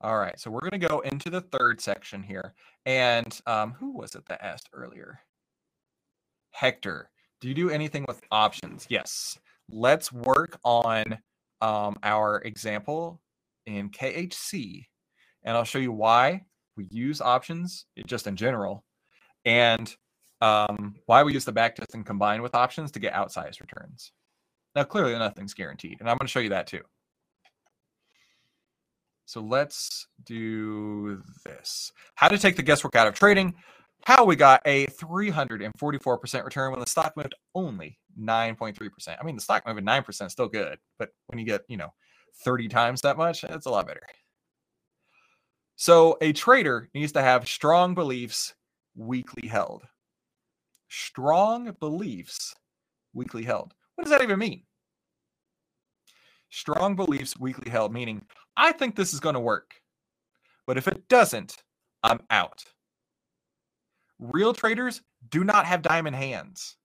All 0.00 0.16
right, 0.16 0.38
so 0.38 0.50
we're 0.50 0.60
going 0.60 0.80
to 0.80 0.88
go 0.88 1.00
into 1.00 1.30
the 1.30 1.40
third 1.40 1.80
section 1.80 2.22
here. 2.22 2.54
And 2.84 3.38
um, 3.46 3.72
who 3.72 3.96
was 3.96 4.14
it 4.14 4.26
that 4.28 4.44
asked 4.44 4.68
earlier? 4.72 5.20
Hector, 6.52 7.10
do 7.40 7.48
you 7.48 7.54
do 7.54 7.70
anything 7.70 8.04
with 8.06 8.20
options? 8.30 8.86
Yes. 8.88 9.38
Let's 9.68 10.12
work 10.12 10.60
on 10.64 11.18
um, 11.60 11.96
our 12.02 12.40
example 12.42 13.20
in 13.66 13.90
KHC, 13.90 14.84
and 15.46 15.56
I'll 15.56 15.64
show 15.64 15.78
you 15.78 15.92
why 15.92 16.42
we 16.76 16.86
use 16.90 17.22
options 17.22 17.86
just 18.06 18.26
in 18.26 18.36
general, 18.36 18.84
and 19.46 19.94
um, 20.42 20.96
why 21.06 21.22
we 21.22 21.32
use 21.32 21.46
the 21.46 21.52
backtest 21.52 21.94
and 21.94 22.04
combine 22.04 22.42
with 22.42 22.54
options 22.54 22.90
to 22.92 22.98
get 22.98 23.14
outsized 23.14 23.60
returns. 23.60 24.12
Now, 24.74 24.84
clearly, 24.84 25.12
nothing's 25.14 25.54
guaranteed, 25.54 25.96
and 26.00 26.10
I'm 26.10 26.18
going 26.18 26.26
to 26.26 26.30
show 26.30 26.40
you 26.40 26.50
that 26.50 26.66
too. 26.66 26.82
So 29.24 29.40
let's 29.40 30.06
do 30.24 31.22
this. 31.44 31.92
How 32.14 32.28
to 32.28 32.38
take 32.38 32.56
the 32.56 32.62
guesswork 32.62 32.94
out 32.94 33.08
of 33.08 33.14
trading. 33.14 33.54
How 34.04 34.24
we 34.24 34.36
got 34.36 34.60
a 34.66 34.86
344% 34.86 36.44
return 36.44 36.70
when 36.70 36.80
the 36.80 36.86
stock 36.86 37.16
moved 37.16 37.34
only 37.54 37.98
9.3%. 38.20 39.16
I 39.20 39.24
mean, 39.24 39.34
the 39.34 39.42
stock 39.42 39.66
moving 39.66 39.84
9% 39.84 40.26
is 40.26 40.32
still 40.32 40.48
good, 40.48 40.78
but 40.98 41.10
when 41.26 41.38
you 41.38 41.46
get, 41.46 41.62
you 41.68 41.76
know, 41.76 41.92
30 42.44 42.68
times 42.68 43.00
that 43.00 43.16
much, 43.16 43.40
that's 43.40 43.66
a 43.66 43.70
lot 43.70 43.88
better. 43.88 44.02
So 45.76 46.16
a 46.22 46.32
trader 46.32 46.88
needs 46.94 47.12
to 47.12 47.22
have 47.22 47.46
strong 47.46 47.94
beliefs 47.94 48.54
weakly 48.94 49.46
held. 49.46 49.82
Strong 50.88 51.76
beliefs 51.78 52.54
weakly 53.12 53.44
held. 53.44 53.74
What 53.94 54.04
does 54.04 54.10
that 54.10 54.22
even 54.22 54.38
mean? 54.38 54.62
Strong 56.48 56.96
beliefs 56.96 57.38
weakly 57.38 57.70
held, 57.70 57.92
meaning 57.92 58.22
I 58.56 58.72
think 58.72 58.96
this 58.96 59.12
is 59.12 59.20
going 59.20 59.34
to 59.34 59.40
work. 59.40 59.74
But 60.66 60.78
if 60.78 60.88
it 60.88 61.08
doesn't, 61.08 61.56
I'm 62.02 62.20
out. 62.30 62.64
Real 64.18 64.54
traders 64.54 65.02
do 65.28 65.44
not 65.44 65.66
have 65.66 65.82
diamond 65.82 66.16
hands 66.16 66.76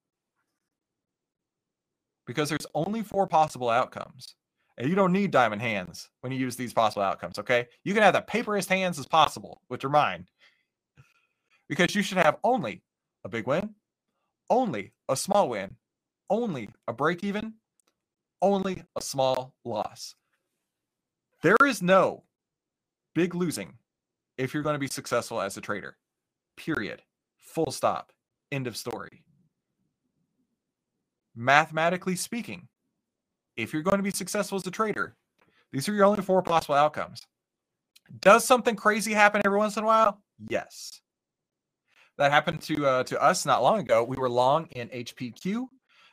because 2.27 2.49
there's 2.49 2.68
only 2.76 3.03
four 3.03 3.26
possible 3.26 3.69
outcomes. 3.69 4.35
You 4.82 4.95
don't 4.95 5.14
need 5.14 5.32
diamond 5.32 5.62
hands 5.62 6.10
when 6.22 6.32
you 6.32 6.40
use 6.40 6.56
these 6.56 6.74
possible 6.74 7.03
outcomes, 7.03 7.38
okay? 7.38 7.68
You 7.84 7.94
can 7.94 8.03
have 8.03 8.14
the 8.14 8.22
paperest 8.22 8.70
hands 8.70 8.98
as 8.98 9.06
possible, 9.06 9.62
which 9.68 9.86
are 9.86 9.90
mine, 9.90 10.28
because 11.70 11.94
you 11.94 12.02
should 12.02 12.18
have 12.18 12.38
only 12.44 12.82
a 13.24 13.30
big 13.30 13.45
win, 13.45 13.76
only 14.49 14.94
a 15.08 15.16
small 15.16 15.49
win, 15.49 15.76
only 16.30 16.70
a 16.88 16.94
break 16.94 17.24
even, 17.24 17.53
only 18.41 18.84
a 18.95 19.02
small 19.02 19.53
loss. 19.64 20.16
There 21.44 21.58
is 21.66 21.82
no 21.82 22.24
big 23.14 23.36
losing 23.36 23.78
if 24.38 24.53
you're 24.53 24.64
going 24.64 24.76
to 24.76 24.80
be 24.80 24.88
successful 24.88 25.41
as 25.41 25.58
a 25.58 25.62
trader. 25.62 25.98
Period. 26.58 27.02
Full 27.38 27.72
stop. 27.72 28.12
End 28.52 28.68
of 28.68 28.78
story. 28.78 29.24
Mathematically 31.36 32.16
speaking, 32.16 32.68
if 33.61 33.73
you're 33.73 33.83
going 33.83 33.97
to 33.97 34.03
be 34.03 34.11
successful 34.11 34.57
as 34.57 34.67
a 34.67 34.71
trader, 34.71 35.15
these 35.71 35.88
are 35.89 35.93
your 35.93 36.05
only 36.05 36.21
four 36.23 36.41
possible 36.43 36.75
outcomes. 36.75 37.21
Does 38.19 38.45
something 38.45 38.75
crazy 38.75 39.13
happen 39.13 39.41
every 39.45 39.57
once 39.57 39.77
in 39.77 39.83
a 39.83 39.88
while? 39.88 40.21
Yes. 40.49 41.01
That 42.17 42.31
happened 42.31 42.61
to 42.63 42.85
uh, 42.85 43.03
to 43.05 43.21
us 43.21 43.45
not 43.45 43.63
long 43.63 43.79
ago. 43.79 44.03
We 44.03 44.17
were 44.17 44.29
long 44.29 44.67
in 44.71 44.89
HPQ. 44.89 45.67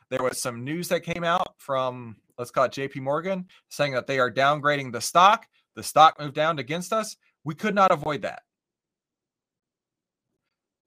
There 0.09 0.23
was 0.23 0.41
some 0.41 0.63
news 0.63 0.87
that 0.89 1.01
came 1.01 1.23
out 1.23 1.55
from 1.57 2.17
let's 2.37 2.51
call 2.51 2.65
it 2.65 2.71
JP 2.71 3.01
Morgan, 3.01 3.47
saying 3.69 3.93
that 3.93 4.07
they 4.07 4.19
are 4.19 4.31
downgrading 4.31 4.91
the 4.93 5.01
stock. 5.01 5.47
The 5.75 5.83
stock 5.83 6.19
moved 6.19 6.35
down 6.35 6.59
against 6.59 6.93
us. 6.93 7.15
We 7.43 7.55
could 7.55 7.75
not 7.75 7.91
avoid 7.91 8.23
that. 8.23 8.43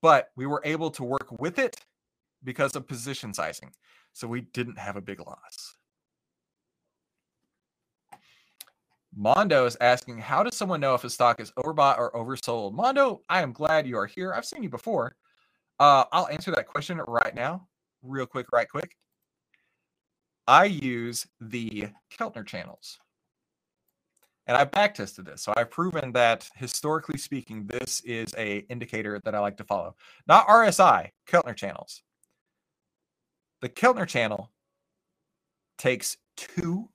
but 0.03 0.31
we 0.37 0.47
were 0.47 0.63
able 0.65 0.91
to 0.93 1.05
work 1.05 1.29
with 1.41 1.59
it 1.59 1.77
because 2.45 2.77
of 2.77 2.89
position 2.89 3.33
sizing. 3.35 3.73
So 4.13 4.27
we 4.29 4.43
didn't 4.43 4.79
have 4.79 4.97
a 4.97 5.01
big 5.01 5.21
loss. 5.21 5.77
Mondo 9.15 9.67
is 9.67 9.77
asking, 9.81 10.19
how 10.19 10.43
does 10.43 10.57
someone 10.57 10.81
know 10.81 10.95
if 10.95 11.05
a 11.05 11.11
stock 11.11 11.41
is 11.41 11.53
overbought 11.53 11.99
or 11.99 12.13
oversold? 12.13 12.73
Mondo, 12.73 13.21
I 13.29 13.43
am 13.43 13.53
glad 13.53 13.87
you 13.87 13.99
are 13.99 14.07
here. 14.07 14.33
I've 14.33 14.47
seen 14.47 14.63
you 14.63 14.71
before. 14.71 15.17
Uh, 15.79 16.05
I'll 16.13 16.29
answer 16.29 16.51
that 16.53 16.67
question 16.67 16.99
right 16.99 17.35
now, 17.35 17.69
real 18.03 18.27
quick, 18.27 18.53
right 18.53 18.69
quick. 18.69 18.97
I 20.47 20.65
use 20.65 21.27
the 21.41 21.89
Keltner 22.11 22.47
channels. 22.47 22.99
And 24.47 24.57
I 24.57 24.65
back 24.65 24.95
tested 24.95 25.25
this. 25.25 25.43
So 25.43 25.53
I've 25.57 25.71
proven 25.71 26.13
that 26.13 26.49
historically 26.57 27.19
speaking, 27.19 27.67
this 27.67 28.01
is 28.01 28.35
a 28.37 28.59
indicator 28.71 29.21
that 29.25 29.35
I 29.35 29.39
like 29.39 29.57
to 29.59 29.65
follow. 29.65 29.95
Not 30.27 30.49
RSI, 30.49 31.11
Keltner 31.29 31.55
channels. 31.55 32.03
The 33.61 33.69
Keltner 33.69 34.07
channel 34.07 34.51
takes 35.79 36.17
two 36.37 36.89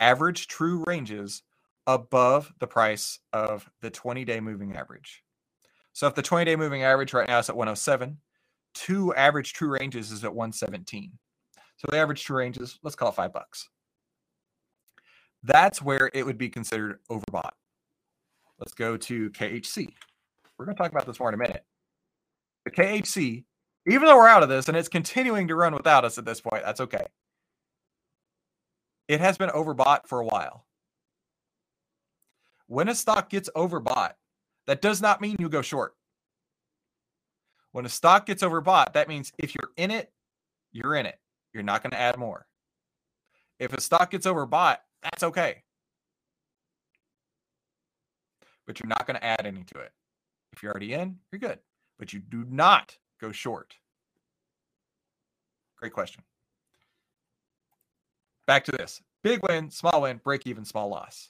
average 0.00 0.46
true 0.46 0.84
ranges 0.86 1.42
above 1.86 2.52
the 2.58 2.66
price 2.66 3.18
of 3.32 3.68
the 3.80 3.90
20 3.90 4.24
day 4.24 4.40
moving 4.40 4.76
average. 4.76 5.22
So 5.92 6.06
if 6.06 6.14
the 6.14 6.22
20 6.22 6.44
day 6.44 6.56
moving 6.56 6.82
average 6.82 7.12
right 7.12 7.28
now 7.28 7.38
is 7.38 7.48
at 7.48 7.56
107, 7.56 8.18
two 8.74 9.14
average 9.14 9.52
true 9.52 9.70
ranges 9.70 10.12
is 10.12 10.24
at 10.24 10.34
117. 10.34 11.12
So 11.76 11.88
the 11.90 11.98
average 11.98 12.24
true 12.24 12.36
range 12.36 12.58
is, 12.58 12.78
let's 12.82 12.96
call 12.96 13.08
it 13.08 13.14
five 13.14 13.32
bucks. 13.32 13.68
That's 15.42 15.80
where 15.80 16.10
it 16.12 16.26
would 16.26 16.38
be 16.38 16.48
considered 16.48 16.98
overbought. 17.10 17.52
Let's 18.58 18.74
go 18.74 18.96
to 18.96 19.30
KHC. 19.30 19.88
We're 20.58 20.64
going 20.64 20.76
to 20.76 20.82
talk 20.82 20.90
about 20.90 21.06
this 21.06 21.20
more 21.20 21.28
in 21.28 21.34
a 21.34 21.38
minute. 21.38 21.64
The 22.64 22.72
KHC, 22.72 23.44
even 23.86 24.06
though 24.06 24.16
we're 24.16 24.28
out 24.28 24.42
of 24.42 24.48
this 24.48 24.68
and 24.68 24.76
it's 24.76 24.88
continuing 24.88 25.48
to 25.48 25.54
run 25.54 25.74
without 25.74 26.04
us 26.04 26.18
at 26.18 26.24
this 26.24 26.40
point, 26.40 26.64
that's 26.64 26.80
okay. 26.80 27.06
It 29.08 29.20
has 29.20 29.38
been 29.38 29.48
overbought 29.50 30.06
for 30.06 30.20
a 30.20 30.24
while. 30.24 30.66
When 32.66 32.88
a 32.88 32.94
stock 32.94 33.30
gets 33.30 33.48
overbought, 33.56 34.12
that 34.66 34.82
does 34.82 35.00
not 35.00 35.22
mean 35.22 35.36
you 35.38 35.48
go 35.48 35.62
short. 35.62 35.94
When 37.72 37.86
a 37.86 37.88
stock 37.88 38.26
gets 38.26 38.42
overbought, 38.42 38.92
that 38.92 39.08
means 39.08 39.32
if 39.38 39.54
you're 39.54 39.70
in 39.78 39.90
it, 39.90 40.12
you're 40.72 40.94
in 40.94 41.06
it. 41.06 41.18
You're 41.54 41.62
not 41.62 41.82
going 41.82 41.92
to 41.92 41.98
add 41.98 42.18
more. 42.18 42.46
If 43.58 43.72
a 43.72 43.80
stock 43.80 44.10
gets 44.10 44.26
overbought, 44.26 44.78
that's 45.02 45.22
okay. 45.22 45.62
But 48.66 48.78
you're 48.78 48.88
not 48.88 49.06
going 49.06 49.16
to 49.16 49.24
add 49.24 49.46
any 49.46 49.64
to 49.64 49.78
it. 49.80 49.92
If 50.52 50.62
you're 50.62 50.72
already 50.72 50.92
in, 50.92 51.16
you're 51.32 51.40
good. 51.40 51.58
But 51.98 52.12
you 52.12 52.20
do 52.20 52.44
not 52.48 52.98
go 53.20 53.32
short. 53.32 53.74
Great 55.78 55.92
question. 55.92 56.22
Back 58.48 58.64
to 58.64 58.72
this 58.72 59.02
big 59.22 59.42
win, 59.46 59.70
small 59.70 60.00
win, 60.00 60.22
break 60.24 60.46
even, 60.46 60.64
small 60.64 60.88
loss. 60.88 61.28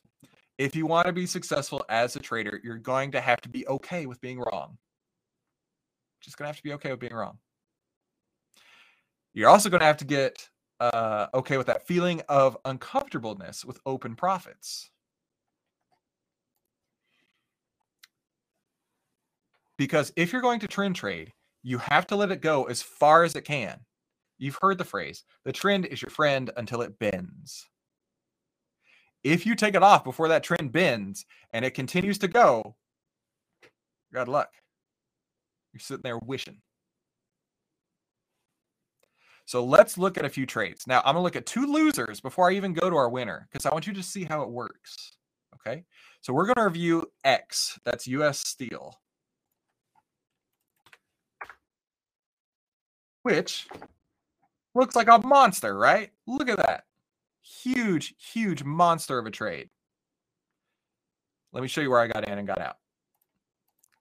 If 0.56 0.76
you 0.76 0.86
want 0.86 1.08
to 1.08 1.12
be 1.12 1.26
successful 1.26 1.84
as 1.88 2.14
a 2.14 2.20
trader, 2.20 2.60
you're 2.62 2.78
going 2.78 3.10
to 3.10 3.20
have 3.20 3.40
to 3.40 3.48
be 3.48 3.66
okay 3.66 4.06
with 4.06 4.20
being 4.20 4.38
wrong. 4.38 4.78
Just 6.20 6.38
going 6.38 6.44
to 6.44 6.50
have 6.50 6.58
to 6.58 6.62
be 6.62 6.72
okay 6.74 6.92
with 6.92 7.00
being 7.00 7.12
wrong. 7.12 7.38
You're 9.34 9.48
also 9.48 9.68
going 9.68 9.80
to 9.80 9.86
have 9.86 9.96
to 9.96 10.04
get 10.04 10.48
uh, 10.78 11.26
okay 11.34 11.56
with 11.56 11.66
that 11.66 11.88
feeling 11.88 12.22
of 12.28 12.56
uncomfortableness 12.64 13.64
with 13.64 13.80
open 13.84 14.14
profits. 14.14 14.88
Because 19.76 20.12
if 20.14 20.32
you're 20.32 20.40
going 20.40 20.60
to 20.60 20.68
trend 20.68 20.94
trade, 20.94 21.32
you 21.64 21.78
have 21.78 22.06
to 22.08 22.16
let 22.16 22.30
it 22.30 22.40
go 22.40 22.64
as 22.64 22.80
far 22.80 23.24
as 23.24 23.34
it 23.34 23.44
can. 23.44 23.80
You've 24.38 24.58
heard 24.60 24.78
the 24.78 24.84
phrase 24.84 25.24
the 25.44 25.52
trend 25.52 25.86
is 25.86 26.00
your 26.00 26.10
friend 26.10 26.50
until 26.56 26.82
it 26.82 26.98
bends. 26.98 27.66
If 29.24 29.44
you 29.44 29.56
take 29.56 29.74
it 29.74 29.82
off 29.82 30.04
before 30.04 30.28
that 30.28 30.44
trend 30.44 30.72
bends 30.72 31.26
and 31.52 31.64
it 31.64 31.74
continues 31.74 32.18
to 32.18 32.28
go, 32.28 32.76
of 34.14 34.28
luck. 34.28 34.50
You're 35.72 35.80
sitting 35.80 36.02
there 36.02 36.18
wishing. 36.18 36.60
So 39.44 39.64
let's 39.64 39.96
look 39.98 40.18
at 40.18 40.24
a 40.24 40.30
few 40.30 40.46
trades. 40.46 40.86
Now, 40.86 40.98
I'm 40.98 41.14
going 41.14 41.16
to 41.16 41.20
look 41.22 41.36
at 41.36 41.46
two 41.46 41.66
losers 41.66 42.20
before 42.20 42.50
I 42.50 42.54
even 42.54 42.74
go 42.74 42.90
to 42.90 42.96
our 42.96 43.08
winner 43.08 43.48
because 43.50 43.66
I 43.66 43.72
want 43.72 43.86
you 43.86 43.94
to 43.94 44.02
see 44.02 44.24
how 44.24 44.42
it 44.42 44.50
works. 44.50 45.16
Okay. 45.54 45.84
So 46.20 46.32
we're 46.32 46.46
going 46.46 46.56
to 46.56 46.64
review 46.64 47.06
X, 47.24 47.78
that's 47.84 48.06
US 48.06 48.40
Steel, 48.40 48.94
which 53.22 53.66
looks 54.78 54.96
like 54.96 55.08
a 55.08 55.18
monster, 55.26 55.76
right? 55.76 56.10
Look 56.26 56.48
at 56.48 56.58
that. 56.58 56.84
Huge, 57.42 58.14
huge 58.18 58.64
monster 58.64 59.18
of 59.18 59.26
a 59.26 59.30
trade. 59.30 59.70
Let 61.52 61.62
me 61.62 61.68
show 61.68 61.80
you 61.80 61.90
where 61.90 62.00
I 62.00 62.08
got 62.08 62.28
in 62.28 62.38
and 62.38 62.46
got 62.46 62.60
out. 62.60 62.76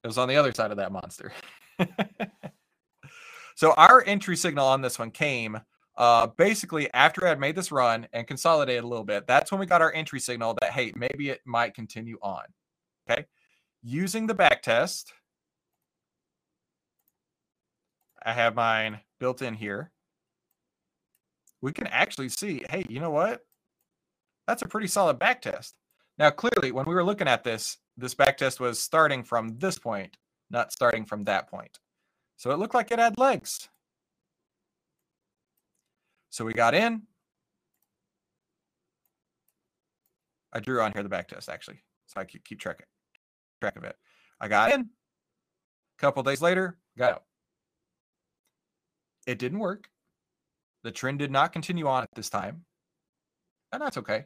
It 0.04 0.08
was 0.08 0.18
on 0.18 0.28
the 0.28 0.36
other 0.36 0.54
side 0.54 0.72
of 0.72 0.78
that 0.78 0.92
monster. 0.92 1.32
So 3.58 3.74
our 3.76 4.04
entry 4.06 4.38
signal 4.38 4.68
on 4.68 4.84
this 4.84 5.00
one 5.00 5.10
came 5.10 5.60
uh, 5.98 6.28
basically 6.38 6.94
after 6.94 7.26
I 7.26 7.30
had 7.30 7.40
made 7.40 7.56
this 7.56 7.72
run 7.72 8.08
and 8.14 8.28
consolidated 8.28 8.84
a 8.84 8.88
little 8.88 9.04
bit. 9.04 9.26
That's 9.26 9.52
when 9.52 9.60
we 9.60 9.66
got 9.66 9.82
our 9.82 9.92
entry 9.94 10.20
signal 10.20 10.56
that, 10.62 10.70
hey, 10.70 10.94
maybe 10.96 11.30
it 11.30 11.42
might 11.44 11.74
continue 11.74 12.20
on. 12.22 12.44
Okay. 13.10 13.26
Using 13.82 14.28
the 14.28 14.36
back 14.36 14.62
test, 14.62 15.12
I 18.24 18.32
have 18.32 18.54
mine 18.54 19.00
built 19.20 19.42
in 19.42 19.56
here. 19.56 19.92
We 21.62 21.74
can 21.74 21.88
actually 21.88 22.30
see, 22.30 22.64
hey, 22.70 22.86
you 22.88 23.00
know 23.00 23.10
what? 23.10 23.46
That's 24.48 24.62
a 24.62 24.68
pretty 24.68 24.88
solid 24.88 25.20
back 25.20 25.42
test. 25.42 25.76
Now, 26.18 26.30
clearly, 26.30 26.72
when 26.72 26.86
we 26.86 26.96
were 26.96 27.04
looking 27.04 27.28
at 27.28 27.44
this, 27.44 27.78
this 27.98 28.14
back 28.14 28.38
test 28.38 28.60
was 28.60 28.82
starting 28.82 29.24
from 29.24 29.58
this 29.58 29.78
point, 29.78 30.18
not 30.50 30.72
starting 30.72 31.06
from 31.06 31.24
that 31.26 31.50
point. 31.50 31.80
So 32.38 32.52
it 32.52 32.60
looked 32.60 32.76
like 32.76 32.92
it 32.92 33.00
had 33.00 33.18
legs. 33.18 33.70
So 36.30 36.46
we 36.46 36.54
got 36.54 36.76
in. 36.76 37.04
I 40.54 40.60
drew 40.60 40.82
on 40.82 40.92
here 40.94 41.04
the 41.04 41.10
back 41.10 41.28
test 41.28 41.50
actually, 41.50 41.84
so 42.06 42.20
I 42.20 42.24
could 42.24 42.44
keep 42.46 42.60
track 42.60 42.86
track 43.60 43.76
of 43.76 43.84
it. 43.84 43.96
I 44.40 44.48
got 44.48 44.72
in. 44.72 44.82
A 44.82 46.00
couple 46.00 46.22
days 46.24 46.42
later, 46.42 46.78
got 46.98 47.14
out. 47.14 47.24
It 49.26 49.40
didn't 49.40 49.60
work. 49.60 49.90
The 50.88 50.94
trend 50.94 51.20
did 51.20 51.32
not 51.32 51.52
continue 51.52 51.86
on 51.86 52.04
at 52.04 52.16
this 52.16 52.30
time, 52.30 52.64
and 53.74 53.82
that's 53.82 53.98
okay 53.98 54.24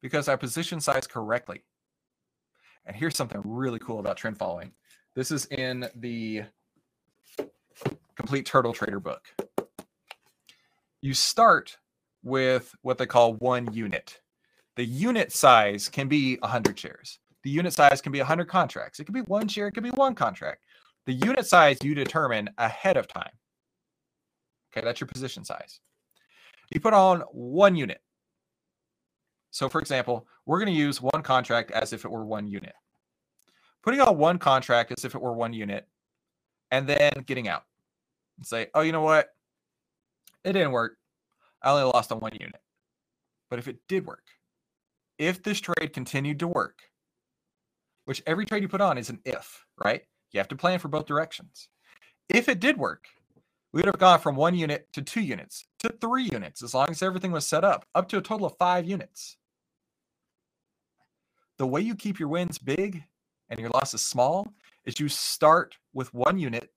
because 0.00 0.26
I 0.26 0.36
position 0.36 0.80
size 0.80 1.06
correctly. 1.06 1.66
And 2.86 2.96
here's 2.96 3.14
something 3.14 3.42
really 3.44 3.78
cool 3.78 3.98
about 3.98 4.16
trend 4.16 4.38
following. 4.38 4.72
This 5.14 5.30
is 5.30 5.44
in 5.50 5.86
the 5.96 6.44
Complete 8.16 8.46
Turtle 8.46 8.72
Trader 8.72 9.00
book. 9.00 9.22
You 11.02 11.12
start 11.12 11.76
with 12.22 12.74
what 12.80 12.96
they 12.96 13.04
call 13.04 13.34
one 13.34 13.70
unit. 13.74 14.18
The 14.76 14.84
unit 14.86 15.30
size 15.30 15.90
can 15.90 16.08
be 16.08 16.36
100 16.36 16.78
shares. 16.78 17.18
The 17.42 17.50
unit 17.50 17.74
size 17.74 18.00
can 18.00 18.12
be 18.12 18.20
100 18.20 18.46
contracts. 18.46 18.98
It 18.98 19.04
can 19.04 19.12
be 19.12 19.20
one 19.20 19.46
share, 19.46 19.66
it 19.66 19.72
could 19.72 19.82
be 19.82 19.90
one 19.90 20.14
contract. 20.14 20.64
The 21.04 21.12
unit 21.12 21.44
size 21.44 21.76
you 21.82 21.94
determine 21.94 22.48
ahead 22.56 22.96
of 22.96 23.08
time. 23.08 23.32
Okay, 24.72 24.84
that's 24.84 25.00
your 25.00 25.08
position 25.08 25.44
size. 25.44 25.80
You 26.72 26.80
put 26.80 26.94
on 26.94 27.20
one 27.32 27.74
unit. 27.74 28.00
So, 29.50 29.68
for 29.68 29.80
example, 29.80 30.28
we're 30.46 30.58
going 30.58 30.72
to 30.72 30.78
use 30.78 31.02
one 31.02 31.22
contract 31.22 31.72
as 31.72 31.92
if 31.92 32.04
it 32.04 32.10
were 32.10 32.24
one 32.24 32.46
unit 32.46 32.74
putting 33.82 34.00
on 34.00 34.16
one 34.16 34.38
contract 34.38 34.92
as 34.96 35.04
if 35.04 35.14
it 35.14 35.20
were 35.20 35.32
one 35.32 35.52
unit, 35.52 35.86
and 36.70 36.86
then 36.86 37.12
getting 37.26 37.48
out 37.48 37.64
and 38.36 38.46
say, 38.46 38.68
oh, 38.74 38.80
you 38.80 38.92
know 38.92 39.02
what? 39.02 39.28
It 40.44 40.52
didn't 40.52 40.72
work. 40.72 40.96
I 41.62 41.70
only 41.70 41.84
lost 41.84 42.12
on 42.12 42.20
one 42.20 42.32
unit. 42.38 42.60
But 43.48 43.58
if 43.58 43.68
it 43.68 43.78
did 43.88 44.06
work, 44.06 44.24
if 45.18 45.42
this 45.42 45.60
trade 45.60 45.92
continued 45.92 46.38
to 46.40 46.48
work, 46.48 46.82
which 48.04 48.22
every 48.26 48.46
trade 48.46 48.62
you 48.62 48.68
put 48.68 48.80
on 48.80 48.96
is 48.96 49.10
an 49.10 49.20
if, 49.24 49.64
right? 49.84 50.02
You 50.32 50.38
have 50.38 50.48
to 50.48 50.56
plan 50.56 50.78
for 50.78 50.88
both 50.88 51.06
directions. 51.06 51.68
If 52.28 52.48
it 52.48 52.60
did 52.60 52.78
work, 52.78 53.06
we 53.72 53.78
would 53.78 53.86
have 53.86 53.98
gone 53.98 54.18
from 54.18 54.36
one 54.36 54.54
unit 54.54 54.88
to 54.92 55.02
two 55.02 55.20
units 55.20 55.66
to 55.78 55.94
three 56.00 56.24
units 56.24 56.62
as 56.62 56.74
long 56.74 56.88
as 56.90 57.02
everything 57.02 57.30
was 57.30 57.46
set 57.46 57.64
up, 57.64 57.86
up 57.94 58.08
to 58.08 58.18
a 58.18 58.22
total 58.22 58.46
of 58.46 58.56
five 58.58 58.84
units. 58.84 59.36
The 61.58 61.66
way 61.66 61.80
you 61.80 61.94
keep 61.94 62.18
your 62.18 62.28
wins 62.28 62.58
big 62.58 63.04
and 63.48 63.60
your 63.60 63.70
losses 63.70 64.02
small 64.02 64.52
is 64.84 64.98
you 64.98 65.08
start 65.08 65.76
with 65.92 66.12
one 66.14 66.38
unit. 66.38 66.70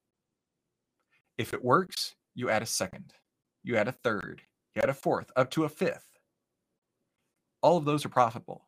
If 1.38 1.54
it 1.54 1.64
works, 1.64 2.16
you 2.36 2.50
add 2.50 2.62
a 2.62 2.68
second, 2.68 3.14
you 3.64 3.76
add 3.76 3.88
a 3.88 3.94
third, 3.94 4.42
you 4.76 4.82
add 4.82 4.90
a 4.90 4.94
fourth, 4.94 5.32
up 5.36 5.50
to 5.52 5.64
a 5.64 5.70
fifth. 5.70 6.20
All 7.62 7.78
of 7.78 7.86
those 7.86 8.06
are 8.06 8.10
profitable. 8.10 8.68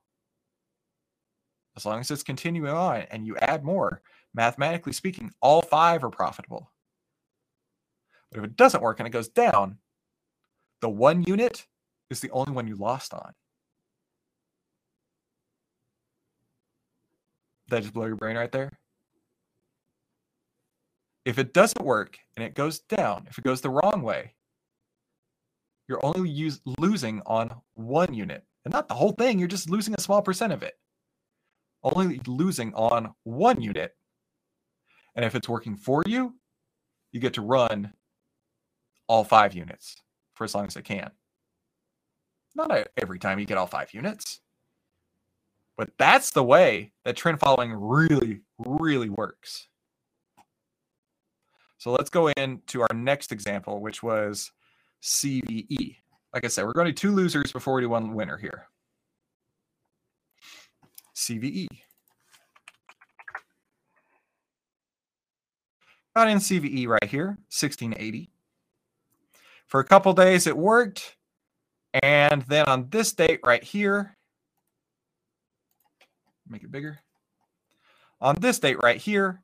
As 1.75 1.85
long 1.85 1.99
as 1.99 2.09
it's 2.09 2.23
continuing 2.23 2.71
on 2.71 3.01
and 3.11 3.27
you 3.27 3.35
add 3.37 3.63
more, 3.63 4.01
mathematically 4.33 4.93
speaking, 4.93 5.31
all 5.41 5.61
five 5.61 6.03
are 6.03 6.09
profitable. 6.09 6.71
But 8.31 8.39
if 8.39 8.45
it 8.45 8.55
doesn't 8.55 8.83
work 8.83 8.99
and 8.99 9.07
it 9.07 9.11
goes 9.11 9.29
down, 9.29 9.77
the 10.81 10.89
one 10.89 11.23
unit 11.23 11.65
is 12.09 12.19
the 12.19 12.31
only 12.31 12.51
one 12.51 12.67
you 12.67 12.75
lost 12.75 13.13
on. 13.13 13.33
That 17.69 17.81
just 17.81 17.93
blow 17.93 18.05
your 18.05 18.15
brain 18.15 18.35
right 18.35 18.51
there. 18.51 18.71
If 21.25 21.39
it 21.39 21.53
doesn't 21.53 21.83
work 21.83 22.19
and 22.35 22.45
it 22.45 22.53
goes 22.53 22.79
down, 22.79 23.25
if 23.29 23.37
it 23.39 23.43
goes 23.43 23.61
the 23.61 23.71
wrong 23.71 24.03
way, 24.03 24.35
you're 25.87 26.05
only 26.05 26.29
use, 26.29 26.61
losing 26.79 27.21
on 27.25 27.49
one 27.73 28.13
unit 28.13 28.43
and 28.63 28.71
not 28.71 28.87
the 28.87 28.95
whole 28.95 29.11
thing. 29.11 29.39
You're 29.39 29.47
just 29.47 29.69
losing 29.69 29.95
a 29.97 30.01
small 30.01 30.21
percent 30.21 30.53
of 30.53 30.63
it. 30.63 30.73
Only 31.83 32.19
losing 32.27 32.73
on 32.73 33.13
one 33.23 33.61
unit. 33.61 33.95
And 35.15 35.23
if 35.23 35.35
it's 35.35 35.49
working 35.49 35.77
for 35.77 36.03
you, 36.05 36.35
you 37.11 37.19
get 37.19 37.35
to 37.35 37.41
run 37.41 37.93
all 39.07 39.23
five 39.23 39.53
units 39.53 40.01
for 40.33 40.43
as 40.43 40.55
long 40.55 40.67
as 40.67 40.75
it 40.75 40.83
can. 40.83 41.11
Not 42.55 42.87
every 42.97 43.19
time 43.19 43.39
you 43.39 43.45
get 43.45 43.57
all 43.57 43.67
five 43.67 43.93
units, 43.93 44.39
but 45.77 45.89
that's 45.97 46.31
the 46.31 46.43
way 46.43 46.93
that 47.03 47.17
trend 47.17 47.39
following 47.39 47.73
really, 47.73 48.41
really 48.57 49.09
works. 49.09 49.67
So 51.77 51.91
let's 51.91 52.09
go 52.09 52.29
into 52.29 52.81
our 52.81 52.95
next 52.95 53.31
example, 53.31 53.81
which 53.81 54.01
was 54.01 54.51
CVE. 55.03 55.97
Like 56.33 56.45
I 56.45 56.47
said, 56.47 56.65
we're 56.65 56.73
going 56.73 56.87
to 56.87 56.93
two 56.93 57.11
losers 57.11 57.51
before 57.51 57.75
we 57.75 57.81
do 57.81 57.89
one 57.89 58.13
winner 58.15 58.37
here. 58.37 58.67
CVE. 61.15 61.67
Got 66.15 66.29
in 66.29 66.37
CVE 66.37 66.87
right 66.87 67.03
here, 67.03 67.37
1680. 67.49 68.31
For 69.75 69.81
a 69.81 69.83
couple 69.83 70.13
days 70.13 70.47
it 70.47 70.55
worked. 70.55 71.17
And 72.01 72.43
then 72.43 72.63
on 72.65 72.87
this 72.91 73.11
date 73.11 73.41
right 73.43 73.61
here, 73.61 74.15
make 76.47 76.63
it 76.63 76.71
bigger. 76.71 76.99
On 78.21 78.37
this 78.39 78.57
date 78.57 78.81
right 78.81 78.95
here, 78.95 79.41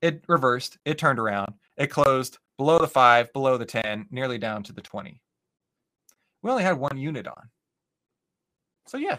it 0.00 0.22
reversed, 0.28 0.78
it 0.84 0.96
turned 0.96 1.18
around, 1.18 1.54
it 1.76 1.88
closed 1.88 2.38
below 2.56 2.78
the 2.78 2.86
5, 2.86 3.32
below 3.32 3.58
the 3.58 3.64
10, 3.64 4.06
nearly 4.12 4.38
down 4.38 4.62
to 4.62 4.72
the 4.72 4.80
20. 4.80 5.18
We 6.42 6.50
only 6.52 6.62
had 6.62 6.78
one 6.78 6.96
unit 6.96 7.26
on. 7.26 7.48
So 8.86 8.96
yeah, 8.96 9.16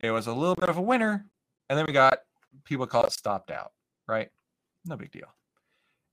it 0.00 0.12
was 0.12 0.28
a 0.28 0.32
little 0.32 0.54
bit 0.54 0.70
of 0.70 0.78
a 0.78 0.80
winner. 0.80 1.26
And 1.68 1.78
then 1.78 1.84
we 1.84 1.92
got 1.92 2.20
people 2.64 2.86
call 2.86 3.04
it 3.04 3.12
stopped 3.12 3.50
out, 3.50 3.72
right? 4.06 4.30
No 4.86 4.96
big 4.96 5.10
deal. 5.10 5.28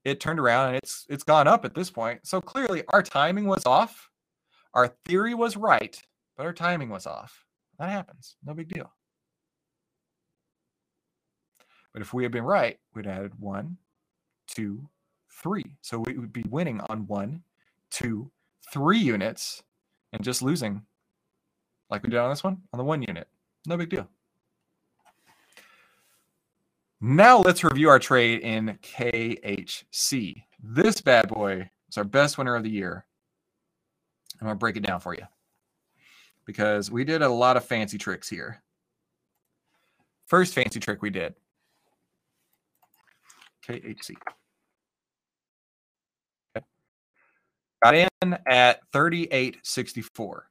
It 0.06 0.20
turned 0.20 0.40
around 0.40 0.68
and 0.70 0.78
it's 0.78 1.06
it's 1.10 1.24
gone 1.24 1.48
up 1.48 1.66
at 1.66 1.74
this 1.74 1.90
point. 1.90 2.26
So 2.26 2.40
clearly 2.40 2.84
our 2.90 3.02
timing 3.02 3.48
was 3.48 3.66
off. 3.66 4.10
Our 4.74 4.96
theory 5.06 5.34
was 5.34 5.58
right, 5.58 6.00
but 6.38 6.46
our 6.46 6.54
timing 6.54 6.90
was 6.90 7.08
off. 7.08 7.46
That 7.80 7.90
happens. 7.90 8.38
No 8.46 8.54
big 8.54 8.70
deal. 8.70 8.94
But 11.92 12.02
if 12.02 12.14
we 12.14 12.24
had 12.24 12.32
been 12.32 12.44
right, 12.44 12.78
we'd 12.94 13.08
added 13.08 13.40
one, 13.40 13.78
two, 14.48 14.90
three. 15.42 15.78
So 15.82 16.00
we 16.00 16.18
would 16.18 16.34
be 16.34 16.44
winning 16.50 16.82
on 16.90 17.08
one, 17.08 17.44
two, 17.90 18.32
three 18.72 19.00
units 19.00 19.64
and 20.14 20.24
just 20.24 20.42
losing 20.42 20.84
like 21.90 22.04
we 22.04 22.10
did 22.10 22.20
on 22.20 22.30
this 22.30 22.44
one 22.44 22.62
on 22.74 22.78
the 22.78 22.84
one 22.84 23.02
unit. 23.02 23.28
No 23.66 23.78
big 23.78 23.90
deal. 23.90 24.08
Now 27.08 27.38
let's 27.38 27.64
review 27.64 27.90
our 27.90 28.00
trade 28.00 28.40
in 28.40 28.80
KHC. 28.82 30.42
This 30.60 31.02
bad 31.02 31.28
boy 31.28 31.70
is 31.88 32.00
our 32.00 32.04
best 32.04 32.40
winner 32.40 32.56
of 32.56 32.64
the 32.64 32.70
year. 32.72 33.06
I'm 34.42 34.48
going 34.48 34.56
to 34.56 34.60
break 34.60 34.76
it 34.76 34.82
down 34.82 35.00
for 35.00 35.14
you 35.14 35.22
because 36.46 36.90
we 36.90 37.04
did 37.04 37.22
a 37.22 37.30
lot 37.30 37.58
of 37.58 37.64
fancy 37.64 38.00
tricks 38.00 38.28
here. 38.28 38.64
First 40.26 40.56
fancy 40.56 40.80
trick 40.80 41.04
we 41.04 41.12
did 41.12 41.36
KHC. 43.68 44.16
Got 47.84 47.94
in 47.94 48.38
at 48.48 48.80
3864. 48.94 50.50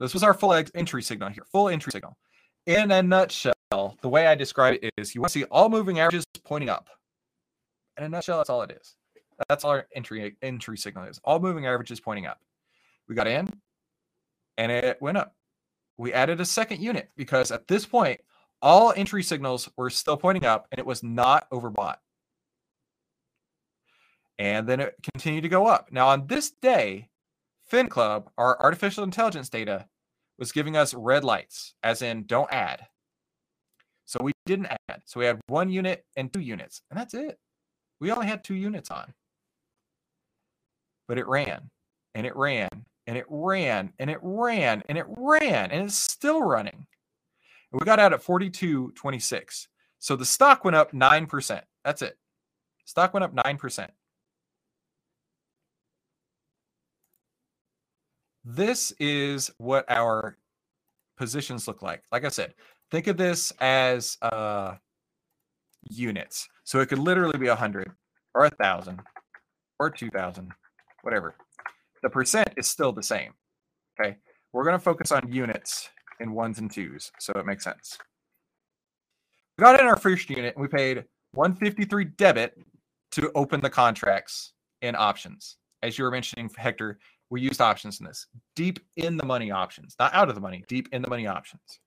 This 0.00 0.12
was 0.12 0.22
our 0.22 0.34
full 0.34 0.52
entry 0.52 1.02
signal 1.02 1.30
here, 1.30 1.46
full 1.50 1.70
entry 1.70 1.92
signal. 1.92 2.18
In 2.66 2.90
a 2.90 3.02
nutshell, 3.02 3.53
the 3.70 4.08
way 4.08 4.26
I 4.26 4.34
describe 4.34 4.78
it 4.82 4.92
is 4.96 5.14
you 5.14 5.20
want 5.20 5.32
to 5.32 5.38
see 5.40 5.44
all 5.44 5.68
moving 5.68 5.98
averages 5.98 6.24
pointing 6.44 6.68
up. 6.68 6.88
In 7.98 8.04
a 8.04 8.08
nutshell, 8.08 8.38
that's 8.38 8.50
all 8.50 8.62
it 8.62 8.70
is. 8.70 8.96
That's 9.48 9.64
all 9.64 9.72
our 9.72 9.86
entry 9.94 10.36
entry 10.42 10.78
signal 10.78 11.04
is. 11.04 11.20
All 11.24 11.40
moving 11.40 11.66
averages 11.66 12.00
pointing 12.00 12.26
up. 12.26 12.40
We 13.08 13.14
got 13.14 13.26
in 13.26 13.52
and 14.56 14.70
it 14.70 15.00
went 15.00 15.18
up. 15.18 15.34
We 15.96 16.12
added 16.12 16.40
a 16.40 16.44
second 16.44 16.80
unit 16.80 17.10
because 17.16 17.50
at 17.50 17.68
this 17.68 17.86
point, 17.86 18.20
all 18.62 18.92
entry 18.96 19.22
signals 19.22 19.68
were 19.76 19.90
still 19.90 20.16
pointing 20.16 20.44
up 20.44 20.66
and 20.70 20.78
it 20.78 20.86
was 20.86 21.02
not 21.02 21.48
overbought. 21.50 21.96
And 24.38 24.68
then 24.68 24.80
it 24.80 24.94
continued 25.12 25.42
to 25.42 25.48
go 25.48 25.66
up. 25.66 25.92
Now, 25.92 26.08
on 26.08 26.26
this 26.26 26.50
day, 26.50 27.10
FinClub, 27.70 28.26
our 28.36 28.60
artificial 28.60 29.04
intelligence 29.04 29.48
data, 29.48 29.86
was 30.38 30.50
giving 30.50 30.76
us 30.76 30.92
red 30.92 31.22
lights, 31.22 31.74
as 31.84 32.02
in 32.02 32.24
don't 32.24 32.52
add. 32.52 32.86
So 34.04 34.22
we 34.22 34.32
didn't 34.46 34.66
add. 34.66 35.02
So 35.06 35.20
we 35.20 35.26
had 35.26 35.40
one 35.46 35.70
unit 35.70 36.04
and 36.16 36.32
two 36.32 36.40
units, 36.40 36.82
and 36.90 36.98
that's 36.98 37.14
it. 37.14 37.38
We 38.00 38.10
only 38.10 38.26
had 38.26 38.44
two 38.44 38.54
units 38.54 38.90
on. 38.90 39.14
But 41.08 41.18
it 41.18 41.26
ran 41.26 41.70
and 42.14 42.26
it 42.26 42.36
ran 42.36 42.68
and 43.06 43.16
it 43.16 43.26
ran 43.28 43.92
and 43.98 44.10
it 44.10 44.18
ran 44.22 44.82
and 44.88 44.98
it 44.98 45.06
ran 45.08 45.70
and 45.70 45.84
it's 45.84 45.98
still 45.98 46.42
running. 46.42 46.86
And 47.72 47.80
we 47.80 47.84
got 47.84 47.98
out 47.98 48.12
at 48.12 48.22
42.26. 48.22 49.66
So 49.98 50.16
the 50.16 50.24
stock 50.24 50.64
went 50.64 50.76
up 50.76 50.92
9%. 50.92 51.62
That's 51.84 52.02
it. 52.02 52.18
Stock 52.84 53.14
went 53.14 53.24
up 53.24 53.34
9%. 53.34 53.88
This 58.44 58.92
is 59.00 59.50
what 59.58 59.86
our 59.90 60.36
positions 61.16 61.66
look 61.66 61.82
like. 61.82 62.02
Like 62.12 62.24
I 62.24 62.28
said, 62.28 62.54
think 62.90 63.06
of 63.06 63.16
this 63.16 63.52
as 63.60 64.16
uh, 64.22 64.74
units. 65.82 66.48
So 66.64 66.80
it 66.80 66.86
could 66.86 66.98
literally 66.98 67.38
be 67.38 67.46
a 67.46 67.50
100 67.50 67.90
or 68.34 68.44
a 68.44 68.50
1,000 68.58 69.00
or 69.78 69.90
2,000, 69.90 70.50
whatever. 71.02 71.34
The 72.02 72.10
percent 72.10 72.50
is 72.56 72.66
still 72.66 72.92
the 72.92 73.02
same. 73.02 73.32
Okay. 73.98 74.16
We're 74.52 74.64
going 74.64 74.76
to 74.76 74.82
focus 74.82 75.10
on 75.12 75.32
units 75.32 75.88
in 76.20 76.32
ones 76.32 76.58
and 76.58 76.70
twos. 76.70 77.10
So 77.18 77.32
it 77.36 77.46
makes 77.46 77.64
sense. 77.64 77.98
We 79.58 79.62
got 79.62 79.80
in 79.80 79.86
our 79.86 79.96
first 79.96 80.30
unit 80.30 80.54
and 80.54 80.62
we 80.62 80.68
paid 80.68 81.04
153 81.32 82.04
debit 82.16 82.58
to 83.12 83.30
open 83.34 83.60
the 83.60 83.70
contracts 83.70 84.52
in 84.82 84.94
options. 84.96 85.56
As 85.82 85.98
you 85.98 86.04
were 86.04 86.10
mentioning, 86.10 86.50
Hector, 86.56 86.98
we 87.30 87.40
used 87.40 87.60
options 87.60 88.00
in 88.00 88.06
this 88.06 88.26
deep 88.54 88.80
in 88.96 89.16
the 89.16 89.24
money 89.24 89.50
options, 89.50 89.96
not 89.98 90.14
out 90.14 90.28
of 90.28 90.34
the 90.34 90.40
money, 90.40 90.64
deep 90.68 90.88
in 90.92 91.02
the 91.02 91.10
money 91.10 91.26
options. 91.26 91.80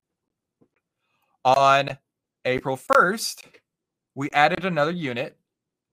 On 1.47 1.97
April 2.43 2.75
1st, 2.75 3.45
we 4.15 4.29
added 4.31 4.65
another 4.65 4.91
unit, 4.91 5.37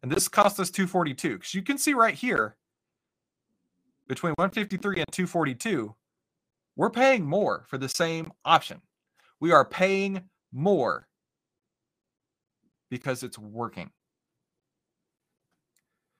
and 0.02 0.10
this 0.10 0.26
cost 0.26 0.59
us 0.59 0.68
242 0.68 1.35
because 1.35 1.55
you 1.55 1.62
can 1.62 1.78
see 1.78 1.94
right 1.94 2.14
here 2.14 2.56
between 4.09 4.32
153 4.32 4.97
and 4.97 5.12
242, 5.12 5.94
we're 6.74 6.90
paying 6.90 7.24
more 7.24 7.62
for 7.68 7.78
the 7.78 7.89
same 7.89 8.32
option. 8.44 8.81
We 9.39 9.52
are 9.52 9.64
paying 9.64 10.22
more 10.52 11.06
because 12.90 13.22
it's 13.22 13.39
working. 13.39 13.90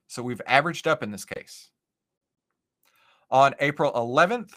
So 0.06 0.23
we've 0.23 0.43
averaged 0.47 0.86
up 0.86 1.02
in 1.02 1.11
this 1.11 1.24
case 1.24 1.70
on 3.32 3.56
April 3.59 3.93
11th. 3.94 4.52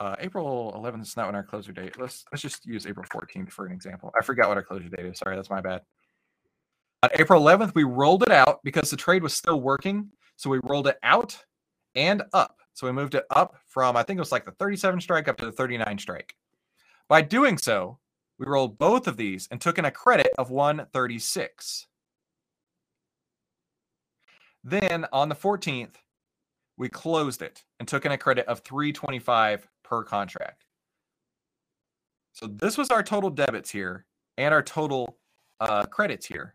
Uh, 0.00 0.16
April 0.18 0.72
11th 0.82 1.02
is 1.02 1.16
not 1.16 1.26
when 1.26 1.34
our 1.34 1.42
closure 1.42 1.72
date. 1.72 2.00
Let's 2.00 2.24
let's 2.32 2.40
just 2.40 2.64
use 2.64 2.86
April 2.86 3.04
14th 3.12 3.50
for 3.50 3.66
an 3.66 3.72
example. 3.72 4.10
I 4.18 4.24
forgot 4.24 4.48
what 4.48 4.56
our 4.56 4.62
closure 4.62 4.88
date 4.88 5.04
is. 5.04 5.18
Sorry, 5.18 5.36
that's 5.36 5.50
my 5.50 5.60
bad. 5.60 5.82
On 7.02 7.10
April 7.18 7.42
11th, 7.42 7.74
we 7.74 7.84
rolled 7.84 8.22
it 8.22 8.32
out 8.32 8.60
because 8.64 8.90
the 8.90 8.96
trade 8.96 9.22
was 9.22 9.34
still 9.34 9.60
working. 9.60 10.08
So 10.36 10.48
we 10.48 10.58
rolled 10.64 10.86
it 10.86 10.96
out 11.02 11.38
and 11.94 12.22
up. 12.32 12.56
So 12.72 12.86
we 12.86 12.94
moved 12.94 13.14
it 13.14 13.24
up 13.30 13.56
from 13.66 13.94
I 13.94 14.02
think 14.02 14.16
it 14.16 14.20
was 14.20 14.32
like 14.32 14.46
the 14.46 14.52
37 14.52 15.02
strike 15.02 15.28
up 15.28 15.36
to 15.36 15.44
the 15.44 15.52
39 15.52 15.98
strike. 15.98 16.34
By 17.06 17.20
doing 17.20 17.58
so, 17.58 17.98
we 18.38 18.46
rolled 18.46 18.78
both 18.78 19.06
of 19.06 19.18
these 19.18 19.48
and 19.50 19.60
took 19.60 19.78
in 19.78 19.84
a 19.84 19.90
credit 19.90 20.30
of 20.38 20.50
136. 20.50 21.86
Then 24.64 25.06
on 25.12 25.28
the 25.28 25.34
14th, 25.34 25.96
we 26.78 26.88
closed 26.88 27.42
it 27.42 27.64
and 27.78 27.86
took 27.86 28.06
in 28.06 28.12
a 28.12 28.18
credit 28.18 28.46
of 28.46 28.60
325 28.60 29.68
per 29.90 30.02
contract. 30.04 30.64
So 32.32 32.46
this 32.46 32.78
was 32.78 32.88
our 32.90 33.02
total 33.02 33.28
debits 33.28 33.70
here 33.70 34.06
and 34.38 34.54
our 34.54 34.62
total 34.62 35.18
uh, 35.58 35.84
credits 35.86 36.24
here. 36.24 36.54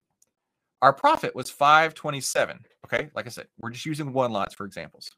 Our 0.81 0.93
profit 0.93 1.35
was 1.35 1.49
527. 1.49 2.61
Okay. 2.85 3.09
Like 3.13 3.25
I 3.25 3.29
said, 3.29 3.47
we're 3.59 3.71
just 3.71 3.85
using 3.85 4.13
one 4.13 4.31
lots 4.31 4.55
for 4.55 4.65
examples. 4.65 5.11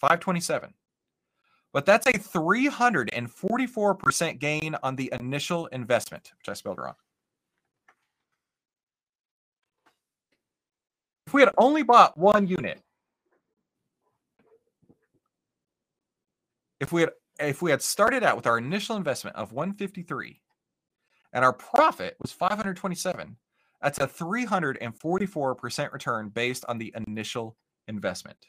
527. 0.00 0.72
But 1.72 1.84
that's 1.84 2.06
a 2.06 2.12
344% 2.12 4.38
gain 4.38 4.74
on 4.82 4.96
the 4.96 5.12
initial 5.20 5.66
investment, 5.66 6.32
which 6.38 6.48
I 6.48 6.54
spelled 6.54 6.78
wrong. 6.78 6.94
If 11.26 11.34
we 11.34 11.42
had 11.42 11.50
only 11.58 11.82
bought 11.82 12.16
one 12.16 12.46
unit, 12.46 12.80
if 16.80 16.92
we 16.92 17.00
had 17.00 17.10
if 17.38 17.62
we 17.62 17.70
had 17.70 17.82
started 17.82 18.22
out 18.22 18.36
with 18.36 18.46
our 18.46 18.58
initial 18.58 18.96
investment 18.96 19.36
of 19.36 19.52
153 19.52 20.40
and 21.32 21.44
our 21.44 21.52
profit 21.52 22.16
was 22.20 22.32
527, 22.32 23.36
that's 23.82 23.98
a 23.98 24.06
344% 24.06 25.92
return 25.92 26.28
based 26.28 26.64
on 26.68 26.78
the 26.78 26.94
initial 27.06 27.56
investment. 27.86 28.46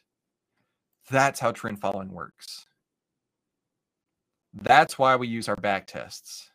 That's 1.10 1.40
how 1.40 1.52
trend 1.52 1.82
following 1.82 2.12
works. 2.12 2.68
That's 4.54 4.98
why 4.98 5.16
we 5.18 5.28
use 5.28 5.50
our 5.50 5.56
back 5.56 5.88
tests. 5.88 6.50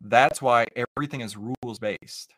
That's 0.00 0.42
why 0.42 0.66
everything 0.74 1.20
is 1.20 1.36
rules 1.36 1.78
based. 1.78 2.34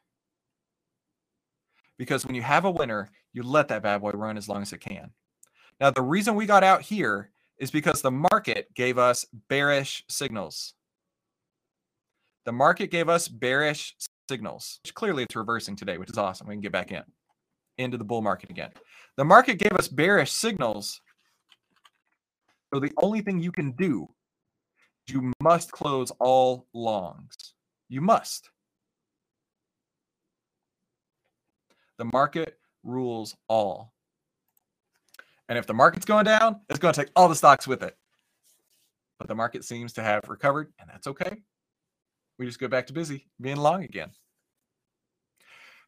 Because 1.97 2.27
when 2.27 2.35
you 2.35 2.43
have 2.43 2.65
a 2.65 2.71
winner, 2.71 3.11
you 3.33 3.43
let 3.43 3.69
that 3.69 3.83
bad 3.83 4.01
boy 4.01 4.11
run 4.11 4.37
as 4.37 4.49
long 4.49 4.63
as 4.63 4.73
it 4.73 4.81
can. 4.81 5.13
Now, 5.81 5.91
the 5.91 6.03
reason 6.03 6.35
we 6.35 6.47
got 6.47 6.65
out 6.65 6.83
here 6.83 7.31
is 7.61 7.71
because 7.71 8.03
the 8.03 8.11
market 8.11 8.75
gave 8.75 8.99
us 8.99 9.25
bearish 9.49 10.03
signals. 10.09 10.75
The 12.47 12.53
market 12.53 12.91
gave 12.91 13.09
us 13.09 13.29
bearish 13.29 13.95
signals, 14.29 14.81
clearly 14.95 15.25
it's 15.25 15.37
reversing 15.37 15.77
today, 15.77 15.99
which 15.99 16.11
is 16.11 16.19
awesome. 16.19 16.49
We 16.49 16.55
can 16.55 16.63
get 16.63 16.73
back 16.73 16.91
in 16.91 17.03
into 17.79 17.97
the 17.97 18.05
bull 18.05 18.23
market 18.23 18.51
again. 18.51 18.71
The 19.17 19.25
market 19.25 19.59
gave 19.59 19.73
us 19.73 19.89
bearish 19.89 20.33
signals. 20.33 21.01
So 22.73 22.81
the 22.81 22.93
only 23.03 23.21
thing 23.21 23.41
you 23.41 23.53
can 23.53 23.73
do, 23.73 24.09
you 25.09 25.33
must 25.43 25.73
close 25.73 26.11
all 26.21 26.67
longs. 26.73 27.35
You 27.89 28.01
must. 28.01 28.51
The 31.99 32.05
market 32.13 32.59
rules 32.85 33.37
all. 33.49 33.93
And 35.51 35.59
if 35.59 35.67
the 35.67 35.75
market's 35.75 36.07
going 36.07 36.27
down, 36.27 36.61
it's 36.69 36.79
going 36.79 36.95
to 36.95 37.01
take 37.01 37.11
all 37.17 37.29
the 37.29 37.35
stocks 37.35 37.67
with 37.67 37.83
it. 37.83 37.97
But 39.19 39.27
the 39.27 39.35
market 39.35 39.65
seems 39.65 39.93
to 39.95 40.03
have 40.03 40.23
recovered, 40.29 40.73
and 40.79 40.89
that's 40.89 41.09
okay. 41.09 41.43
We 42.39 42.47
just 42.47 42.61
go 42.61 42.69
back 42.69 42.87
to 42.87 42.93
busy 42.93 43.27
being 43.41 43.57
long 43.57 43.83
again. 43.83 44.13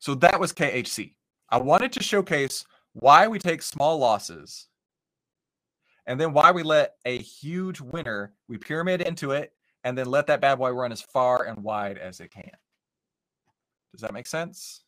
So 0.00 0.16
that 0.16 0.40
was 0.40 0.52
KHC. 0.52 1.14
I 1.48 1.58
wanted 1.58 1.92
to 1.92 2.02
showcase 2.02 2.64
why 2.92 3.28
we 3.28 3.38
take 3.38 3.62
small 3.62 3.98
losses 3.98 4.66
and 6.06 6.20
then 6.20 6.32
why 6.32 6.50
we 6.50 6.64
let 6.64 6.96
a 7.04 7.18
huge 7.18 7.80
winner, 7.80 8.34
we 8.48 8.58
pyramid 8.58 9.00
into 9.00 9.30
it, 9.30 9.52
and 9.84 9.96
then 9.96 10.06
let 10.06 10.26
that 10.26 10.40
bad 10.40 10.58
boy 10.58 10.70
run 10.72 10.90
as 10.90 11.02
far 11.02 11.44
and 11.44 11.62
wide 11.62 11.98
as 11.98 12.18
it 12.18 12.32
can. 12.32 12.50
Does 13.92 14.00
that 14.00 14.12
make 14.12 14.26
sense? 14.26 14.82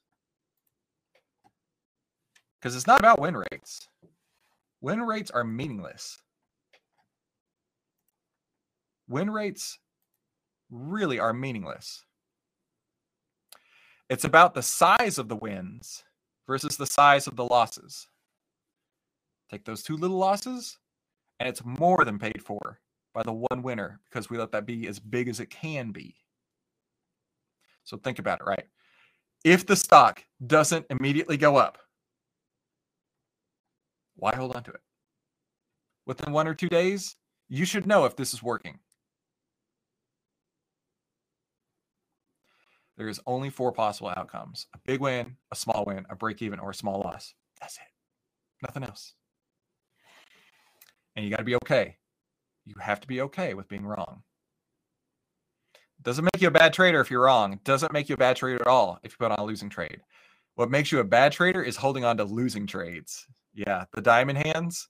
Because 2.60 2.74
it's 2.74 2.88
not 2.88 2.98
about 2.98 3.20
win 3.20 3.36
rates. 3.36 3.88
Win 4.84 5.00
rates 5.00 5.30
are 5.30 5.44
meaningless. 5.44 6.20
Win 9.08 9.30
rates 9.30 9.78
really 10.70 11.18
are 11.18 11.32
meaningless. 11.32 12.04
It's 14.10 14.26
about 14.26 14.52
the 14.52 14.60
size 14.60 15.16
of 15.16 15.30
the 15.30 15.36
wins 15.36 16.04
versus 16.46 16.76
the 16.76 16.84
size 16.84 17.26
of 17.26 17.34
the 17.34 17.46
losses. 17.46 18.08
Take 19.50 19.64
those 19.64 19.82
two 19.82 19.96
little 19.96 20.18
losses, 20.18 20.76
and 21.40 21.48
it's 21.48 21.64
more 21.64 22.04
than 22.04 22.18
paid 22.18 22.42
for 22.42 22.78
by 23.14 23.22
the 23.22 23.32
one 23.32 23.62
winner 23.62 24.00
because 24.10 24.28
we 24.28 24.36
let 24.36 24.52
that 24.52 24.66
be 24.66 24.86
as 24.86 24.98
big 24.98 25.28
as 25.28 25.40
it 25.40 25.48
can 25.48 25.92
be. 25.92 26.14
So 27.84 27.96
think 27.96 28.18
about 28.18 28.42
it, 28.42 28.46
right? 28.46 28.66
If 29.44 29.64
the 29.64 29.76
stock 29.76 30.22
doesn't 30.46 30.84
immediately 30.90 31.38
go 31.38 31.56
up, 31.56 31.78
why 34.16 34.34
hold 34.34 34.54
on 34.56 34.62
to 34.64 34.70
it? 34.70 34.80
Within 36.06 36.32
one 36.32 36.46
or 36.46 36.54
two 36.54 36.68
days, 36.68 37.16
you 37.48 37.64
should 37.64 37.86
know 37.86 38.04
if 38.04 38.16
this 38.16 38.34
is 38.34 38.42
working. 38.42 38.78
There's 42.96 43.20
only 43.26 43.50
four 43.50 43.72
possible 43.72 44.12
outcomes 44.16 44.66
a 44.74 44.78
big 44.84 45.00
win, 45.00 45.36
a 45.50 45.56
small 45.56 45.84
win, 45.86 46.06
a 46.08 46.14
break 46.14 46.42
even, 46.42 46.60
or 46.60 46.70
a 46.70 46.74
small 46.74 47.00
loss. 47.00 47.34
That's 47.60 47.76
it. 47.76 47.82
Nothing 48.62 48.84
else. 48.84 49.14
And 51.16 51.24
you 51.24 51.30
got 51.30 51.38
to 51.38 51.44
be 51.44 51.56
okay. 51.56 51.96
You 52.64 52.74
have 52.80 53.00
to 53.00 53.08
be 53.08 53.20
okay 53.22 53.54
with 53.54 53.68
being 53.68 53.84
wrong. 53.84 54.22
Doesn't 56.02 56.24
make 56.24 56.40
you 56.40 56.48
a 56.48 56.52
bad 56.52 56.72
trader 56.72 57.00
if 57.00 57.10
you're 57.10 57.22
wrong. 57.22 57.58
Doesn't 57.64 57.92
make 57.92 58.08
you 58.08 58.14
a 58.14 58.18
bad 58.18 58.36
trader 58.36 58.60
at 58.60 58.66
all 58.66 58.98
if 59.02 59.12
you 59.12 59.16
put 59.18 59.32
on 59.32 59.38
a 59.38 59.44
losing 59.44 59.70
trade. 59.70 60.00
What 60.54 60.70
makes 60.70 60.92
you 60.92 61.00
a 61.00 61.04
bad 61.04 61.32
trader 61.32 61.62
is 61.62 61.76
holding 61.76 62.04
on 62.04 62.16
to 62.18 62.24
losing 62.24 62.66
trades. 62.66 63.26
Yeah, 63.54 63.84
the 63.94 64.00
diamond 64.00 64.38
hands, 64.38 64.88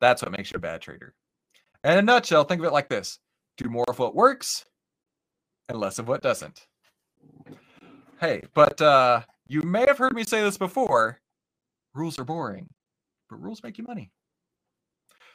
that's 0.00 0.22
what 0.22 0.32
makes 0.32 0.52
you 0.52 0.56
a 0.56 0.60
bad 0.60 0.80
trader. 0.80 1.14
And 1.82 1.94
in 1.94 1.98
a 1.98 2.02
nutshell, 2.02 2.44
think 2.44 2.60
of 2.60 2.66
it 2.66 2.72
like 2.72 2.88
this 2.88 3.18
do 3.56 3.68
more 3.68 3.84
of 3.88 3.98
what 3.98 4.14
works 4.14 4.64
and 5.68 5.78
less 5.78 5.98
of 5.98 6.08
what 6.08 6.22
doesn't. 6.22 6.66
Hey, 8.20 8.42
but 8.54 8.80
uh, 8.80 9.22
you 9.46 9.62
may 9.62 9.84
have 9.86 9.98
heard 9.98 10.14
me 10.14 10.24
say 10.24 10.42
this 10.42 10.58
before 10.58 11.20
rules 11.94 12.18
are 12.18 12.24
boring, 12.24 12.68
but 13.28 13.40
rules 13.40 13.62
make 13.62 13.78
you 13.78 13.84
money. 13.84 14.10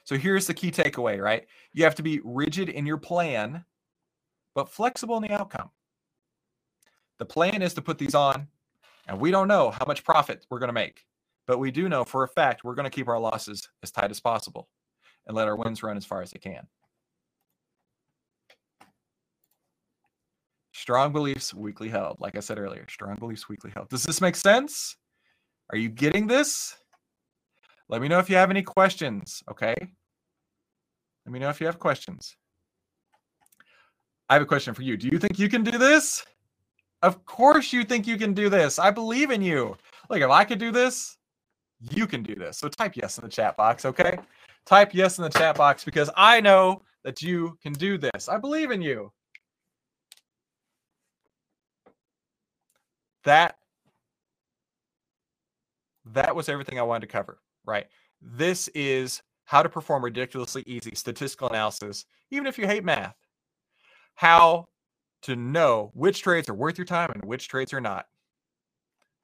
So 0.05 0.17
here's 0.17 0.47
the 0.47 0.53
key 0.53 0.71
takeaway, 0.71 1.21
right? 1.21 1.45
You 1.73 1.83
have 1.83 1.95
to 1.95 2.03
be 2.03 2.19
rigid 2.23 2.69
in 2.69 2.85
your 2.85 2.97
plan, 2.97 3.63
but 4.55 4.71
flexible 4.71 5.17
in 5.17 5.23
the 5.23 5.31
outcome. 5.31 5.69
The 7.19 7.25
plan 7.25 7.61
is 7.61 7.73
to 7.75 7.81
put 7.81 7.97
these 7.97 8.15
on, 8.15 8.47
and 9.07 9.19
we 9.19 9.29
don't 9.29 9.47
know 9.47 9.71
how 9.71 9.85
much 9.85 10.03
profit 10.03 10.45
we're 10.49 10.59
going 10.59 10.69
to 10.69 10.73
make. 10.73 11.05
But 11.49 11.57
we 11.57 11.71
do 11.71 11.89
know 11.89 12.03
for 12.03 12.23
a 12.23 12.27
fact 12.27 12.63
we're 12.63 12.75
going 12.75 12.83
to 12.83 12.95
keep 12.95 13.07
our 13.07 13.17
losses 13.17 13.67
as 13.81 13.89
tight 13.89 14.11
as 14.11 14.19
possible 14.19 14.69
and 15.25 15.35
let 15.35 15.47
our 15.47 15.55
wins 15.55 15.81
run 15.81 15.97
as 15.97 16.05
far 16.05 16.21
as 16.21 16.29
they 16.29 16.37
can. 16.37 16.67
Strong 20.73 21.11
beliefs 21.11 21.51
weakly 21.51 21.89
held. 21.89 22.17
Like 22.19 22.35
I 22.35 22.39
said 22.39 22.59
earlier, 22.59 22.85
strong 22.87 23.15
beliefs 23.15 23.49
weakly 23.49 23.71
held. 23.71 23.89
Does 23.89 24.03
this 24.03 24.21
make 24.21 24.35
sense? 24.35 24.95
Are 25.71 25.77
you 25.79 25.89
getting 25.89 26.27
this? 26.27 26.75
Let 27.87 28.03
me 28.03 28.09
know 28.09 28.19
if 28.19 28.29
you 28.29 28.35
have 28.35 28.51
any 28.51 28.61
questions, 28.61 29.41
okay? 29.49 29.73
Let 31.25 31.33
me 31.33 31.39
know 31.39 31.49
if 31.49 31.59
you 31.59 31.65
have 31.65 31.79
questions. 31.79 32.35
I 34.29 34.35
have 34.35 34.43
a 34.43 34.45
question 34.45 34.75
for 34.75 34.83
you. 34.83 34.97
Do 34.97 35.07
you 35.07 35.17
think 35.17 35.39
you 35.39 35.49
can 35.49 35.63
do 35.63 35.79
this? 35.79 36.23
Of 37.01 37.25
course 37.25 37.73
you 37.73 37.83
think 37.85 38.05
you 38.05 38.17
can 38.17 38.35
do 38.35 38.49
this. 38.49 38.77
I 38.77 38.91
believe 38.91 39.31
in 39.31 39.41
you. 39.41 39.75
Look, 40.11 40.21
if 40.21 40.29
I 40.29 40.43
could 40.43 40.59
do 40.59 40.71
this, 40.71 41.15
you 41.81 42.07
can 42.07 42.23
do 42.23 42.35
this. 42.35 42.57
So 42.57 42.67
type 42.67 42.95
yes 42.95 43.17
in 43.17 43.23
the 43.23 43.29
chat 43.29 43.55
box, 43.57 43.85
okay? 43.85 44.17
Type 44.65 44.93
yes 44.93 45.17
in 45.17 45.23
the 45.23 45.29
chat 45.29 45.57
box 45.57 45.83
because 45.83 46.09
I 46.15 46.41
know 46.41 46.83
that 47.03 47.21
you 47.21 47.57
can 47.61 47.73
do 47.73 47.97
this. 47.97 48.27
I 48.27 48.37
believe 48.37 48.71
in 48.71 48.81
you. 48.81 49.11
That 53.23 53.57
that 56.13 56.35
was 56.35 56.49
everything 56.49 56.79
I 56.79 56.83
wanted 56.83 57.01
to 57.01 57.11
cover, 57.11 57.39
right? 57.65 57.87
This 58.21 58.67
is 58.69 59.21
how 59.45 59.63
to 59.63 59.69
perform 59.69 60.03
ridiculously 60.03 60.63
easy 60.65 60.91
statistical 60.95 61.49
analysis, 61.49 62.05
even 62.31 62.47
if 62.47 62.57
you 62.57 62.65
hate 62.67 62.83
math. 62.83 63.15
How 64.15 64.67
to 65.23 65.35
know 65.35 65.91
which 65.93 66.21
trades 66.21 66.49
are 66.49 66.53
worth 66.53 66.77
your 66.77 66.85
time 66.85 67.11
and 67.13 67.23
which 67.23 67.47
trades 67.47 67.73
are 67.73 67.81
not. 67.81 68.05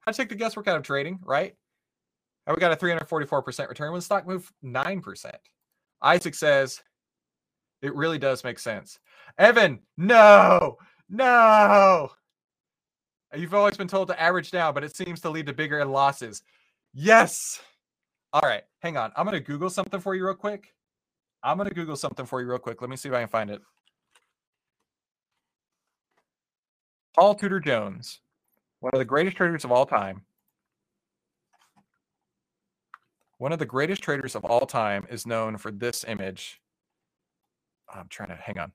How 0.01 0.11
to 0.11 0.17
take 0.17 0.29
the 0.29 0.35
guesswork 0.35 0.67
out 0.67 0.77
of 0.77 0.83
trading, 0.83 1.19
right? 1.23 1.55
And 2.45 2.55
we 2.55 2.59
got 2.59 2.71
a 2.71 2.75
344% 2.75 3.69
return 3.69 3.91
when 3.91 4.01
stock 4.01 4.27
moved 4.27 4.51
9%. 4.63 5.31
Isaac 6.01 6.35
says, 6.35 6.81
it 7.81 7.95
really 7.95 8.19
does 8.19 8.43
make 8.43 8.59
sense. 8.59 8.99
Evan, 9.37 9.79
no, 9.97 10.77
no. 11.09 12.11
You've 13.35 13.53
always 13.53 13.77
been 13.77 13.87
told 13.87 14.07
to 14.09 14.21
average 14.21 14.51
down, 14.51 14.73
but 14.73 14.83
it 14.83 14.95
seems 14.95 15.21
to 15.21 15.29
lead 15.29 15.47
to 15.47 15.53
bigger 15.53 15.83
losses. 15.85 16.43
Yes. 16.93 17.61
All 18.31 18.41
right, 18.41 18.63
hang 18.79 18.97
on. 18.97 19.11
I'm 19.15 19.25
going 19.25 19.37
to 19.37 19.45
Google 19.45 19.69
something 19.69 19.99
for 19.99 20.15
you 20.15 20.25
real 20.25 20.35
quick. 20.35 20.73
I'm 21.43 21.57
going 21.57 21.69
to 21.69 21.75
Google 21.75 21.95
something 21.95 22.25
for 22.25 22.41
you 22.41 22.47
real 22.47 22.59
quick. 22.59 22.81
Let 22.81 22.89
me 22.89 22.95
see 22.95 23.09
if 23.09 23.15
I 23.15 23.19
can 23.19 23.27
find 23.27 23.49
it. 23.49 23.61
Paul 27.15 27.35
Tudor 27.35 27.59
Jones, 27.59 28.19
one 28.79 28.91
of 28.93 28.99
the 28.99 29.05
greatest 29.05 29.37
traders 29.37 29.63
of 29.63 29.71
all 29.71 29.85
time, 29.85 30.23
One 33.37 33.51
of 33.51 33.59
the 33.59 33.65
greatest 33.65 34.01
traders 34.01 34.35
of 34.35 34.45
all 34.45 34.65
time 34.65 35.05
is 35.09 35.27
known 35.27 35.57
for 35.57 35.69
this 35.69 36.05
image. 36.07 36.61
I'm 37.93 38.07
trying 38.07 38.29
to 38.29 38.35
hang 38.35 38.57
on. 38.57 38.71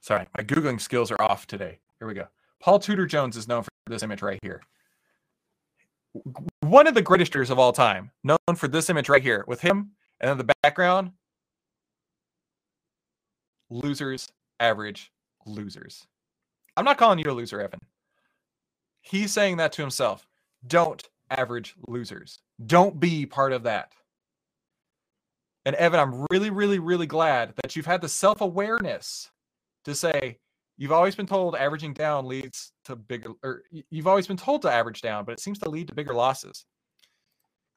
Sorry, 0.00 0.26
my 0.36 0.44
Googling 0.44 0.80
skills 0.80 1.10
are 1.10 1.20
off 1.20 1.46
today. 1.46 1.78
Here 1.98 2.06
we 2.06 2.14
go. 2.14 2.26
Paul 2.60 2.78
Tudor 2.78 3.06
Jones 3.06 3.36
is 3.36 3.48
known 3.48 3.62
for 3.62 3.70
this 3.86 4.02
image 4.02 4.22
right 4.22 4.38
here. 4.42 4.62
One 6.60 6.86
of 6.86 6.94
the 6.94 7.02
greatest 7.02 7.32
traders 7.32 7.50
of 7.50 7.58
all 7.58 7.72
time, 7.72 8.10
known 8.22 8.38
for 8.54 8.68
this 8.68 8.88
image 8.88 9.08
right 9.08 9.22
here 9.22 9.44
with 9.48 9.60
him 9.60 9.90
and 10.20 10.28
then 10.28 10.38
the 10.38 10.54
background. 10.62 11.10
Losers, 13.68 14.30
average, 14.60 15.10
losers. 15.44 16.06
I'm 16.76 16.84
not 16.84 16.98
calling 16.98 17.18
you 17.18 17.30
a 17.30 17.32
loser, 17.32 17.60
Evan. 17.60 17.80
He's 19.04 19.32
saying 19.32 19.58
that 19.58 19.72
to 19.72 19.82
himself. 19.82 20.26
Don't 20.66 21.02
average 21.30 21.74
losers. 21.86 22.40
Don't 22.66 22.98
be 22.98 23.26
part 23.26 23.52
of 23.52 23.64
that. 23.64 23.92
And 25.66 25.76
Evan, 25.76 26.00
I'm 26.00 26.26
really, 26.30 26.50
really, 26.50 26.78
really 26.78 27.06
glad 27.06 27.54
that 27.62 27.76
you've 27.76 27.86
had 27.86 28.00
the 28.00 28.08
self 28.08 28.40
awareness 28.40 29.30
to 29.84 29.94
say, 29.94 30.38
you've 30.78 30.92
always 30.92 31.14
been 31.14 31.26
told 31.26 31.54
averaging 31.54 31.92
down 31.92 32.26
leads 32.26 32.72
to 32.86 32.96
bigger, 32.96 33.30
or 33.42 33.62
you've 33.90 34.06
always 34.06 34.26
been 34.26 34.38
told 34.38 34.62
to 34.62 34.72
average 34.72 35.02
down, 35.02 35.24
but 35.24 35.32
it 35.32 35.40
seems 35.40 35.58
to 35.60 35.70
lead 35.70 35.88
to 35.88 35.94
bigger 35.94 36.14
losses. 36.14 36.64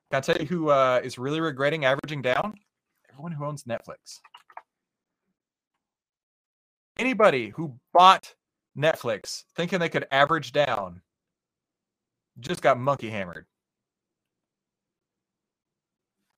Can 0.10 0.18
I 0.20 0.22
tell 0.22 0.38
you 0.38 0.46
who 0.46 0.70
uh, 0.70 1.02
is 1.04 1.18
really 1.18 1.42
regretting 1.42 1.84
averaging 1.84 2.22
down? 2.22 2.56
Everyone 3.12 3.34
who 3.34 3.46
owns 3.46 3.64
Netflix. 3.64 4.20
Anybody 6.98 7.50
who 7.50 7.78
bought 7.94 8.34
Netflix 8.78 9.44
thinking 9.56 9.80
they 9.80 9.90
could 9.90 10.08
average 10.12 10.54
down 10.54 11.02
just 12.40 12.62
got 12.62 12.80
monkey 12.80 13.10
hammered. 13.10 13.46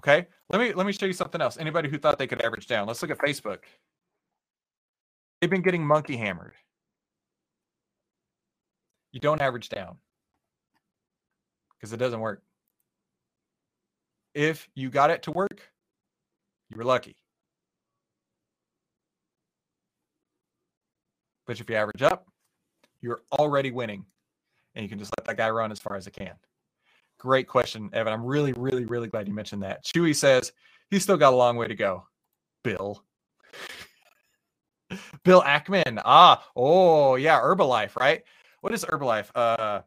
Okay, 0.01 0.27
let 0.49 0.61
me 0.61 0.73
let 0.73 0.85
me 0.85 0.93
show 0.93 1.05
you 1.05 1.13
something 1.13 1.41
else. 1.41 1.57
Anybody 1.57 1.89
who 1.89 1.97
thought 1.97 2.17
they 2.17 2.27
could 2.27 2.41
average 2.41 2.67
down, 2.67 2.87
let's 2.87 3.01
look 3.01 3.11
at 3.11 3.19
Facebook. 3.19 3.59
They've 5.41 5.49
been 5.49 5.61
getting 5.61 5.85
monkey 5.85 6.15
hammered. 6.15 6.53
You 9.11 9.19
don't 9.19 9.41
average 9.41 9.69
down 9.69 9.97
because 11.77 11.91
it 11.91 11.97
doesn't 11.97 12.19
work. 12.19 12.43
If 14.33 14.69
you 14.75 14.89
got 14.89 15.09
it 15.09 15.23
to 15.23 15.31
work, 15.31 15.69
you 16.69 16.77
were 16.77 16.83
lucky. 16.83 17.15
But 21.45 21.59
if 21.59 21.67
you 21.67 21.75
average 21.75 22.03
up, 22.03 22.27
you're 23.01 23.21
already 23.31 23.71
winning 23.71 24.05
and 24.75 24.83
you 24.83 24.89
can 24.89 24.99
just 24.99 25.13
let 25.17 25.25
that 25.25 25.37
guy 25.37 25.49
run 25.49 25.71
as 25.71 25.79
far 25.79 25.95
as 25.95 26.07
it 26.07 26.11
can. 26.11 26.33
Great 27.17 27.47
question, 27.47 27.89
Evan. 27.93 28.13
I'm 28.13 28.23
really, 28.23 28.53
really, 28.53 28.85
really 28.85 29.07
glad 29.07 29.27
you 29.27 29.33
mentioned 29.33 29.63
that. 29.63 29.83
Chewy 29.83 30.15
says 30.15 30.53
he's 30.89 31.03
still 31.03 31.17
got 31.17 31.33
a 31.33 31.35
long 31.35 31.57
way 31.57 31.67
to 31.67 31.75
go. 31.75 32.05
Bill. 32.63 33.03
Bill 35.23 35.41
Ackman. 35.41 36.01
Ah, 36.05 36.43
oh 36.55 37.15
yeah, 37.15 37.39
Herbalife, 37.39 37.95
right? 37.97 38.23
What 38.61 38.73
is 38.73 38.85
Herbalife? 38.85 39.29
Uh, 39.35 39.81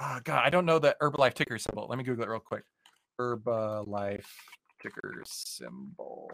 oh 0.00 0.18
God, 0.24 0.42
I 0.44 0.50
don't 0.50 0.66
know 0.66 0.78
the 0.78 0.96
Herbalife 1.00 1.34
ticker 1.34 1.58
symbol. 1.58 1.86
Let 1.88 1.98
me 1.98 2.04
Google 2.04 2.24
it 2.24 2.28
real 2.28 2.40
quick. 2.40 2.64
Herbalife 3.18 4.26
ticker 4.80 5.22
symbol. 5.26 6.30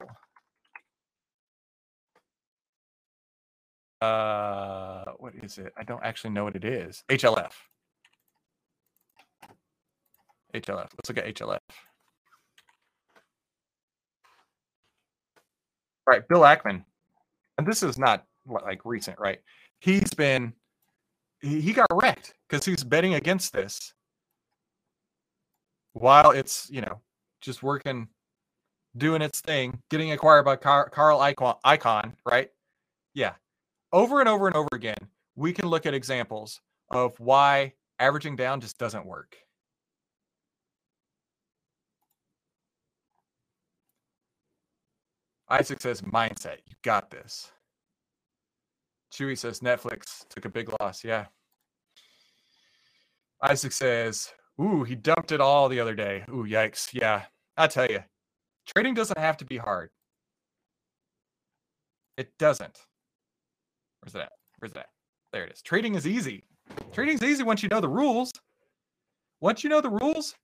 Uh, 4.00 5.04
what 5.18 5.34
is 5.42 5.58
it? 5.58 5.72
I 5.76 5.82
don't 5.82 6.04
actually 6.04 6.30
know 6.30 6.44
what 6.44 6.56
it 6.56 6.64
is. 6.64 7.02
HLF. 7.08 7.52
HLF. 10.62 10.89
Let's 10.97 11.09
look 11.09 11.19
at 11.19 11.35
HLF. 11.35 11.59
All 16.07 16.15
right, 16.15 16.27
Bill 16.28 16.41
Ackman. 16.41 16.85
And 17.59 17.66
this 17.66 17.83
is 17.83 17.99
not 17.99 18.24
like 18.47 18.81
recent, 18.85 19.19
right? 19.19 19.39
He's 19.81 20.15
been 20.15 20.53
he, 21.41 21.73
got 21.73 21.87
wrecked 21.93 22.35
because 22.49 22.65
he's 22.65 22.85
betting 22.85 23.15
against 23.15 23.53
this 23.53 23.93
while 25.93 26.31
it's, 26.31 26.69
you 26.70 26.81
know, 26.81 27.01
just 27.41 27.62
working, 27.62 28.09
doing 28.97 29.23
its 29.23 29.41
thing, 29.41 29.83
getting 29.91 30.12
acquired 30.12 30.45
by 30.45 30.57
Car- 30.57 30.91
Carl 30.91 31.19
Icahn, 31.20 32.12
right? 32.24 32.51
Yeah. 33.15 33.35
Over 33.93 34.20
and 34.20 34.28
over 34.28 34.47
and 34.47 34.57
over 34.57 34.69
again, 34.73 34.97
we 35.37 35.53
can 35.53 35.69
look 35.69 35.87
at 35.87 35.95
examples 35.95 36.61
of 36.91 37.19
why 37.20 37.74
averaging 37.99 38.37
down 38.37 38.61
just 38.61 38.78
doesn't 38.78 39.07
work. 39.07 39.37
Isaac 45.48 45.81
says 45.81 46.02
mindset. 46.02 46.59
You 46.66 46.74
got 46.82 47.10
this. 47.10 47.52
Chewy 49.12 49.39
says 49.39 49.60
Netflix 49.60 50.27
took 50.28 50.44
a 50.44 50.48
big 50.48 50.70
loss. 50.81 51.05
Yeah. 51.05 51.27
Isaac 53.43 53.73
says, 53.73 54.32
Ooh, 54.60 54.82
he 54.82 54.94
dumped 54.94 55.32
it 55.32 55.40
all 55.40 55.68
the 55.68 55.81
other 55.81 55.94
day. 55.94 56.24
Ooh, 56.28 56.44
yikes. 56.44 56.93
Yeah. 56.93 57.23
I 57.56 57.68
tell 57.68 57.86
you, 57.86 58.02
trading 58.66 58.94
doesn't 58.94 59.18
have 59.18 59.36
to 59.39 59.44
be 59.44 59.56
hard. 59.56 59.90
It 62.16 62.36
doesn't. 62.39 62.78
Where's 64.01 64.14
that? 64.14 64.32
Where's 64.59 64.73
that? 64.73 64.86
There 65.32 65.44
it 65.44 65.52
is. 65.52 65.62
Trading 65.62 65.94
is 65.94 66.06
easy. 66.06 66.44
Trading 66.93 67.14
is 67.14 67.23
easy 67.23 67.43
once 67.44 67.62
you 67.62 67.68
know 67.68 67.81
the 67.81 67.89
rules. 67.89 68.32
Once 69.40 69.62
you 69.62 69.70
know 69.70 69.81
the 69.81 69.90
rules, 69.90 70.35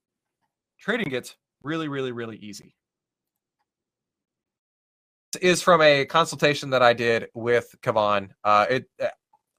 trading 0.79 1.09
gets 1.09 1.35
really, 1.63 1.87
really, 1.87 2.11
really 2.11 2.37
easy 2.37 2.75
is 5.41 5.61
from 5.61 5.81
a 5.81 6.05
consultation 6.05 6.69
that 6.71 6.81
I 6.81 6.93
did 6.93 7.27
with 7.33 7.73
Kavan. 7.81 8.29
Uh, 8.43 8.65
it, 8.69 8.85
uh, 9.01 9.07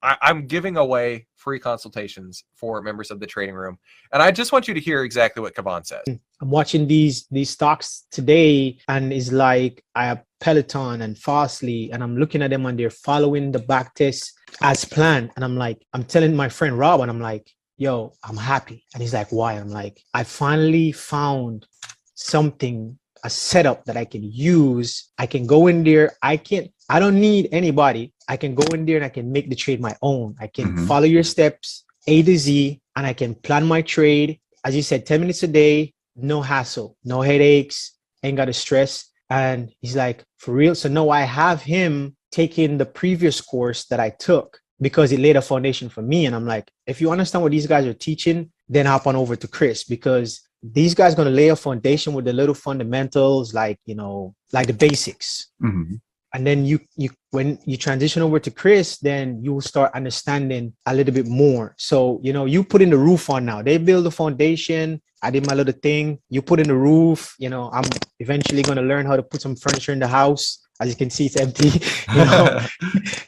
I'm 0.02 0.46
giving 0.46 0.76
away 0.76 1.26
free 1.36 1.58
consultations 1.58 2.44
for 2.54 2.82
members 2.82 3.10
of 3.10 3.20
the 3.20 3.26
trading 3.26 3.54
room, 3.54 3.78
and 4.12 4.22
I 4.22 4.30
just 4.30 4.52
want 4.52 4.68
you 4.68 4.74
to 4.74 4.80
hear 4.80 5.02
exactly 5.02 5.40
what 5.40 5.54
Kavan 5.54 5.86
says. 5.86 6.04
I'm 6.42 6.50
watching 6.50 6.86
these 6.86 7.26
these 7.30 7.50
stocks 7.50 8.06
today, 8.10 8.78
and 8.88 9.12
it's 9.12 9.32
like 9.32 9.82
I 9.94 10.06
have 10.06 10.24
Peloton 10.40 11.00
and 11.00 11.16
Fastly, 11.16 11.90
and 11.90 12.02
I'm 12.02 12.18
looking 12.18 12.42
at 12.42 12.50
them 12.50 12.66
and 12.66 12.78
they're 12.78 12.90
following 12.90 13.50
the 13.50 13.60
back 13.60 13.94
test 13.94 14.32
as 14.60 14.84
planned, 14.84 15.30
and 15.36 15.44
I'm 15.44 15.56
like, 15.56 15.82
I'm 15.94 16.04
telling 16.04 16.36
my 16.36 16.50
friend 16.50 16.78
Rob, 16.78 17.00
and 17.00 17.10
I'm 17.10 17.20
like, 17.20 17.50
yo, 17.78 18.12
I'm 18.22 18.36
happy, 18.36 18.84
and 18.92 19.02
he's 19.02 19.14
like, 19.14 19.32
why? 19.32 19.54
I'm 19.54 19.70
like, 19.70 20.02
I 20.12 20.24
finally 20.24 20.92
found 20.92 21.66
something 22.14 22.98
a 23.24 23.30
setup 23.30 23.86
that 23.86 23.96
I 23.96 24.04
can 24.04 24.22
use. 24.22 25.10
I 25.18 25.26
can 25.26 25.46
go 25.46 25.66
in 25.66 25.82
there. 25.82 26.12
I 26.22 26.36
can't, 26.36 26.70
I 26.88 27.00
don't 27.00 27.18
need 27.18 27.48
anybody. 27.50 28.12
I 28.28 28.36
can 28.36 28.54
go 28.54 28.64
in 28.74 28.84
there 28.84 28.96
and 28.96 29.04
I 29.04 29.08
can 29.08 29.32
make 29.32 29.48
the 29.48 29.56
trade 29.56 29.80
my 29.80 29.96
own. 30.02 30.36
I 30.38 30.46
can 30.46 30.66
mm-hmm. 30.66 30.86
follow 30.86 31.06
your 31.06 31.24
steps 31.24 31.84
A 32.06 32.22
to 32.22 32.36
Z 32.36 32.80
and 32.94 33.06
I 33.06 33.14
can 33.14 33.34
plan 33.34 33.66
my 33.66 33.82
trade. 33.82 34.38
As 34.64 34.76
you 34.76 34.82
said, 34.82 35.06
10 35.06 35.20
minutes 35.20 35.42
a 35.42 35.48
day, 35.48 35.94
no 36.14 36.42
hassle, 36.42 36.96
no 37.04 37.22
headaches, 37.22 37.96
ain't 38.22 38.36
got 38.36 38.44
to 38.44 38.52
stress. 38.52 39.10
And 39.30 39.72
he's 39.80 39.96
like, 39.96 40.22
for 40.38 40.52
real? 40.52 40.74
So 40.74 40.88
no, 40.88 41.10
I 41.10 41.22
have 41.22 41.62
him 41.62 42.16
taking 42.30 42.78
the 42.78 42.86
previous 42.86 43.40
course 43.40 43.86
that 43.86 44.00
I 44.00 44.10
took 44.10 44.58
because 44.80 45.12
it 45.12 45.20
laid 45.20 45.36
a 45.36 45.42
foundation 45.42 45.88
for 45.88 46.02
me. 46.02 46.26
And 46.26 46.34
I'm 46.34 46.46
like, 46.46 46.70
if 46.86 47.00
you 47.00 47.10
understand 47.10 47.42
what 47.42 47.52
these 47.52 47.66
guys 47.66 47.86
are 47.86 47.94
teaching, 47.94 48.50
then 48.68 48.86
hop 48.86 49.06
on 49.06 49.16
over 49.16 49.36
to 49.36 49.48
Chris 49.48 49.84
because 49.84 50.46
these 50.72 50.94
guys 50.94 51.14
going 51.14 51.28
to 51.28 51.34
lay 51.34 51.48
a 51.48 51.56
foundation 51.56 52.14
with 52.14 52.24
the 52.24 52.32
little 52.32 52.54
fundamentals 52.54 53.52
like 53.52 53.78
you 53.84 53.94
know 53.94 54.34
like 54.52 54.66
the 54.66 54.72
basics. 54.72 55.48
Mm-hmm. 55.62 55.96
and 56.32 56.46
then 56.46 56.64
you 56.64 56.80
you 56.96 57.10
when 57.30 57.58
you 57.64 57.76
transition 57.76 58.22
over 58.22 58.38
to 58.40 58.50
chris 58.50 58.98
then 58.98 59.40
you 59.42 59.52
will 59.52 59.60
start 59.60 59.92
understanding 59.94 60.72
a 60.86 60.94
little 60.94 61.12
bit 61.12 61.26
more. 61.26 61.74
So 61.76 62.18
you 62.22 62.32
know 62.32 62.46
you 62.46 62.64
put 62.64 62.80
in 62.80 62.90
the 62.90 62.96
roof 62.96 63.28
on 63.28 63.44
now. 63.44 63.60
They 63.62 63.76
build 63.78 64.04
the 64.04 64.10
foundation. 64.10 65.02
I 65.22 65.30
did 65.30 65.46
my 65.46 65.54
little 65.54 65.78
thing. 65.86 66.18
You 66.28 66.40
put 66.42 66.60
in 66.60 66.68
the 66.68 66.80
roof 66.88 67.34
you 67.38 67.50
know 67.50 67.70
i'm 67.72 67.84
eventually 68.20 68.62
going 68.62 68.76
to 68.78 68.88
learn 68.92 69.04
how 69.06 69.16
to 69.16 69.22
put 69.22 69.42
some 69.42 69.56
furniture 69.56 69.92
in 69.92 69.98
the 69.98 70.08
house. 70.08 70.60
As 70.80 70.88
you 70.88 70.96
can 70.96 71.10
see 71.10 71.26
it's 71.26 71.36
empty 71.36 71.70
you 72.16 72.24
know. 72.24 72.60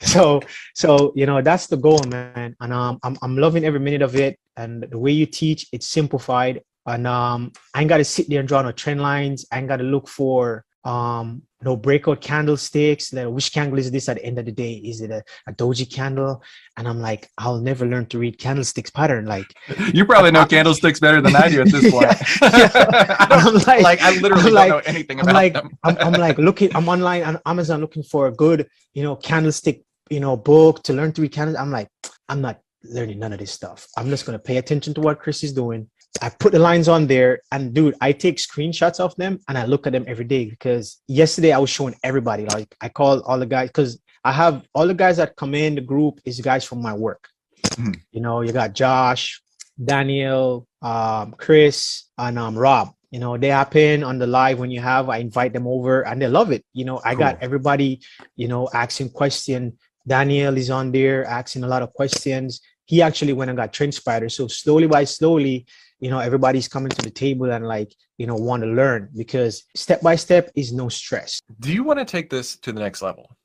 So 0.00 0.40
so 0.74 1.12
you 1.14 1.26
know 1.26 1.42
that's 1.42 1.66
the 1.66 1.76
goal 1.76 2.02
man. 2.08 2.56
And 2.62 2.72
um, 2.72 2.98
I'm, 3.02 3.16
I'm 3.20 3.36
loving 3.36 3.64
every 3.64 3.80
minute 3.80 4.02
of 4.02 4.16
it. 4.16 4.38
And 4.56 4.82
the 4.90 4.98
way 4.98 5.12
you 5.12 5.26
teach 5.26 5.66
it's 5.72 5.86
simplified 5.86 6.62
and 6.86 7.06
um, 7.06 7.52
I 7.74 7.80
ain't 7.80 7.88
got 7.88 7.98
to 7.98 8.04
sit 8.04 8.28
there 8.28 8.40
and 8.40 8.48
draw 8.48 8.62
no 8.62 8.72
trend 8.72 9.00
lines. 9.00 9.44
I 9.50 9.58
ain't 9.58 9.68
got 9.68 9.78
to 9.78 9.84
look 9.84 10.08
for 10.08 10.64
um, 10.84 11.42
no 11.62 11.76
breakout 11.76 12.20
candlesticks. 12.20 13.12
Like, 13.12 13.28
which 13.28 13.52
candle 13.52 13.78
is 13.78 13.90
this 13.90 14.08
at 14.08 14.18
the 14.18 14.24
end 14.24 14.38
of 14.38 14.44
the 14.44 14.52
day? 14.52 14.74
Is 14.74 15.00
it 15.00 15.10
a, 15.10 15.22
a 15.48 15.52
doji 15.52 15.92
candle? 15.92 16.42
And 16.76 16.86
I'm 16.86 17.00
like, 17.00 17.28
I'll 17.38 17.60
never 17.60 17.84
learn 17.84 18.06
to 18.06 18.18
read 18.20 18.38
candlesticks 18.38 18.90
pattern. 18.90 19.26
Like, 19.26 19.46
you 19.92 20.04
probably 20.04 20.30
know 20.30 20.46
candlesticks 20.56 21.00
better 21.00 21.20
than 21.20 21.34
I 21.34 21.48
do 21.48 21.62
at 21.62 21.72
this 21.72 21.90
point. 21.92 22.06
I'm 22.42 23.54
like, 23.54 23.82
like, 23.82 24.00
I 24.00 24.12
literally 24.20 24.42
I'm 24.42 24.44
don't 24.44 24.54
like, 24.54 24.68
know 24.68 24.82
anything 24.86 25.20
about 25.20 25.30
I'm 25.30 25.34
like, 25.34 25.52
them. 25.54 25.76
I'm, 25.82 25.96
I'm 25.98 26.12
like 26.12 26.38
looking. 26.38 26.74
I'm 26.76 26.88
online 26.88 27.24
on 27.24 27.40
Amazon 27.46 27.80
looking 27.80 28.04
for 28.04 28.28
a 28.28 28.32
good, 28.32 28.68
you 28.94 29.02
know, 29.02 29.16
candlestick, 29.16 29.82
you 30.08 30.20
know, 30.20 30.36
book 30.36 30.84
to 30.84 30.92
learn 30.92 31.12
to 31.14 31.22
read 31.22 31.32
candles. 31.32 31.56
I'm 31.56 31.72
like, 31.72 31.88
I'm 32.28 32.40
not 32.40 32.60
learning 32.84 33.18
none 33.18 33.32
of 33.32 33.40
this 33.40 33.50
stuff. 33.50 33.88
I'm 33.96 34.08
just 34.08 34.24
gonna 34.24 34.38
pay 34.38 34.58
attention 34.58 34.94
to 34.94 35.00
what 35.00 35.18
Chris 35.18 35.42
is 35.42 35.52
doing 35.52 35.90
I 36.22 36.28
put 36.30 36.52
the 36.52 36.58
lines 36.58 36.88
on 36.88 37.06
there 37.06 37.40
and 37.52 37.74
dude, 37.74 37.96
I 38.00 38.12
take 38.12 38.38
screenshots 38.38 39.00
of 39.00 39.14
them 39.16 39.40
and 39.48 39.58
I 39.58 39.64
look 39.66 39.86
at 39.86 39.92
them 39.92 40.04
every 40.06 40.24
day 40.24 40.48
because 40.48 41.00
yesterday 41.08 41.52
I 41.52 41.58
was 41.58 41.70
showing 41.70 41.94
everybody. 42.02 42.44
Like 42.46 42.74
I 42.80 42.88
call 42.88 43.20
all 43.20 43.38
the 43.38 43.46
guys 43.46 43.68
because 43.68 44.00
I 44.24 44.32
have 44.32 44.66
all 44.74 44.86
the 44.86 44.94
guys 44.94 45.18
that 45.18 45.36
come 45.36 45.54
in 45.54 45.74
the 45.74 45.80
group 45.80 46.20
is 46.24 46.40
guys 46.40 46.64
from 46.64 46.82
my 46.82 46.92
work. 46.94 47.28
Mhm. 47.62 48.00
You 48.12 48.20
know, 48.20 48.40
you 48.40 48.52
got 48.52 48.72
Josh, 48.72 49.40
Daniel, 49.82 50.66
um, 50.82 51.34
Chris, 51.38 52.04
and 52.18 52.38
um, 52.38 52.56
Rob. 52.56 52.92
You 53.10 53.20
know, 53.20 53.36
they 53.36 53.48
happen 53.48 54.02
on 54.02 54.18
the 54.18 54.26
live 54.26 54.58
when 54.58 54.70
you 54.70 54.80
have. 54.80 55.08
I 55.08 55.18
invite 55.18 55.52
them 55.52 55.66
over, 55.66 56.04
and 56.06 56.20
they 56.20 56.26
love 56.26 56.50
it. 56.50 56.64
You 56.72 56.84
know, 56.84 57.00
I 57.04 57.14
got 57.14 57.38
everybody. 57.40 58.00
You 58.34 58.48
know, 58.48 58.68
asking 58.72 59.10
question. 59.10 59.78
Daniel 60.06 60.56
is 60.56 60.70
on 60.70 60.92
there 60.92 61.24
asking 61.24 61.64
a 61.64 61.68
lot 61.68 61.82
of 61.82 61.92
questions. 61.92 62.60
He 62.84 63.02
actually 63.02 63.32
went 63.32 63.50
and 63.50 63.56
got 63.56 63.72
TrendSpider. 63.72 64.30
So 64.30 64.46
slowly 64.46 64.86
by 64.86 65.04
slowly, 65.04 65.66
you 65.98 66.10
know, 66.10 66.18
everybody's 66.18 66.68
coming 66.68 66.90
to 66.90 67.02
the 67.02 67.10
table 67.10 67.50
and 67.50 67.66
like, 67.66 67.94
you 68.18 68.26
know, 68.26 68.34
want 68.34 68.62
to 68.62 68.68
learn 68.68 69.08
because 69.16 69.64
step 69.74 70.02
by 70.02 70.16
step 70.16 70.50
is 70.54 70.72
no 70.72 70.88
stress. 70.88 71.40
Do 71.60 71.72
you 71.72 71.82
want 71.82 71.98
to 71.98 72.04
take 72.04 72.28
this 72.28 72.56
to 72.58 72.72
the 72.72 72.80
next 72.80 73.02
level? 73.02 73.36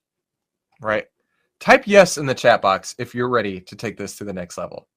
Right? 0.81 1.05
Type 1.59 1.83
yes 1.85 2.17
in 2.17 2.25
the 2.25 2.33
chat 2.33 2.61
box 2.61 2.95
if 2.97 3.15
you're 3.15 3.29
ready 3.29 3.61
to 3.61 3.75
take 3.75 3.97
this 3.97 4.17
to 4.17 4.23
the 4.23 4.33
next 4.33 4.57
level. 4.57 4.87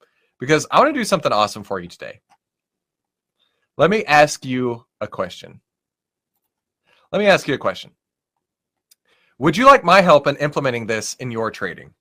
Because 0.40 0.66
I 0.70 0.81
want 0.81 0.93
to 0.93 1.01
do 1.01 1.05
something 1.05 1.32
awesome 1.32 1.62
for 1.62 1.78
you 1.78 1.89
today. 1.89 2.20
Let 3.76 3.90
me 3.90 4.05
ask 4.05 4.44
you 4.44 4.85
a 5.01 5.06
question. 5.06 5.60
Let 7.12 7.18
me 7.18 7.26
ask 7.26 7.47
you 7.47 7.55
a 7.55 7.59
question. 7.59 7.93
Would 9.39 9.56
you 9.56 9.66
like 9.66 9.85
my 9.85 10.01
help 10.01 10.26
in 10.26 10.36
implementing 10.36 10.86
this 10.86 11.14
in 11.14 11.31
your 11.31 11.51
trading? 11.51 11.94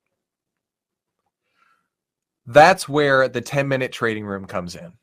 That's 2.46 2.90
where 2.90 3.28
the 3.28 3.42
10 3.42 3.68
minute 3.68 3.92
trading 3.92 4.26
room 4.26 4.46
comes 4.46 4.76
in. 4.76 4.94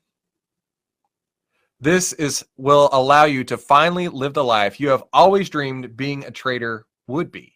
This 1.82 2.12
is 2.12 2.44
will 2.58 2.90
allow 2.92 3.24
you 3.24 3.42
to 3.44 3.56
finally 3.56 4.06
live 4.08 4.34
the 4.34 4.44
life 4.44 4.78
you 4.78 4.90
have 4.90 5.04
always 5.14 5.48
dreamed 5.48 5.96
being 5.96 6.24
a 6.24 6.30
trader 6.30 6.84
would 7.06 7.32
be. 7.32 7.54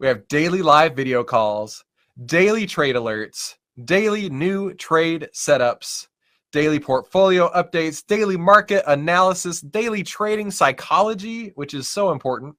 We 0.00 0.08
have 0.08 0.26
daily 0.26 0.60
live 0.60 0.96
video 0.96 1.22
calls, 1.22 1.84
daily 2.26 2.66
trade 2.66 2.96
alerts, 2.96 3.54
daily 3.84 4.28
new 4.28 4.74
trade 4.74 5.28
setups, 5.32 6.08
daily 6.50 6.80
portfolio 6.80 7.48
updates, 7.52 8.04
daily 8.04 8.36
market 8.36 8.82
analysis, 8.88 9.60
daily 9.60 10.02
trading 10.02 10.50
psychology, 10.50 11.52
which 11.54 11.74
is 11.74 11.86
so 11.86 12.10
important. 12.10 12.56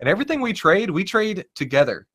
And 0.00 0.08
everything 0.08 0.40
we 0.40 0.54
trade, 0.54 0.88
we 0.88 1.04
trade 1.04 1.44
together. 1.54 2.06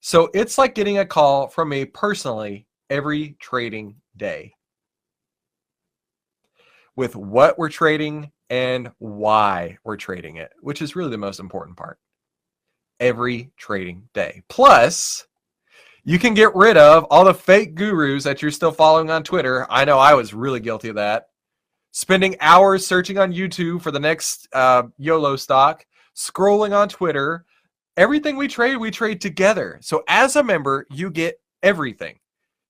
So 0.00 0.30
it's 0.32 0.56
like 0.56 0.74
getting 0.74 0.96
a 0.96 1.04
call 1.04 1.48
from 1.48 1.68
me 1.68 1.84
personally 1.84 2.66
every 2.88 3.36
trading 3.38 3.96
day 4.16 4.54
with 6.98 7.14
what 7.14 7.56
we're 7.56 7.68
trading 7.68 8.28
and 8.50 8.90
why 8.98 9.78
we're 9.84 9.96
trading 9.96 10.34
it, 10.34 10.50
which 10.62 10.82
is 10.82 10.96
really 10.96 11.12
the 11.12 11.16
most 11.16 11.38
important 11.38 11.76
part. 11.76 11.96
Every 12.98 13.52
trading 13.56 14.08
day. 14.14 14.42
Plus, 14.48 15.24
you 16.02 16.18
can 16.18 16.34
get 16.34 16.56
rid 16.56 16.76
of 16.76 17.04
all 17.04 17.24
the 17.24 17.32
fake 17.32 17.76
gurus 17.76 18.24
that 18.24 18.42
you're 18.42 18.50
still 18.50 18.72
following 18.72 19.10
on 19.10 19.22
Twitter. 19.22 19.64
I 19.70 19.84
know 19.84 20.00
I 20.00 20.14
was 20.14 20.34
really 20.34 20.58
guilty 20.58 20.88
of 20.88 20.96
that. 20.96 21.28
Spending 21.92 22.34
hours 22.40 22.84
searching 22.84 23.16
on 23.16 23.32
YouTube 23.32 23.80
for 23.80 23.92
the 23.92 24.00
next 24.00 24.48
uh, 24.52 24.82
YOLO 24.96 25.36
stock, 25.36 25.86
scrolling 26.16 26.76
on 26.76 26.88
Twitter. 26.88 27.44
Everything 27.96 28.36
we 28.36 28.48
trade, 28.48 28.76
we 28.76 28.90
trade 28.90 29.20
together. 29.20 29.78
So 29.82 30.02
as 30.08 30.34
a 30.34 30.42
member, 30.42 30.84
you 30.90 31.10
get 31.10 31.40
everything. 31.62 32.18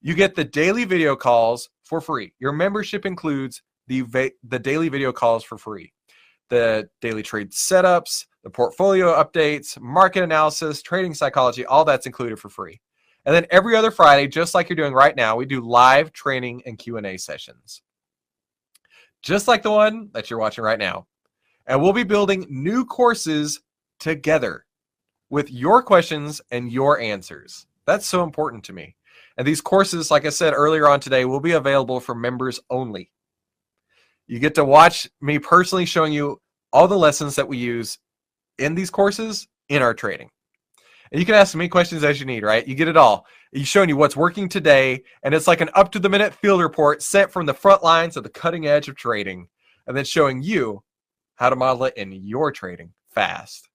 You 0.03 0.13
get 0.13 0.35
the 0.35 0.45
daily 0.45 0.85
video 0.85 1.17
calls 1.17 1.71
for 1.83 2.03
free. 2.03 2.35
Your 2.39 2.53
membership 2.53 3.07
includes 3.07 3.63
the 3.89 4.02
va- 4.02 4.31
the 4.44 4.59
daily 4.59 4.89
video 4.89 5.12
calls 5.12 5.43
for 5.43 5.59
free, 5.59 5.93
the 6.48 6.89
daily 7.01 7.23
trade 7.23 7.51
setups, 7.51 8.27
the 8.44 8.51
portfolio 8.51 9.23
updates, 9.23 9.81
market 9.81 10.23
analysis, 10.23 10.82
trading 10.82 11.15
psychology, 11.15 11.66
all 11.66 11.85
that's 11.85 12.06
included 12.06 12.39
for 12.39 12.48
free. 12.48 12.81
And 13.24 13.35
then 13.35 13.47
every 13.51 13.77
other 13.77 13.90
Friday, 13.90 14.28
just 14.28 14.55
like 14.55 14.69
you're 14.69 14.77
doing 14.77 14.94
right 14.94 15.16
now, 15.16 15.36
we 15.36 15.44
do 15.44 15.60
live 15.60 16.12
training 16.12 16.62
and 16.65 16.78
Q&A 16.78 17.19
sessions. 17.19 17.82
Just 19.20 19.48
like 19.48 19.62
the 19.62 19.70
one 19.70 20.10
that 20.15 20.31
you're 20.31 20.39
watching 20.39 20.65
right 20.65 20.78
now. 20.78 21.06
And 21.66 21.82
we'll 21.82 21.93
be 21.93 22.05
building 22.05 22.47
new 22.48 22.85
courses 22.85 23.60
together 23.98 24.65
with 25.28 25.51
your 25.51 25.82
questions 25.82 26.40
and 26.51 26.73
your 26.73 27.01
answers. 27.01 27.66
That's 27.85 28.06
so 28.06 28.23
important 28.23 28.65
to 28.65 28.73
me. 28.73 28.97
And 29.36 29.47
these 29.47 29.60
courses, 29.60 30.10
like 30.10 30.24
I 30.24 30.31
said 30.31 30.55
earlier 30.55 30.89
on 30.89 31.01
today, 31.01 31.24
will 31.24 31.40
be 31.40 31.52
available 31.52 32.01
for 32.01 32.15
members 32.15 32.60
only. 32.70 33.10
You 34.29 34.39
get 34.39 34.55
to 34.57 34.65
watch 34.65 35.09
me 35.21 35.39
personally 35.39 35.87
showing 35.87 36.13
you 36.13 36.41
all 36.73 36.87
the 36.87 36.99
lessons 36.99 37.35
that 37.37 37.49
we 37.49 37.57
use 37.57 37.99
in 38.59 38.75
these 38.75 38.91
courses 38.91 39.49
in 39.69 39.83
our 39.83 39.95
trading. 39.95 40.31
And 41.11 41.19
you 41.19 41.27
can 41.27 41.35
ask 41.35 41.55
me 41.55 41.69
questions 41.69 42.05
as 42.05 42.21
you 42.21 42.27
need, 42.27 42.43
right? 42.43 42.69
You 42.69 42.75
get 42.75 42.89
it 42.89 42.97
all. 42.97 43.27
He's 43.53 43.67
showing 43.67 43.89
you 43.89 43.97
what's 43.97 44.17
working 44.17 44.49
today, 44.49 45.03
and 45.23 45.35
it's 45.35 45.49
like 45.49 45.63
an 45.63 45.71
up 45.75 45.91
to 45.93 45.99
the 45.99 46.11
minute 46.11 46.35
field 46.35 46.61
report 46.61 47.03
sent 47.03 47.33
from 47.33 47.47
the 47.47 47.55
front 47.55 47.83
lines 47.83 48.19
of 48.19 48.23
the 48.23 48.29
cutting 48.29 48.67
edge 48.67 48.89
of 48.89 48.97
trading, 48.97 49.49
and 49.87 49.97
then 49.97 50.05
showing 50.05 50.43
you 50.43 50.83
how 51.37 51.49
to 51.49 51.57
model 51.57 51.85
it 51.85 51.97
in 51.97 52.13
your 52.13 52.53
trading 52.53 52.93
fast. 53.09 53.69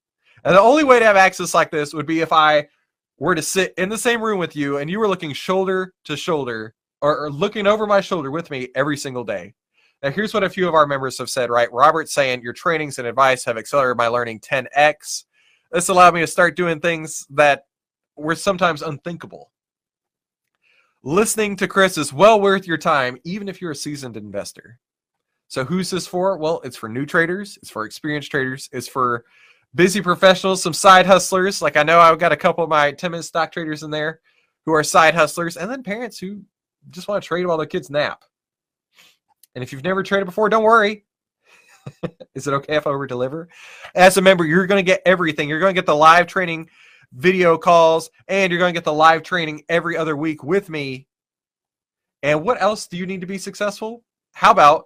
And 0.43 0.55
the 0.55 0.61
only 0.61 0.83
way 0.83 0.99
to 0.99 1.05
have 1.05 1.15
access 1.15 1.55
like 1.55 1.71
this 1.71 1.93
would 1.93 2.05
be 2.05 2.21
if 2.21 2.31
I 2.31 2.67
were 3.17 3.33
to 3.33 3.41
sit 3.41 3.73
in 3.77 3.89
the 3.89 3.97
same 3.97 4.21
room 4.21 4.37
with 4.37 4.55
you 4.55 4.77
and 4.77 4.89
you 4.89 4.99
were 4.99 5.07
looking 5.07 5.33
shoulder 5.33 5.93
to 6.03 6.17
shoulder 6.17 6.75
or, 7.01 7.25
or 7.25 7.31
looking 7.31 7.65
over 7.65 7.87
my 7.87 8.01
shoulder 8.01 8.29
with 8.29 8.51
me 8.51 8.67
every 8.75 8.97
single 8.97 9.23
day. 9.23 9.53
Now, 10.03 10.11
here's 10.11 10.33
what 10.33 10.43
a 10.43 10.49
few 10.49 10.67
of 10.67 10.73
our 10.73 10.85
members 10.85 11.17
have 11.19 11.29
said, 11.29 11.49
right? 11.49 11.71
Robert 11.71 12.09
saying, 12.09 12.41
Your 12.41 12.51
trainings 12.51 12.99
and 12.99 13.07
advice 13.07 13.45
have 13.45 13.57
accelerated 13.57 13.97
my 13.97 14.07
learning 14.07 14.41
10x. 14.41 15.23
This 15.71 15.87
allowed 15.87 16.13
me 16.13 16.19
to 16.19 16.27
start 16.27 16.57
doing 16.57 16.81
things 16.81 17.25
that 17.29 17.67
were 18.17 18.35
sometimes 18.35 18.81
unthinkable. 18.81 19.49
Listening 21.03 21.55
to 21.55 21.69
Chris 21.69 21.97
is 21.97 22.11
well 22.11 22.41
worth 22.41 22.67
your 22.67 22.77
time, 22.77 23.17
even 23.23 23.47
if 23.47 23.61
you're 23.61 23.71
a 23.71 23.75
seasoned 23.75 24.17
investor. 24.17 24.77
So, 25.47 25.63
who's 25.63 25.89
this 25.89 26.05
for? 26.05 26.37
Well, 26.37 26.59
it's 26.65 26.77
for 26.77 26.89
new 26.89 27.05
traders, 27.05 27.57
it's 27.61 27.71
for 27.71 27.85
experienced 27.85 28.29
traders, 28.29 28.67
it's 28.73 28.89
for 28.89 29.23
busy 29.73 30.01
professionals, 30.01 30.61
some 30.61 30.73
side 30.73 31.05
hustlers. 31.05 31.61
Like 31.61 31.77
I 31.77 31.83
know 31.83 31.99
I've 31.99 32.19
got 32.19 32.33
a 32.33 32.37
couple 32.37 32.63
of 32.63 32.69
my 32.69 32.91
10 32.91 33.11
minute 33.11 33.23
stock 33.23 33.53
traders 33.53 33.83
in 33.83 33.89
there 33.91 34.19
who 34.65 34.73
are 34.73 34.83
side 34.83 35.15
hustlers, 35.15 35.55
and 35.55 35.71
then 35.71 35.81
parents 35.81 36.19
who 36.19 36.41
just 36.89 37.07
want 37.07 37.23
to 37.23 37.27
trade 37.27 37.45
while 37.45 37.57
their 37.57 37.65
kids 37.65 37.89
nap. 37.89 38.21
And 39.55 39.63
if 39.63 39.71
you've 39.71 39.83
never 39.83 40.03
traded 40.03 40.25
before, 40.25 40.49
don't 40.49 40.63
worry. 40.63 41.05
Is 42.35 42.47
it 42.47 42.53
okay 42.53 42.75
if 42.75 42.87
I 42.87 42.91
over 42.91 43.07
deliver? 43.07 43.49
As 43.95 44.17
a 44.17 44.21
member, 44.21 44.45
you're 44.45 44.67
going 44.67 44.83
to 44.83 44.91
get 44.91 45.01
everything. 45.05 45.49
You're 45.49 45.59
going 45.59 45.73
to 45.73 45.79
get 45.79 45.85
the 45.85 45.95
live 45.95 46.27
training 46.27 46.69
video 47.13 47.57
calls, 47.57 48.09
and 48.27 48.51
you're 48.51 48.59
going 48.59 48.73
to 48.73 48.77
get 48.77 48.85
the 48.85 48.93
live 48.93 49.23
training 49.23 49.63
every 49.69 49.97
other 49.97 50.17
week 50.17 50.43
with 50.43 50.69
me. 50.69 51.07
And 52.23 52.43
what 52.43 52.61
else 52.61 52.87
do 52.87 52.97
you 52.97 53.05
need 53.05 53.21
to 53.21 53.27
be 53.27 53.37
successful? 53.37 54.03
How 54.33 54.51
about 54.51 54.85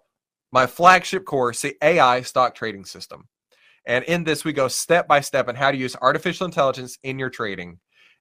my 0.51 0.65
flagship 0.65 1.25
course, 1.25 1.61
the 1.61 1.77
AI 1.81 2.21
stock 2.21 2.55
trading 2.55 2.83
system? 2.83 3.27
And 3.85 4.03
in 4.05 4.25
this, 4.25 4.43
we 4.43 4.51
go 4.51 4.67
step 4.67 5.07
by 5.07 5.21
step 5.21 5.47
on 5.47 5.55
how 5.55 5.71
to 5.71 5.77
use 5.77 5.95
artificial 6.01 6.45
intelligence 6.45 6.97
in 7.03 7.17
your 7.17 7.29
trading. 7.29 7.79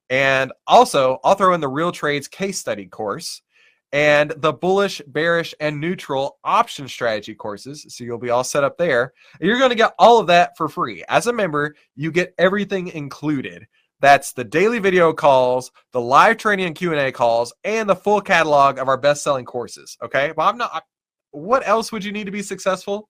And 0.09 0.53
also, 0.69 1.19
I'll 1.25 1.35
throw 1.35 1.55
in 1.55 1.61
the 1.61 1.67
Real 1.67 1.91
Trades 1.91 2.29
case 2.29 2.59
study 2.59 2.87
course 2.87 3.43
and 3.93 4.33
the 4.39 4.53
bullish, 4.53 5.01
bearish, 5.07 5.55
and 5.61 5.81
neutral 5.81 6.39
option 6.45 6.89
strategy 6.89 7.35
courses. 7.35 7.87
So 7.89 8.05
you'll 8.05 8.19
be 8.19 8.31
all 8.31 8.45
set 8.45 8.65
up 8.65 8.77
there. 8.79 9.13
You're 9.41 9.59
going 9.59 9.71
to 9.71 9.77
get 9.77 9.95
all 9.99 10.19
of 10.19 10.27
that 10.27 10.57
for 10.57 10.69
free. 10.69 11.05
As 11.09 11.27
a 11.27 11.33
member, 11.33 11.75
you 11.95 12.11
get 12.11 12.35
everything 12.39 12.89
included. 12.89 13.67
That's 14.01 14.33
the 14.33 14.45
daily 14.45 14.79
video 14.79 15.13
calls, 15.13 15.71
the 15.93 16.01
live 16.01 16.37
training 16.37 16.67
and 16.67 16.75
Q&A 16.75 17.11
calls, 17.13 17.55
and 17.65 17.89
the 17.89 17.97
full 17.97 18.21
catalog 18.21 18.79
of 18.79 18.89
our 18.89 18.99
best-selling 18.99 19.47
courses. 19.47 19.97
Okay, 20.03 20.33
but 20.37 20.43
I'm 20.43 20.59
not. 20.59 20.85
What 21.31 21.67
else 21.67 21.93
would 21.93 22.05
you 22.05 22.13
need 22.13 22.25
to 22.25 22.31
be 22.31 22.43
successful? 22.43 23.09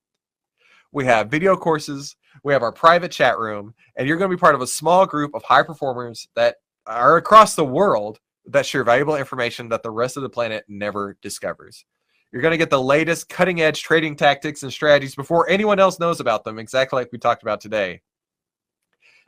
We 0.92 1.04
have 1.06 1.30
video 1.30 1.56
courses, 1.56 2.16
we 2.44 2.52
have 2.52 2.62
our 2.62 2.72
private 2.72 3.10
chat 3.10 3.38
room, 3.38 3.74
and 3.96 4.06
you're 4.06 4.16
going 4.16 4.30
to 4.30 4.36
be 4.36 4.40
part 4.40 4.54
of 4.54 4.62
a 4.62 4.66
small 4.66 5.06
group 5.06 5.34
of 5.34 5.42
high 5.42 5.64
performers 5.64 6.28
that 6.36 6.56
are 6.86 7.16
across 7.16 7.56
the 7.56 7.64
world 7.64 8.20
that 8.48 8.66
share 8.66 8.84
valuable 8.84 9.16
information 9.16 9.68
that 9.68 9.82
the 9.82 9.90
rest 9.90 10.16
of 10.16 10.22
the 10.22 10.28
planet 10.28 10.64
never 10.68 11.16
discovers. 11.22 11.84
You're 12.32 12.42
going 12.42 12.52
to 12.52 12.58
get 12.58 12.70
the 12.70 12.82
latest 12.82 13.28
cutting 13.28 13.60
edge 13.60 13.82
trading 13.82 14.16
tactics 14.16 14.62
and 14.62 14.72
strategies 14.72 15.14
before 15.14 15.48
anyone 15.48 15.78
else 15.78 15.98
knows 15.98 16.20
about 16.20 16.44
them, 16.44 16.58
exactly 16.58 16.98
like 16.98 17.12
we 17.12 17.18
talked 17.18 17.42
about 17.42 17.60
today, 17.60 18.02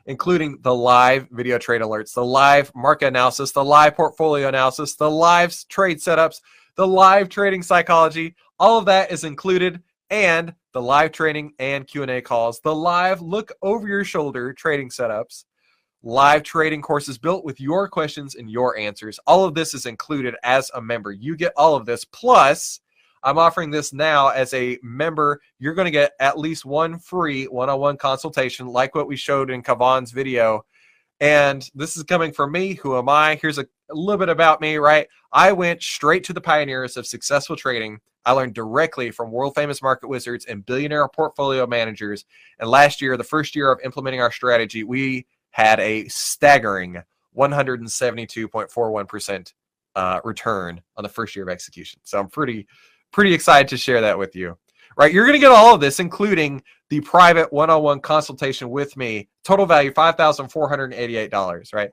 including 0.05 0.59
the 0.61 0.73
live 0.73 1.27
video 1.31 1.57
trade 1.57 1.81
alerts, 1.81 2.13
the 2.13 2.23
live 2.23 2.71
market 2.75 3.07
analysis, 3.07 3.51
the 3.51 3.63
live 3.63 3.95
portfolio 3.95 4.47
analysis, 4.47 4.95
the 4.95 5.09
live 5.09 5.55
trade 5.69 5.97
setups, 5.97 6.41
the 6.75 6.87
live 6.87 7.29
trading 7.29 7.63
psychology. 7.63 8.35
All 8.59 8.77
of 8.77 8.85
that 8.85 9.11
is 9.11 9.23
included 9.23 9.81
and 10.09 10.53
the 10.73 10.81
live 10.81 11.11
training 11.11 11.53
and 11.59 11.87
Q&A 11.87 12.21
calls, 12.21 12.59
the 12.59 12.75
live 12.75 13.21
look 13.21 13.51
over 13.61 13.87
your 13.87 14.03
shoulder 14.03 14.53
trading 14.53 14.89
setups, 14.89 15.45
live 16.03 16.43
trading 16.43 16.81
courses 16.81 17.17
built 17.17 17.43
with 17.43 17.59
your 17.59 17.87
questions 17.87 18.35
and 18.35 18.49
your 18.49 18.77
answers. 18.77 19.19
All 19.27 19.45
of 19.45 19.53
this 19.53 19.73
is 19.73 19.85
included 19.85 20.35
as 20.43 20.71
a 20.73 20.81
member. 20.81 21.11
You 21.11 21.35
get 21.35 21.53
all 21.57 21.75
of 21.75 21.85
this. 21.85 22.05
Plus, 22.05 22.79
I'm 23.23 23.37
offering 23.37 23.69
this 23.69 23.91
now 23.91 24.29
as 24.29 24.53
a 24.53 24.77
member. 24.81 25.41
You're 25.59 25.73
going 25.73 25.85
to 25.85 25.91
get 25.91 26.13
at 26.19 26.39
least 26.39 26.65
one 26.65 26.99
free 26.99 27.45
one 27.45 27.69
on 27.69 27.79
one 27.79 27.97
consultation, 27.97 28.67
like 28.67 28.95
what 28.95 29.07
we 29.07 29.17
showed 29.17 29.51
in 29.51 29.61
Kavan's 29.61 30.11
video. 30.11 30.65
And 31.19 31.69
this 31.75 31.97
is 31.97 32.03
coming 32.03 32.31
from 32.31 32.53
me. 32.53 32.75
Who 32.75 32.97
am 32.97 33.09
I? 33.09 33.35
Here's 33.41 33.57
a 33.57 33.65
a 33.89 33.95
little 33.95 34.19
bit 34.19 34.29
about 34.29 34.61
me, 34.61 34.77
right? 34.77 35.07
I 35.31 35.51
went 35.51 35.81
straight 35.81 36.23
to 36.25 36.33
the 36.33 36.41
pioneers 36.41 36.97
of 36.97 37.07
successful 37.07 37.55
trading. 37.55 37.99
I 38.25 38.33
learned 38.33 38.53
directly 38.53 39.11
from 39.11 39.31
world 39.31 39.55
famous 39.55 39.81
market 39.81 40.07
wizards 40.07 40.45
and 40.45 40.65
billionaire 40.65 41.07
portfolio 41.07 41.65
managers. 41.65 42.25
And 42.59 42.69
last 42.69 43.01
year, 43.01 43.17
the 43.17 43.23
first 43.23 43.55
year 43.55 43.71
of 43.71 43.79
implementing 43.83 44.21
our 44.21 44.31
strategy, 44.31 44.83
we 44.83 45.25
had 45.51 45.79
a 45.79 46.07
staggering 46.07 47.01
172.41% 47.37 49.53
uh, 49.95 50.19
return 50.23 50.81
on 50.97 51.03
the 51.03 51.09
first 51.09 51.35
year 51.35 51.43
of 51.43 51.49
execution. 51.49 51.99
So 52.03 52.19
I'm 52.19 52.29
pretty, 52.29 52.67
pretty 53.11 53.33
excited 53.33 53.67
to 53.69 53.77
share 53.77 54.01
that 54.01 54.17
with 54.17 54.35
you. 54.35 54.57
Right, 54.97 55.13
you're 55.13 55.25
going 55.25 55.35
to 55.35 55.39
get 55.39 55.51
all 55.51 55.75
of 55.75 55.81
this, 55.81 55.99
including 55.99 56.63
the 56.89 56.99
private 57.01 57.53
one-on-one 57.53 58.01
consultation 58.01 58.69
with 58.69 58.97
me. 58.97 59.29
Total 59.45 59.65
value 59.65 59.93
five 59.93 60.17
thousand 60.17 60.49
four 60.49 60.67
hundred 60.67 60.93
eighty-eight 60.93 61.31
dollars. 61.31 61.71
Right 61.71 61.91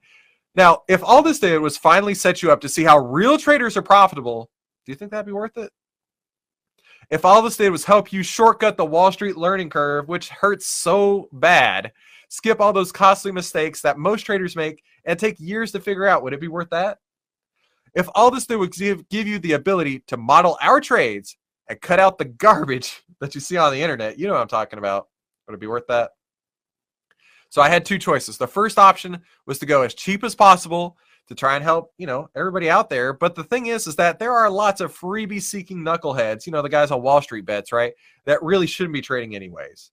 now, 0.56 0.82
if 0.88 1.04
all 1.04 1.22
this 1.22 1.38
did 1.38 1.60
was 1.60 1.76
finally 1.76 2.14
set 2.14 2.42
you 2.42 2.50
up 2.50 2.60
to 2.62 2.68
see 2.68 2.82
how 2.82 2.98
real 2.98 3.38
traders 3.38 3.76
are 3.76 3.82
profitable, 3.82 4.50
do 4.84 4.92
you 4.92 4.96
think 4.96 5.12
that'd 5.12 5.26
be 5.26 5.32
worth 5.32 5.56
it? 5.56 5.70
If 7.10 7.24
all 7.24 7.42
this 7.42 7.56
did 7.56 7.70
was 7.70 7.84
help 7.84 8.12
you 8.12 8.22
shortcut 8.22 8.76
the 8.76 8.84
Wall 8.84 9.12
Street 9.12 9.36
learning 9.36 9.70
curve, 9.70 10.08
which 10.08 10.30
hurts 10.30 10.66
so 10.66 11.28
bad, 11.32 11.92
skip 12.28 12.60
all 12.60 12.72
those 12.72 12.92
costly 12.92 13.32
mistakes 13.32 13.80
that 13.82 13.98
most 13.98 14.22
traders 14.22 14.56
make 14.56 14.82
and 15.04 15.18
take 15.18 15.38
years 15.38 15.72
to 15.72 15.80
figure 15.80 16.06
out, 16.06 16.22
would 16.22 16.32
it 16.32 16.40
be 16.40 16.48
worth 16.48 16.70
that? 16.70 16.98
If 17.94 18.08
all 18.14 18.30
this 18.30 18.46
did 18.46 18.56
would 18.56 18.72
give, 18.72 19.08
give 19.08 19.26
you 19.26 19.38
the 19.38 19.52
ability 19.52 20.00
to 20.08 20.16
model 20.16 20.58
our 20.60 20.80
trades 20.80 21.36
and 21.68 21.80
cut 21.80 22.00
out 22.00 22.18
the 22.18 22.24
garbage 22.24 23.02
that 23.20 23.34
you 23.34 23.40
see 23.40 23.56
on 23.56 23.72
the 23.72 23.82
internet, 23.82 24.18
you 24.18 24.26
know 24.26 24.34
what 24.34 24.42
I'm 24.42 24.48
talking 24.48 24.78
about. 24.78 25.08
Would 25.46 25.54
it 25.54 25.60
be 25.60 25.66
worth 25.66 25.86
that? 25.88 26.10
So 27.48 27.62
I 27.62 27.68
had 27.68 27.84
two 27.84 27.98
choices. 27.98 28.36
The 28.36 28.46
first 28.46 28.78
option 28.78 29.22
was 29.46 29.58
to 29.60 29.66
go 29.66 29.82
as 29.82 29.94
cheap 29.94 30.24
as 30.24 30.34
possible 30.34 30.96
to 31.28 31.34
try 31.34 31.54
and 31.54 31.64
help, 31.64 31.92
you 31.98 32.06
know, 32.06 32.28
everybody 32.36 32.70
out 32.70 32.88
there. 32.90 33.12
But 33.12 33.34
the 33.34 33.44
thing 33.44 33.66
is, 33.66 33.86
is 33.86 33.96
that 33.96 34.18
there 34.18 34.32
are 34.32 34.50
lots 34.50 34.80
of 34.80 34.96
freebie 34.96 35.42
seeking 35.42 35.78
knuckleheads, 35.78 36.46
you 36.46 36.52
know, 36.52 36.62
the 36.62 36.68
guys 36.68 36.90
on 36.90 37.02
Wall 37.02 37.20
Street 37.20 37.46
bets, 37.46 37.72
right? 37.72 37.94
That 38.24 38.42
really 38.42 38.66
shouldn't 38.66 38.94
be 38.94 39.00
trading 39.00 39.34
anyways. 39.34 39.90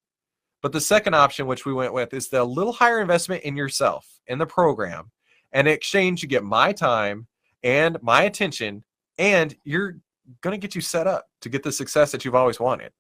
But 0.64 0.72
the 0.72 0.81
second 0.81 1.14
option, 1.14 1.45
which 1.45 1.65
we 1.65 1.73
went 1.73 1.94
with, 1.94 2.14
is 2.14 2.30
the 2.30 2.44
little 2.44 2.72
higher 2.72 3.02
investment 3.02 3.44
in 3.44 3.57
yourself, 3.57 4.07
in 4.27 4.40
the 4.40 4.45
program. 4.45 5.11
And 5.52 5.68
in 5.68 5.73
exchange, 5.73 6.23
you 6.23 6.30
get 6.30 6.44
my 6.44 6.72
time 6.72 7.27
and 7.64 8.02
my 8.02 8.23
attention, 8.23 8.84
and 9.18 9.53
you're 9.65 9.98
going 10.41 10.53
to 10.53 10.57
get 10.57 10.73
you 10.73 10.80
set 10.80 11.06
up 11.06 11.27
to 11.41 11.49
get 11.49 11.64
the 11.64 11.72
success 11.72 12.11
that 12.14 12.23
you've 12.23 12.34
always 12.34 12.61
wanted. 12.61 12.94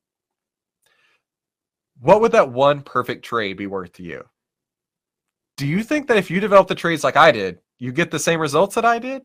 What 2.01 2.19
would 2.19 2.33
that 2.33 2.51
one 2.51 2.81
perfect 2.81 3.23
trade 3.23 3.55
be 3.55 3.67
worth 3.67 3.93
to 3.93 4.03
you? 4.03 4.25
Do 5.55 5.65
you 5.65 5.83
think 5.83 6.07
that 6.07 6.17
if 6.17 6.29
you 6.29 6.41
develop 6.41 6.67
the 6.67 6.75
trades 6.75 7.03
like 7.03 7.15
I 7.15 7.31
did, 7.31 7.59
you 7.79 7.93
get 7.93 8.11
the 8.11 8.19
same 8.19 8.41
results 8.41 8.75
that 8.75 8.85
I 8.85 8.99
did? 8.99 9.21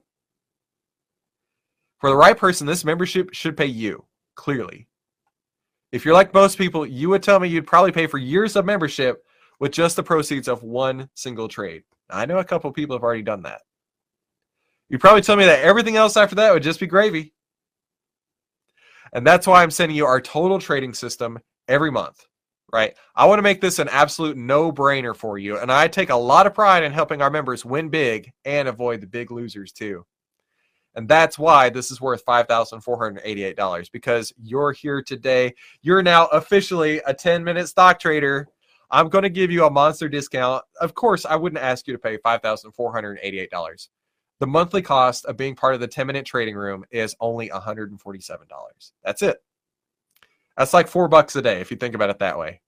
For 1.98 2.08
the 2.08 2.16
right 2.16 2.38
person, 2.38 2.68
this 2.68 2.84
membership 2.84 3.30
should 3.34 3.56
pay 3.56 3.66
you, 3.66 4.04
clearly. 4.36 4.86
If 5.90 6.04
you're 6.04 6.14
like 6.14 6.34
most 6.34 6.58
people, 6.58 6.84
you 6.84 7.08
would 7.08 7.22
tell 7.22 7.40
me 7.40 7.48
you'd 7.48 7.66
probably 7.66 7.92
pay 7.92 8.06
for 8.06 8.18
years 8.18 8.56
of 8.56 8.66
membership 8.66 9.24
with 9.58 9.72
just 9.72 9.96
the 9.96 10.02
proceeds 10.02 10.48
of 10.48 10.62
one 10.62 11.08
single 11.14 11.48
trade. 11.48 11.82
I 12.10 12.26
know 12.26 12.38
a 12.38 12.44
couple 12.44 12.70
people 12.72 12.94
have 12.94 13.02
already 13.02 13.22
done 13.22 13.42
that. 13.42 13.62
You'd 14.88 15.00
probably 15.00 15.22
tell 15.22 15.36
me 15.36 15.44
that 15.44 15.60
everything 15.60 15.96
else 15.96 16.16
after 16.16 16.34
that 16.36 16.52
would 16.52 16.62
just 16.62 16.80
be 16.80 16.86
gravy. 16.86 17.32
And 19.12 19.26
that's 19.26 19.46
why 19.46 19.62
I'm 19.62 19.70
sending 19.70 19.96
you 19.96 20.06
our 20.06 20.20
total 20.20 20.58
trading 20.58 20.94
system 20.94 21.38
every 21.66 21.90
month, 21.90 22.26
right? 22.72 22.94
I 23.14 23.26
want 23.26 23.38
to 23.38 23.42
make 23.42 23.60
this 23.60 23.78
an 23.78 23.88
absolute 23.88 24.36
no 24.36 24.70
brainer 24.70 25.16
for 25.16 25.38
you. 25.38 25.58
And 25.58 25.72
I 25.72 25.88
take 25.88 26.10
a 26.10 26.16
lot 26.16 26.46
of 26.46 26.54
pride 26.54 26.82
in 26.82 26.92
helping 26.92 27.22
our 27.22 27.30
members 27.30 27.64
win 27.64 27.88
big 27.88 28.30
and 28.44 28.68
avoid 28.68 29.00
the 29.00 29.06
big 29.06 29.30
losers 29.30 29.72
too. 29.72 30.04
And 30.94 31.08
that's 31.08 31.38
why 31.38 31.70
this 31.70 31.90
is 31.90 32.00
worth 32.00 32.24
$5,488 32.24 33.92
because 33.92 34.32
you're 34.42 34.72
here 34.72 35.02
today. 35.02 35.54
You're 35.82 36.02
now 36.02 36.26
officially 36.26 37.00
a 37.06 37.14
10 37.14 37.44
minute 37.44 37.68
stock 37.68 38.00
trader. 38.00 38.48
I'm 38.90 39.08
going 39.08 39.22
to 39.22 39.28
give 39.28 39.50
you 39.50 39.64
a 39.64 39.70
monster 39.70 40.08
discount. 40.08 40.64
Of 40.80 40.94
course, 40.94 41.26
I 41.26 41.36
wouldn't 41.36 41.62
ask 41.62 41.86
you 41.86 41.92
to 41.92 41.98
pay 41.98 42.16
$5,488. 42.18 43.88
The 44.40 44.46
monthly 44.46 44.82
cost 44.82 45.26
of 45.26 45.36
being 45.36 45.54
part 45.54 45.74
of 45.74 45.80
the 45.80 45.88
10 45.88 46.06
minute 46.06 46.24
trading 46.24 46.56
room 46.56 46.84
is 46.90 47.14
only 47.20 47.48
$147. 47.50 48.92
That's 49.04 49.22
it. 49.22 49.42
That's 50.56 50.74
like 50.74 50.88
four 50.88 51.06
bucks 51.06 51.36
a 51.36 51.42
day 51.42 51.60
if 51.60 51.70
you 51.70 51.76
think 51.76 51.94
about 51.94 52.10
it 52.10 52.18
that 52.18 52.38
way. 52.38 52.60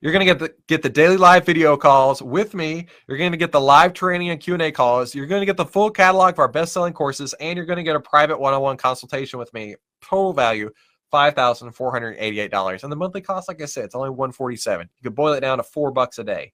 You're 0.00 0.12
going 0.12 0.26
to 0.26 0.32
get 0.32 0.38
the 0.38 0.54
get 0.68 0.82
the 0.82 0.88
daily 0.88 1.16
live 1.16 1.46
video 1.46 1.76
calls 1.76 2.22
with 2.22 2.54
me. 2.54 2.86
You're 3.08 3.18
going 3.18 3.32
to 3.32 3.38
get 3.38 3.52
the 3.52 3.60
live 3.60 3.92
training 3.92 4.30
and 4.30 4.40
Q&A 4.40 4.70
calls. 4.70 5.14
You're 5.14 5.26
going 5.26 5.40
to 5.40 5.46
get 5.46 5.56
the 5.56 5.64
full 5.64 5.90
catalog 5.90 6.34
of 6.34 6.38
our 6.38 6.48
best-selling 6.48 6.92
courses 6.92 7.34
and 7.40 7.56
you're 7.56 7.66
going 7.66 7.78
to 7.78 7.82
get 7.82 7.96
a 7.96 8.00
private 8.00 8.38
one-on-one 8.38 8.76
consultation 8.76 9.38
with 9.38 9.52
me. 9.54 9.74
Total 10.02 10.32
value 10.32 10.70
$5,488. 11.12 12.82
And 12.82 12.92
the 12.92 12.96
monthly 12.96 13.20
cost 13.20 13.48
like 13.48 13.62
I 13.62 13.66
said, 13.66 13.84
it's 13.84 13.94
only 13.94 14.10
147. 14.10 14.88
You 14.96 15.02
can 15.02 15.14
boil 15.14 15.32
it 15.32 15.40
down 15.40 15.58
to 15.58 15.64
4 15.64 15.92
bucks 15.92 16.18
a 16.18 16.24
day. 16.24 16.52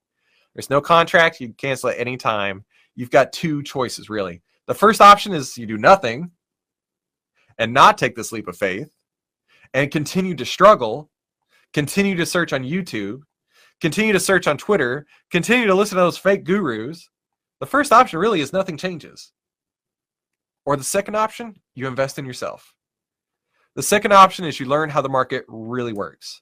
There's 0.55 0.71
no 0.71 0.81
contract, 0.81 1.41
you 1.41 1.49
can 1.49 1.55
cancel 1.55 1.89
at 1.89 1.99
any 1.99 2.17
time 2.17 2.65
you've 2.95 3.11
got 3.11 3.33
two 3.33 3.63
choices 3.63 4.11
really. 4.11 4.43
The 4.67 4.75
first 4.75 5.01
option 5.01 5.33
is 5.33 5.57
you 5.59 5.67
do 5.67 5.79
nothing 5.79 6.31
and 7.59 7.73
not 7.73 7.99
take 7.99 8.15
this 8.15 8.33
leap 8.33 8.49
of 8.49 8.57
faith 8.57 8.91
and 9.75 9.91
continue 9.91 10.35
to 10.37 10.45
struggle, 10.45 11.11
continue 11.73 12.17
to 12.17 12.27
search 12.27 12.53
on 12.53 12.63
YouTube, 12.63 13.23
continue 13.83 14.13
to 14.13 14.21
search 14.21 14.47
on 14.47 14.57
Twitter, 14.57 15.07
continue 15.33 15.67
to 15.67 15.75
listen 15.75 15.97
to 15.97 16.03
those 16.03 16.17
fake 16.17 16.45
gurus. 16.45 17.11
The 17.59 17.67
first 17.67 17.93
option 17.93 18.21
really 18.21 18.41
is 18.41 18.53
nothing 18.53 18.77
changes. 18.77 19.33
Or 20.65 20.77
the 20.77 20.85
second 20.85 21.17
option, 21.17 21.61
you 21.75 21.89
invest 21.89 22.17
in 22.17 22.25
yourself. 22.25 22.75
The 23.75 23.83
second 23.83 24.13
option 24.13 24.45
is 24.45 24.61
you 24.61 24.67
learn 24.67 24.89
how 24.89 25.03
the 25.03 25.09
market 25.09 25.45
really 25.49 25.93
works. 25.93 26.41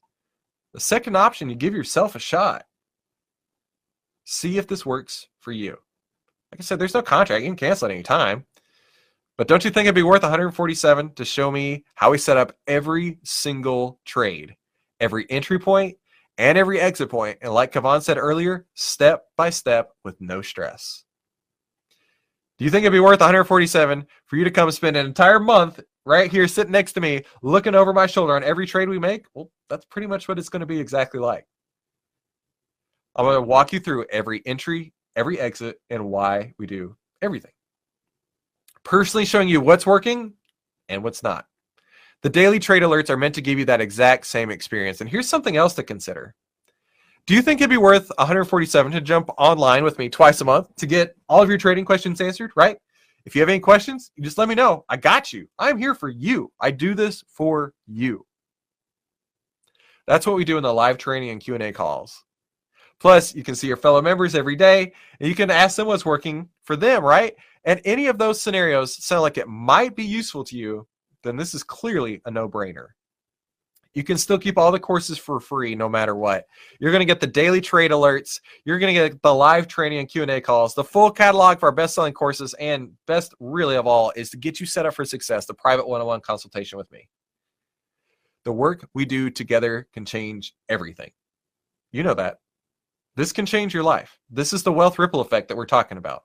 The 0.75 0.81
second 0.81 1.17
option, 1.17 1.49
you 1.49 1.55
give 1.57 1.75
yourself 1.75 2.15
a 2.15 2.19
shot. 2.19 2.67
See 4.25 4.59
if 4.59 4.67
this 4.67 4.85
works 4.85 5.27
for 5.39 5.53
you. 5.53 5.79
Like 6.53 6.61
I 6.61 6.63
said, 6.63 6.79
there's 6.79 6.95
no 6.95 7.01
contract. 7.01 7.43
You 7.43 7.49
can 7.49 7.57
cancel 7.57 7.87
at 7.87 7.95
any 7.95 8.03
time. 8.03 8.45
But 9.39 9.49
don't 9.49 9.65
you 9.65 9.71
think 9.71 9.87
it'd 9.87 9.95
be 9.95 10.03
worth 10.03 10.23
147 10.23 11.15
to 11.15 11.25
show 11.25 11.51
me 11.51 11.85
how 11.95 12.11
we 12.11 12.19
set 12.19 12.37
up 12.37 12.53
every 12.67 13.19
single 13.25 13.99
trade, 14.05 14.57
every 15.01 15.25
entry 15.31 15.59
point, 15.59 15.97
and 16.41 16.57
every 16.57 16.81
exit 16.81 17.11
point, 17.11 17.37
and 17.43 17.53
like 17.53 17.71
Kavan 17.71 18.03
said 18.03 18.17
earlier, 18.17 18.65
step 18.73 19.25
by 19.37 19.51
step 19.51 19.91
with 20.05 20.19
no 20.23 20.41
stress. 20.41 21.05
Do 22.57 22.65
you 22.65 22.71
think 22.71 22.85
it'd 22.85 22.95
be 22.95 22.99
worth 22.99 23.21
147 23.21 24.07
for 24.25 24.37
you 24.37 24.45
to 24.45 24.51
come 24.51 24.71
spend 24.71 24.97
an 24.97 25.05
entire 25.05 25.39
month 25.39 25.81
right 26.07 26.31
here 26.31 26.49
sitting 26.49 26.73
next 26.73 26.95
to 26.95 27.01
me, 27.03 27.25
looking 27.43 27.75
over 27.75 27.93
my 27.93 28.07
shoulder 28.07 28.35
on 28.35 28.43
every 28.43 28.67
trade 28.67 28.89
we 28.89 28.99
make? 28.99 29.27
Well, 29.35 29.51
that's 29.69 29.85
pretty 29.85 30.07
much 30.07 30.29
what 30.29 30.39
it's 30.39 30.49
going 30.49 30.61
to 30.61 30.67
be 30.67 30.81
exactly 30.81 31.21
like. 31.21 31.47
I'm 33.15 33.27
going 33.27 33.37
to 33.37 33.43
walk 33.43 33.75
you 33.75 33.81
through 33.81 34.07
every 34.11 34.41
entry, 34.47 34.95
every 35.17 35.39
exit, 35.39 35.79
and 35.91 36.07
why 36.07 36.55
we 36.59 36.67
do 36.67 36.97
everything. 37.21 37.53
Personally 38.83 39.27
showing 39.27 39.51
you 39.51 39.61
what's 39.61 39.85
working 39.85 40.33
and 40.89 41.05
what's 41.05 41.23
not. 41.23 41.45
The 42.23 42.29
daily 42.29 42.59
trade 42.59 42.83
alerts 42.83 43.09
are 43.09 43.17
meant 43.17 43.35
to 43.37 43.41
give 43.41 43.59
you 43.59 43.65
that 43.67 43.81
exact 43.81 44.27
same 44.27 44.51
experience. 44.51 45.01
And 45.01 45.09
here's 45.09 45.29
something 45.29 45.57
else 45.57 45.75
to 45.75 45.83
consider. 45.83 46.35
Do 47.27 47.35
you 47.35 47.43
think 47.43 47.61
it'd 47.61 47.71
be 47.71 47.77
worth 47.77 48.11
147 48.19 48.93
to 48.93 49.01
jump 49.01 49.31
online 49.39 49.85
with 49.85 49.99
me 49.99 50.09
twice 50.09 50.41
a 50.41 50.45
month 50.45 50.75
to 50.77 50.87
get 50.87 51.17
all 51.29 51.43
of 51.43 51.49
your 51.49 51.59
trading 51.59 51.85
questions 51.85 52.21
answered, 52.21 52.53
right? 52.57 52.77
If 53.25 53.35
you 53.35 53.41
have 53.41 53.49
any 53.49 53.61
questions, 53.61 54.11
you 54.17 54.25
just 54.25 54.39
let 54.39 54.49
me 54.49 54.55
know. 54.55 54.85
I 54.89 54.97
got 54.97 55.33
you. 55.33 55.47
I'm 55.59 55.79
here 55.79 55.95
for 55.95 56.09
you. 56.09 56.53
I 56.61 56.71
do 56.71 56.95
this 56.95 57.23
for 57.29 57.75
you. 57.87 58.27
That's 60.07 60.27
what 60.27 60.37
we 60.37 60.45
do 60.45 60.57
in 60.57 60.63
the 60.63 60.75
live 60.75 60.99
training 60.99 61.31
and 61.31 61.41
Q&A 61.41 61.73
calls. 61.73 62.25
Plus, 62.99 63.35
you 63.35 63.43
can 63.43 63.55
see 63.55 63.67
your 63.67 63.77
fellow 63.77 64.03
members 64.03 64.35
every 64.35 64.57
day 64.57 64.93
and 65.21 65.29
you 65.29 65.35
can 65.35 65.51
ask 65.51 65.77
them 65.77 65.87
what's 65.87 66.05
working 66.05 66.49
for 66.65 66.77
them, 66.77 67.05
right? 67.05 67.35
And 67.65 67.81
any 67.85 68.09
of 68.09 68.19
those 68.19 68.41
scenarios 68.41 69.03
sound 69.05 69.23
like 69.23 69.39
it 69.39 69.49
might 69.49 69.95
be 69.95 70.05
useful 70.05 70.45
to 70.45 70.57
you, 70.57 70.87
then 71.23 71.37
this 71.37 71.55
is 71.55 71.63
clearly 71.63 72.21
a 72.25 72.31
no-brainer. 72.31 72.89
You 73.93 74.05
can 74.05 74.19
still 74.19 74.39
keep 74.39 74.57
all 74.57 74.71
the 74.71 74.79
courses 74.79 75.19
for 75.19 75.41
free 75.41 75.75
no 75.75 75.89
matter 75.89 76.15
what. 76.15 76.47
You're 76.79 76.93
going 76.93 77.01
to 77.01 77.07
get 77.07 77.19
the 77.19 77.27
daily 77.27 77.61
trade 77.61 77.91
alerts. 77.91 78.41
You're 78.65 78.79
going 78.79 78.95
to 78.95 79.09
get 79.09 79.21
the 79.21 79.35
live 79.35 79.67
training 79.67 79.99
and 79.99 80.09
Q&A 80.09 80.41
calls, 80.41 80.75
the 80.75 80.85
full 80.85 81.11
catalog 81.11 81.59
for 81.59 81.67
our 81.67 81.75
best-selling 81.75 82.13
courses, 82.13 82.55
and 82.55 82.93
best 83.07 83.35
really 83.41 83.75
of 83.77 83.89
all 83.89 84.13
is 84.15 84.31
to 84.31 84.37
get 84.37 84.61
you 84.61 84.67
set 84.67 84.87
up 84.87 84.95
for 84.95 85.05
success, 85.05 85.47
the 85.47 85.55
private 85.55 85.89
one-on-one 85.89 86.21
consultation 86.21 86.79
with 86.79 86.91
me. 86.93 87.09
The 88.45 88.53
work 88.53 88.89
we 88.95 89.05
do 89.05 89.29
together 89.29 89.89
can 89.93 90.05
change 90.05 90.55
everything. 90.69 91.11
You 91.91 92.05
know 92.05 92.15
that. 92.15 92.39
This 93.17 93.33
can 93.33 93.45
change 93.45 93.75
your 93.75 93.83
life. 93.83 94.19
This 94.31 94.53
is 94.53 94.63
the 94.63 94.73
wealth 94.73 95.01
ripple 95.01 95.21
effect 95.21 95.49
that 95.49 95.57
we're 95.57 95.67
talking 95.67 95.99
about. 95.99 96.23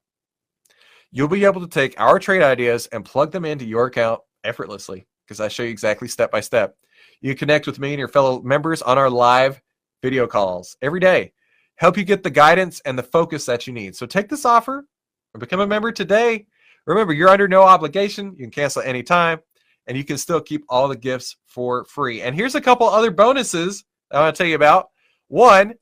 You'll 1.12 1.28
be 1.28 1.46
able 1.46 1.62
to 1.62 1.68
take 1.68 2.00
our 2.00 2.20
trade 2.20 2.44
ideas 2.44 2.88
and 2.88 3.04
plug 3.04 3.32
them 3.32 3.44
into 3.44 3.66
your 3.66 3.88
account 3.88 4.22
effortlessly 4.46 5.06
because 5.26 5.40
I 5.40 5.48
show 5.48 5.64
you 5.64 5.70
exactly 5.70 6.08
step 6.08 6.32
by 6.32 6.40
step. 6.40 6.78
You 7.22 7.36
connect 7.36 7.68
with 7.68 7.80
me 7.80 7.90
and 7.90 8.00
your 8.00 8.08
fellow 8.08 8.42
members 8.42 8.82
on 8.82 8.98
our 8.98 9.10
live 9.10 9.62
video 10.02 10.28
calls 10.28 10.78
every 10.82 11.00
day. 11.00 11.34
Help 11.76 11.98
you 11.98 12.04
get 12.04 12.24
the 12.24 12.30
guidance 12.30 12.82
and 12.86 12.98
the 12.98 13.04
focus 13.04 13.46
that 13.46 13.68
you 13.68 13.74
need. 13.74 13.96
So 13.96 14.06
take 14.06 14.30
this 14.30 14.46
offer 14.46 14.86
or 15.34 15.40
become 15.40 15.60
a 15.60 15.68
member 15.68 15.92
today. 15.92 16.46
Remember, 16.86 17.14
you're 17.14 17.30
under 17.30 17.48
no 17.48 17.64
obligation. 17.64 18.28
You 18.38 18.46
can 18.46 18.52
cancel 18.52 18.82
at 18.82 18.88
any 18.88 19.04
time, 19.04 19.40
and 19.88 19.98
you 19.98 20.04
can 20.04 20.18
still 20.18 20.40
keep 20.40 20.64
all 20.70 20.88
the 20.88 20.96
gifts 20.96 21.36
for 21.48 21.84
free. 21.86 22.22
And 22.22 22.36
here's 22.36 22.56
a 22.56 22.62
couple 22.62 22.88
other 22.88 23.12
bonuses 23.12 23.84
I 24.12 24.20
want 24.20 24.36
to 24.36 24.38
tell 24.38 24.48
you 24.48 24.56
about. 24.56 24.90
One, 25.28 25.74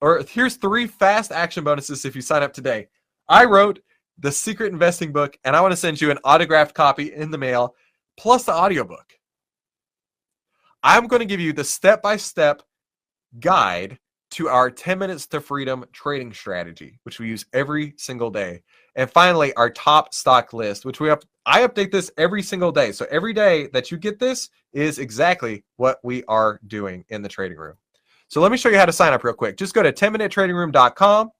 or 0.00 0.22
here's 0.28 0.56
three 0.56 0.86
fast 0.86 1.32
action 1.32 1.64
bonuses 1.64 2.04
if 2.04 2.14
you 2.14 2.22
sign 2.22 2.42
up 2.42 2.52
today. 2.52 2.86
I 3.28 3.44
wrote 3.44 3.80
the 4.18 4.30
secret 4.30 4.72
investing 4.72 5.12
book, 5.12 5.36
and 5.44 5.56
I 5.56 5.60
want 5.60 5.72
to 5.72 5.76
send 5.76 6.00
you 6.00 6.10
an 6.10 6.18
autographed 6.24 6.74
copy 6.74 7.12
in 7.12 7.30
the 7.30 7.38
mail, 7.38 7.74
plus 8.16 8.44
the 8.44 8.52
audiobook. 8.52 9.12
I'm 10.82 11.06
going 11.06 11.20
to 11.20 11.26
give 11.26 11.40
you 11.40 11.52
the 11.52 11.64
step 11.64 12.02
by 12.02 12.16
step 12.16 12.62
guide 13.40 13.98
to 14.32 14.48
our 14.48 14.70
10 14.70 14.98
minutes 14.98 15.26
to 15.28 15.40
freedom 15.40 15.84
trading 15.92 16.32
strategy, 16.32 16.98
which 17.04 17.20
we 17.20 17.28
use 17.28 17.46
every 17.52 17.94
single 17.96 18.30
day. 18.30 18.62
And 18.96 19.10
finally, 19.10 19.54
our 19.54 19.70
top 19.70 20.12
stock 20.12 20.52
list, 20.52 20.84
which 20.84 21.00
we 21.00 21.08
up 21.08 21.24
I 21.46 21.66
update 21.66 21.92
this 21.92 22.10
every 22.16 22.42
single 22.42 22.72
day. 22.72 22.90
So 22.92 23.06
every 23.10 23.32
day 23.32 23.68
that 23.68 23.90
you 23.90 23.98
get 23.98 24.18
this 24.18 24.50
is 24.72 24.98
exactly 24.98 25.62
what 25.76 25.98
we 26.02 26.24
are 26.24 26.58
doing 26.66 27.04
in 27.10 27.22
the 27.22 27.28
trading 27.28 27.58
room. 27.58 27.76
So 28.28 28.40
let 28.40 28.50
me 28.50 28.56
show 28.56 28.70
you 28.70 28.78
how 28.78 28.86
to 28.86 28.92
sign 28.92 29.12
up 29.12 29.22
real 29.24 29.34
quick. 29.34 29.56
Just 29.56 29.74
go 29.74 29.82
to 29.82 29.92
10minutetradingroom.com, 29.92 31.30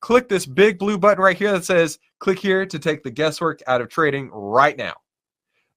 click 0.00 0.28
this 0.28 0.46
big 0.46 0.78
blue 0.78 0.98
button 0.98 1.22
right 1.22 1.36
here 1.36 1.52
that 1.52 1.64
says 1.64 1.98
click 2.18 2.38
here 2.38 2.64
to 2.64 2.78
take 2.78 3.02
the 3.02 3.10
guesswork 3.10 3.60
out 3.66 3.80
of 3.80 3.88
trading 3.88 4.30
right 4.32 4.76
now. 4.76 4.94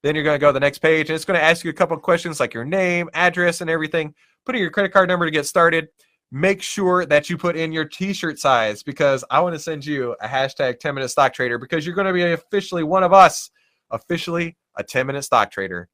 Then 0.03 0.15
you're 0.15 0.23
going 0.23 0.35
to 0.35 0.39
go 0.39 0.49
to 0.49 0.53
the 0.53 0.59
next 0.59 0.79
page 0.79 1.09
and 1.09 1.15
it's 1.15 1.25
going 1.25 1.39
to 1.39 1.43
ask 1.43 1.63
you 1.63 1.71
a 1.71 1.73
couple 1.73 1.97
of 1.97 2.03
questions 2.03 2.39
like 2.39 2.53
your 2.53 2.65
name, 2.65 3.09
address, 3.13 3.61
and 3.61 3.69
everything. 3.69 4.13
Put 4.45 4.55
in 4.55 4.61
your 4.61 4.69
credit 4.69 4.91
card 4.91 5.09
number 5.09 5.25
to 5.25 5.31
get 5.31 5.47
started 5.47 5.87
make 6.33 6.63
sure 6.63 7.05
that 7.05 7.29
you 7.29 7.37
put 7.37 7.55
in 7.55 7.71
your 7.71 7.85
t-shirt 7.85 8.39
size 8.39 8.81
because 8.81 9.23
I 9.29 9.39
want 9.39 9.53
to 9.53 9.59
send 9.59 9.85
you 9.85 10.15
a 10.19 10.27
hashtag 10.27 10.79
10 10.79 10.95
minute 10.95 11.09
stock 11.09 11.31
trader 11.31 11.59
because 11.59 11.85
you're 11.85 11.93
going 11.93 12.07
to 12.07 12.13
be 12.13 12.23
officially 12.23 12.81
one 12.81 13.03
of 13.03 13.13
us, 13.13 13.51
officially 13.91 14.57
a 14.75 14.83
10 14.83 15.05
minute 15.05 15.21
stock 15.21 15.51
trader. 15.51 15.89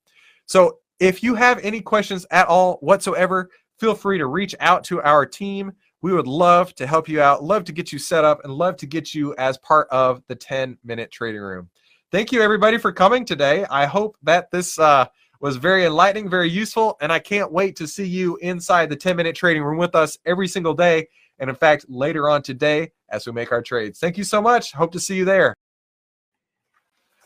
So 0.45 0.77
if 1.02 1.22
you 1.22 1.36
have 1.36 1.60
any 1.60 1.81
questions 1.81 2.26
at 2.31 2.48
all 2.48 2.76
whatsoever, 2.76 3.49
feel 3.80 3.94
free 3.94 4.18
to 4.18 4.27
reach 4.27 4.56
out 4.61 4.86
to 4.86 5.02
our 5.02 5.26
team. 5.26 5.73
We 6.02 6.14
would 6.14 6.27
love 6.27 6.73
to 6.76 6.88
help 6.88 7.10
you 7.10 7.22
out, 7.22 7.44
love 7.44 7.65
to 7.65 7.73
get 7.73 7.91
you 7.91 7.99
set 7.99 8.23
up, 8.23 8.40
and 8.45 8.53
love 8.53 8.77
to 8.77 8.86
get 8.86 9.14
you 9.14 9.36
as 9.38 9.57
part 9.57 9.90
of 9.91 10.23
the 10.30 10.36
10 10.36 10.77
minute 10.86 11.11
trading 11.11 11.41
room. 11.41 11.69
Thank 12.11 12.31
you, 12.31 12.41
everybody, 12.41 12.80
for 12.80 12.91
coming 12.91 13.23
today. 13.23 13.68
I 13.69 13.86
hope 13.86 14.18
that 14.23 14.49
this 14.49 14.80
uh, 14.80 15.06
was 15.41 15.57
very 15.57 15.86
enlightening, 15.86 16.27
very 16.27 16.49
useful, 16.49 16.98
and 17.02 17.11
I 17.11 17.19
can't 17.19 17.52
wait 17.52 17.76
to 17.76 17.88
see 17.88 18.07
you 18.07 18.36
inside 18.38 18.90
the 18.90 18.95
10 18.95 19.15
minute 19.15 19.36
trading 19.36 19.61
room 19.61 19.77
with 19.77 19.94
us 19.94 20.18
every 20.26 20.48
single 20.48 20.73
day. 20.73 21.07
And 21.38 21.52
in 21.52 21.56
fact, 21.56 21.86
later 21.88 22.27
on 22.27 22.41
today 22.41 22.94
as 23.10 23.27
we 23.27 23.31
make 23.31 23.52
our 23.52 23.61
trades. 23.61 23.99
Thank 23.99 24.18
you 24.18 24.23
so 24.23 24.41
much. 24.41 24.72
Hope 24.72 24.91
to 24.94 24.99
see 24.99 25.18
you 25.18 25.26
there. 25.26 25.53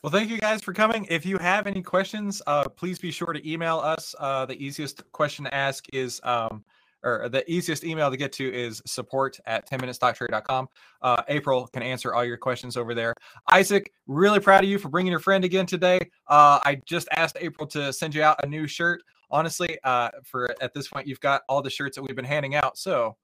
Well, 0.03 0.11
thank 0.11 0.29
you 0.29 0.37
guys 0.37 0.61
for 0.61 0.73
coming. 0.73 1.07
If 1.09 1.25
you 1.25 1.37
have 1.37 1.65
any 1.65 1.81
questions, 1.81 2.41
uh, 2.45 2.65
please 2.65 2.99
be 2.99 3.09
sure 3.09 3.31
to 3.31 3.49
email 3.49 3.79
us. 3.79 4.13
Uh, 4.19 4.45
the 4.45 4.61
easiest 4.61 5.09
question 5.13 5.45
to 5.45 5.53
ask 5.53 5.85
is 5.93 6.19
um, 6.25 6.65
or 7.03 7.29
the 7.29 7.49
easiest 7.51 7.83
email 7.83 8.09
to 8.09 8.17
get 8.17 8.31
to 8.33 8.53
is 8.53 8.81
support 8.85 9.39
at 9.45 9.69
10minutestocktrade.com. 9.69 10.67
Uh, 11.01 11.21
April 11.27 11.67
can 11.67 11.83
answer 11.83 12.13
all 12.13 12.23
your 12.23 12.37
questions 12.37 12.77
over 12.77 12.93
there. 12.93 13.13
Isaac, 13.51 13.91
really 14.07 14.39
proud 14.39 14.63
of 14.63 14.69
you 14.69 14.79
for 14.79 14.89
bringing 14.89 15.11
your 15.11 15.19
friend 15.19 15.43
again 15.43 15.65
today. 15.65 15.99
Uh, 16.27 16.59
I 16.63 16.81
just 16.85 17.07
asked 17.15 17.37
April 17.39 17.67
to 17.69 17.91
send 17.91 18.15
you 18.15 18.23
out 18.23 18.43
a 18.43 18.47
new 18.47 18.67
shirt. 18.67 19.03
Honestly, 19.29 19.77
uh, 19.83 20.09
for 20.23 20.55
at 20.61 20.73
this 20.73 20.87
point, 20.87 21.07
you've 21.07 21.19
got 21.19 21.41
all 21.49 21.61
the 21.61 21.69
shirts 21.69 21.95
that 21.95 22.03
we've 22.03 22.15
been 22.15 22.25
handing 22.25 22.55
out. 22.55 22.77
So 22.77 23.17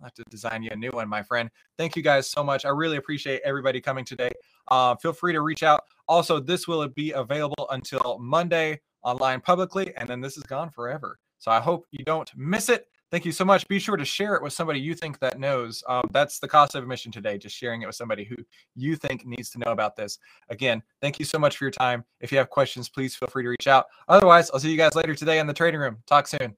I'll 0.00 0.06
have 0.06 0.14
to 0.14 0.24
design 0.28 0.62
you 0.62 0.70
a 0.72 0.76
new 0.76 0.90
one, 0.90 1.08
my 1.08 1.22
friend. 1.22 1.50
Thank 1.78 1.96
you 1.96 2.02
guys 2.02 2.30
so 2.30 2.44
much. 2.44 2.64
I 2.64 2.70
really 2.70 2.96
appreciate 2.96 3.40
everybody 3.44 3.80
coming 3.80 4.04
today. 4.04 4.30
Uh, 4.68 4.94
feel 4.96 5.12
free 5.12 5.32
to 5.32 5.40
reach 5.40 5.62
out. 5.62 5.84
Also, 6.08 6.38
this 6.40 6.68
will 6.68 6.86
be 6.88 7.12
available 7.12 7.66
until 7.70 8.18
Monday 8.20 8.80
online 9.02 9.40
publicly, 9.40 9.94
and 9.96 10.08
then 10.08 10.20
this 10.20 10.36
is 10.36 10.42
gone 10.42 10.70
forever. 10.70 11.18
So 11.38 11.50
I 11.50 11.60
hope 11.60 11.86
you 11.90 12.04
don't 12.04 12.30
miss 12.36 12.68
it. 12.68 12.88
Thank 13.10 13.24
you 13.24 13.32
so 13.32 13.44
much. 13.44 13.68
Be 13.68 13.78
sure 13.78 13.96
to 13.96 14.04
share 14.04 14.34
it 14.34 14.42
with 14.42 14.52
somebody 14.52 14.80
you 14.80 14.94
think 14.94 15.20
that 15.20 15.38
knows. 15.38 15.82
Um, 15.88 16.08
that's 16.12 16.40
the 16.40 16.48
cost 16.48 16.74
of 16.74 16.82
admission 16.82 17.12
today, 17.12 17.38
just 17.38 17.56
sharing 17.56 17.82
it 17.82 17.86
with 17.86 17.94
somebody 17.94 18.24
who 18.24 18.36
you 18.74 18.96
think 18.96 19.24
needs 19.24 19.50
to 19.50 19.58
know 19.58 19.70
about 19.70 19.94
this. 19.94 20.18
Again, 20.48 20.82
thank 21.00 21.18
you 21.18 21.24
so 21.24 21.38
much 21.38 21.56
for 21.56 21.64
your 21.64 21.70
time. 21.70 22.04
If 22.20 22.32
you 22.32 22.38
have 22.38 22.50
questions, 22.50 22.88
please 22.88 23.14
feel 23.14 23.28
free 23.28 23.44
to 23.44 23.48
reach 23.50 23.68
out. 23.68 23.86
Otherwise, 24.08 24.50
I'll 24.50 24.60
see 24.60 24.70
you 24.70 24.76
guys 24.76 24.94
later 24.94 25.14
today 25.14 25.38
in 25.38 25.46
the 25.46 25.54
trading 25.54 25.80
room. 25.80 25.98
Talk 26.06 26.26
soon. 26.26 26.54